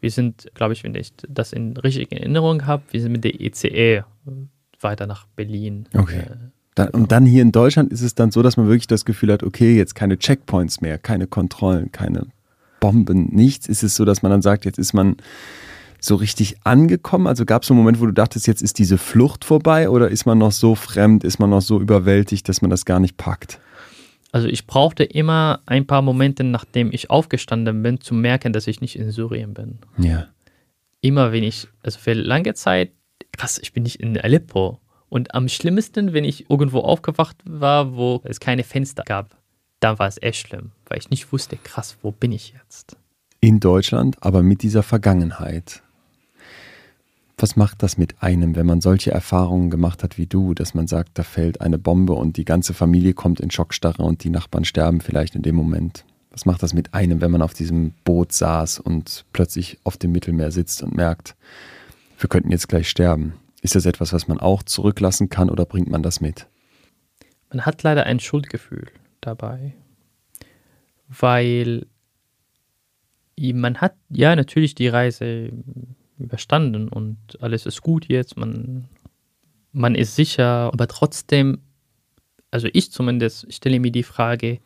Wir 0.00 0.10
sind, 0.10 0.50
glaube 0.54 0.72
ich, 0.72 0.82
wenn 0.82 0.94
ich 0.96 1.12
das 1.28 1.52
in 1.52 1.76
richtiger 1.76 2.16
Erinnerung 2.16 2.66
habe, 2.66 2.82
wir 2.90 3.00
sind 3.00 3.12
mit 3.12 3.24
der 3.24 3.40
ECE 3.40 4.04
weiter 4.82 5.06
nach 5.06 5.26
Berlin. 5.36 5.86
Okay. 5.94 6.20
Äh, 6.20 6.36
dann, 6.74 6.88
und 6.88 7.12
dann 7.12 7.26
hier 7.26 7.42
in 7.42 7.52
Deutschland 7.52 7.92
ist 7.92 8.00
es 8.00 8.14
dann 8.14 8.30
so, 8.30 8.42
dass 8.42 8.56
man 8.56 8.66
wirklich 8.66 8.86
das 8.86 9.04
Gefühl 9.04 9.32
hat, 9.32 9.42
okay, 9.42 9.76
jetzt 9.76 9.94
keine 9.94 10.18
Checkpoints 10.18 10.80
mehr, 10.80 10.98
keine 10.98 11.26
Kontrollen, 11.26 11.92
keine 11.92 12.26
Bomben, 12.80 13.28
nichts. 13.32 13.68
Ist 13.68 13.82
es 13.82 13.94
so, 13.94 14.04
dass 14.04 14.22
man 14.22 14.30
dann 14.30 14.42
sagt, 14.42 14.64
jetzt 14.64 14.78
ist 14.78 14.94
man 14.94 15.16
so 16.00 16.16
richtig 16.16 16.56
angekommen? 16.64 17.26
Also 17.26 17.44
gab 17.44 17.62
es 17.62 17.68
so 17.68 17.74
einen 17.74 17.82
Moment, 17.82 18.00
wo 18.00 18.06
du 18.06 18.12
dachtest, 18.12 18.46
jetzt 18.46 18.62
ist 18.62 18.78
diese 18.78 18.98
Flucht 18.98 19.44
vorbei 19.44 19.88
oder 19.88 20.08
ist 20.08 20.24
man 20.24 20.38
noch 20.38 20.52
so 20.52 20.74
fremd, 20.74 21.24
ist 21.24 21.38
man 21.38 21.50
noch 21.50 21.62
so 21.62 21.80
überwältigt, 21.80 22.48
dass 22.48 22.62
man 22.62 22.70
das 22.70 22.84
gar 22.84 23.00
nicht 23.00 23.16
packt? 23.16 23.60
Also 24.32 24.48
ich 24.48 24.66
brauchte 24.66 25.04
immer 25.04 25.60
ein 25.66 25.86
paar 25.86 26.00
Momente, 26.00 26.42
nachdem 26.42 26.90
ich 26.90 27.10
aufgestanden 27.10 27.82
bin, 27.82 28.00
zu 28.00 28.14
merken, 28.14 28.54
dass 28.54 28.66
ich 28.66 28.80
nicht 28.80 28.98
in 28.98 29.10
Syrien 29.10 29.52
bin. 29.52 29.78
Ja. 29.98 30.28
Immer 31.02 31.32
wenn 31.32 31.44
ich, 31.44 31.68
also 31.82 31.98
für 31.98 32.14
lange 32.14 32.54
Zeit 32.54 32.92
krass, 33.32 33.58
ich 33.62 33.72
bin 33.72 33.82
nicht 33.82 34.00
in 34.00 34.18
Aleppo. 34.18 34.78
Und 35.08 35.34
am 35.34 35.48
schlimmsten, 35.48 36.12
wenn 36.12 36.24
ich 36.24 36.48
irgendwo 36.48 36.80
aufgewacht 36.80 37.36
war, 37.44 37.94
wo 37.96 38.22
es 38.24 38.40
keine 38.40 38.64
Fenster 38.64 39.02
gab, 39.04 39.36
da 39.80 39.98
war 39.98 40.06
es 40.06 40.22
echt 40.22 40.46
schlimm, 40.46 40.70
weil 40.86 40.98
ich 40.98 41.10
nicht 41.10 41.32
wusste, 41.32 41.56
krass, 41.56 41.96
wo 42.02 42.12
bin 42.12 42.32
ich 42.32 42.54
jetzt? 42.56 42.96
In 43.40 43.60
Deutschland, 43.60 44.16
aber 44.20 44.42
mit 44.42 44.62
dieser 44.62 44.82
Vergangenheit. 44.82 45.82
Was 47.36 47.56
macht 47.56 47.82
das 47.82 47.98
mit 47.98 48.22
einem, 48.22 48.54
wenn 48.54 48.66
man 48.66 48.80
solche 48.80 49.10
Erfahrungen 49.10 49.68
gemacht 49.68 50.04
hat 50.04 50.16
wie 50.16 50.26
du, 50.26 50.54
dass 50.54 50.74
man 50.74 50.86
sagt, 50.86 51.18
da 51.18 51.24
fällt 51.24 51.60
eine 51.60 51.78
Bombe 51.78 52.12
und 52.12 52.36
die 52.36 52.44
ganze 52.44 52.72
Familie 52.72 53.14
kommt 53.14 53.40
in 53.40 53.50
Schockstarre 53.50 54.04
und 54.04 54.22
die 54.22 54.30
Nachbarn 54.30 54.64
sterben 54.64 55.00
vielleicht 55.00 55.34
in 55.34 55.42
dem 55.42 55.56
Moment? 55.56 56.04
Was 56.30 56.46
macht 56.46 56.62
das 56.62 56.72
mit 56.72 56.94
einem, 56.94 57.20
wenn 57.20 57.32
man 57.32 57.42
auf 57.42 57.52
diesem 57.52 57.94
Boot 58.04 58.32
saß 58.32 58.78
und 58.78 59.24
plötzlich 59.32 59.78
auf 59.82 59.96
dem 59.96 60.12
Mittelmeer 60.12 60.52
sitzt 60.52 60.82
und 60.82 60.94
merkt, 60.94 61.34
wir 62.18 62.28
könnten 62.28 62.50
jetzt 62.50 62.68
gleich 62.68 62.88
sterben. 62.88 63.34
Ist 63.62 63.74
das 63.74 63.86
etwas, 63.86 64.12
was 64.12 64.28
man 64.28 64.40
auch 64.40 64.62
zurücklassen 64.62 65.28
kann 65.28 65.48
oder 65.48 65.64
bringt 65.64 65.88
man 65.88 66.02
das 66.02 66.20
mit? 66.20 66.46
Man 67.50 67.64
hat 67.64 67.82
leider 67.82 68.04
ein 68.04 68.18
Schuldgefühl 68.18 68.88
dabei, 69.20 69.74
weil 71.08 71.86
man 73.38 73.80
hat 73.80 73.94
ja 74.08 74.34
natürlich 74.34 74.74
die 74.74 74.88
Reise 74.88 75.50
überstanden 76.18 76.88
und 76.88 77.18
alles 77.40 77.66
ist 77.66 77.82
gut 77.82 78.06
jetzt, 78.08 78.36
man, 78.36 78.88
man 79.72 79.94
ist 79.94 80.16
sicher, 80.16 80.70
aber 80.72 80.86
trotzdem, 80.86 81.60
also 82.50 82.68
ich 82.72 82.92
zumindest 82.92 83.52
stelle 83.52 83.80
mir 83.80 83.92
die 83.92 84.02
Frage, 84.02 84.60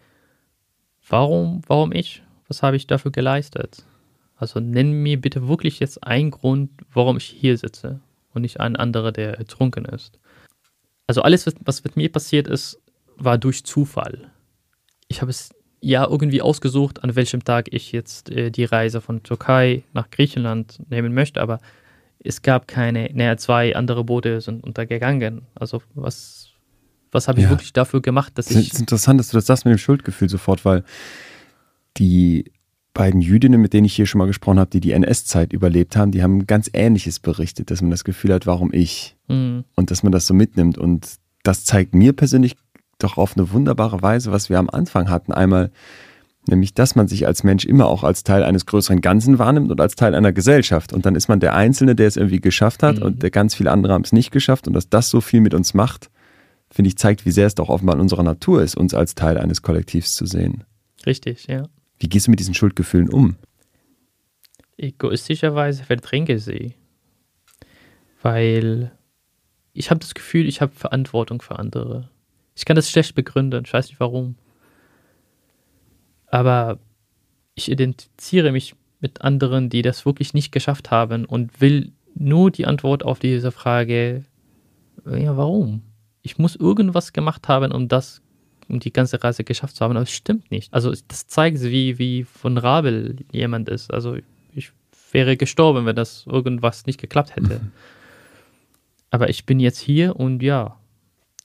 warum, 1.08 1.62
warum 1.66 1.92
ich? 1.92 2.22
Was 2.48 2.62
habe 2.62 2.76
ich 2.76 2.86
dafür 2.86 3.10
geleistet? 3.10 3.84
Also 4.36 4.60
nenn 4.60 4.92
mir 4.92 5.20
bitte 5.20 5.48
wirklich 5.48 5.80
jetzt 5.80 6.04
einen 6.04 6.30
Grund, 6.30 6.70
warum 6.92 7.16
ich 7.16 7.24
hier 7.24 7.56
sitze 7.56 8.00
und 8.34 8.42
nicht 8.42 8.60
ein 8.60 8.76
anderer, 8.76 9.12
der 9.12 9.38
ertrunken 9.38 9.86
ist. 9.86 10.18
Also 11.06 11.22
alles, 11.22 11.46
was 11.64 11.84
mit 11.84 11.96
mir 11.96 12.10
passiert 12.10 12.46
ist, 12.48 12.80
war 13.16 13.38
durch 13.38 13.64
Zufall. 13.64 14.30
Ich 15.08 15.22
habe 15.22 15.30
es 15.30 15.50
ja 15.80 16.06
irgendwie 16.06 16.42
ausgesucht, 16.42 17.02
an 17.04 17.14
welchem 17.14 17.44
Tag 17.44 17.72
ich 17.72 17.92
jetzt 17.92 18.30
äh, 18.30 18.50
die 18.50 18.64
Reise 18.64 19.00
von 19.00 19.22
Türkei 19.22 19.84
nach 19.92 20.10
Griechenland 20.10 20.80
nehmen 20.90 21.14
möchte, 21.14 21.40
aber 21.40 21.60
es 22.18 22.42
gab 22.42 22.66
keine, 22.66 23.08
naja, 23.14 23.36
zwei 23.36 23.76
andere 23.76 24.04
Boote 24.04 24.40
sind 24.40 24.64
untergegangen. 24.64 25.42
Also 25.54 25.82
was, 25.94 26.50
was 27.12 27.28
habe 27.28 27.38
ich 27.38 27.44
ja. 27.44 27.50
wirklich 27.50 27.72
dafür 27.72 28.02
gemacht, 28.02 28.32
dass 28.36 28.50
ich. 28.50 28.56
Es 28.56 28.72
ist 28.74 28.80
interessant, 28.80 29.20
dass 29.20 29.28
du 29.28 29.36
das 29.36 29.46
sagst 29.46 29.64
mit 29.64 29.72
dem 29.72 29.78
Schuldgefühl 29.78 30.28
sofort, 30.28 30.64
weil 30.64 30.82
die 31.98 32.50
beiden 32.96 33.20
Jüdinnen, 33.20 33.60
mit 33.60 33.74
denen 33.74 33.84
ich 33.84 33.94
hier 33.94 34.06
schon 34.06 34.18
mal 34.18 34.26
gesprochen 34.26 34.58
habe, 34.58 34.70
die 34.70 34.80
die 34.80 34.92
NS-Zeit 34.92 35.52
überlebt 35.52 35.96
haben, 35.96 36.12
die 36.12 36.22
haben 36.22 36.46
ganz 36.46 36.70
Ähnliches 36.72 37.20
berichtet, 37.20 37.70
dass 37.70 37.82
man 37.82 37.90
das 37.90 38.04
Gefühl 38.04 38.32
hat, 38.32 38.46
warum 38.46 38.72
ich? 38.72 39.16
Mhm. 39.28 39.64
Und 39.76 39.90
dass 39.90 40.02
man 40.02 40.12
das 40.12 40.26
so 40.26 40.32
mitnimmt. 40.32 40.78
Und 40.78 41.06
das 41.42 41.64
zeigt 41.64 41.94
mir 41.94 42.14
persönlich 42.14 42.56
doch 42.98 43.18
auf 43.18 43.36
eine 43.36 43.52
wunderbare 43.52 44.00
Weise, 44.00 44.32
was 44.32 44.48
wir 44.48 44.58
am 44.58 44.70
Anfang 44.70 45.10
hatten. 45.10 45.32
Einmal, 45.32 45.70
nämlich, 46.48 46.72
dass 46.72 46.96
man 46.96 47.06
sich 47.06 47.26
als 47.26 47.44
Mensch 47.44 47.66
immer 47.66 47.86
auch 47.86 48.02
als 48.02 48.24
Teil 48.24 48.42
eines 48.42 48.64
größeren 48.64 49.02
Ganzen 49.02 49.38
wahrnimmt 49.38 49.70
und 49.70 49.80
als 49.80 49.94
Teil 49.94 50.14
einer 50.14 50.32
Gesellschaft. 50.32 50.94
Und 50.94 51.04
dann 51.04 51.16
ist 51.16 51.28
man 51.28 51.38
der 51.38 51.54
Einzelne, 51.54 51.94
der 51.96 52.08
es 52.08 52.16
irgendwie 52.16 52.40
geschafft 52.40 52.82
hat 52.82 52.96
mhm. 52.96 53.02
und 53.02 53.22
der 53.22 53.30
ganz 53.30 53.54
viele 53.54 53.72
andere 53.72 53.92
haben 53.92 54.04
es 54.04 54.12
nicht 54.12 54.30
geschafft. 54.30 54.66
Und 54.66 54.72
dass 54.72 54.88
das 54.88 55.10
so 55.10 55.20
viel 55.20 55.42
mit 55.42 55.52
uns 55.52 55.74
macht, 55.74 56.08
finde 56.70 56.88
ich, 56.88 56.96
zeigt, 56.96 57.26
wie 57.26 57.30
sehr 57.30 57.46
es 57.46 57.54
doch 57.54 57.68
offenbar 57.68 57.96
in 57.96 58.00
unserer 58.00 58.22
Natur 58.22 58.62
ist, 58.62 58.74
uns 58.74 58.94
als 58.94 59.14
Teil 59.14 59.36
eines 59.36 59.60
Kollektivs 59.60 60.14
zu 60.14 60.24
sehen. 60.24 60.64
Richtig, 61.04 61.46
ja. 61.46 61.68
Wie 61.98 62.08
gehst 62.08 62.26
du 62.26 62.30
mit 62.30 62.40
diesen 62.40 62.54
Schuldgefühlen 62.54 63.08
um? 63.08 63.36
Egoistischerweise 64.76 65.84
verdränge 65.84 66.38
sie. 66.38 66.74
Weil 68.22 68.92
ich 69.72 69.90
habe 69.90 70.00
das 70.00 70.14
Gefühl, 70.14 70.48
ich 70.48 70.60
habe 70.60 70.72
Verantwortung 70.74 71.40
für 71.40 71.58
andere. 71.58 72.10
Ich 72.54 72.64
kann 72.64 72.76
das 72.76 72.90
schlecht 72.90 73.14
begründen, 73.14 73.64
ich 73.64 73.72
weiß 73.72 73.88
nicht 73.88 74.00
warum. 74.00 74.36
Aber 76.26 76.78
ich 77.54 77.70
identifiziere 77.70 78.52
mich 78.52 78.74
mit 79.00 79.22
anderen, 79.22 79.68
die 79.68 79.82
das 79.82 80.06
wirklich 80.06 80.34
nicht 80.34 80.52
geschafft 80.52 80.90
haben 80.90 81.24
und 81.24 81.60
will 81.60 81.92
nur 82.14 82.50
die 82.50 82.66
Antwort 82.66 83.04
auf 83.04 83.18
diese 83.18 83.52
Frage 83.52 84.24
Ja, 85.04 85.36
warum? 85.36 85.82
Ich 86.22 86.38
muss 86.38 86.56
irgendwas 86.56 87.12
gemacht 87.12 87.46
haben, 87.48 87.72
um 87.72 87.88
das, 87.88 88.22
um 88.68 88.80
die 88.80 88.92
ganze 88.92 89.22
Reise 89.22 89.44
geschafft 89.44 89.76
zu 89.76 89.84
haben, 89.84 89.92
aber 89.92 90.02
es 90.02 90.10
stimmt 90.10 90.50
nicht. 90.50 90.72
Also 90.72 90.92
das 91.08 91.26
zeigt, 91.26 91.62
wie, 91.62 91.98
wie 91.98 92.26
vulnerabel 92.42 93.16
jemand 93.32 93.68
ist. 93.68 93.92
Also 93.92 94.16
ich 94.54 94.72
wäre 95.12 95.36
gestorben, 95.36 95.86
wenn 95.86 95.96
das 95.96 96.26
irgendwas 96.26 96.86
nicht 96.86 97.00
geklappt 97.00 97.36
hätte. 97.36 97.60
Mhm. 97.60 97.72
Aber 99.10 99.30
ich 99.30 99.46
bin 99.46 99.60
jetzt 99.60 99.78
hier 99.78 100.16
und 100.16 100.42
ja, 100.42 100.78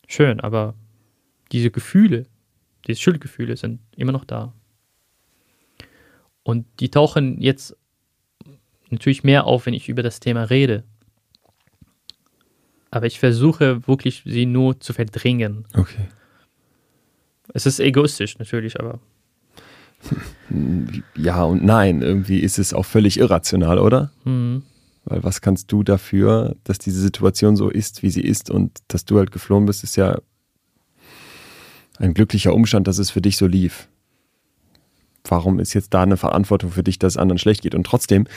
schön, 0.07 0.41
aber 0.41 0.73
diese 1.51 1.69
Gefühle, 1.69 2.25
diese 2.87 2.99
Schuldgefühle 2.99 3.55
sind 3.55 3.79
immer 3.95 4.11
noch 4.11 4.25
da. 4.25 4.51
Und 6.43 6.65
die 6.79 6.89
tauchen 6.89 7.39
jetzt 7.39 7.77
natürlich 8.89 9.23
mehr 9.23 9.45
auf, 9.45 9.67
wenn 9.67 9.73
ich 9.73 9.89
über 9.89 10.03
das 10.03 10.19
Thema 10.19 10.43
rede. 10.43 10.83
Aber 12.89 13.05
ich 13.05 13.19
versuche 13.19 13.87
wirklich, 13.87 14.23
sie 14.25 14.45
nur 14.45 14.79
zu 14.79 14.91
verdrängen. 14.91 15.65
Okay. 15.73 16.09
Es 17.53 17.65
ist 17.65 17.79
egoistisch 17.79 18.37
natürlich, 18.39 18.79
aber. 18.79 18.99
Ja 21.15 21.43
und 21.43 21.63
nein, 21.63 22.01
irgendwie 22.01 22.39
ist 22.39 22.59
es 22.59 22.73
auch 22.73 22.85
völlig 22.85 23.19
irrational, 23.19 23.79
oder? 23.79 24.11
Mhm. 24.25 24.63
Weil 25.05 25.23
was 25.23 25.41
kannst 25.41 25.71
du 25.71 25.83
dafür, 25.83 26.55
dass 26.63 26.79
diese 26.79 26.99
Situation 27.01 27.55
so 27.55 27.69
ist, 27.69 28.03
wie 28.03 28.09
sie 28.09 28.21
ist 28.21 28.49
und 28.49 28.79
dass 28.87 29.05
du 29.05 29.17
halt 29.17 29.31
geflohen 29.31 29.65
bist, 29.65 29.83
ist 29.83 29.95
ja 29.95 30.19
ein 31.97 32.13
glücklicher 32.13 32.53
Umstand, 32.53 32.87
dass 32.87 32.97
es 32.97 33.11
für 33.11 33.21
dich 33.21 33.37
so 33.37 33.47
lief. 33.47 33.87
Warum 35.23 35.59
ist 35.59 35.73
jetzt 35.73 35.93
da 35.93 36.01
eine 36.01 36.17
Verantwortung 36.17 36.71
für 36.71 36.83
dich, 36.83 36.97
dass 36.99 37.13
es 37.13 37.17
anderen 37.17 37.37
schlecht 37.37 37.61
geht? 37.61 37.75
Und 37.75 37.85
trotzdem, 37.85 38.27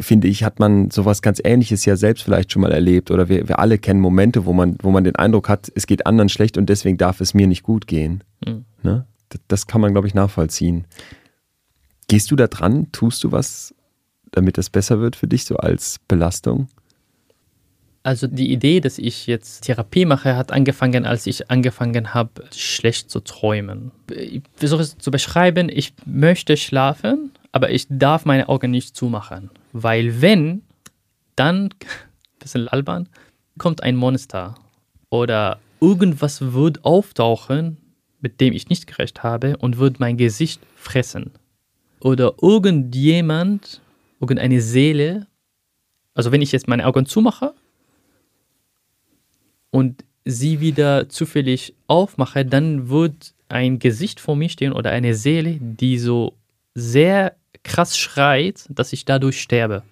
finde 0.00 0.28
ich, 0.28 0.44
hat 0.44 0.58
man 0.58 0.90
sowas 0.90 1.22
ganz 1.22 1.40
Ähnliches 1.42 1.84
ja 1.84 1.96
selbst 1.96 2.22
vielleicht 2.22 2.52
schon 2.52 2.62
mal 2.62 2.72
erlebt. 2.72 3.10
Oder 3.10 3.28
wir, 3.28 3.48
wir 3.48 3.58
alle 3.58 3.78
kennen 3.78 4.00
Momente, 4.00 4.44
wo 4.46 4.52
man, 4.52 4.76
wo 4.82 4.90
man 4.90 5.04
den 5.04 5.16
Eindruck 5.16 5.48
hat, 5.48 5.70
es 5.74 5.86
geht 5.86 6.06
anderen 6.06 6.28
schlecht 6.28 6.56
und 6.56 6.68
deswegen 6.68 6.98
darf 6.98 7.20
es 7.20 7.34
mir 7.34 7.46
nicht 7.46 7.62
gut 7.62 7.86
gehen. 7.86 8.24
Mhm. 8.46 8.64
Ne? 8.82 9.06
Das, 9.28 9.40
das 9.48 9.66
kann 9.66 9.80
man, 9.80 9.92
glaube 9.92 10.06
ich, 10.06 10.14
nachvollziehen. 10.14 10.86
Gehst 12.08 12.30
du 12.30 12.36
da 12.36 12.46
dran? 12.46 12.88
Tust 12.92 13.24
du 13.24 13.32
was, 13.32 13.74
damit 14.30 14.58
es 14.58 14.70
besser 14.70 15.00
wird 15.00 15.16
für 15.16 15.26
dich, 15.26 15.44
so 15.44 15.56
als 15.56 16.00
Belastung? 16.06 16.68
Also 18.02 18.26
die 18.26 18.52
Idee, 18.52 18.80
dass 18.80 18.98
ich 18.98 19.26
jetzt 19.26 19.62
Therapie 19.62 20.04
mache, 20.04 20.36
hat 20.36 20.52
angefangen, 20.52 21.06
als 21.06 21.26
ich 21.26 21.50
angefangen 21.50 22.12
habe, 22.12 22.44
schlecht 22.54 23.10
zu 23.10 23.20
träumen. 23.20 23.92
Ich 24.14 24.42
versuche 24.56 24.82
es 24.82 24.98
zu 24.98 25.10
beschreiben, 25.10 25.70
ich 25.70 25.94
möchte 26.04 26.58
schlafen, 26.58 27.30
aber 27.50 27.70
ich 27.70 27.86
darf 27.88 28.26
meine 28.26 28.50
Augen 28.50 28.70
nicht 28.70 28.94
zumachen. 28.94 29.48
Weil 29.74 30.22
wenn, 30.22 30.62
dann, 31.36 31.68
bisschen 32.38 32.68
albern, 32.68 33.08
kommt 33.58 33.82
ein 33.82 33.96
Monster 33.96 34.54
oder 35.10 35.58
irgendwas 35.80 36.52
wird 36.54 36.84
auftauchen, 36.84 37.76
mit 38.20 38.40
dem 38.40 38.54
ich 38.54 38.68
nicht 38.68 38.86
gerecht 38.86 39.22
habe 39.22 39.56
und 39.58 39.78
wird 39.78 40.00
mein 40.00 40.16
Gesicht 40.16 40.62
fressen. 40.76 41.32
Oder 42.00 42.34
irgendjemand, 42.40 43.80
irgendeine 44.20 44.60
Seele, 44.60 45.26
also 46.14 46.30
wenn 46.30 46.40
ich 46.40 46.52
jetzt 46.52 46.68
meine 46.68 46.86
Augen 46.86 47.04
zumache, 47.04 47.52
und 49.70 50.04
sie 50.24 50.60
wieder 50.60 51.08
zufällig 51.08 51.74
aufmache, 51.88 52.46
dann 52.46 52.88
wird 52.88 53.34
ein 53.48 53.80
Gesicht 53.80 54.20
vor 54.20 54.36
mir 54.36 54.48
stehen 54.48 54.72
oder 54.72 54.90
eine 54.90 55.16
Seele, 55.16 55.58
die 55.60 55.98
so 55.98 56.34
sehr 56.74 57.34
krass 57.64 57.98
schreit, 57.98 58.66
dass 58.68 58.92
ich 58.92 59.04
dadurch 59.04 59.40
sterbe. 59.40 59.82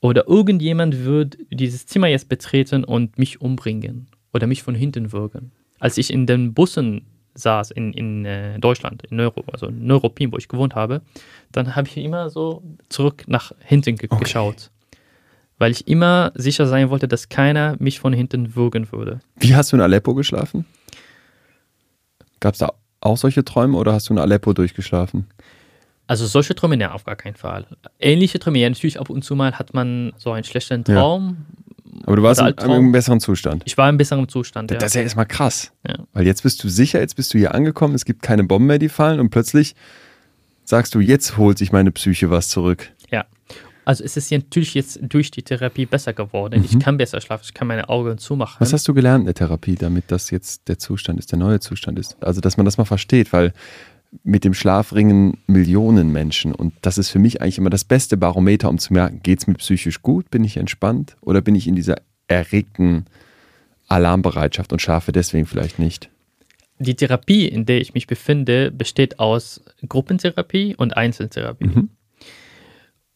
Oder 0.00 0.28
irgendjemand 0.28 1.04
wird 1.04 1.38
dieses 1.50 1.86
Zimmer 1.86 2.08
jetzt 2.08 2.28
betreten 2.28 2.84
und 2.84 3.18
mich 3.18 3.40
umbringen 3.40 4.06
oder 4.32 4.46
mich 4.46 4.62
von 4.62 4.74
hinten 4.74 5.12
würgen. 5.12 5.50
Als 5.80 5.96
ich 5.98 6.12
in 6.12 6.26
den 6.26 6.54
Bussen 6.54 7.06
saß 7.34 7.72
in, 7.72 7.92
in 7.94 8.24
äh, 8.24 8.58
Deutschland, 8.60 9.02
in 9.10 9.16
Neuro, 9.16 9.42
also 9.52 9.66
in 9.66 9.86
Neuruppin, 9.86 10.30
wo 10.30 10.36
ich 10.36 10.46
gewohnt 10.46 10.74
habe, 10.74 11.00
dann 11.50 11.74
habe 11.74 11.88
ich 11.88 11.96
immer 11.96 12.30
so 12.30 12.62
zurück 12.88 13.24
nach 13.26 13.52
hinten 13.60 13.96
ge 13.96 14.08
okay. 14.10 14.22
geschaut 14.22 14.70
weil 15.58 15.72
ich 15.72 15.86
immer 15.88 16.32
sicher 16.34 16.66
sein 16.66 16.90
wollte, 16.90 17.08
dass 17.08 17.28
keiner 17.28 17.76
mich 17.78 18.00
von 18.00 18.12
hinten 18.12 18.54
würgen 18.56 18.90
würde. 18.92 19.20
Wie 19.36 19.54
hast 19.54 19.72
du 19.72 19.76
in 19.76 19.82
Aleppo 19.82 20.14
geschlafen? 20.14 20.64
Gab 22.40 22.54
es 22.54 22.58
da 22.58 22.72
auch 23.00 23.16
solche 23.16 23.44
Träume 23.44 23.78
oder 23.78 23.92
hast 23.92 24.08
du 24.08 24.14
in 24.14 24.18
Aleppo 24.18 24.52
durchgeschlafen? 24.52 25.26
Also 26.06 26.26
solche 26.26 26.54
Träume, 26.54 26.78
ja, 26.78 26.92
auf 26.92 27.04
gar 27.04 27.16
keinen 27.16 27.34
Fall. 27.34 27.66
Ähnliche 27.98 28.38
Träume, 28.38 28.58
ja, 28.58 28.68
natürlich 28.68 29.00
ab 29.00 29.08
und 29.08 29.24
zu 29.24 29.34
mal 29.34 29.52
hat 29.58 29.72
man 29.72 30.12
so 30.18 30.32
einen 30.32 30.44
schlechten 30.44 30.84
Traum. 30.84 31.38
Ja. 31.48 31.64
Aber 32.06 32.16
du 32.16 32.22
warst 32.22 32.40
in 32.40 32.58
einem 32.58 32.92
besseren 32.92 33.20
Zustand. 33.20 33.62
Ich 33.66 33.78
war 33.78 33.88
im 33.88 33.96
besseren 33.96 34.28
Zustand, 34.28 34.70
Das 34.70 34.80
ja. 34.80 34.86
ist 34.86 34.94
ja 34.94 35.02
erstmal 35.02 35.26
krass. 35.26 35.72
Ja. 35.86 35.94
Weil 36.12 36.26
jetzt 36.26 36.42
bist 36.42 36.62
du 36.62 36.68
sicher, 36.68 37.00
jetzt 37.00 37.16
bist 37.16 37.32
du 37.32 37.38
hier 37.38 37.54
angekommen, 37.54 37.94
es 37.94 38.04
gibt 38.04 38.22
keine 38.22 38.44
Bomben 38.44 38.66
mehr, 38.66 38.78
die 38.78 38.88
fallen 38.88 39.20
und 39.20 39.30
plötzlich 39.30 39.74
sagst 40.64 40.94
du, 40.94 41.00
jetzt 41.00 41.36
holt 41.36 41.56
sich 41.58 41.72
meine 41.72 41.92
Psyche 41.92 42.30
was 42.30 42.48
zurück. 42.48 42.90
Ja. 43.10 43.24
Also 43.84 44.02
es 44.02 44.16
ist 44.16 44.30
natürlich 44.32 44.74
jetzt 44.74 44.98
durch 45.02 45.30
die 45.30 45.42
Therapie 45.42 45.86
besser 45.86 46.14
geworden. 46.14 46.60
Mhm. 46.60 46.64
Ich 46.64 46.78
kann 46.80 46.96
besser 46.96 47.20
schlafen, 47.20 47.44
ich 47.44 47.54
kann 47.54 47.68
meine 47.68 47.88
Augen 47.88 48.18
zumachen. 48.18 48.56
Was 48.58 48.72
hast 48.72 48.88
du 48.88 48.94
gelernt 48.94 49.22
in 49.22 49.26
der 49.26 49.34
Therapie, 49.34 49.74
damit 49.74 50.04
das 50.08 50.30
jetzt 50.30 50.68
der 50.68 50.78
Zustand 50.78 51.18
ist, 51.18 51.32
der 51.32 51.38
neue 51.38 51.60
Zustand 51.60 51.98
ist? 51.98 52.16
Also 52.22 52.40
dass 52.40 52.56
man 52.56 52.64
das 52.64 52.78
mal 52.78 52.86
versteht, 52.86 53.32
weil 53.32 53.52
mit 54.22 54.44
dem 54.44 54.54
Schlaf 54.54 54.92
ringen 54.92 55.38
Millionen 55.46 56.12
Menschen 56.12 56.54
und 56.54 56.74
das 56.82 56.98
ist 56.98 57.10
für 57.10 57.18
mich 57.18 57.40
eigentlich 57.42 57.58
immer 57.58 57.70
das 57.70 57.84
beste 57.84 58.16
Barometer, 58.16 58.68
um 58.68 58.78
zu 58.78 58.92
merken, 58.92 59.20
geht 59.22 59.40
es 59.40 59.46
mir 59.46 59.54
psychisch 59.54 60.02
gut, 60.02 60.30
bin 60.30 60.44
ich 60.44 60.56
entspannt 60.56 61.16
oder 61.20 61.40
bin 61.40 61.54
ich 61.54 61.66
in 61.66 61.74
dieser 61.74 61.96
erregten 62.28 63.06
Alarmbereitschaft 63.88 64.72
und 64.72 64.80
schlafe 64.80 65.12
deswegen 65.12 65.46
vielleicht 65.46 65.78
nicht? 65.78 66.10
Die 66.78 66.94
Therapie, 66.94 67.46
in 67.46 67.66
der 67.66 67.80
ich 67.80 67.94
mich 67.94 68.06
befinde, 68.06 68.70
besteht 68.70 69.18
aus 69.18 69.62
Gruppentherapie 69.88 70.74
und 70.76 70.96
Einzeltherapie. 70.96 71.66
Mhm. 71.66 71.90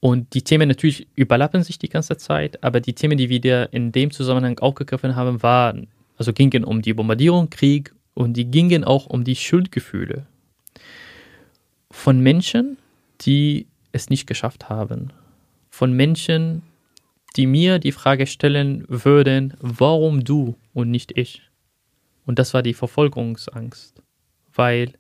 Und 0.01 0.35
die 0.35 0.43
Themen 0.43 0.69
natürlich 0.69 1.09
überlappen 1.17 1.65
sich 1.65 1.79
die 1.79 1.89
ganze 1.89 2.17
Zeit, 2.17 2.63
aber 2.63 2.81
die 2.81 2.93
Themen, 2.93 3.19
die 3.19 3.29
wir 3.29 3.69
in 3.73 3.91
dem 3.91 4.13
Zusammenhang 4.13 4.59
aufgegriffen 4.61 5.17
haben, 5.17 5.43
waren, 5.43 5.89
also 6.17 6.33
gingen 6.33 6.63
um 6.63 6.83
die 6.83 6.95
Bombardierung, 6.95 7.51
Krieg 7.51 7.93
und 8.15 8.37
die 8.37 8.45
gingen 8.45 8.85
auch 8.85 9.07
um 9.07 9.25
die 9.25 9.35
Schuldgefühle 9.35 10.27
von 11.99 12.21
Menschen, 12.21 12.79
die 13.23 13.67
es 13.91 14.09
nicht 14.09 14.29
geschafft 14.29 14.69
haben. 14.69 15.13
Von 15.69 15.93
Menschen, 15.93 16.63
die 17.37 17.47
mir 17.47 17.81
die 17.81 17.91
Frage 17.91 18.29
stellen 18.29 18.85
würden, 18.87 19.55
warum 19.59 20.23
du 20.23 20.55
und 20.73 20.93
nicht 20.93 21.19
ich? 21.19 21.43
Und 22.25 22.39
das 22.39 22.55
war 22.55 22.63
die 22.63 22.75
Verfolgungsangst, 22.75 24.01
weil 24.55 24.93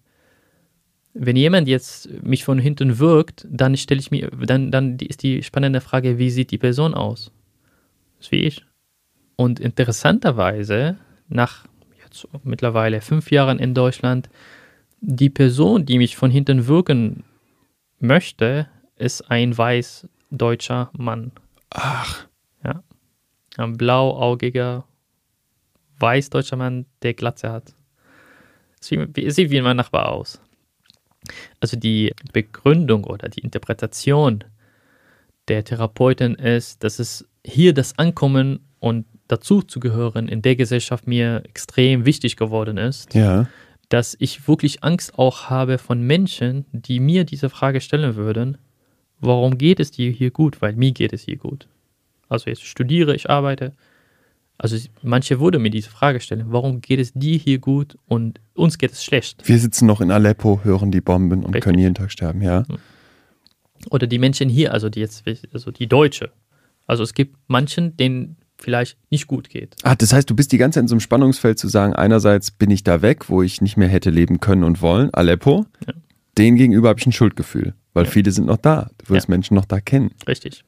wenn 1.14 1.36
jemand 1.36 1.68
jetzt 1.68 2.10
mich 2.22 2.44
von 2.44 2.58
hinten 2.58 2.98
wirkt, 2.98 3.46
dann 3.48 3.76
stelle 3.76 4.00
ich 4.00 4.10
mir, 4.10 4.30
dann, 4.30 4.72
dann 4.72 4.98
ist 4.98 5.22
die 5.22 5.44
spannende 5.44 5.80
Frage, 5.80 6.18
wie 6.18 6.30
sieht 6.30 6.50
die 6.50 6.58
Person 6.58 6.94
aus? 6.94 7.30
Das 8.16 8.26
ist 8.26 8.32
wie 8.32 8.42
ich. 8.42 8.64
Und 9.36 9.60
interessanterweise, 9.60 10.96
nach 11.28 11.64
jetzt 12.02 12.26
mittlerweile 12.42 13.00
fünf 13.00 13.30
Jahren 13.30 13.60
in 13.60 13.72
Deutschland, 13.72 14.28
die 15.00 15.30
Person, 15.30 15.86
die 15.86 15.98
mich 15.98 16.16
von 16.16 16.30
hinten 16.30 16.66
wirken 16.66 17.24
möchte, 17.98 18.68
ist 18.96 19.30
ein 19.30 19.56
weiß 19.56 20.08
deutscher 20.30 20.90
Mann. 20.96 21.32
Ach. 21.70 22.26
Ja. 22.64 22.82
Ein 23.56 23.76
blauaugiger, 23.76 24.84
weiß 25.98 26.30
deutscher 26.30 26.56
Mann, 26.56 26.86
der 27.02 27.14
Glatze 27.14 27.50
hat. 27.50 27.74
Sieht 28.80 29.50
wie 29.50 29.60
mein 29.60 29.76
Nachbar 29.76 30.10
aus. 30.10 30.40
Also 31.60 31.76
die 31.76 32.14
Begründung 32.32 33.04
oder 33.04 33.28
die 33.28 33.40
Interpretation 33.40 34.44
der 35.48 35.64
Therapeutin 35.64 36.34
ist, 36.34 36.84
dass 36.84 36.98
es 36.98 37.26
hier 37.44 37.74
das 37.74 37.98
Ankommen 37.98 38.60
und 38.78 39.06
dazu 39.26 39.62
zu 39.62 39.80
gehören 39.80 40.28
in 40.28 40.42
der 40.42 40.56
Gesellschaft 40.56 41.06
mir 41.06 41.42
extrem 41.44 42.04
wichtig 42.04 42.36
geworden 42.36 42.78
ist. 42.78 43.14
Ja. 43.14 43.46
Dass 43.88 44.16
ich 44.18 44.46
wirklich 44.46 44.84
Angst 44.84 45.18
auch 45.18 45.48
habe 45.48 45.78
von 45.78 46.02
Menschen, 46.02 46.66
die 46.72 47.00
mir 47.00 47.24
diese 47.24 47.48
Frage 47.48 47.80
stellen 47.80 48.16
würden, 48.16 48.58
warum 49.20 49.56
geht 49.56 49.80
es 49.80 49.90
dir 49.90 50.10
hier 50.10 50.30
gut? 50.30 50.60
Weil 50.60 50.74
mir 50.74 50.92
geht 50.92 51.12
es 51.12 51.22
hier 51.22 51.36
gut. 51.36 51.68
Also 52.28 52.50
jetzt 52.50 52.64
studiere, 52.64 53.14
ich 53.14 53.30
arbeite, 53.30 53.72
also 54.58 54.76
manche 55.02 55.38
würde 55.38 55.60
mir 55.60 55.70
diese 55.70 55.88
Frage 55.88 56.20
stellen, 56.20 56.46
warum 56.48 56.80
geht 56.80 56.98
es 56.98 57.12
dir 57.12 57.38
hier 57.38 57.58
gut 57.58 57.96
und 58.06 58.40
uns 58.54 58.76
geht 58.76 58.90
es 58.90 59.04
schlecht? 59.04 59.48
Wir 59.48 59.58
sitzen 59.58 59.86
noch 59.86 60.00
in 60.00 60.10
Aleppo, 60.10 60.60
hören 60.64 60.90
die 60.90 61.00
Bomben 61.00 61.44
und 61.44 61.54
Richtig. 61.54 61.62
können 61.62 61.78
jeden 61.78 61.94
Tag 61.94 62.10
sterben, 62.10 62.42
ja. 62.42 62.66
Hm. 62.68 62.78
Oder 63.90 64.08
die 64.08 64.18
Menschen 64.18 64.48
hier, 64.48 64.72
also 64.72 64.88
die 64.88 64.98
jetzt, 64.98 65.22
also 65.52 65.70
die 65.70 65.86
Deutsche. 65.86 66.32
Also 66.86 67.04
es 67.04 67.14
gibt 67.14 67.36
manchen, 67.46 67.96
denen 67.96 68.36
vielleicht 68.58 68.98
nicht 69.10 69.26
gut 69.26 69.48
geht. 69.48 69.76
Ah, 69.82 69.94
das 69.94 70.12
heißt, 70.12 70.28
du 70.28 70.34
bist 70.34 70.52
die 70.52 70.58
ganze 70.58 70.76
Zeit 70.76 70.82
in 70.82 70.88
so 70.88 70.94
einem 70.94 71.00
Spannungsfeld 71.00 71.58
zu 71.58 71.68
sagen, 71.68 71.94
einerseits 71.94 72.50
bin 72.50 72.70
ich 72.70 72.84
da 72.84 73.02
weg, 73.02 73.28
wo 73.28 73.42
ich 73.42 73.60
nicht 73.60 73.76
mehr 73.76 73.88
hätte 73.88 74.10
leben 74.10 74.40
können 74.40 74.64
und 74.64 74.82
wollen, 74.82 75.12
Aleppo. 75.14 75.66
Ja. 75.86 75.94
Den 76.36 76.56
gegenüber 76.56 76.88
habe 76.90 77.00
ich 77.00 77.06
ein 77.06 77.12
Schuldgefühl, 77.12 77.74
weil 77.94 78.04
ja. 78.04 78.10
viele 78.10 78.30
sind 78.30 78.46
noch 78.46 78.58
da. 78.58 78.90
Du 78.98 79.14
wirst 79.14 79.28
ja. 79.28 79.32
Menschen 79.32 79.54
noch 79.54 79.64
da 79.64 79.80
kennen. 79.80 80.12
Richtig. 80.26 80.64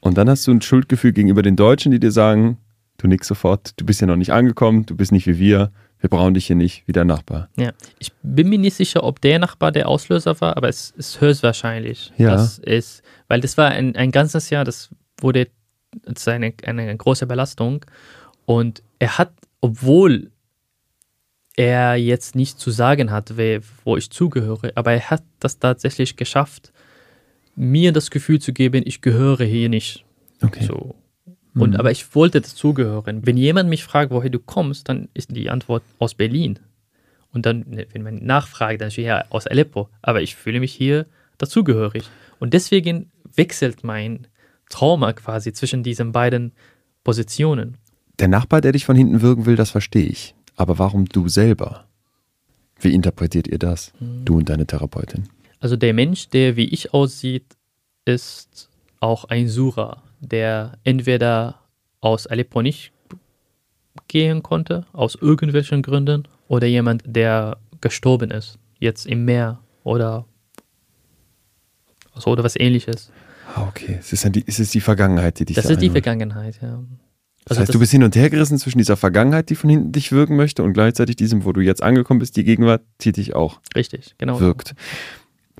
Und 0.00 0.18
dann 0.18 0.28
hast 0.28 0.46
du 0.46 0.52
ein 0.52 0.62
Schuldgefühl 0.62 1.12
gegenüber 1.12 1.42
den 1.42 1.56
Deutschen, 1.56 1.92
die 1.92 2.00
dir 2.00 2.12
sagen, 2.12 2.58
Du 2.98 3.08
nix 3.08 3.26
sofort. 3.26 3.78
Du 3.78 3.84
bist 3.84 4.00
ja 4.00 4.06
noch 4.06 4.16
nicht 4.16 4.32
angekommen, 4.32 4.86
du 4.86 4.96
bist 4.96 5.12
nicht 5.12 5.26
wie 5.26 5.38
wir. 5.38 5.70
Wir 5.98 6.10
brauchen 6.10 6.34
dich 6.34 6.46
hier 6.46 6.56
nicht 6.56 6.86
wie 6.86 6.92
der 6.92 7.04
Nachbar. 7.04 7.48
Ja, 7.56 7.72
ich 7.98 8.12
bin 8.22 8.48
mir 8.48 8.58
nicht 8.58 8.74
sicher, 8.74 9.02
ob 9.02 9.20
der 9.20 9.38
Nachbar 9.38 9.72
der 9.72 9.88
Auslöser 9.88 10.38
war, 10.40 10.56
aber 10.56 10.68
es 10.68 10.90
ist 10.90 11.20
höchstwahrscheinlich. 11.20 12.12
Ja. 12.18 12.32
Das 12.32 12.58
ist, 12.58 13.02
weil 13.28 13.40
das 13.40 13.56
war 13.56 13.70
ein, 13.70 13.96
ein 13.96 14.10
ganzes 14.10 14.50
Jahr, 14.50 14.64
das 14.64 14.90
wurde 15.18 15.48
das 16.04 16.22
ist 16.22 16.28
eine, 16.28 16.54
eine 16.64 16.96
große 16.96 17.26
Belastung. 17.26 17.84
Und 18.44 18.82
er 18.98 19.18
hat, 19.18 19.32
obwohl 19.60 20.30
er 21.56 21.96
jetzt 21.96 22.34
nicht 22.34 22.58
zu 22.58 22.70
sagen 22.70 23.10
hat, 23.10 23.36
wer, 23.36 23.60
wo 23.84 23.96
ich 23.96 24.10
zugehöre, 24.10 24.72
aber 24.74 24.92
er 24.92 25.10
hat 25.10 25.22
das 25.40 25.58
tatsächlich 25.58 26.16
geschafft, 26.16 26.72
mir 27.54 27.92
das 27.92 28.10
Gefühl 28.10 28.40
zu 28.40 28.52
geben, 28.52 28.82
ich 28.84 29.00
gehöre 29.00 29.44
hier 29.44 29.68
nicht. 29.68 30.04
Okay. 30.42 30.64
So. 30.64 30.94
Und 31.54 31.70
Mhm. 31.70 31.76
aber 31.76 31.90
ich 31.90 32.14
wollte 32.14 32.42
dazugehören. 32.42 33.26
Wenn 33.26 33.38
jemand 33.38 33.70
mich 33.70 33.82
fragt, 33.82 34.10
woher 34.10 34.28
du 34.28 34.38
kommst, 34.38 34.90
dann 34.90 35.08
ist 35.14 35.34
die 35.34 35.48
Antwort 35.48 35.82
aus 35.98 36.14
Berlin. 36.14 36.58
Und 37.32 37.46
dann, 37.46 37.64
ne, 37.68 37.86
wenn 37.92 38.02
man 38.02 38.16
nachfragt, 38.24 38.82
dann 38.82 38.88
ist 38.88 38.96
ja 38.96 39.24
aus 39.30 39.46
Aleppo. 39.46 39.88
Aber 40.02 40.20
ich 40.20 40.36
fühle 40.36 40.60
mich 40.60 40.74
hier 40.74 41.06
dazugehörig. 41.38 42.04
Und 42.38 42.52
deswegen 42.52 43.10
wechselt 43.34 43.84
mein 43.84 44.26
Trauma 44.68 45.12
quasi 45.12 45.52
zwischen 45.52 45.82
diesen 45.82 46.12
beiden 46.12 46.52
Positionen. 47.04 47.76
Der 48.18 48.28
Nachbar, 48.28 48.60
der 48.60 48.72
dich 48.72 48.84
von 48.84 48.96
hinten 48.96 49.20
wirken 49.20 49.46
will, 49.46 49.56
das 49.56 49.70
verstehe 49.70 50.06
ich. 50.06 50.34
Aber 50.56 50.78
warum 50.78 51.04
du 51.06 51.28
selber? 51.28 51.86
Wie 52.80 52.94
interpretiert 52.94 53.46
ihr 53.48 53.58
das? 53.58 53.92
Du 54.00 54.38
und 54.38 54.48
deine 54.48 54.66
Therapeutin. 54.66 55.28
Also 55.60 55.76
der 55.76 55.94
Mensch, 55.94 56.28
der 56.28 56.56
wie 56.56 56.64
ich 56.66 56.92
aussieht, 56.92 57.44
ist 58.04 58.68
auch 59.00 59.24
ein 59.24 59.48
Sura, 59.48 60.02
der 60.20 60.78
entweder 60.84 61.60
aus 62.00 62.26
Aleppo 62.26 62.62
nicht 62.62 62.92
gehen 64.08 64.42
konnte, 64.42 64.86
aus 64.92 65.14
irgendwelchen 65.14 65.82
Gründen, 65.82 66.28
oder 66.48 66.66
jemand, 66.66 67.02
der 67.04 67.58
gestorben 67.80 68.30
ist, 68.30 68.58
jetzt 68.78 69.06
im 69.06 69.24
Meer 69.24 69.58
oder 69.82 70.26
so 72.14 72.30
oder 72.30 72.44
was 72.44 72.56
ähnliches. 72.56 73.10
Ah, 73.56 73.68
okay. 73.68 73.96
Es 73.98 74.12
ist, 74.12 74.22
dann 74.24 74.32
die, 74.32 74.44
es 74.46 74.60
ist 74.60 74.74
die 74.74 74.82
Vergangenheit, 74.82 75.38
die 75.38 75.46
dich 75.46 75.56
Das 75.56 75.64
da 75.64 75.70
ist 75.72 75.80
die 75.80 75.86
einholt. 75.86 76.04
Vergangenheit, 76.04 76.58
ja. 76.60 76.84
Das 77.44 77.56
Also 77.56 77.60
heißt, 77.62 77.74
du 77.74 77.78
bist 77.78 77.90
hin 77.90 78.02
und 78.02 78.14
her 78.14 78.28
gerissen 78.28 78.58
zwischen 78.58 78.76
dieser 78.78 78.96
Vergangenheit, 78.96 79.48
die 79.48 79.54
von 79.54 79.70
hinten 79.70 79.92
dich 79.92 80.12
wirken 80.12 80.36
möchte, 80.36 80.62
und 80.62 80.74
gleichzeitig 80.74 81.16
diesem, 81.16 81.44
wo 81.44 81.52
du 81.52 81.62
jetzt 81.62 81.82
angekommen 81.82 82.20
bist, 82.20 82.36
die 82.36 82.44
Gegenwart, 82.44 82.82
die 83.00 83.12
dich 83.12 83.34
auch 83.34 83.60
richtig, 83.74 84.14
genau. 84.18 84.40
wirkt. 84.40 84.74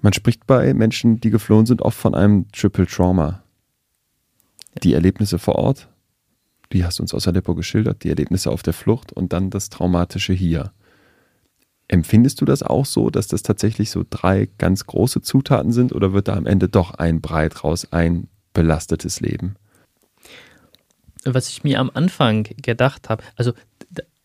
Man 0.03 0.13
spricht 0.13 0.47
bei 0.47 0.75
Menschen, 0.75 1.21
die 1.21 1.31
geflohen 1.31 1.65
sind, 1.65 1.81
oft 1.81 1.97
von 1.97 2.15
einem 2.15 2.51
Triple 2.53 2.87
Trauma. 2.87 3.43
Die 4.83 4.93
Erlebnisse 4.93 5.39
vor 5.39 5.55
Ort, 5.55 5.89
die 6.73 6.85
hast 6.85 6.99
du 6.99 7.03
uns 7.03 7.15
aus 7.15 7.27
Aleppo 7.27 7.55
geschildert, 7.55 8.05
die 8.05 8.11
Erlebnisse 8.11 8.51
auf 8.51 8.63
der 8.63 8.75
Flucht 8.75 9.13
und 9.13 9.33
dann 9.33 9.49
das 9.49 9.71
Traumatische 9.71 10.35
hier. 10.35 10.73
Empfindest 11.89 12.41
du 12.41 12.45
das 12.45 12.63
auch 12.63 12.87
so, 12.87 13.11
dass 13.11 13.29
das 13.29 13.43
tatsächlich 13.43 13.91
so 13.91 14.05
drei 14.09 14.49
ganz 14.59 14.87
große 14.87 15.23
Zutaten 15.23 15.73
sind 15.73 15.93
oder 15.93 16.13
wird 16.13 16.29
da 16.29 16.35
am 16.35 16.47
Ende 16.47 16.69
doch 16.69 16.93
ein 16.93 17.21
Breit 17.21 17.63
raus, 17.63 17.89
ein 17.93 18.29
belastetes 18.53 19.21
Leben? 19.21 19.57
was 21.35 21.49
ich 21.49 21.65
mir 21.65 21.81
am 21.81 21.91
Anfang 21.95 22.45
gedacht 22.63 23.09
habe, 23.09 23.25
also 23.37 23.53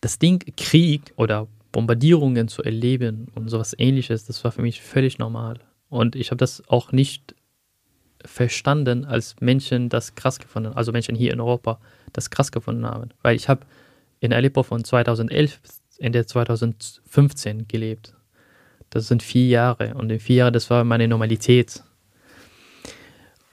das 0.00 0.18
Ding 0.18 0.44
Krieg 0.56 1.12
oder 1.16 1.48
Bombardierungen 1.72 2.48
zu 2.48 2.62
erleben 2.62 3.28
und 3.34 3.48
sowas 3.48 3.74
ähnliches, 3.76 4.26
das 4.26 4.44
war 4.44 4.52
für 4.52 4.62
mich 4.62 4.82
völlig 4.82 5.18
normal. 5.18 5.60
Und 5.88 6.16
ich 6.16 6.30
habe 6.30 6.38
das 6.38 6.62
auch 6.68 6.92
nicht 6.92 7.34
verstanden, 8.24 9.04
als 9.04 9.36
Menschen 9.40 9.88
das 9.88 10.14
krass 10.14 10.38
gefunden, 10.38 10.72
also 10.74 10.92
Menschen 10.92 11.14
hier 11.14 11.32
in 11.32 11.40
Europa 11.40 11.80
das 12.12 12.30
krass 12.30 12.52
gefunden 12.52 12.86
haben. 12.86 13.10
Weil 13.22 13.36
ich 13.36 13.48
habe 13.48 13.66
in 14.20 14.32
Aleppo 14.32 14.62
von 14.62 14.84
2011 14.84 15.60
bis 15.60 15.81
Ende 16.02 16.26
2015 16.26 17.68
gelebt. 17.68 18.14
Das 18.90 19.08
sind 19.08 19.22
vier 19.22 19.46
Jahre 19.46 19.94
und 19.94 20.10
in 20.10 20.20
vier 20.20 20.36
Jahren, 20.36 20.52
das 20.52 20.68
war 20.68 20.84
meine 20.84 21.08
Normalität. 21.08 21.82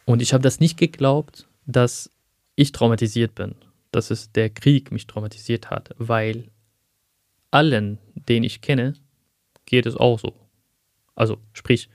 Und 0.06 0.22
ich 0.22 0.34
habe 0.34 0.44
das 0.44 0.60
nicht 0.60 0.78
geglaubt, 0.78 1.48
dass 1.66 2.12
ich 2.56 2.72
traumatisiert 2.72 3.36
bin, 3.36 3.56
dass 3.92 4.12
es 4.12 4.32
der 4.32 4.50
Krieg 4.50 4.92
mich 4.92 5.08
traumatisiert 5.08 5.70
hat, 5.70 5.96
weil 5.98 6.50
allen, 7.52 8.00
den 8.16 8.44
ich 8.44 8.62
kenne, 8.62 8.96
geht 9.66 9.86
es 9.86 9.96
auch 9.96 10.20
so. 10.20 10.36
Also 11.16 11.38
sprich, 11.54 11.90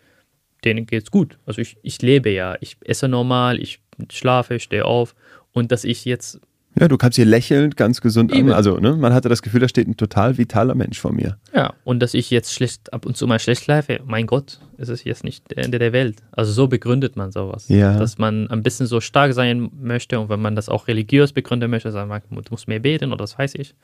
denen 0.65 0.87
geht 0.87 1.03
es 1.03 1.11
gut. 1.11 1.39
Also 1.45 1.61
ich, 1.61 1.77
ich 1.83 2.01
lebe 2.03 2.31
ja, 2.31 2.57
ich 2.61 2.77
esse 2.81 3.09
normal, 3.09 3.61
ich 3.61 3.81
schlafe, 4.11 4.61
stehe 4.61 4.85
auf 4.85 5.15
und 5.53 5.73
dass 5.73 5.85
ich 5.85 6.05
jetzt, 6.05 6.41
Ja, 6.79 6.89
du 6.89 6.97
kannst 6.97 7.17
hier 7.17 7.25
lächelnd, 7.25 7.77
ganz 7.77 8.01
gesund 8.01 8.33
an. 8.33 8.39
Eben. 8.39 8.53
Also, 8.53 8.79
ne, 8.79 8.97
man 8.97 9.13
hatte 9.13 9.29
das 9.29 9.43
Gefühl, 9.43 9.61
da 9.61 9.69
steht 9.69 9.87
ein 9.87 9.97
total 9.97 10.39
vitaler 10.39 10.75
Mensch 10.75 10.99
vor 10.99 11.13
mir. 11.13 11.39
ja, 11.55 11.73
und 11.85 12.01
dass 12.01 12.15
ich 12.15 12.31
jetzt 12.31 12.53
schlecht, 12.53 12.93
ab 12.93 13.07
und 13.07 13.17
zu 13.17 13.27
mal 13.27 13.39
schlecht 13.39 13.65
schlafe, 13.65 14.01
mein 14.05 14.27
Gott, 14.27 14.59
es 14.77 14.89
ist 14.89 15.05
jetzt 15.05 15.23
nicht 15.23 15.51
der 15.51 15.65
Ende 15.65 15.79
der 15.79 15.93
Welt. 15.93 16.23
Also 16.33 16.53
so 16.53 16.67
begründet 16.67 17.17
man 17.17 17.31
sowas. 17.31 17.69
Ja. 17.69 17.99
Dass 17.99 18.19
man 18.19 18.51
ein 18.51 18.63
bisschen 18.63 18.87
so 18.87 19.01
stark 19.01 19.35
sein 19.35 19.71
möchte 19.81 20.19
und 20.19 20.29
wenn 20.29 20.43
man 20.43 20.57
das 20.57 20.69
auch 20.69 20.89
religiös 20.89 21.33
begründen 21.33 21.71
möchte, 21.71 21.93
sagt 21.93 22.09
man, 22.09 22.21
du 22.31 22.51
musst 22.51 22.67
mehr 22.67 22.81
beten 22.81 23.13
oder 23.13 23.19
das 23.19 23.39
weiß 23.39 23.55
ich. 23.55 23.75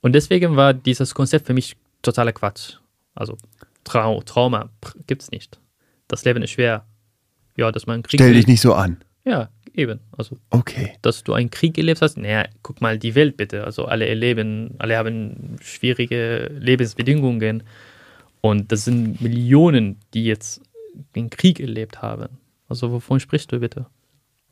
Und 0.00 0.14
deswegen 0.14 0.56
war 0.56 0.74
dieses 0.74 1.14
Konzept 1.14 1.46
für 1.46 1.54
mich 1.54 1.76
totaler 2.02 2.32
Quatsch. 2.32 2.74
Also 3.14 3.36
Trau 3.84 4.22
Trauma 4.22 4.70
gibt 5.06 5.22
es 5.22 5.30
nicht. 5.30 5.60
Das 6.08 6.24
Leben 6.24 6.42
ist 6.42 6.50
schwer. 6.50 6.84
Ja, 7.56 7.72
dass 7.72 7.86
man 7.86 8.02
Krieg 8.02 8.20
Stell 8.20 8.34
dich 8.34 8.46
nicht 8.46 8.60
so 8.60 8.74
an. 8.74 8.98
Ja, 9.28 9.48
eben. 9.74 10.00
Also 10.16 10.38
Okay. 10.50 10.92
dass 11.02 11.22
du 11.24 11.34
einen 11.34 11.50
Krieg 11.50 11.76
erlebt 11.76 12.00
hast. 12.00 12.16
Naja, 12.16 12.46
guck 12.62 12.80
mal 12.80 12.98
die 12.98 13.14
Welt 13.14 13.36
bitte. 13.36 13.64
Also 13.64 13.84
alle 13.84 14.06
erleben, 14.06 14.74
alle 14.78 14.96
haben 14.96 15.56
schwierige 15.60 16.50
Lebensbedingungen. 16.58 17.62
Und 18.40 18.72
das 18.72 18.84
sind 18.84 19.20
Millionen, 19.20 19.96
die 20.14 20.24
jetzt 20.24 20.62
den 21.14 21.28
Krieg 21.30 21.60
erlebt 21.60 22.00
haben. 22.02 22.38
Also 22.68 22.90
wovon 22.92 23.20
sprichst 23.20 23.52
du 23.52 23.60
bitte? 23.60 23.86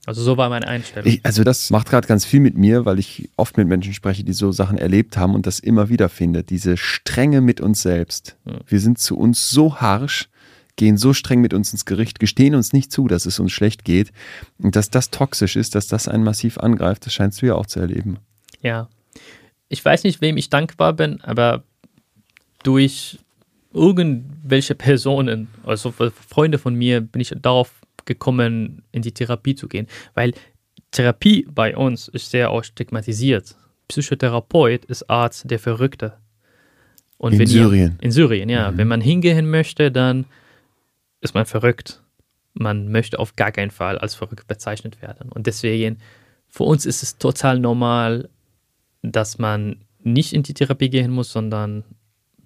Also 0.07 0.23
so 0.23 0.37
war 0.37 0.49
meine 0.49 0.69
Einstellung. 0.69 1.09
Ich, 1.09 1.21
also 1.25 1.43
das 1.43 1.71
macht 1.71 1.89
gerade 1.91 2.07
ganz 2.07 2.25
viel 2.25 2.39
mit 2.41 2.57
mir, 2.57 2.85
weil 2.85 2.99
ich 3.01 3.29
oft 3.37 3.57
mit 3.57 3.67
Menschen 3.67 3.93
spreche, 3.93 4.23
die 4.23 4.33
so 4.35 4.53
Sachen 4.53 4.79
erlebt 4.79 5.17
haben 5.17 5.35
und 5.35 5.47
das 5.47 5.59
immer 5.59 5.89
wieder 5.89 6.09
finde. 6.09 6.45
Diese 6.45 6.77
Strenge 6.77 7.41
mit 7.41 7.61
uns 7.61 7.83
selbst. 7.83 8.37
Ja. 8.45 8.59
Wir 8.67 8.79
sind 8.81 8.99
zu 8.99 9.19
uns 9.19 9.51
so 9.51 9.77
harsch, 9.81 10.29
gehen 10.77 10.97
so 10.97 11.13
streng 11.13 11.41
mit 11.41 11.55
uns 11.55 11.73
ins 11.73 11.85
Gericht, 11.85 12.21
gestehen 12.21 12.55
uns 12.55 12.73
nicht 12.73 12.93
zu, 12.93 13.09
dass 13.09 13.27
es 13.27 13.41
uns 13.41 13.53
schlecht 13.53 13.85
geht. 13.85 14.13
Und 14.59 14.77
dass 14.77 14.91
das 14.91 15.11
toxisch 15.11 15.57
ist, 15.57 15.75
dass 15.75 15.89
das 15.89 16.09
einen 16.09 16.25
massiv 16.25 16.59
angreift, 16.59 17.07
das 17.07 17.15
scheinst 17.15 17.43
du 17.43 17.47
ja 17.47 17.55
auch 17.55 17.67
zu 17.67 17.81
erleben. 17.81 18.19
ja. 18.63 18.89
Ich 19.69 19.85
weiß 19.85 20.05
nicht, 20.05 20.21
wem 20.21 20.37
ich 20.37 20.49
dankbar 20.49 20.93
bin, 20.93 21.21
aber 21.23 21.65
durch 22.63 23.19
irgendwelche 23.75 24.77
Personen, 24.77 25.49
also 25.65 25.93
Freunde 25.93 26.59
von 26.59 26.77
mir, 26.77 27.01
bin 27.01 27.21
ich 27.21 27.35
darauf 27.43 27.81
gekommen, 28.05 28.83
in 28.93 29.03
die 29.03 29.13
Therapie 29.13 29.57
zu 29.57 29.67
gehen. 29.67 29.89
Weil 30.15 30.35
Therapie 30.93 31.47
bei 31.51 31.77
uns 31.77 32.09
ist 32.09 32.31
sehr 32.31 32.51
auch 32.51 32.65
stigmatisiert. 32.65 33.57
Psychotherapeut 33.89 34.85
ist 34.87 35.11
Arzt 35.11 35.51
der 35.51 35.59
Verrückte. 35.59 36.15
Und 37.19 37.35
In 37.35 37.47
Syrien. 37.47 37.97
Ihr, 37.99 38.05
in 38.05 38.11
Syrien, 38.13 38.49
ja. 38.49 38.71
Mhm. 38.71 38.79
Wenn 38.79 38.89
man 38.89 39.01
hingehen 39.01 39.51
möchte, 39.51 39.91
dann 39.91 40.27
ist 41.21 41.35
man 41.35 41.47
verrückt. 41.47 42.03
Man 42.55 42.89
möchte 42.91 43.19
auf 43.19 43.37
gar 43.37 43.53
keinen 43.53 43.71
Fall 43.71 43.99
als 43.99 44.15
verrückt 44.15 44.47
bezeichnet 44.49 45.03
werden. 45.03 45.31
Und 45.31 45.47
deswegen, 45.47 45.99
für 46.49 46.65
uns 46.65 46.87
ist 46.87 47.03
es 47.03 47.19
total 47.19 47.59
normal, 47.59 48.29
dass 49.03 49.39
man 49.39 49.77
nicht 50.03 50.33
in 50.33 50.43
die 50.43 50.55
Therapie 50.55 50.89
gehen 50.89 51.11
muss, 51.11 51.31
sondern 51.33 51.85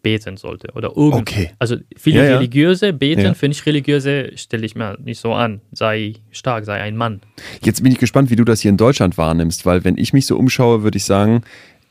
beten 0.03 0.39
sollte 0.39 0.73
oder 0.75 0.97
irgend. 0.97 1.15
Okay. 1.21 1.51
Also 1.59 1.77
viele 1.97 2.21
Ja, 2.25 2.25
ja. 2.31 2.37
religiöse 2.39 2.93
beten, 2.95 3.21
Ja. 3.21 3.35
für 3.35 3.49
nicht 3.49 3.65
religiöse 3.67 4.37
stelle 4.37 4.65
ich 4.65 4.75
mir 4.75 4.99
nicht 4.99 5.21
so 5.21 5.35
an. 5.35 5.61
Sei 5.73 6.15
stark, 6.31 6.65
sei 6.65 6.81
ein 6.81 6.97
Mann. 6.97 7.21
Jetzt 7.63 7.83
bin 7.83 7.93
ich 7.93 7.99
gespannt, 7.99 8.31
wie 8.31 8.37
du 8.37 8.45
das 8.45 8.61
hier 8.61 8.71
in 8.71 8.79
Deutschland 8.79 9.19
wahrnimmst, 9.19 9.67
weil 9.67 9.85
wenn 9.85 9.99
ich 9.99 10.15
mich 10.15 10.25
so 10.27 10.39
umschaue, 10.39 10.83
würde 10.83 10.97
ich 10.97 11.05
sagen, 11.05 11.43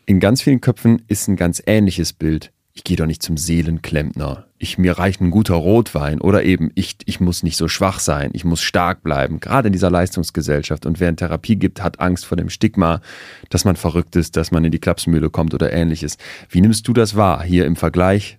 in 0.08 0.20
ganz 0.20 0.42
vielen 0.42 0.60
Köpfen 0.60 1.04
ist 1.08 1.28
ein 1.28 1.36
ganz 1.36 1.62
ähnliches 1.68 2.14
Bild. 2.14 2.52
Ich 2.74 2.84
gehe 2.84 2.98
doch 2.98 3.06
nicht 3.06 3.22
zum 3.22 3.38
Seelenklempner. 3.38 4.48
Ich, 4.62 4.78
mir 4.78 4.98
reicht 5.00 5.22
ein 5.22 5.32
guter 5.32 5.56
Rotwein 5.56 6.20
oder 6.20 6.44
eben 6.44 6.70
ich, 6.76 6.98
ich 7.06 7.22
muss 7.22 7.44
nicht 7.44 7.56
so 7.56 7.70
schwach 7.70 8.00
sein, 8.00 8.32
ich 8.34 8.44
muss 8.44 8.62
stark 8.62 9.04
bleiben, 9.04 9.40
gerade 9.40 9.68
in 9.68 9.72
dieser 9.72 9.90
Leistungsgesellschaft. 9.90 10.86
Und 10.86 11.00
wer 11.00 11.08
in 11.08 11.16
Therapie 11.16 11.56
gibt, 11.56 11.82
hat 11.82 12.02
Angst 12.02 12.26
vor 12.26 12.36
dem 12.36 12.50
Stigma, 12.50 13.02
dass 13.50 13.64
man 13.64 13.78
verrückt 13.78 14.18
ist, 14.18 14.36
dass 14.36 14.52
man 14.52 14.66
in 14.66 14.72
die 14.72 14.80
Klapsmühle 14.80 15.30
kommt 15.30 15.54
oder 15.54 15.72
ähnliches. 15.72 16.18
Wie 16.50 16.60
nimmst 16.60 16.88
du 16.90 16.94
das 16.94 17.16
wahr 17.16 17.42
hier 17.42 17.66
im 17.66 17.78
Vergleich 17.78 18.38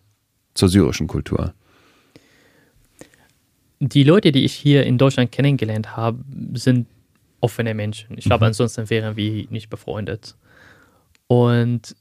zur 0.53 0.69
syrischen 0.69 1.07
Kultur? 1.07 1.55
Die 3.81 4.05
Leute, 4.05 4.31
die 4.31 4.45
ich 4.45 4.53
hier 4.53 4.85
in 4.85 4.99
Deutschland 4.99 5.33
kennengelernt 5.33 5.97
habe, 5.97 6.19
sind 6.53 6.87
offene 7.41 7.73
Menschen. 7.73 8.19
Ich 8.19 8.25
glaube, 8.27 8.45
Mhm. 8.45 8.49
ansonsten 8.49 8.91
wären 8.91 9.17
wir 9.17 9.47
nicht 9.49 9.71
befreundet. 9.71 10.37
Und 11.29 11.97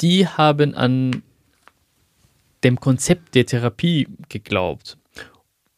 die 0.00 0.26
haben 0.26 0.74
an 0.74 1.22
dem 2.64 2.80
Konzept 2.80 3.34
der 3.34 3.46
Therapie 3.46 4.08
geglaubt. 4.28 4.96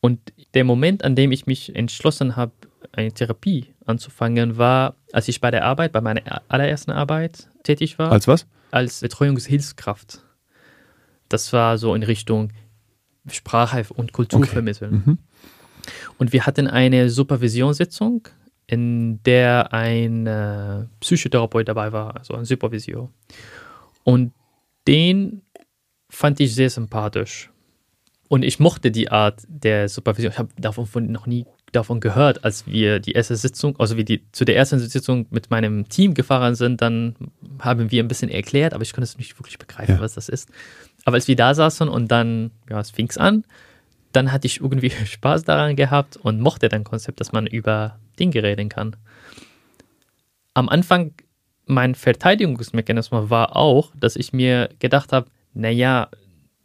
Und 0.01 0.21
der 0.55 0.65
Moment, 0.65 1.05
an 1.05 1.17
dem 1.17 1.33
ich 1.33 1.47
mich 1.47 1.75
entschlossen 1.75 2.37
habe, 2.37 2.53
eine 2.93 3.13
Therapie 3.13 3.75
anzufangen, 3.85 4.57
war, 4.57 4.95
als 5.13 5.29
ich 5.29 5.41
bei 5.41 5.51
der 5.51 5.65
Arbeit, 5.65 5.93
bei 5.93 6.01
meiner 6.01 6.43
allerersten 6.49 6.93
Arbeit 6.93 7.51
tätig 7.65 7.99
war. 7.99 8.13
Als 8.13 8.29
was? 8.29 8.47
Als 8.71 9.01
Betreuungshilfskraft. 9.01 10.23
Das 11.29 11.53
war 11.53 11.77
so 11.77 11.95
in 11.95 12.03
Richtung 12.05 12.53
Sprache 13.29 13.85
und 13.95 14.13
Kultur 14.13 14.41
Okay. 14.41 14.51
vermitteln. 14.51 15.03
Mhm. 15.05 15.19
Und 16.19 16.33
wir 16.33 16.47
hatten 16.47 16.69
eine 16.69 17.11
Supervisionssitzung, 17.11 18.29
in 18.67 19.23
der 19.25 19.73
ein 19.73 20.27
äh, 20.27 20.85
Psychotherapeut 21.01 21.69
dabei 21.69 21.93
war, 21.93 22.17
also 22.17 22.35
ein 22.35 22.45
Supervisor. 22.45 23.11
Und 24.05 24.33
den 24.87 25.43
fand 26.17 26.41
ich 26.41 26.55
sehr 26.55 26.71
sympathisch. 26.71 27.51
Und 28.29 28.43
ich 28.43 28.59
mochte 28.59 28.91
die 28.91 29.11
Art 29.11 29.43
der 29.49 29.89
Supervision. 29.89 30.33
Ich 30.33 30.39
habe 30.39 30.49
davon 30.57 30.87
von, 30.87 31.13
noch 31.13 31.27
nie 31.27 31.45
davon 31.73 32.01
gehört, 32.01 32.43
als 32.43 32.67
wir 32.67 33.01
die 33.01 33.13
erste 33.13 33.37
Sitzung, 33.37 33.79
also 33.79 33.99
wir 33.99 34.05
die, 34.05 34.25
zu 34.33 34.47
der 34.47 34.57
ersten 34.57 34.79
Sitzung 34.79 35.27
mit 35.31 35.51
meinem 35.51 35.91
Team 35.91 36.15
gefahren 36.15 36.55
sind, 36.55 36.81
dann 36.81 37.17
haben 37.61 37.91
wir 37.91 38.03
ein 38.03 38.09
bisschen 38.09 38.31
erklärt, 38.31 38.73
aber 38.73 38.83
ich 38.83 38.95
konnte 38.95 39.05
es 39.05 39.19
nicht 39.19 39.39
wirklich 39.39 39.59
begreifen, 39.59 39.97
Ja. 39.97 40.01
was 40.01 40.15
das 40.15 40.31
ist. 40.31 40.49
Aber 41.05 41.17
als 41.17 41.29
wir 41.29 41.37
da 41.37 41.55
saßen 41.55 41.87
und 41.89 42.11
dann, 42.11 42.51
ja, 42.71 42.81
es 42.81 42.91
fing 42.91 43.11
an, 43.19 43.45
dann 44.13 44.33
hatte 44.33 44.47
ich 44.47 44.61
irgendwie 44.63 44.91
Spaß 45.05 45.45
daran 45.45 45.77
gehabt 45.77 46.17
und 46.17 46.41
mochte 46.41 46.71
dann 46.71 46.83
Konzept, 46.83 47.21
dass 47.21 47.33
man 47.33 47.47
über 47.47 47.99
Dinge 48.19 48.43
reden 48.43 48.71
kann. 48.71 48.97
Am 50.55 50.71
Anfang, 50.71 51.13
mein 51.67 51.95
Verteidigungsmechanismus 51.95 53.29
war 53.29 53.55
auch, 53.55 53.93
dass 54.01 54.17
ich 54.17 54.33
mir 54.33 54.71
gedacht 54.79 55.13
habe, 55.13 55.29
naja, 55.57 56.09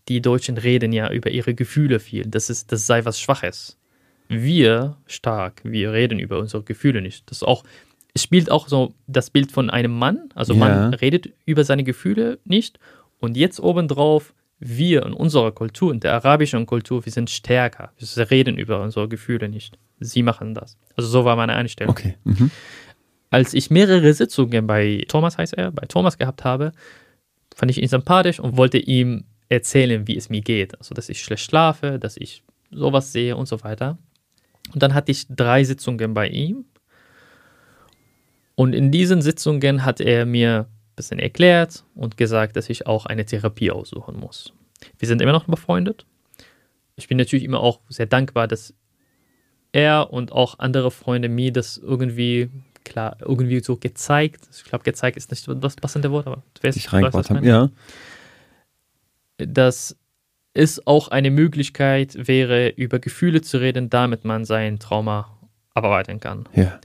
die 0.08 0.22
Deutschen 0.22 0.58
reden 0.58 0.92
ja 0.94 1.12
über 1.12 1.30
ihre 1.32 1.54
Gefühle 1.54 2.00
viel. 2.00 2.26
Das, 2.28 2.50
ist, 2.50 2.72
das 2.72 2.86
sei 2.88 3.06
was 3.06 3.20
Schwaches. 3.20 3.78
Wir 4.28 4.98
stark, 5.08 5.62
wir 5.64 5.92
reden 5.92 6.20
über 6.20 6.40
unsere 6.40 6.64
Gefühle 6.64 7.02
nicht. 7.02 7.30
Das 7.30 7.44
auch, 7.44 7.64
es 8.14 8.24
spielt 8.24 8.50
auch 8.52 8.68
so 8.68 8.94
das 9.08 9.30
Bild 9.30 9.52
von 9.52 9.70
einem 9.70 9.92
Mann. 9.98 10.30
Also 10.36 10.54
Ja. 10.54 10.60
man 10.60 10.94
redet 10.94 11.30
über 11.46 11.64
seine 11.64 11.84
Gefühle 11.84 12.40
nicht. 12.46 12.80
Und 13.20 13.38
jetzt 13.38 13.60
obendrauf, 13.60 14.34
wir 14.60 15.06
in 15.06 15.14
unserer 15.14 15.52
Kultur, 15.52 15.92
in 15.94 16.00
der 16.00 16.14
arabischen 16.14 16.66
Kultur, 16.66 17.04
wir 17.06 17.12
sind 17.12 17.30
stärker. 17.30 17.92
Wir 17.98 18.30
reden 18.32 18.58
über 18.58 18.82
unsere 18.82 19.08
Gefühle 19.08 19.50
nicht. 19.50 19.78
Sie 20.00 20.24
machen 20.24 20.54
das. 20.54 20.78
Also 20.96 21.10
so 21.10 21.26
war 21.26 21.36
meine 21.36 21.54
Einstellung 21.54 21.92
Okay. 21.92 22.16
Mhm. 22.24 22.52
als 23.30 23.54
ich 23.54 23.70
mehrere 23.70 24.14
Sitzungen 24.14 24.66
bei 24.68 25.04
Thomas 25.08 25.38
heißt 25.38 25.54
er, 25.54 25.72
bei 25.72 25.86
Thomas 25.88 26.18
gehabt 26.18 26.44
habe, 26.44 26.72
fand 27.56 27.72
ich 27.72 27.82
ihn 27.82 27.88
sympathisch 27.88 28.40
und 28.40 28.58
wollte 28.58 28.78
ihm 28.78 29.26
erzählen, 29.50 30.08
wie 30.08 30.18
es 30.18 30.30
mir 30.30 30.42
geht. 30.42 30.78
Also, 30.80 30.94
dass 30.94 31.10
ich 31.10 31.22
schlecht 31.22 31.44
schlafe, 31.44 32.00
dass 32.00 32.18
ich 32.18 32.44
sowas 32.72 33.12
sehe 33.12 33.36
und 33.36 33.48
so 33.48 33.64
weiter. 33.64 33.98
Und 34.74 34.82
dann 34.82 34.94
hatte 34.94 35.12
ich 35.12 35.28
drei 35.28 35.64
Sitzungen 35.64 36.14
bei 36.14 36.28
ihm. 36.30 36.66
Und 38.56 38.74
in 38.74 38.92
diesen 38.92 39.22
Sitzungen 39.22 39.84
hat 39.84 40.00
er 40.00 40.26
mir 40.26 40.68
ein 40.70 40.96
bisschen 40.96 41.20
erklärt 41.20 41.84
und 41.96 42.18
gesagt, 42.18 42.56
dass 42.56 42.70
ich 42.70 42.88
auch 42.88 43.06
eine 43.06 43.26
Therapie 43.26 43.72
aussuchen 43.72 44.18
muss. 44.20 44.54
Wir 44.98 45.08
sind 45.08 45.22
immer 45.22 45.32
noch 45.32 45.46
befreundet. 45.46 46.06
Ich 46.96 47.08
bin 47.08 47.18
natürlich 47.18 47.44
immer 47.44 47.60
auch 47.60 47.82
sehr 47.90 48.06
dankbar, 48.06 48.48
dass 48.48 48.74
er 49.72 50.12
und 50.12 50.32
auch 50.32 50.60
andere 50.60 50.92
Freunde 50.92 51.30
mir 51.30 51.52
das 51.52 51.78
irgendwie 51.78 52.50
klar 52.84 53.18
irgendwie 53.20 53.60
so 53.62 53.78
gezeigt. 53.78 54.48
Ich 54.56 54.64
glaube, 54.64 54.84
gezeigt 54.84 55.18
ist 55.18 55.32
nicht 55.32 55.48
das 55.48 55.76
passende 55.76 56.12
Wort, 56.12 56.28
aber 56.28 56.44
du 56.54 56.68
weißt, 56.68 56.78
Ich 56.78 56.92
weißt, 56.92 57.14
was 57.14 57.30
haben. 57.30 57.44
Ja. 57.44 57.70
Dass 59.38 59.96
es 60.54 60.86
auch 60.86 61.08
eine 61.08 61.32
Möglichkeit 61.32 62.28
wäre, 62.28 62.70
über 62.70 63.00
Gefühle 63.00 63.42
zu 63.42 63.60
reden, 63.60 63.90
damit 63.90 64.26
man 64.26 64.46
sein 64.46 64.80
Trauma 64.80 65.38
abarbeiten 65.74 66.20
kann. 66.20 66.48
Ja. 66.54 66.80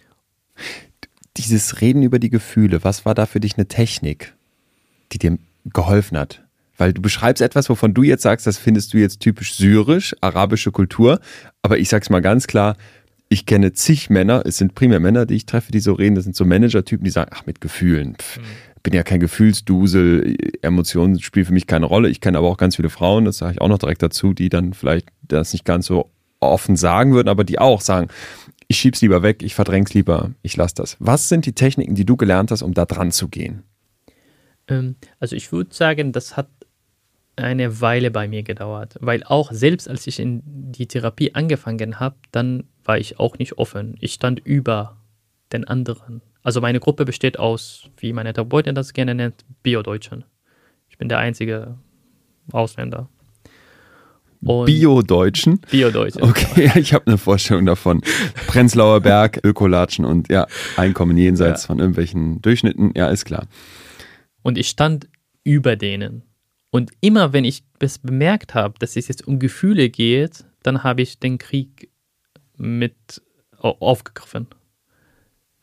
Dieses 1.37 1.81
Reden 1.81 2.03
über 2.03 2.19
die 2.19 2.31
Gefühle, 2.31 2.85
was 2.85 3.05
war 3.05 3.15
da 3.15 3.27
für 3.27 3.41
dich 3.41 3.57
eine 3.57 3.67
Technik, 3.67 4.35
die 5.13 5.19
dir 5.19 5.39
geholfen 5.65 6.17
hat? 6.17 6.43
Weil 6.79 6.93
du 6.93 7.03
beschreibst 7.03 7.43
etwas, 7.43 7.69
wovon 7.69 7.95
du 7.95 8.03
jetzt 8.03 8.23
sagst, 8.23 8.47
das 8.47 8.59
findest 8.59 8.93
du 8.93 8.99
jetzt 8.99 9.21
typisch 9.21 9.55
syrisch, 9.55 10.15
arabische 10.21 10.73
Kultur. 10.73 11.21
Aber 11.63 11.79
ich 11.79 11.89
sag's 11.89 12.11
mal 12.11 12.21
ganz 12.21 12.47
klar, 12.47 12.77
ich 13.29 13.47
kenne 13.47 13.73
zig 13.73 14.11
Männer, 14.11 14.43
es 14.45 14.57
sind 14.57 14.75
primär 14.75 15.01
Männer, 15.01 15.27
die 15.27 15.35
ich 15.35 15.47
treffe, 15.47 15.73
die 15.73 15.81
so 15.81 15.95
reden, 15.95 16.15
das 16.15 16.25
sind 16.25 16.37
so 16.37 16.45
Manager-Typen, 16.45 17.05
die 17.05 17.11
sagen, 17.11 17.31
ach, 17.35 17.47
mit 17.47 17.61
Gefühlen, 17.61 18.17
pff, 18.17 18.41
bin 18.87 18.95
ja 18.95 19.03
kein 19.03 19.19
Gefühlsdusel, 19.19 20.37
Emotionen 20.63 21.21
spielen 21.21 21.45
für 21.45 21.53
mich 21.53 21.67
keine 21.67 21.87
Rolle. 21.87 22.09
Ich 22.09 22.21
kenne 22.21 22.39
aber 22.39 22.47
auch 22.47 22.57
ganz 22.57 22.77
viele 22.77 22.89
Frauen, 22.89 23.25
das 23.25 23.39
sage 23.39 23.55
ich 23.55 23.61
auch 23.61 23.67
noch 23.67 23.79
direkt 23.79 24.01
dazu, 24.01 24.33
die 24.33 24.49
dann 24.49 24.75
vielleicht 24.75 25.09
das 25.23 25.53
nicht 25.53 25.65
ganz 25.65 25.87
so 25.87 26.09
offen 26.39 26.77
sagen 26.77 27.13
würden, 27.13 27.29
aber 27.29 27.43
die 27.43 27.59
auch 27.59 27.81
sagen, 27.81 28.07
ich 28.69 28.79
schieb's 28.79 29.03
lieber 29.03 29.25
weg, 29.25 29.43
ich 29.43 29.57
verdräng's 29.57 29.93
lieber, 29.93 30.31
ich 30.43 30.57
lasse 30.57 30.77
das. 30.77 30.97
Was 31.01 31.29
sind 31.29 31.47
die 31.47 31.53
Techniken, 31.53 31.97
die 31.97 32.05
du 32.05 32.17
gelernt 32.17 32.53
hast, 32.53 32.63
um 32.63 32.75
da 32.75 32.85
dran 32.85 33.11
zu 33.11 33.27
gehen? 33.27 33.65
Ähm, 34.69 34.95
also 35.19 35.35
ich 35.35 35.51
würde 35.51 35.75
sagen, 35.75 36.13
das 36.13 36.37
hat 36.37 36.49
eine 37.35 37.81
Weile 37.81 38.13
bei 38.13 38.29
mir 38.29 38.45
gedauert, 38.45 38.95
weil 39.01 39.25
auch 39.25 39.51
selbst 39.51 39.89
als 39.89 40.07
ich 40.07 40.21
in 40.21 40.43
die 40.45 40.87
Therapie 40.87 41.35
angefangen 41.35 41.99
habe, 41.99 42.15
dann 42.31 42.65
war 42.87 42.99
ich 42.99 43.19
auch 43.19 43.39
nicht 43.39 43.59
offen. 43.59 43.97
Ich 44.01 44.13
stand 44.15 44.41
über 44.41 44.97
den 45.53 45.65
anderen. 45.65 46.23
Also 46.43 46.61
meine 46.61 46.81
Gruppe 46.81 47.05
besteht 47.05 47.39
aus, 47.39 47.89
wie 47.99 48.13
meine 48.13 48.33
Therapeutin 48.33 48.75
das 48.75 48.93
gerne 48.93 49.15
nennt, 49.15 49.45
Bio-Deutschen. 49.63 50.25
Ich 50.89 50.99
bin 50.99 51.09
der 51.09 51.19
einzige 51.19 51.77
Ausländer. 52.53 53.09
Bio-Deutschen? 54.41 55.61
Bio-Deutsche. 55.71 56.23
Okay, 56.23 56.71
ich 56.79 56.93
habe 56.93 57.07
eine 57.07 57.19
Vorstellung 57.19 57.67
davon. 57.67 58.01
Prenzlauer 58.47 59.01
Berg, 59.01 59.41
Ökolatschen 59.45 60.05
und 60.05 60.29
ja, 60.31 60.47
Einkommen 60.77 61.17
jenseits 61.17 61.63
Ja. 61.65 61.67
von 61.69 61.79
irgendwelchen 61.79 62.41
Durchschnitten, 62.43 62.93
ja, 62.95 63.09
ist 63.09 63.25
klar. 63.25 63.47
Und 64.43 64.59
ich 64.59 64.69
stand 64.69 65.09
über 65.43 65.77
denen. 65.77 66.23
Und 66.71 66.93
immer 67.01 67.33
wenn 67.33 67.45
ich 67.45 67.65
es 67.79 67.99
bemerkt 67.99 68.55
habe, 68.55 68.75
dass 68.79 68.97
es 68.97 69.09
jetzt 69.09 69.27
um 69.27 69.39
Gefühle 69.39 69.89
geht, 69.89 70.45
dann 70.63 70.83
habe 70.85 71.03
ich 71.03 71.19
den 71.19 71.39
Krieg 71.39 71.89
mit 72.57 73.23
au- 73.59 73.77
aufgegriffen. 73.81 74.47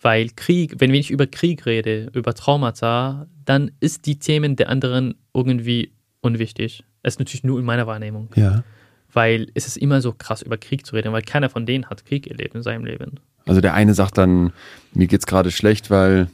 Weil 0.02 0.30
Krieg, 0.36 0.76
wenn 0.80 0.94
ich 0.94 1.11
über 1.11 1.28
Krieg 1.28 1.65
rede, 1.65 2.10
über 2.14 2.34
Traumata, 2.34 3.28
dann 3.45 3.72
ist 3.80 4.06
die 4.06 4.20
Themen 4.20 4.56
der 4.56 4.70
anderen 4.70 5.15
irgendwie 5.34 5.94
unwichtig. 6.22 6.84
Es 7.03 7.15
ist 7.15 7.20
natürlich 7.20 7.44
nur 7.44 7.60
in 7.60 7.65
meiner 7.65 7.88
Wahrnehmung. 7.88 8.30
Ja. 8.36 8.64
Weil 9.11 9.49
es 9.53 9.68
ist 9.68 9.78
immer 9.78 10.02
so 10.02 10.14
krass, 10.14 10.41
über 10.41 10.57
Krieg 10.57 10.86
zu 10.86 10.95
reden, 10.95 11.14
weil 11.14 11.22
keiner 11.22 11.49
von 11.49 11.65
denen 11.65 11.86
hat 11.90 12.06
Krieg 12.06 12.28
erlebt 12.28 12.56
in 12.56 12.64
seinem 12.64 12.84
Leben. 12.84 13.20
Also 13.45 13.61
der 13.61 13.74
eine 13.74 13.94
sagt 13.94 14.18
dann, 14.18 14.52
mir 14.94 15.07
geht's 15.07 15.26
gerade 15.26 15.52
schlecht, 15.52 15.90
weil 15.90 16.30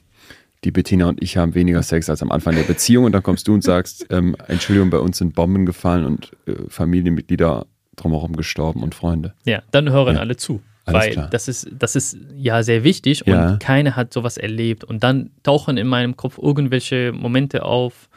die 0.63 0.71
Bettina 0.71 1.07
und 1.07 1.21
ich 1.21 1.37
haben 1.37 1.55
weniger 1.55 1.81
Sex 1.83 2.09
als 2.09 2.21
am 2.21 2.31
Anfang 2.31 2.55
der 2.55 2.63
Beziehung 2.63 3.05
und 3.05 3.11
dann 3.11 3.23
kommst 3.23 3.47
du 3.47 3.53
und 3.53 3.63
sagst, 3.63 4.07
ähm, 4.09 4.35
Entschuldigung, 4.47 4.89
bei 4.89 4.99
uns 4.99 5.17
sind 5.17 5.33
Bomben 5.33 5.65
gefallen 5.65 6.05
und 6.05 6.31
äh, 6.47 6.53
Familienmitglieder 6.67 7.65
drumherum 8.01 8.35
gestorben 8.35 8.83
und 8.83 8.95
Freunde. 8.95 9.33
Ja, 9.45 9.61
dann 9.71 9.89
hören 9.91 10.15
Ja. 10.15 10.21
alle 10.21 10.35
zu. 10.37 10.61
Alles 10.85 11.01
weil 11.01 11.11
klar. 11.11 11.29
das 11.29 11.47
ist, 11.47 11.69
das 11.71 11.95
ist 11.95 12.17
ja 12.35 12.63
sehr 12.63 12.83
wichtig 12.83 13.23
Ja. 13.25 13.51
und 13.51 13.59
keiner 13.59 13.95
hat 13.95 14.11
sowas 14.13 14.37
erlebt. 14.37 14.83
Und 14.83 15.03
dann 15.03 15.29
tauchen 15.43 15.77
in 15.77 15.87
meinem 15.87 16.17
Kopf 16.17 16.37
irgendwelche 16.41 17.11
Momente 17.11 17.63
auf, 17.63 18.09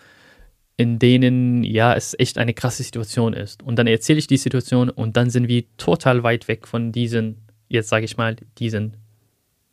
in 0.78 0.98
denen 0.98 1.64
ja 1.64 1.94
es 1.94 2.16
echt 2.18 2.38
eine 2.38 2.54
krasse 2.54 2.82
Situation 2.82 3.34
ist. 3.34 3.62
Und 3.62 3.76
dann 3.76 3.86
erzähle 3.86 4.18
ich 4.18 4.26
die 4.26 4.38
Situation 4.38 4.88
und 4.88 5.16
dann 5.16 5.28
sind 5.28 5.48
wir 5.48 5.64
total 5.76 6.22
weit 6.22 6.48
weg 6.48 6.66
von 6.66 6.92
diesen, 6.92 7.36
jetzt 7.68 7.88
sage 7.90 8.04
ich 8.06 8.16
mal, 8.16 8.36
diesen, 8.59 8.96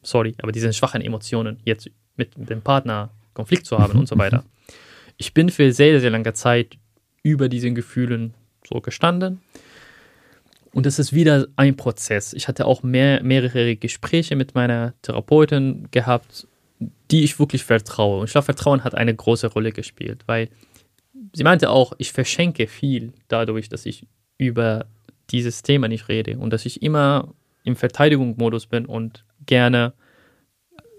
sorry, 0.02 0.36
aber 0.42 0.52
diesen 0.52 0.74
schwachen 0.74 1.02
Emotionen, 1.02 1.60
jetzt 1.64 1.90
mit 2.18 2.32
dem 2.36 2.62
Partner 2.62 3.12
Konflikt 3.34 3.66
zu 3.66 3.78
haben 3.80 3.98
und 3.98 4.08
so 4.08 4.18
weiter. 4.18 4.44
Ich 5.22 5.34
bin 5.34 5.50
für 5.50 5.74
sehr, 5.74 6.00
sehr 6.00 6.12
lange 6.12 6.32
Zeit 6.32 6.78
über 7.24 7.50
diesen 7.50 7.76
Gefühlen 7.76 8.34
so 8.66 8.80
gestanden. 8.80 9.42
Und 10.74 10.86
das 10.86 11.00
ist 11.00 11.14
wieder 11.14 11.48
ein 11.56 11.76
Prozess. 11.76 12.34
Ich 12.34 12.48
hatte 12.48 12.66
auch 12.66 12.84
mehr, 12.84 13.24
mehrere 13.24 13.76
Gespräche 13.76 14.36
mit 14.36 14.54
meiner 14.56 14.94
Therapeutin 15.02 15.88
gehabt, 15.92 16.48
die 17.12 17.24
ich 17.24 17.40
wirklich 17.40 17.64
vertraue. 17.64 18.20
Und 18.20 18.26
ich 18.26 18.32
glaube, 18.32 18.46
Vertrauen 18.46 18.84
hat 18.84 18.96
eine 18.96 19.14
große 19.16 19.48
Rolle 19.48 19.72
gespielt, 19.72 20.24
weil 20.28 20.50
sie 21.34 21.44
meinte 21.44 21.70
auch, 21.70 21.94
ich 21.98 22.12
verschenke 22.12 22.68
viel 22.68 23.14
dadurch, 23.28 23.70
dass 23.70 23.86
ich 23.86 24.06
über 24.38 24.86
dieses 25.32 25.64
Thema 25.64 25.88
nicht 25.88 26.08
rede 26.08 26.38
und 26.38 26.52
dass 26.52 26.66
ich 26.66 26.82
immer 26.82 27.34
im 27.64 27.76
Verteidigungsmodus 27.76 28.68
bin 28.68 28.86
und 28.86 29.26
gerne 29.46 29.94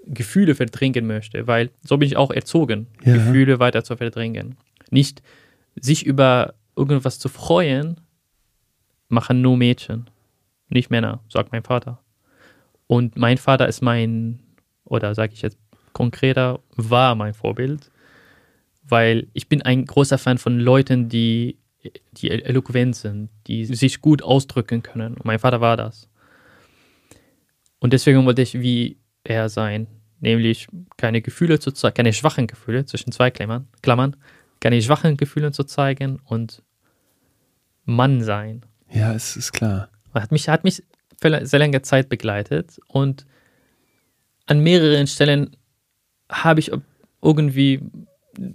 Gefühle 0.07 0.55
verdrängen 0.55 1.07
möchte, 1.07 1.47
weil 1.47 1.71
so 1.87 1.97
bin 1.97 2.07
ich 2.07 2.17
auch 2.17 2.31
erzogen, 2.31 2.87
Ja. 3.05 3.15
Gefühle 3.15 3.59
weiter 3.61 3.85
zu 3.85 3.97
verdrängen. 3.97 4.57
Nicht 4.91 5.23
sich 5.77 6.05
über 6.05 6.55
irgendwas 6.77 7.19
zu 7.19 7.29
freuen, 7.29 8.01
machen 9.11 9.43
nur 9.43 9.57
Mädchen, 9.57 10.09
nicht 10.69 10.91
Männer, 10.91 11.21
sagt 11.29 11.53
mein 11.53 11.63
Vater. 11.63 12.01
Und 12.87 13.17
mein 13.17 13.39
Vater 13.39 13.69
ist 13.69 13.83
mein, 13.83 14.41
oder 14.85 15.15
sage 15.15 15.33
ich 15.33 15.43
jetzt 15.43 15.59
konkreter, 15.93 16.61
war 16.77 17.15
mein 17.15 17.35
Vorbild, 17.35 17.91
weil 18.83 19.29
ich 19.33 19.49
bin 19.49 19.63
ein 19.63 19.85
großer 19.85 20.19
Fan 20.19 20.39
von 20.39 20.59
Leuten, 20.59 21.09
die, 21.09 21.59
die 22.13 22.31
eloquent 22.31 22.97
sind, 22.97 23.31
die 23.47 23.65
sich 23.65 24.01
gut 24.01 24.23
ausdrücken 24.23 24.83
können. 24.83 25.15
Und 25.15 25.25
mein 25.25 25.39
Vater 25.39 25.61
war 25.61 25.77
das. 25.77 26.09
Und 27.79 27.93
deswegen 27.93 28.25
wollte 28.27 28.43
ich 28.43 28.61
wie 28.61 28.99
eher 29.25 29.49
sein, 29.49 29.87
nämlich 30.21 30.69
keine 30.97 31.23
Gefühle 31.23 31.59
zu 31.59 31.73
zeigen, 31.73 31.95
keine 31.95 32.13
schwachen 32.13 32.47
Gefühle 32.47 32.85
zwischen 32.85 33.13
zwei 33.13 33.31
Klammern, 33.31 33.69
Klammern, 33.83 34.17
keine 34.61 34.81
schwachen 34.83 35.17
Gefühle 35.17 35.53
zu 35.53 35.65
zeigen 35.65 36.21
und 36.25 36.63
Mann 37.85 38.23
sein. 38.23 38.65
Ja, 38.93 39.13
es 39.15 39.37
ist 39.37 39.53
klar. 39.53 39.89
Hat 40.15 40.33
mich, 40.33 40.49
hat 40.49 40.65
mich 40.65 40.83
für 41.21 41.47
sehr 41.47 41.59
lange 41.59 41.83
Zeit 41.83 42.09
begleitet 42.09 42.79
und 42.89 43.27
an 44.47 44.61
mehreren 44.61 45.07
Stellen 45.07 45.57
habe 46.29 46.61
ich 46.61 46.73
irgendwie 47.23 47.81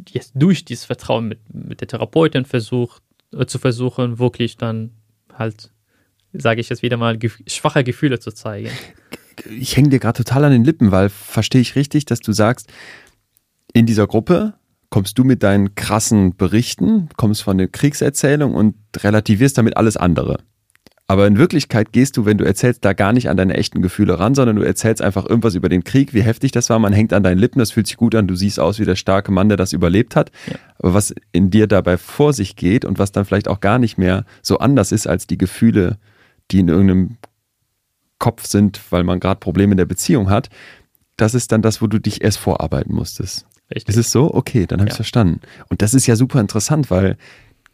jetzt 0.10 0.34
durch 0.36 0.66
dieses 0.66 0.86
Vertrauen 0.86 1.28
mit, 1.28 1.40
mit 1.54 1.82
der 1.82 1.88
Therapeutin 1.88 2.46
versucht, 2.46 3.02
äh, 3.34 3.46
zu 3.46 3.60
versuchen, 3.60 4.20
wirklich 4.20 4.58
dann 4.58 4.92
halt, 5.34 5.72
sage 6.34 6.62
ich 6.62 6.70
jetzt 6.70 6.82
wieder 6.82 6.98
mal, 6.98 7.18
gef 7.18 7.40
schwache 7.48 7.84
Gefühle 7.84 8.20
zu 8.20 8.32
zeigen. 8.32 8.70
Ich 9.50 9.76
hänge 9.76 9.90
dir 9.90 10.00
gerade 10.00 10.24
total 10.24 10.46
an 10.46 10.52
den 10.52 10.64
Lippen, 10.64 10.92
weil 10.92 11.10
verstehe 11.10 11.62
ich 11.62 11.76
richtig, 11.76 12.06
dass 12.06 12.20
du 12.20 12.32
sagst, 12.32 12.72
in 13.74 13.86
dieser 13.86 14.08
Gruppe 14.08 14.54
kommst 14.90 15.18
du 15.18 15.24
mit 15.24 15.44
deinen 15.44 15.76
krassen 15.76 16.36
Berichten, 16.36 17.10
kommst 17.18 17.44
von 17.44 17.58
der 17.58 17.68
Kriegserzählung 17.68 18.54
und 18.54 18.76
relativierst 18.98 19.58
damit 19.58 19.78
alles 19.78 19.98
andere. 19.98 20.40
Aber 21.08 21.28
in 21.28 21.38
Wirklichkeit 21.38 21.92
gehst 21.92 22.18
du, 22.18 22.26
wenn 22.26 22.40
du 22.40 22.46
erzählst, 22.46 22.84
da 22.84 22.94
gar 22.94 23.14
nicht 23.14 23.30
an 23.30 23.38
deine 23.38 23.54
echten 23.56 23.84
Gefühle 23.84 24.18
ran, 24.20 24.34
sondern 24.34 24.56
du 24.56 24.64
erzählst 24.64 25.04
einfach 25.04 25.28
irgendwas 25.28 25.54
über 25.54 25.70
den 25.70 25.84
Krieg, 25.84 26.16
wie 26.16 26.24
heftig 26.24 26.52
das 26.52 26.70
war. 26.72 26.80
Man 26.80 26.94
hängt 26.94 27.14
an 27.14 27.22
deinen 27.22 27.38
Lippen, 27.38 27.60
das 27.60 27.72
fühlt 27.72 27.86
sich 27.86 27.98
gut 27.98 28.16
an, 28.16 28.28
du 28.28 28.36
siehst 28.36 28.60
aus 28.60 28.80
wie 28.80 28.86
der 28.86 28.96
starke 28.96 29.32
Mann, 29.32 29.48
der 29.48 29.58
das 29.58 29.72
überlebt 29.72 30.16
hat. 30.16 30.32
Ja. 30.48 30.56
Aber 30.80 30.96
was 30.96 31.14
in 31.32 31.52
dir 31.52 31.68
dabei 31.68 31.98
vor 31.98 32.34
sich 32.34 32.56
geht 32.56 32.86
und 32.86 32.98
was 32.98 33.12
dann 33.12 33.26
vielleicht 33.26 33.48
auch 33.48 33.60
gar 33.60 33.78
nicht 33.78 34.00
mehr 34.00 34.26
so 34.42 34.58
anders 34.58 34.92
ist 34.92 35.06
als 35.06 35.28
die 35.28 35.38
Gefühle, 35.38 36.00
die 36.50 36.60
in 36.60 36.70
irgendeinem 36.70 37.18
Kopf 38.18 38.48
sind, 38.48 38.82
weil 38.90 39.04
man 39.04 39.20
gerade 39.20 39.40
Probleme 39.40 39.74
in 39.74 39.78
der 39.78 39.86
Beziehung 39.86 40.32
hat, 40.32 40.50
das 41.18 41.36
ist 41.36 41.52
dann 41.52 41.62
das, 41.62 41.84
wo 41.84 41.88
du 41.88 42.00
dich 42.00 42.24
erst 42.24 42.40
vorarbeiten 42.40 42.96
musstest. 42.96 43.46
Richtig. 43.74 43.96
Ist 43.96 44.06
es 44.06 44.12
so? 44.12 44.34
Okay, 44.34 44.66
dann 44.68 44.80
habe 44.80 44.90
ich 44.90 44.94
es 44.94 44.98
verstanden. 44.98 45.42
Und 45.70 45.82
das 45.82 45.94
ist 45.94 46.06
ja 46.08 46.16
super 46.16 46.40
interessant, 46.40 46.92
weil 46.92 47.18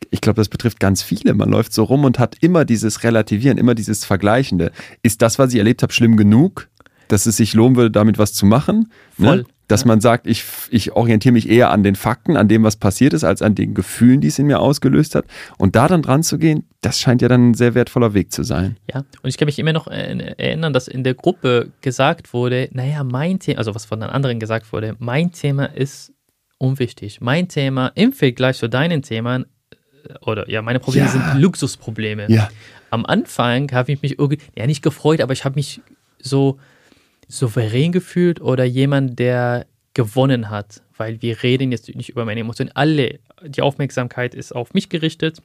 ich 0.10 0.22
glaube, 0.22 0.38
das 0.38 0.50
betrifft 0.50 0.80
ganz 0.80 1.04
viele. 1.04 1.34
Man 1.34 1.50
läuft 1.50 1.74
so 1.74 1.84
rum 1.84 2.06
und 2.06 2.18
hat 2.18 2.38
immer 2.42 2.66
dieses 2.66 3.04
Relativieren, 3.04 3.58
immer 3.58 3.76
dieses 3.76 4.06
Vergleichende. 4.06 4.72
Ist 5.04 5.22
das, 5.22 5.38
was 5.38 5.54
ich 5.54 5.60
erlebt 5.60 5.84
habe, 5.84 5.94
schlimm 5.94 6.18
genug, 6.18 6.70
dass 7.08 7.26
es 7.26 7.38
sich 7.38 7.54
lohnen 7.54 7.76
würde, 7.76 7.92
damit 7.92 8.18
was 8.18 8.34
zu 8.34 8.46
machen? 8.46 8.92
Ne? 9.18 9.28
Voll. 9.28 9.38
Ne? 9.38 9.46
Dass 9.72 9.86
man 9.86 10.02
sagt, 10.02 10.28
ich, 10.28 10.44
ich 10.70 10.92
orientiere 10.92 11.32
mich 11.32 11.50
eher 11.50 11.72
an 11.72 11.84
den 11.84 11.96
Fakten, 11.96 12.36
an 12.36 12.48
dem, 12.48 12.64
was 12.64 12.76
passiert 12.76 13.14
ist, 13.14 13.24
als 13.24 13.42
an 13.42 13.56
den 13.56 13.74
Gefühlen, 13.74 14.22
die 14.22 14.28
es 14.28 14.38
in 14.38 14.48
mir 14.48 14.60
ausgelöst 14.60 15.16
hat. 15.16 15.26
Und 15.58 15.76
da 15.76 15.88
dann 15.88 16.02
dran 16.02 16.24
zu 16.24 16.38
gehen, 16.38 16.66
das 16.82 17.00
scheint 17.00 17.22
ja 17.22 17.28
dann 17.28 17.52
ein 17.52 17.54
sehr 17.54 17.74
wertvoller 17.74 18.14
Weg 18.14 18.32
zu 18.32 18.44
sein. 18.44 18.78
Ja, 18.94 19.06
und 19.22 19.30
ich 19.30 19.38
kann 19.38 19.46
mich 19.46 19.60
immer 19.60 19.74
noch 19.74 19.88
erinnern, 19.88 20.74
dass 20.74 20.88
in 20.88 21.04
der 21.04 21.14
Gruppe 21.14 21.72
gesagt 21.82 22.34
wurde, 22.34 22.70
naja, 22.74 23.04
mein 23.04 23.40
Thema, 23.40 23.60
also 23.60 23.74
was 23.74 23.86
von 23.86 24.00
den 24.00 24.10
anderen 24.10 24.40
gesagt 24.40 24.74
wurde, 24.74 24.96
mein 25.00 25.32
Thema 25.32 25.66
ist 25.66 26.14
unwichtig. 26.58 27.22
Mein 27.22 27.48
Thema 27.48 27.92
im 27.96 28.14
Vergleich 28.14 28.58
zu 28.58 28.68
deinen 28.68 29.02
Themen 29.02 29.46
oder 30.22 30.50
ja, 30.50 30.62
meine 30.62 30.80
Probleme 30.80 31.06
ja. 31.08 31.12
sind 31.12 31.42
Luxusprobleme. 31.42 32.26
Ja. 32.30 32.50
Am 32.90 33.06
Anfang 33.06 33.72
habe 33.72 33.92
ich 33.92 34.02
mich 34.02 34.20
irgendwie, 34.20 34.40
ja 34.58 34.68
nicht 34.68 34.84
gefreut, 34.84 35.22
aber 35.22 35.34
ich 35.34 35.46
habe 35.46 35.56
mich 35.56 35.82
so 36.20 36.60
souverän 37.32 37.92
gefühlt 37.92 38.42
oder 38.42 38.66
jemand, 38.66 39.18
der 39.18 39.66
gewonnen 39.94 40.50
hat, 40.50 40.82
weil 40.98 41.22
wir 41.22 41.44
reden 41.44 41.72
jetzt 41.72 41.94
nicht 41.96 42.10
über 42.10 42.26
meine 42.26 42.42
Emotionen. 42.42 42.72
Alle, 42.74 43.20
die 43.46 43.62
Aufmerksamkeit 43.62 44.36
ist 44.36 44.54
auf 44.54 44.74
mich 44.74 44.90
gerichtet 44.90 45.42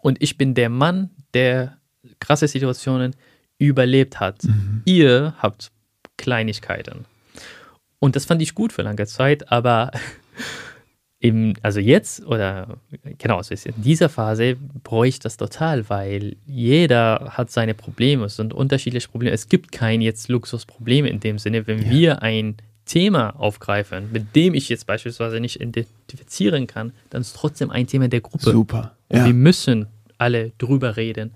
und 0.00 0.22
ich 0.22 0.38
bin 0.38 0.54
der 0.54 0.68
Mann, 0.68 1.10
der 1.34 1.78
krasse 2.18 2.48
Situationen 2.48 3.14
überlebt 3.58 4.20
hat. 4.20 4.44
Mhm. 4.44 4.82
Ihr 4.84 5.34
habt 5.38 5.70
Kleinigkeiten. 6.16 7.04
Und 7.98 8.16
das 8.16 8.24
fand 8.24 8.40
ich 8.40 8.54
gut 8.54 8.72
für 8.72 8.82
lange 8.82 9.06
Zeit, 9.06 9.52
aber 9.52 9.90
im, 11.22 11.52
also 11.60 11.80
jetzt 11.80 12.24
oder 12.26 12.78
genau, 13.18 13.36
also 13.36 13.54
in 13.54 13.82
dieser 13.82 14.08
Phase 14.08 14.56
bräuchte 14.82 15.08
ich 15.08 15.18
das 15.18 15.36
total, 15.36 15.88
weil 15.90 16.36
jeder 16.46 17.32
hat 17.36 17.50
seine 17.50 17.74
Probleme, 17.74 18.24
es 18.24 18.36
sind 18.36 18.54
unterschiedliche 18.54 19.08
Probleme. 19.08 19.32
Es 19.34 19.48
gibt 19.48 19.70
kein 19.70 20.00
jetzt 20.00 20.28
Luxusproblem 20.28 21.04
in 21.04 21.20
dem 21.20 21.38
Sinne, 21.38 21.66
wenn 21.66 21.82
ja. 21.82 21.90
wir 21.90 22.22
ein 22.22 22.56
Thema 22.86 23.38
aufgreifen, 23.38 24.10
mit 24.10 24.34
dem 24.34 24.54
ich 24.54 24.70
jetzt 24.70 24.86
beispielsweise 24.86 25.40
nicht 25.40 25.60
identifizieren 25.60 26.66
kann, 26.66 26.92
dann 27.10 27.20
ist 27.20 27.36
trotzdem 27.36 27.70
ein 27.70 27.86
Thema 27.86 28.08
der 28.08 28.22
Gruppe. 28.22 28.50
Super. 28.50 28.96
Ja. 29.12 29.20
Und 29.20 29.26
wir 29.26 29.34
müssen 29.34 29.88
alle 30.16 30.52
drüber 30.56 30.96
reden. 30.96 31.32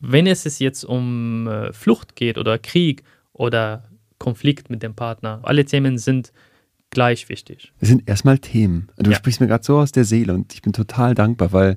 Wenn 0.00 0.26
es 0.26 0.58
jetzt 0.58 0.84
um 0.84 1.48
äh, 1.48 1.72
Flucht 1.72 2.14
geht 2.14 2.36
oder 2.36 2.58
Krieg 2.58 3.04
oder 3.32 3.84
Konflikt 4.18 4.68
mit 4.68 4.82
dem 4.82 4.94
Partner, 4.94 5.40
alle 5.44 5.64
Themen 5.64 5.96
sind 5.96 6.30
gleich 6.94 7.28
wichtig. 7.28 7.72
Es 7.80 7.88
sind 7.88 8.08
erstmal 8.08 8.38
Themen. 8.38 8.88
Du 8.96 9.10
ja. 9.10 9.16
sprichst 9.16 9.40
mir 9.40 9.46
gerade 9.46 9.64
so 9.64 9.78
aus 9.78 9.92
der 9.92 10.04
Seele 10.04 10.32
und 10.32 10.54
ich 10.54 10.62
bin 10.62 10.72
total 10.72 11.14
dankbar, 11.14 11.52
weil 11.52 11.76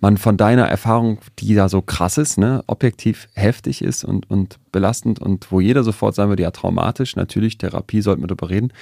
man 0.00 0.16
von 0.18 0.36
deiner 0.36 0.66
Erfahrung, 0.66 1.18
die 1.38 1.54
da 1.54 1.68
so 1.68 1.82
krass 1.82 2.18
ist, 2.18 2.38
ne, 2.38 2.62
objektiv 2.66 3.28
heftig 3.34 3.82
ist 3.82 4.04
und, 4.04 4.30
und 4.30 4.58
belastend 4.72 5.18
und 5.18 5.50
wo 5.50 5.60
jeder 5.60 5.82
sofort 5.82 6.14
sagen 6.14 6.30
würde, 6.30 6.42
ja, 6.42 6.50
traumatisch, 6.50 7.16
natürlich, 7.16 7.58
Therapie, 7.58 8.02
sollten 8.02 8.22
wir 8.22 8.26
darüber 8.26 8.50
reden, 8.50 8.72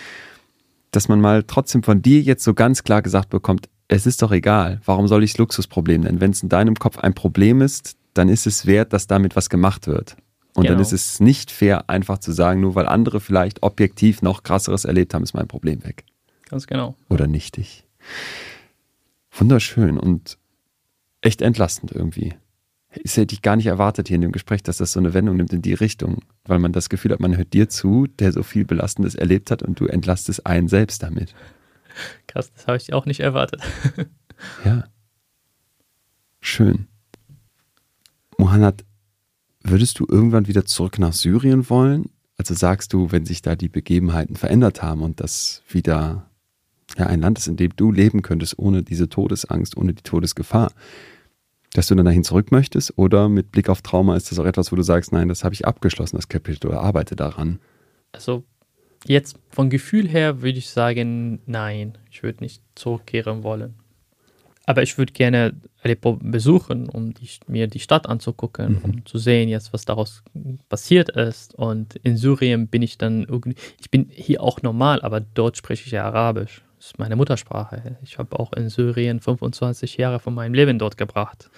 dass 0.91 1.09
man 1.09 1.21
mal 1.21 1.43
trotzdem 1.45 1.83
von 1.83 2.03
dir 2.03 2.21
jetzt 2.21 2.45
so 2.45 2.55
ganz 2.55 2.83
klar 2.83 3.03
gesagt 3.03 3.31
bekommt, 3.31 3.69
es 3.89 4.07
ist 4.07 4.23
doch 4.23 4.33
egal, 4.33 4.81
warum 4.85 5.07
soll 5.07 5.23
ich 5.23 5.33
das 5.33 5.39
Luxusproblem 5.39 6.03
nennen? 6.03 6.21
Wenn 6.21 6.31
es 6.31 6.43
in 6.43 6.49
deinem 6.49 6.77
Kopf 6.77 6.99
ein 6.99 7.15
Problem 7.15 7.61
ist, 7.61 7.97
dann 8.15 8.29
ist 8.29 8.47
es 8.47 8.67
wert, 8.67 8.93
dass 8.93 9.07
damit 9.07 9.37
was 9.37 9.49
gemacht 9.49 9.87
wird. 9.87 10.17
Und 10.55 10.65
genau. 10.65 10.75
dann 10.75 10.83
ist 10.83 10.93
es 10.93 11.21
nicht 11.21 11.51
fair, 11.51 11.89
einfach 11.89 12.19
zu 12.19 12.33
sagen, 12.33 12.61
nur 12.61 12.75
weil 12.75 12.87
andere 12.87 13.21
vielleicht 13.21 13.63
objektiv 13.63 14.21
noch 14.21 14.43
krasseres 14.43 14.85
erlebt 14.85 15.15
haben, 15.15 15.23
ist 15.23 15.35
mein 15.35 15.49
Problem 15.49 15.85
weg. 15.85 16.05
Ganz 16.49 16.67
genau. 16.67 16.95
Oder 17.09 17.27
nichtig. 17.27 17.85
Wunderschön 19.31 19.99
und 19.99 20.37
echt 21.23 21.41
entlastend 21.41 21.93
irgendwie. 21.93 22.35
Das 23.03 23.17
hätte 23.17 23.35
ich 23.35 23.41
gar 23.41 23.57
nicht 23.57 23.67
erwartet 23.67 24.09
hier 24.09 24.17
in 24.17 24.21
dem 24.21 24.33
Gespräch, 24.33 24.63
dass 24.63 24.77
das 24.77 24.93
so 24.93 25.01
eine 25.01 25.15
Wendung 25.15 25.37
nimmt 25.37 25.53
in 25.55 25.63
die 25.63 25.73
Richtung, 25.73 26.19
weil 26.45 26.59
man 26.59 26.73
das 26.73 26.91
Gefühl 26.91 27.13
hat, 27.13 27.21
man 27.21 27.37
hört 27.37 27.55
dir 27.55 27.71
zu, 27.71 28.07
der 28.07 28.33
so 28.33 28.43
viel 28.43 28.67
Belastendes 28.67 29.15
erlebt 29.15 29.51
hat 29.51 29.63
und 29.63 29.81
du 29.81 29.87
entlastest 29.87 30.47
einen 30.47 30.69
selbst 30.69 31.03
damit. 31.03 31.35
Krass, 32.27 32.53
das 32.53 32.67
habe 32.67 32.77
ich 32.77 32.93
auch 32.93 33.07
nicht 33.07 33.21
erwartet. 33.21 33.63
ja. 34.65 34.85
Schön. 36.41 36.89
Mohanad, 38.37 38.85
Würdest 39.65 39.99
du 39.99 40.07
irgendwann 40.09 40.49
wieder 40.49 40.65
zurück 40.65 40.99
nach 40.99 41.13
Syrien 41.13 41.69
wollen? 41.71 42.11
Also 42.37 42.55
sagst 42.55 42.93
du, 42.93 43.13
wenn 43.13 43.25
sich 43.25 43.43
da 43.43 43.55
die 43.55 43.69
Begebenheiten 43.69 44.37
verändert 44.37 44.83
haben 44.83 45.03
und 45.03 45.21
das 45.21 45.63
wieder 45.69 46.27
ja, 46.99 47.07
ein 47.07 47.21
Land 47.21 47.39
ist, 47.39 47.47
in 47.47 47.57
dem 47.57 47.75
du 47.77 47.93
leben 47.93 48.23
könntest, 48.23 48.59
ohne 48.59 48.83
diese 48.83 49.09
Todesangst, 49.09 49.77
ohne 49.77 49.95
die 49.95 50.03
Todesgefahr, 50.03 50.73
dass 51.73 51.87
du 51.87 51.95
dann 51.95 52.05
dahin 52.05 52.25
zurück 52.25 52.51
möchtest? 52.51 52.99
Oder 52.99 53.29
mit 53.29 53.53
Blick 53.53 53.69
auf 53.69 53.83
Trauma 53.83 54.17
ist 54.17 54.31
das 54.31 54.39
auch 54.39 54.45
etwas, 54.45 54.73
wo 54.73 54.77
du 54.77 54.83
sagst, 54.83 55.13
nein, 55.13 55.29
das 55.29 55.45
habe 55.45 55.55
ich 55.55 55.67
abgeschlossen, 55.67 56.17
das 56.17 56.29
Kapitel, 56.29 56.69
oder 56.69 56.81
arbeite 56.81 57.17
daran? 57.17 57.61
Also 58.11 58.45
jetzt 59.07 59.39
vom 59.51 59.71
Gefühl 59.71 60.09
her 60.09 60.43
würde 60.43 60.59
ich 60.59 60.71
sagen, 60.71 61.41
nein, 61.47 61.97
ich 62.11 62.23
würde 62.23 62.43
nicht 62.43 62.63
zurückkehren 62.75 63.43
wollen. 63.43 63.75
Aber 64.65 64.83
ich 64.83 64.97
würde 64.97 65.13
gerne 65.13 65.55
Aleppo 65.83 66.19
besuchen, 66.23 66.89
um 66.89 67.15
die, 67.15 67.29
mir 67.47 67.67
die 67.67 67.81
Stadt 67.81 68.09
anzugucken, 68.09 68.75
mhm. 68.75 68.85
um 68.85 69.07
zu 69.07 69.19
sehen 69.19 69.49
jetzt, 69.49 69.73
was 69.73 69.85
daraus 69.85 70.23
passiert 70.69 71.09
ist. 71.11 71.55
Und 71.55 71.97
in 71.97 72.17
Syrien 72.17 72.69
bin 72.69 72.83
ich 72.83 72.99
dann 72.99 73.25
irgendwie, 73.25 73.57
ich 73.81 73.91
bin 73.91 74.07
hier 74.11 74.43
auch 74.43 74.63
normal, 74.63 75.03
aber 75.03 75.21
dort 75.21 75.57
spreche 75.57 75.87
ich 75.87 75.93
ja 75.93 76.05
Arabisch. 76.05 76.63
Das 76.79 76.89
ist 76.89 76.99
meine 76.99 77.17
Muttersprache. 77.17 77.97
Ich 78.03 78.19
habe 78.19 78.39
auch 78.39 78.53
in 78.53 78.69
Syrien 78.69 79.21
25 79.21 79.97
Jahre 79.97 80.21
von 80.21 80.35
meinem 80.35 80.55
Leben 80.55 80.79
dort 80.79 80.97
gebracht. 80.97 81.51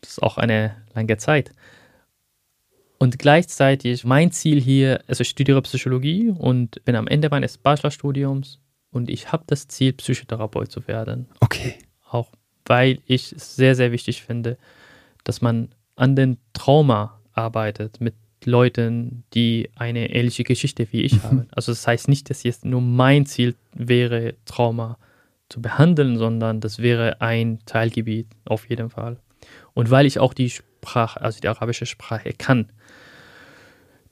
Das 0.00 0.12
ist 0.12 0.22
auch 0.22 0.38
eine 0.38 0.76
lange 0.94 1.16
Zeit. 1.16 1.52
Und 2.98 3.18
gleichzeitig 3.18 4.04
mein 4.04 4.32
Ziel 4.32 4.60
hier, 4.60 5.02
also 5.06 5.22
ich 5.22 5.28
studiere 5.28 5.62
Psychologie 5.62 6.30
und 6.30 6.84
bin 6.84 6.96
am 6.96 7.06
Ende 7.06 7.28
meines 7.30 7.56
Bachelorstudiums 7.56 8.58
und 8.90 9.08
ich 9.08 9.32
habe 9.32 9.44
das 9.46 9.68
Ziel, 9.68 9.92
Psychotherapeut 9.92 10.70
zu 10.70 10.86
werden. 10.88 11.28
Okay 11.40 11.78
auch 12.10 12.32
weil 12.68 12.98
ich 13.06 13.32
es 13.32 13.56
sehr, 13.56 13.74
sehr 13.74 13.92
wichtig 13.92 14.22
finde, 14.22 14.58
dass 15.24 15.40
man 15.40 15.70
an 15.96 16.14
den 16.14 16.38
Trauma 16.52 17.18
arbeitet 17.32 18.00
mit 18.00 18.14
Leuten, 18.44 19.24
die 19.34 19.70
eine 19.74 20.10
ähnliche 20.10 20.44
Geschichte 20.44 20.86
wie 20.92 21.02
ich 21.02 21.14
mhm. 21.14 21.22
haben. 21.22 21.48
Also 21.50 21.72
das 21.72 21.86
heißt 21.86 22.08
nicht, 22.08 22.30
dass 22.30 22.42
jetzt 22.44 22.64
nur 22.64 22.80
mein 22.80 23.26
Ziel 23.26 23.56
wäre, 23.74 24.34
Trauma 24.44 24.98
zu 25.48 25.60
behandeln, 25.60 26.18
sondern 26.18 26.60
das 26.60 26.78
wäre 26.78 27.20
ein 27.20 27.58
Teilgebiet 27.66 28.28
auf 28.44 28.68
jeden 28.68 28.90
Fall. 28.90 29.16
Und 29.74 29.90
weil 29.90 30.06
ich 30.06 30.18
auch 30.18 30.34
die 30.34 30.50
Sprache, 30.50 31.20
also 31.20 31.40
die 31.40 31.48
arabische 31.48 31.86
Sprache 31.86 32.32
kann, 32.32 32.70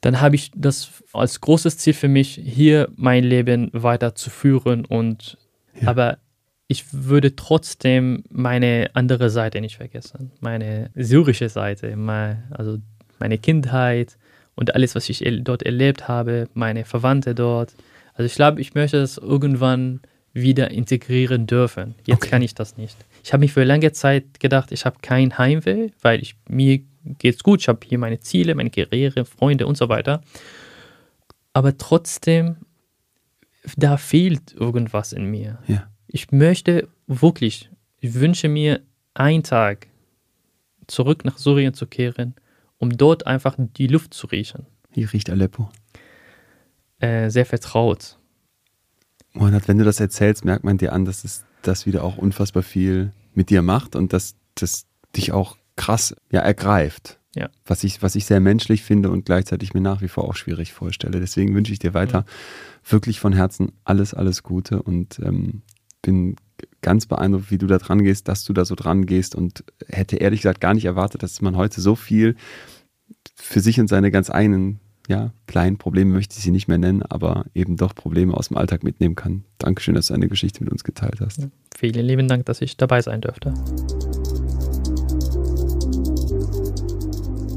dann 0.01 0.21
habe 0.21 0.37
ich 0.37 0.51
das 0.55 1.03
als 1.13 1.41
großes 1.41 1.79
Ziel 1.79 1.95
für 1.95 2.09
mich, 2.09 2.41
hier 2.43 2.89
mein 2.97 3.25
Leben 3.25 3.71
weiterzuführen 3.73 4.85
und 4.85 5.39
ja. 5.81 5.89
aber 5.89 6.19
ich 6.69 6.85
würde 6.93 7.37
trotzdem 7.37 8.25
meine 8.31 8.91
andere 8.95 9.31
Seite 9.31 9.61
nicht 9.61 9.77
vergessen, 9.77 10.33
meine 10.41 10.91
syrische 10.95 11.49
Seite, 11.49 11.97
also 12.51 12.79
meine 13.19 13.39
Kindheit 13.39 14.17
und 14.57 14.75
alles, 14.75 14.95
was 14.95 15.09
ich 15.09 15.25
dort 15.43 15.63
erlebt 15.63 16.09
habe, 16.09 16.49
meine 16.55 16.85
Verwandte 16.85 17.35
dort. 17.35 17.75
Also 18.15 18.25
ich 18.25 18.35
glaube, 18.35 18.61
ich 18.61 18.75
möchte 18.75 18.99
das 18.99 19.19
irgendwann 19.19 20.01
wieder 20.33 20.71
integrieren 20.71 21.47
dürfen. 21.47 21.95
Jetzt 22.05 22.19
okay. 22.19 22.31
kann 22.31 22.43
ich 22.43 22.55
das 22.55 22.77
nicht. 22.77 22.97
Ich 23.23 23.33
habe 23.33 23.41
mich 23.41 23.53
für 23.53 23.65
lange 23.65 23.93
Zeit 23.93 24.41
gedacht, 24.41 24.73
ich 24.73 24.85
habe 24.85 24.97
kein 25.01 25.39
Heimweh, 25.39 25.91
weil 26.03 26.21
ich, 26.21 26.37
mir 26.49 26.81
geht's 27.05 27.43
gut, 27.43 27.61
ich 27.61 27.69
habe 27.69 27.81
hier 27.85 27.99
meine 27.99 28.21
Ziele, 28.21 28.55
meine 28.55 28.71
Karriere, 28.71 29.25
Freunde 29.25 29.67
und 29.67 29.77
so 29.77 29.89
weiter. 29.89 30.21
Aber 31.53 31.79
trotzdem, 31.79 32.57
da 33.77 33.97
fehlt 33.97 34.53
irgendwas 34.53 35.13
in 35.13 35.27
mir. 35.27 35.59
Ja. 35.69 35.89
Ich 36.09 36.31
möchte 36.31 36.89
wirklich, 37.07 37.71
ich 38.01 38.15
wünsche 38.15 38.49
mir 38.49 38.81
einen 39.15 39.43
Tag 39.43 39.89
zurück 40.87 41.25
nach 41.25 41.39
Syrien 41.39 41.75
zu 41.75 41.87
kehren, 41.87 42.35
um 42.79 42.97
dort 42.97 43.27
einfach 43.27 43.57
die 43.59 43.87
Luft 43.87 44.15
zu 44.15 44.27
riechen. 44.27 44.67
Wie 44.93 45.05
riecht 45.05 45.31
Aleppo? 45.31 45.71
Äh, 46.99 47.31
sehr 47.31 47.47
vertraut. 47.47 48.19
Und 49.35 49.69
wenn 49.69 49.79
du 49.79 49.85
das 49.85 50.01
erzählst, 50.01 50.45
merkt 50.45 50.65
man 50.65 50.79
dir 50.79 50.93
an, 50.93 51.05
dass 51.05 51.25
es 51.25 51.45
das 51.63 51.85
wieder 51.85 52.05
auch 52.05 52.17
unfassbar 52.17 52.63
viel 52.63 53.13
mit 53.35 53.51
dir 53.51 53.63
macht 53.63 53.97
und 53.97 54.13
dass 54.13 54.37
das 54.55 54.87
dich 55.15 55.33
auch 55.33 55.57
krass 55.77 56.17
ja, 56.31 56.41
ergreift. 56.41 57.19
Ja. 57.35 57.51
Was, 57.67 57.85
ich, 57.85 58.01
was 58.01 58.15
ich 58.15 58.25
sehr 58.25 58.41
menschlich 58.41 58.83
finde 58.83 59.11
und 59.11 59.27
gleichzeitig 59.27 59.75
mir 59.75 59.83
nach 59.83 60.01
wie 60.01 60.09
vor 60.09 60.25
auch 60.25 60.37
schwierig 60.37 60.73
vorstelle. 60.73 61.21
Deswegen 61.21 61.55
wünsche 61.55 61.73
ich 61.73 61.79
dir 61.79 61.93
weiter 61.93 62.23
mhm. 62.23 62.91
wirklich 62.91 63.21
von 63.21 63.35
Herzen 63.35 63.73
alles, 63.85 64.15
alles 64.15 64.43
Gute 64.43 64.83
und 64.83 65.19
ähm, 65.19 65.63
bin 66.07 66.37
ganz 66.83 67.07
beeindruckt, 67.07 67.51
wie 67.51 67.59
du 67.59 67.67
da 67.67 67.79
dran 67.79 68.03
gehst, 68.03 68.29
dass 68.29 68.45
du 68.45 68.53
da 68.53 68.65
so 68.65 68.77
dran 68.77 69.07
gehst 69.07 69.35
und 69.35 69.65
hätte 69.89 70.17
ehrlich 70.17 70.41
gesagt 70.41 70.61
gar 70.61 70.73
nicht 70.73 70.85
erwartet, 70.85 71.23
dass 71.25 71.43
man 71.43 71.57
heute 71.57 71.81
so 71.81 71.97
viel 71.97 72.37
für 73.35 73.61
sich 73.61 73.81
und 73.81 73.89
seine 73.89 74.13
ganz 74.13 74.31
eigenen 74.31 74.79
ja, 75.09 75.33
kleinen 75.47 75.79
Probleme 75.79 76.13
möchte 76.13 76.37
ich 76.37 76.43
sie 76.43 76.51
nicht 76.51 76.69
mehr 76.69 76.79
nennen, 76.79 77.03
aber 77.03 77.47
eben 77.55 77.77
doch 77.77 77.95
Probleme 77.95 78.35
aus 78.35 78.49
dem 78.49 78.57
Alltag 78.57 78.83
mitnehmen 78.83 79.15
kann. 79.15 79.45
Dankeschön, 79.59 79.95
dass 79.95 80.09
du 80.09 80.15
eine 80.15 80.29
Geschichte 80.29 80.63
mit 80.63 80.73
uns 80.73 80.85
geteilt 80.85 81.21
hast. 81.21 81.39
Ja, 81.39 81.49
vielen 81.77 82.07
lieben 82.07 82.29
Dank, 82.29 82.47
dass 82.47 82.61
ich 82.61 82.77
dabei 82.77 83.03
sein 83.03 83.21
durfte. 83.21 83.53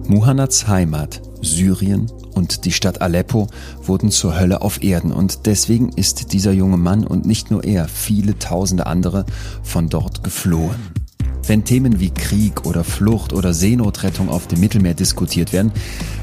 Muhannads 0.08 0.68
Heimat, 0.68 1.22
Syrien 1.42 2.08
und 2.40 2.64
die 2.64 2.72
Stadt 2.72 3.02
Aleppo 3.02 3.48
wurden 3.84 4.12
zur 4.12 4.40
Hölle 4.40 4.62
auf 4.62 4.82
Erden 4.82 5.12
und 5.12 5.46
deswegen 5.46 5.90
ist 5.90 6.32
dieser 6.32 6.54
junge 6.54 6.78
Mann 6.78 7.06
und 7.06 7.26
nicht 7.26 7.52
nur 7.52 7.66
er, 7.66 7.90
viele 7.90 8.40
tausende 8.40 8.88
andere 8.88 9.26
von 9.62 9.90
dort 9.90 10.24
geflohen. 10.24 10.99
Wenn 11.50 11.64
Themen 11.64 12.00
wie 12.00 12.12
Krieg 12.12 12.68
oder 12.68 12.84
Flucht 12.84 13.34
oder 13.34 13.56
Seenotrettung 13.56 14.30
auf 14.30 14.46
dem 14.46 14.60
Mittelmeer 14.60 14.94
diskutiert 14.94 15.52
werden, 15.52 15.72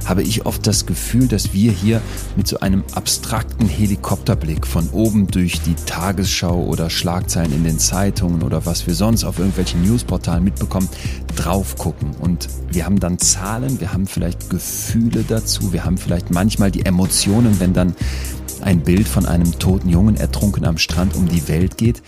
habe 0.05 0.23
ich 0.23 0.47
oft 0.47 0.65
das 0.65 0.87
Gefühl, 0.87 1.27
dass 1.27 1.53
wir 1.53 1.73
hier 1.73 2.01
mit 2.37 2.47
so 2.47 2.61
einem 2.61 2.85
abstrakten 2.93 3.69
Helikopterblick 3.69 4.69
von 4.69 4.89
oben 4.91 5.27
durch 5.27 5.61
die 5.63 5.75
Tagesschau 5.75 6.63
oder 6.67 6.91
Schlagzeilen 6.91 7.53
in 7.53 7.65
den 7.65 7.81
Zeitungen 7.81 8.45
oder 8.45 8.67
was 8.67 8.87
wir 8.87 8.95
sonst 8.95 9.25
auf 9.25 9.41
irgendwelchen 9.41 9.83
Newsportalen 9.83 10.45
mitbekommen, 10.45 10.89
drauf 11.35 11.75
gucken. 11.75 12.13
Und 12.21 12.49
wir 12.71 12.87
haben 12.87 13.01
dann 13.01 13.19
Zahlen, 13.19 13.81
wir 13.81 13.93
haben 13.93 14.07
vielleicht 14.07 14.49
Gefühle 14.49 15.25
dazu, 15.27 15.73
wir 15.73 15.85
haben 15.85 15.99
vielleicht 15.99 16.31
manchmal 16.31 16.71
die 16.71 16.87
Emotionen, 16.87 17.59
wenn 17.59 17.73
dann 17.73 17.97
ein 18.61 18.83
Bild 18.83 19.09
von 19.09 19.27
einem 19.27 19.59
toten 19.59 19.89
Jungen 19.89 20.17
ertrunken 20.17 20.65
am 20.65 20.79
Strand 20.79 21.17
um 21.17 21.29
die 21.29 21.49
Welt 21.49 21.77
geht. 21.79 22.01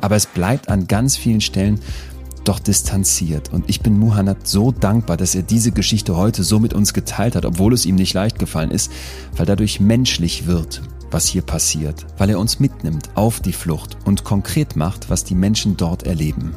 Aber 0.00 0.16
es 0.16 0.26
bleibt 0.26 0.68
an 0.68 0.88
ganz 0.88 1.16
vielen 1.16 1.40
Stellen 1.40 1.78
doch 2.44 2.58
distanziert. 2.58 3.52
Und 3.52 3.68
ich 3.68 3.80
bin 3.80 3.98
Muhannad 3.98 4.46
so 4.46 4.72
dankbar, 4.72 5.16
dass 5.16 5.34
er 5.34 5.42
diese 5.42 5.72
Geschichte 5.72 6.16
heute 6.16 6.42
so 6.42 6.58
mit 6.58 6.74
uns 6.74 6.94
geteilt 6.94 7.36
hat, 7.36 7.44
obwohl 7.44 7.72
es 7.72 7.86
ihm 7.86 7.96
nicht 7.96 8.14
leicht 8.14 8.38
gefallen 8.38 8.70
ist, 8.70 8.90
weil 9.36 9.46
dadurch 9.46 9.80
menschlich 9.80 10.46
wird, 10.46 10.82
was 11.10 11.26
hier 11.26 11.42
passiert, 11.42 12.06
weil 12.18 12.30
er 12.30 12.38
uns 12.38 12.58
mitnimmt 12.58 13.10
auf 13.14 13.40
die 13.40 13.52
Flucht 13.52 13.96
und 14.04 14.24
konkret 14.24 14.76
macht, 14.76 15.10
was 15.10 15.24
die 15.24 15.34
Menschen 15.34 15.76
dort 15.76 16.04
erleben. 16.04 16.54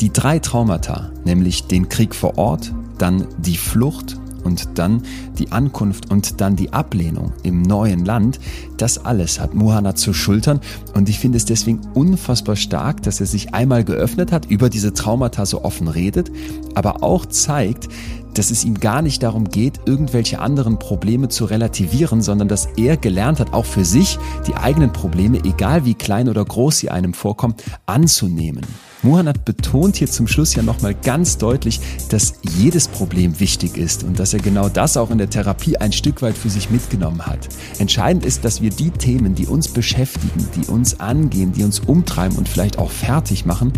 Die 0.00 0.12
drei 0.12 0.38
Traumata, 0.38 1.10
nämlich 1.24 1.64
den 1.64 1.88
Krieg 1.88 2.14
vor 2.14 2.38
Ort, 2.38 2.72
dann 2.98 3.26
die 3.38 3.56
Flucht 3.56 4.19
und 4.44 4.78
dann 4.78 5.02
die 5.38 5.52
Ankunft 5.52 6.10
und 6.10 6.40
dann 6.40 6.56
die 6.56 6.72
Ablehnung 6.72 7.32
im 7.42 7.62
neuen 7.62 8.04
Land, 8.04 8.40
das 8.76 9.04
alles 9.04 9.40
hat 9.40 9.54
Muhannad 9.54 9.98
zu 9.98 10.12
schultern 10.12 10.60
und 10.94 11.08
ich 11.08 11.18
finde 11.18 11.36
es 11.38 11.44
deswegen 11.44 11.80
unfassbar 11.94 12.56
stark, 12.56 13.02
dass 13.02 13.20
er 13.20 13.26
sich 13.26 13.54
einmal 13.54 13.84
geöffnet 13.84 14.32
hat, 14.32 14.46
über 14.46 14.70
diese 14.70 14.92
Traumata 14.92 15.46
so 15.46 15.64
offen 15.64 15.88
redet, 15.88 16.30
aber 16.74 17.02
auch 17.02 17.26
zeigt, 17.26 17.88
dass 18.34 18.50
es 18.50 18.64
ihm 18.64 18.78
gar 18.78 19.02
nicht 19.02 19.22
darum 19.22 19.48
geht, 19.48 19.80
irgendwelche 19.86 20.40
anderen 20.40 20.78
Probleme 20.78 21.28
zu 21.28 21.44
relativieren, 21.44 22.22
sondern 22.22 22.48
dass 22.48 22.68
er 22.76 22.96
gelernt 22.96 23.40
hat, 23.40 23.52
auch 23.52 23.64
für 23.64 23.84
sich 23.84 24.18
die 24.46 24.54
eigenen 24.54 24.92
Probleme, 24.92 25.38
egal 25.44 25.84
wie 25.84 25.94
klein 25.94 26.28
oder 26.28 26.44
groß 26.44 26.78
sie 26.78 26.90
einem 26.90 27.14
vorkommen, 27.14 27.54
anzunehmen. 27.86 28.64
Muhannad 29.02 29.46
betont 29.46 29.96
hier 29.96 30.10
zum 30.10 30.26
Schluss 30.26 30.54
ja 30.54 30.62
nochmal 30.62 30.94
ganz 30.94 31.38
deutlich, 31.38 31.80
dass 32.10 32.34
jedes 32.42 32.86
Problem 32.86 33.40
wichtig 33.40 33.78
ist 33.78 34.04
und 34.04 34.18
dass 34.18 34.34
er 34.34 34.40
genau 34.40 34.68
das 34.68 34.96
auch 34.96 35.10
in 35.10 35.18
der 35.18 35.30
Therapie 35.30 35.78
ein 35.78 35.92
Stück 35.92 36.20
weit 36.20 36.36
für 36.36 36.50
sich 36.50 36.70
mitgenommen 36.70 37.24
hat. 37.26 37.48
Entscheidend 37.78 38.26
ist, 38.26 38.44
dass 38.44 38.60
wir 38.60 38.70
die 38.70 38.90
Themen, 38.90 39.34
die 39.34 39.46
uns 39.46 39.68
beschäftigen, 39.68 40.46
die 40.54 40.70
uns 40.70 41.00
angehen, 41.00 41.52
die 41.52 41.64
uns 41.64 41.80
umtreiben 41.80 42.36
und 42.36 42.48
vielleicht 42.48 42.78
auch 42.78 42.90
fertig 42.90 43.46
machen, 43.46 43.72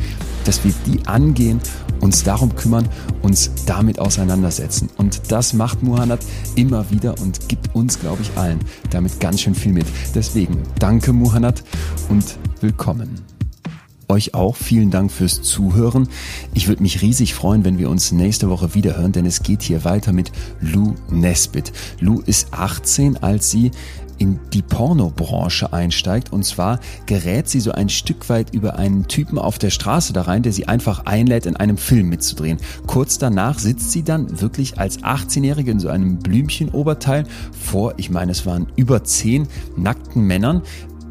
dass 0.45 0.65
wir 0.65 0.75
die 0.87 1.07
angehen, 1.07 1.61
uns 2.01 2.25
darum 2.25 2.57
kümmern, 2.57 2.89
uns 3.23 3.51
damit 3.65 4.01
auseinandersetzen. 4.01 4.89
Und 4.97 5.31
das 5.31 5.53
macht 5.53 5.85
Muhannad 5.85 6.21
immer 6.57 6.91
wieder 6.91 7.21
und 7.21 7.49
gibt 7.49 7.73
uns, 7.77 8.01
glaube 8.01 8.23
ich, 8.23 8.37
allen 8.37 8.59
damit 8.91 9.21
ganz 9.21 9.41
schön 9.43 9.55
viel 9.55 9.73
mit. 9.73 9.87
Deswegen 10.17 10.63
danke 10.81 11.13
Muhannad 11.13 11.63
und 12.09 12.39
willkommen. 12.61 13.32
Euch 14.13 14.35
auch 14.35 14.57
vielen 14.57 14.91
Dank 14.91 15.11
fürs 15.11 15.41
Zuhören. 15.41 16.07
Ich 16.53 16.69
würde 16.69 16.83
mich 16.83 17.01
riesig 17.01 17.33
freuen, 17.33 17.65
wenn 17.65 17.79
wir 17.79 17.89
uns 17.89 18.13
nächste 18.13 18.51
Woche 18.51 18.75
wiederhören, 18.75 19.13
denn 19.13 19.25
es 19.25 19.43
geht 19.43 19.63
hier 19.63 19.85
weiter 19.85 20.13
mit 20.13 20.33
Lou 20.61 20.97
Nesbitt. 21.11 21.73
Lou 21.99 22.21
ist 22.21 22.53
18, 22.53 23.23
als 23.23 23.51
sie 23.51 23.71
in 24.19 24.39
die 24.53 24.61
Pornobranche 24.61 25.73
einsteigt. 25.73 26.31
Und 26.31 26.45
zwar 26.45 26.79
gerät 27.07 27.49
sie 27.49 27.61
so 27.61 27.73
ein 27.73 27.89
Stück 27.89 28.29
weit 28.29 28.53
über 28.53 28.77
einen 28.77 29.09
Typen 29.09 29.39
auf 29.39 29.59
der 29.59 29.71
Straße 29.71 30.13
da 30.13 30.21
rein, 30.21 30.43
der 30.43 30.53
sie 30.53 30.69
einfach 30.69 31.07
einlädt, 31.07 31.47
in 31.47 31.57
einem 31.57 31.79
Film 31.79 32.11
mitzudrehen. 32.11 32.59
Kurz 32.87 33.17
danach 33.17 33.59
sitzt 33.59 33.93
sie 33.93 34.03
dann 34.03 34.43
wirklich 34.43 34.79
als 34.79 35.03
18-Jährige 35.03 35.71
in 35.71 35.81
so 35.81 35.89
einem 35.89 36.19
Blümchenoberteil 36.19 37.25
vor, 37.59 37.95
ich 37.97 38.11
meine, 38.11 38.33
es 38.33 38.45
waren 38.45 38.67
über 38.77 39.05
zehn 39.05 39.49
nackten 39.79 40.27
Männern, 40.27 40.61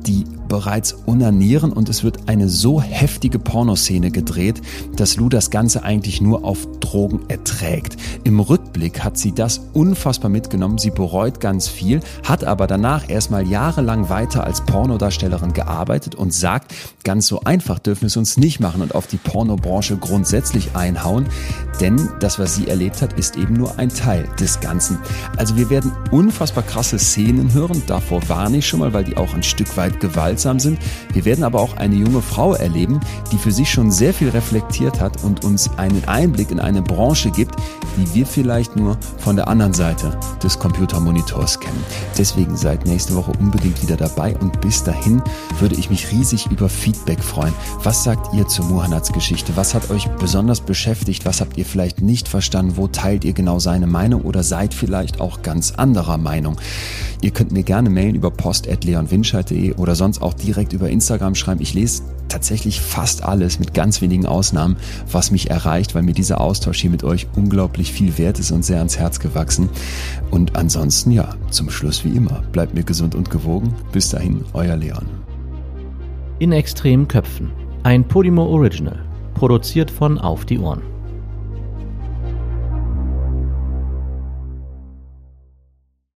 die 0.06 0.26
bereits 0.52 0.92
unanieren 1.06 1.72
und 1.72 1.88
es 1.88 2.04
wird 2.04 2.28
eine 2.28 2.50
so 2.50 2.82
heftige 2.82 3.40
Pornoszene 3.40 4.12
gedreht, 4.12 4.62
dass 4.98 5.16
Lou 5.16 5.30
das 5.30 5.50
Ganze 5.50 5.84
eigentlich 5.84 6.20
nur 6.20 6.44
auf 6.44 6.68
Drogen 6.82 7.22
erträgt. 7.30 7.96
Im 8.26 8.42
Rückblick 8.42 9.02
hat 9.02 9.18
sie 9.18 9.32
das 9.32 9.62
unfassbar 9.72 10.30
mitgenommen, 10.30 10.78
sie 10.78 10.90
bereut 10.90 11.40
ganz 11.40 11.70
viel, 11.70 12.02
hat 12.26 12.44
aber 12.44 12.68
danach 12.68 13.10
erstmal 13.10 13.48
jahrelang 13.48 14.10
weiter 14.10 14.44
als 14.44 14.60
Pornodarstellerin 14.66 15.54
gearbeitet 15.54 16.16
und 16.16 16.34
sagt, 16.34 16.74
ganz 17.06 17.28
so 17.28 17.40
einfach 17.46 17.80
dürfen 17.80 18.08
es 18.08 18.18
uns 18.18 18.36
nicht 18.36 18.60
machen 18.60 18.82
und 18.82 18.94
auf 18.94 19.08
die 19.08 19.16
Pornobranche 19.16 19.96
grundsätzlich 19.96 20.76
einhauen, 20.76 21.28
denn 21.80 22.10
das, 22.20 22.40
was 22.40 22.56
sie 22.56 22.68
erlebt 22.68 23.02
hat, 23.02 23.14
ist 23.14 23.38
eben 23.38 23.54
nur 23.54 23.80
ein 23.80 23.88
Teil 23.88 24.28
des 24.38 24.60
Ganzen. 24.60 25.00
Also 25.38 25.56
wir 25.56 25.70
werden 25.70 25.94
unfassbar 26.12 26.66
krasse 26.66 27.00
Szenen 27.00 27.54
hören, 27.54 27.82
davor 27.88 28.28
warne 28.28 28.58
ich 28.58 28.68
schon 28.68 28.82
mal, 28.82 28.92
weil 28.92 29.06
die 29.06 29.16
auch 29.16 29.34
ein 29.34 29.44
Stück 29.44 29.78
weit 29.78 30.02
Gewalt 30.02 30.41
unterhaltsam 30.42 30.60
sind. 30.60 30.80
Wir 31.14 31.26
werden 31.26 31.44
aber 31.44 31.60
auch 31.60 31.78
eine 31.78 31.96
junge 31.96 32.22
Frau 32.22 32.54
erleben, 32.54 33.00
die 33.32 33.38
für 33.38 33.52
sich 33.52 33.70
schon 33.70 33.92
sehr 33.92 34.14
viel 34.14 34.30
reflektiert 34.30 35.00
hat 35.00 35.24
und 35.24 35.44
uns 35.44 35.70
einen 35.78 36.04
Einblick 36.08 36.52
in 36.52 36.60
eine 36.60 36.82
Branche 36.82 37.32
gibt, 37.32 37.56
die 37.98 38.14
wir 38.14 38.26
vielleicht 38.26 38.76
nur 38.76 38.98
von 39.18 39.36
der 39.36 39.48
anderen 39.48 39.74
Seite 39.74 40.18
des 40.44 40.58
Computermonitors 40.60 41.60
kennen. 41.60 41.84
Deswegen 42.18 42.56
seid 42.58 42.86
nächste 42.86 43.16
Woche 43.16 43.32
unbedingt 43.40 43.82
wieder 43.82 43.98
dabei 43.98 44.36
und 44.38 44.62
bis 44.62 44.84
dahin 44.84 45.22
würde 45.60 45.76
ich 45.76 45.90
mich 45.90 46.12
riesig 46.12 46.48
über 46.50 46.70
Feedback 46.70 47.22
freuen. 47.22 47.54
Was 47.84 48.04
sagt 48.04 48.34
ihr 48.34 48.48
zu 48.48 48.64
Muhannads 48.64 49.12
Geschichte? 49.12 49.54
Was 49.56 49.74
hat 49.74 49.90
euch 49.90 50.08
besonders 50.20 50.62
beschäftigt? 50.62 51.26
Was 51.26 51.42
habt 51.42 51.58
ihr 51.58 51.66
vielleicht 51.66 52.02
nicht 52.02 52.28
verstanden? 52.28 52.78
Wo 52.78 52.88
teilt 52.88 53.26
ihr 53.26 53.34
genau 53.34 53.60
seine 53.60 53.88
Meinung 53.88 54.22
oder 54.22 54.44
seid 54.44 54.74
vielleicht 54.74 55.20
auch 55.20 55.42
ganz 55.42 55.72
anderer 55.72 56.18
Meinung? 56.18 56.58
Ihr 57.22 57.32
könnt 57.32 57.52
mir 57.52 57.64
gerne 57.64 57.90
mailen 57.90 58.16
über 58.16 58.32
post.leonwinscheid.de 58.32 59.76
oder 59.76 59.96
sonst 59.96 60.22
auch 60.32 60.34
direkt 60.34 60.74
über 60.74 60.90
Instagram 60.90 61.36
schreiben. 61.36 61.62
Ich 61.62 61.74
lese 61.74 62.04
tatsächlich 62.30 62.80
fast 62.80 63.24
alles 63.24 63.60
mit 63.60 63.74
ganz 63.74 64.02
wenigen 64.02 64.26
Ausnahmen, 64.26 64.78
was 65.12 65.32
mich 65.32 65.50
erreicht, 65.50 65.94
weil 65.96 66.04
mir 66.04 66.14
dieser 66.14 66.40
Austausch 66.40 66.80
hier 66.80 66.90
mit 66.90 67.04
euch 67.04 67.28
unglaublich 67.36 67.92
viel 67.92 68.18
wert 68.18 68.40
ist 68.40 68.52
und 68.52 68.64
sehr 68.64 68.78
ans 68.78 68.98
Herz 68.98 69.20
gewachsen. 69.20 69.70
Und 70.30 70.56
ansonsten 70.56 71.12
ja, 71.12 71.36
zum 71.50 71.70
Schluss 71.70 72.06
wie 72.06 72.16
immer, 72.16 72.44
bleibt 72.52 72.74
mir 72.74 72.84
gesund 72.84 73.16
und 73.16 73.30
gewogen. 73.30 73.74
Bis 73.92 74.10
dahin, 74.10 74.46
euer 74.54 74.78
Leon. 74.78 75.06
In 76.40 76.54
extremen 76.54 77.08
Köpfen. 77.08 77.52
Ein 77.84 78.08
Podimo 78.08 78.46
Original. 78.46 79.00
Produziert 79.34 79.92
von 79.92 80.18
Auf 80.18 80.46
die 80.46 80.60
Ohren. 80.60 80.91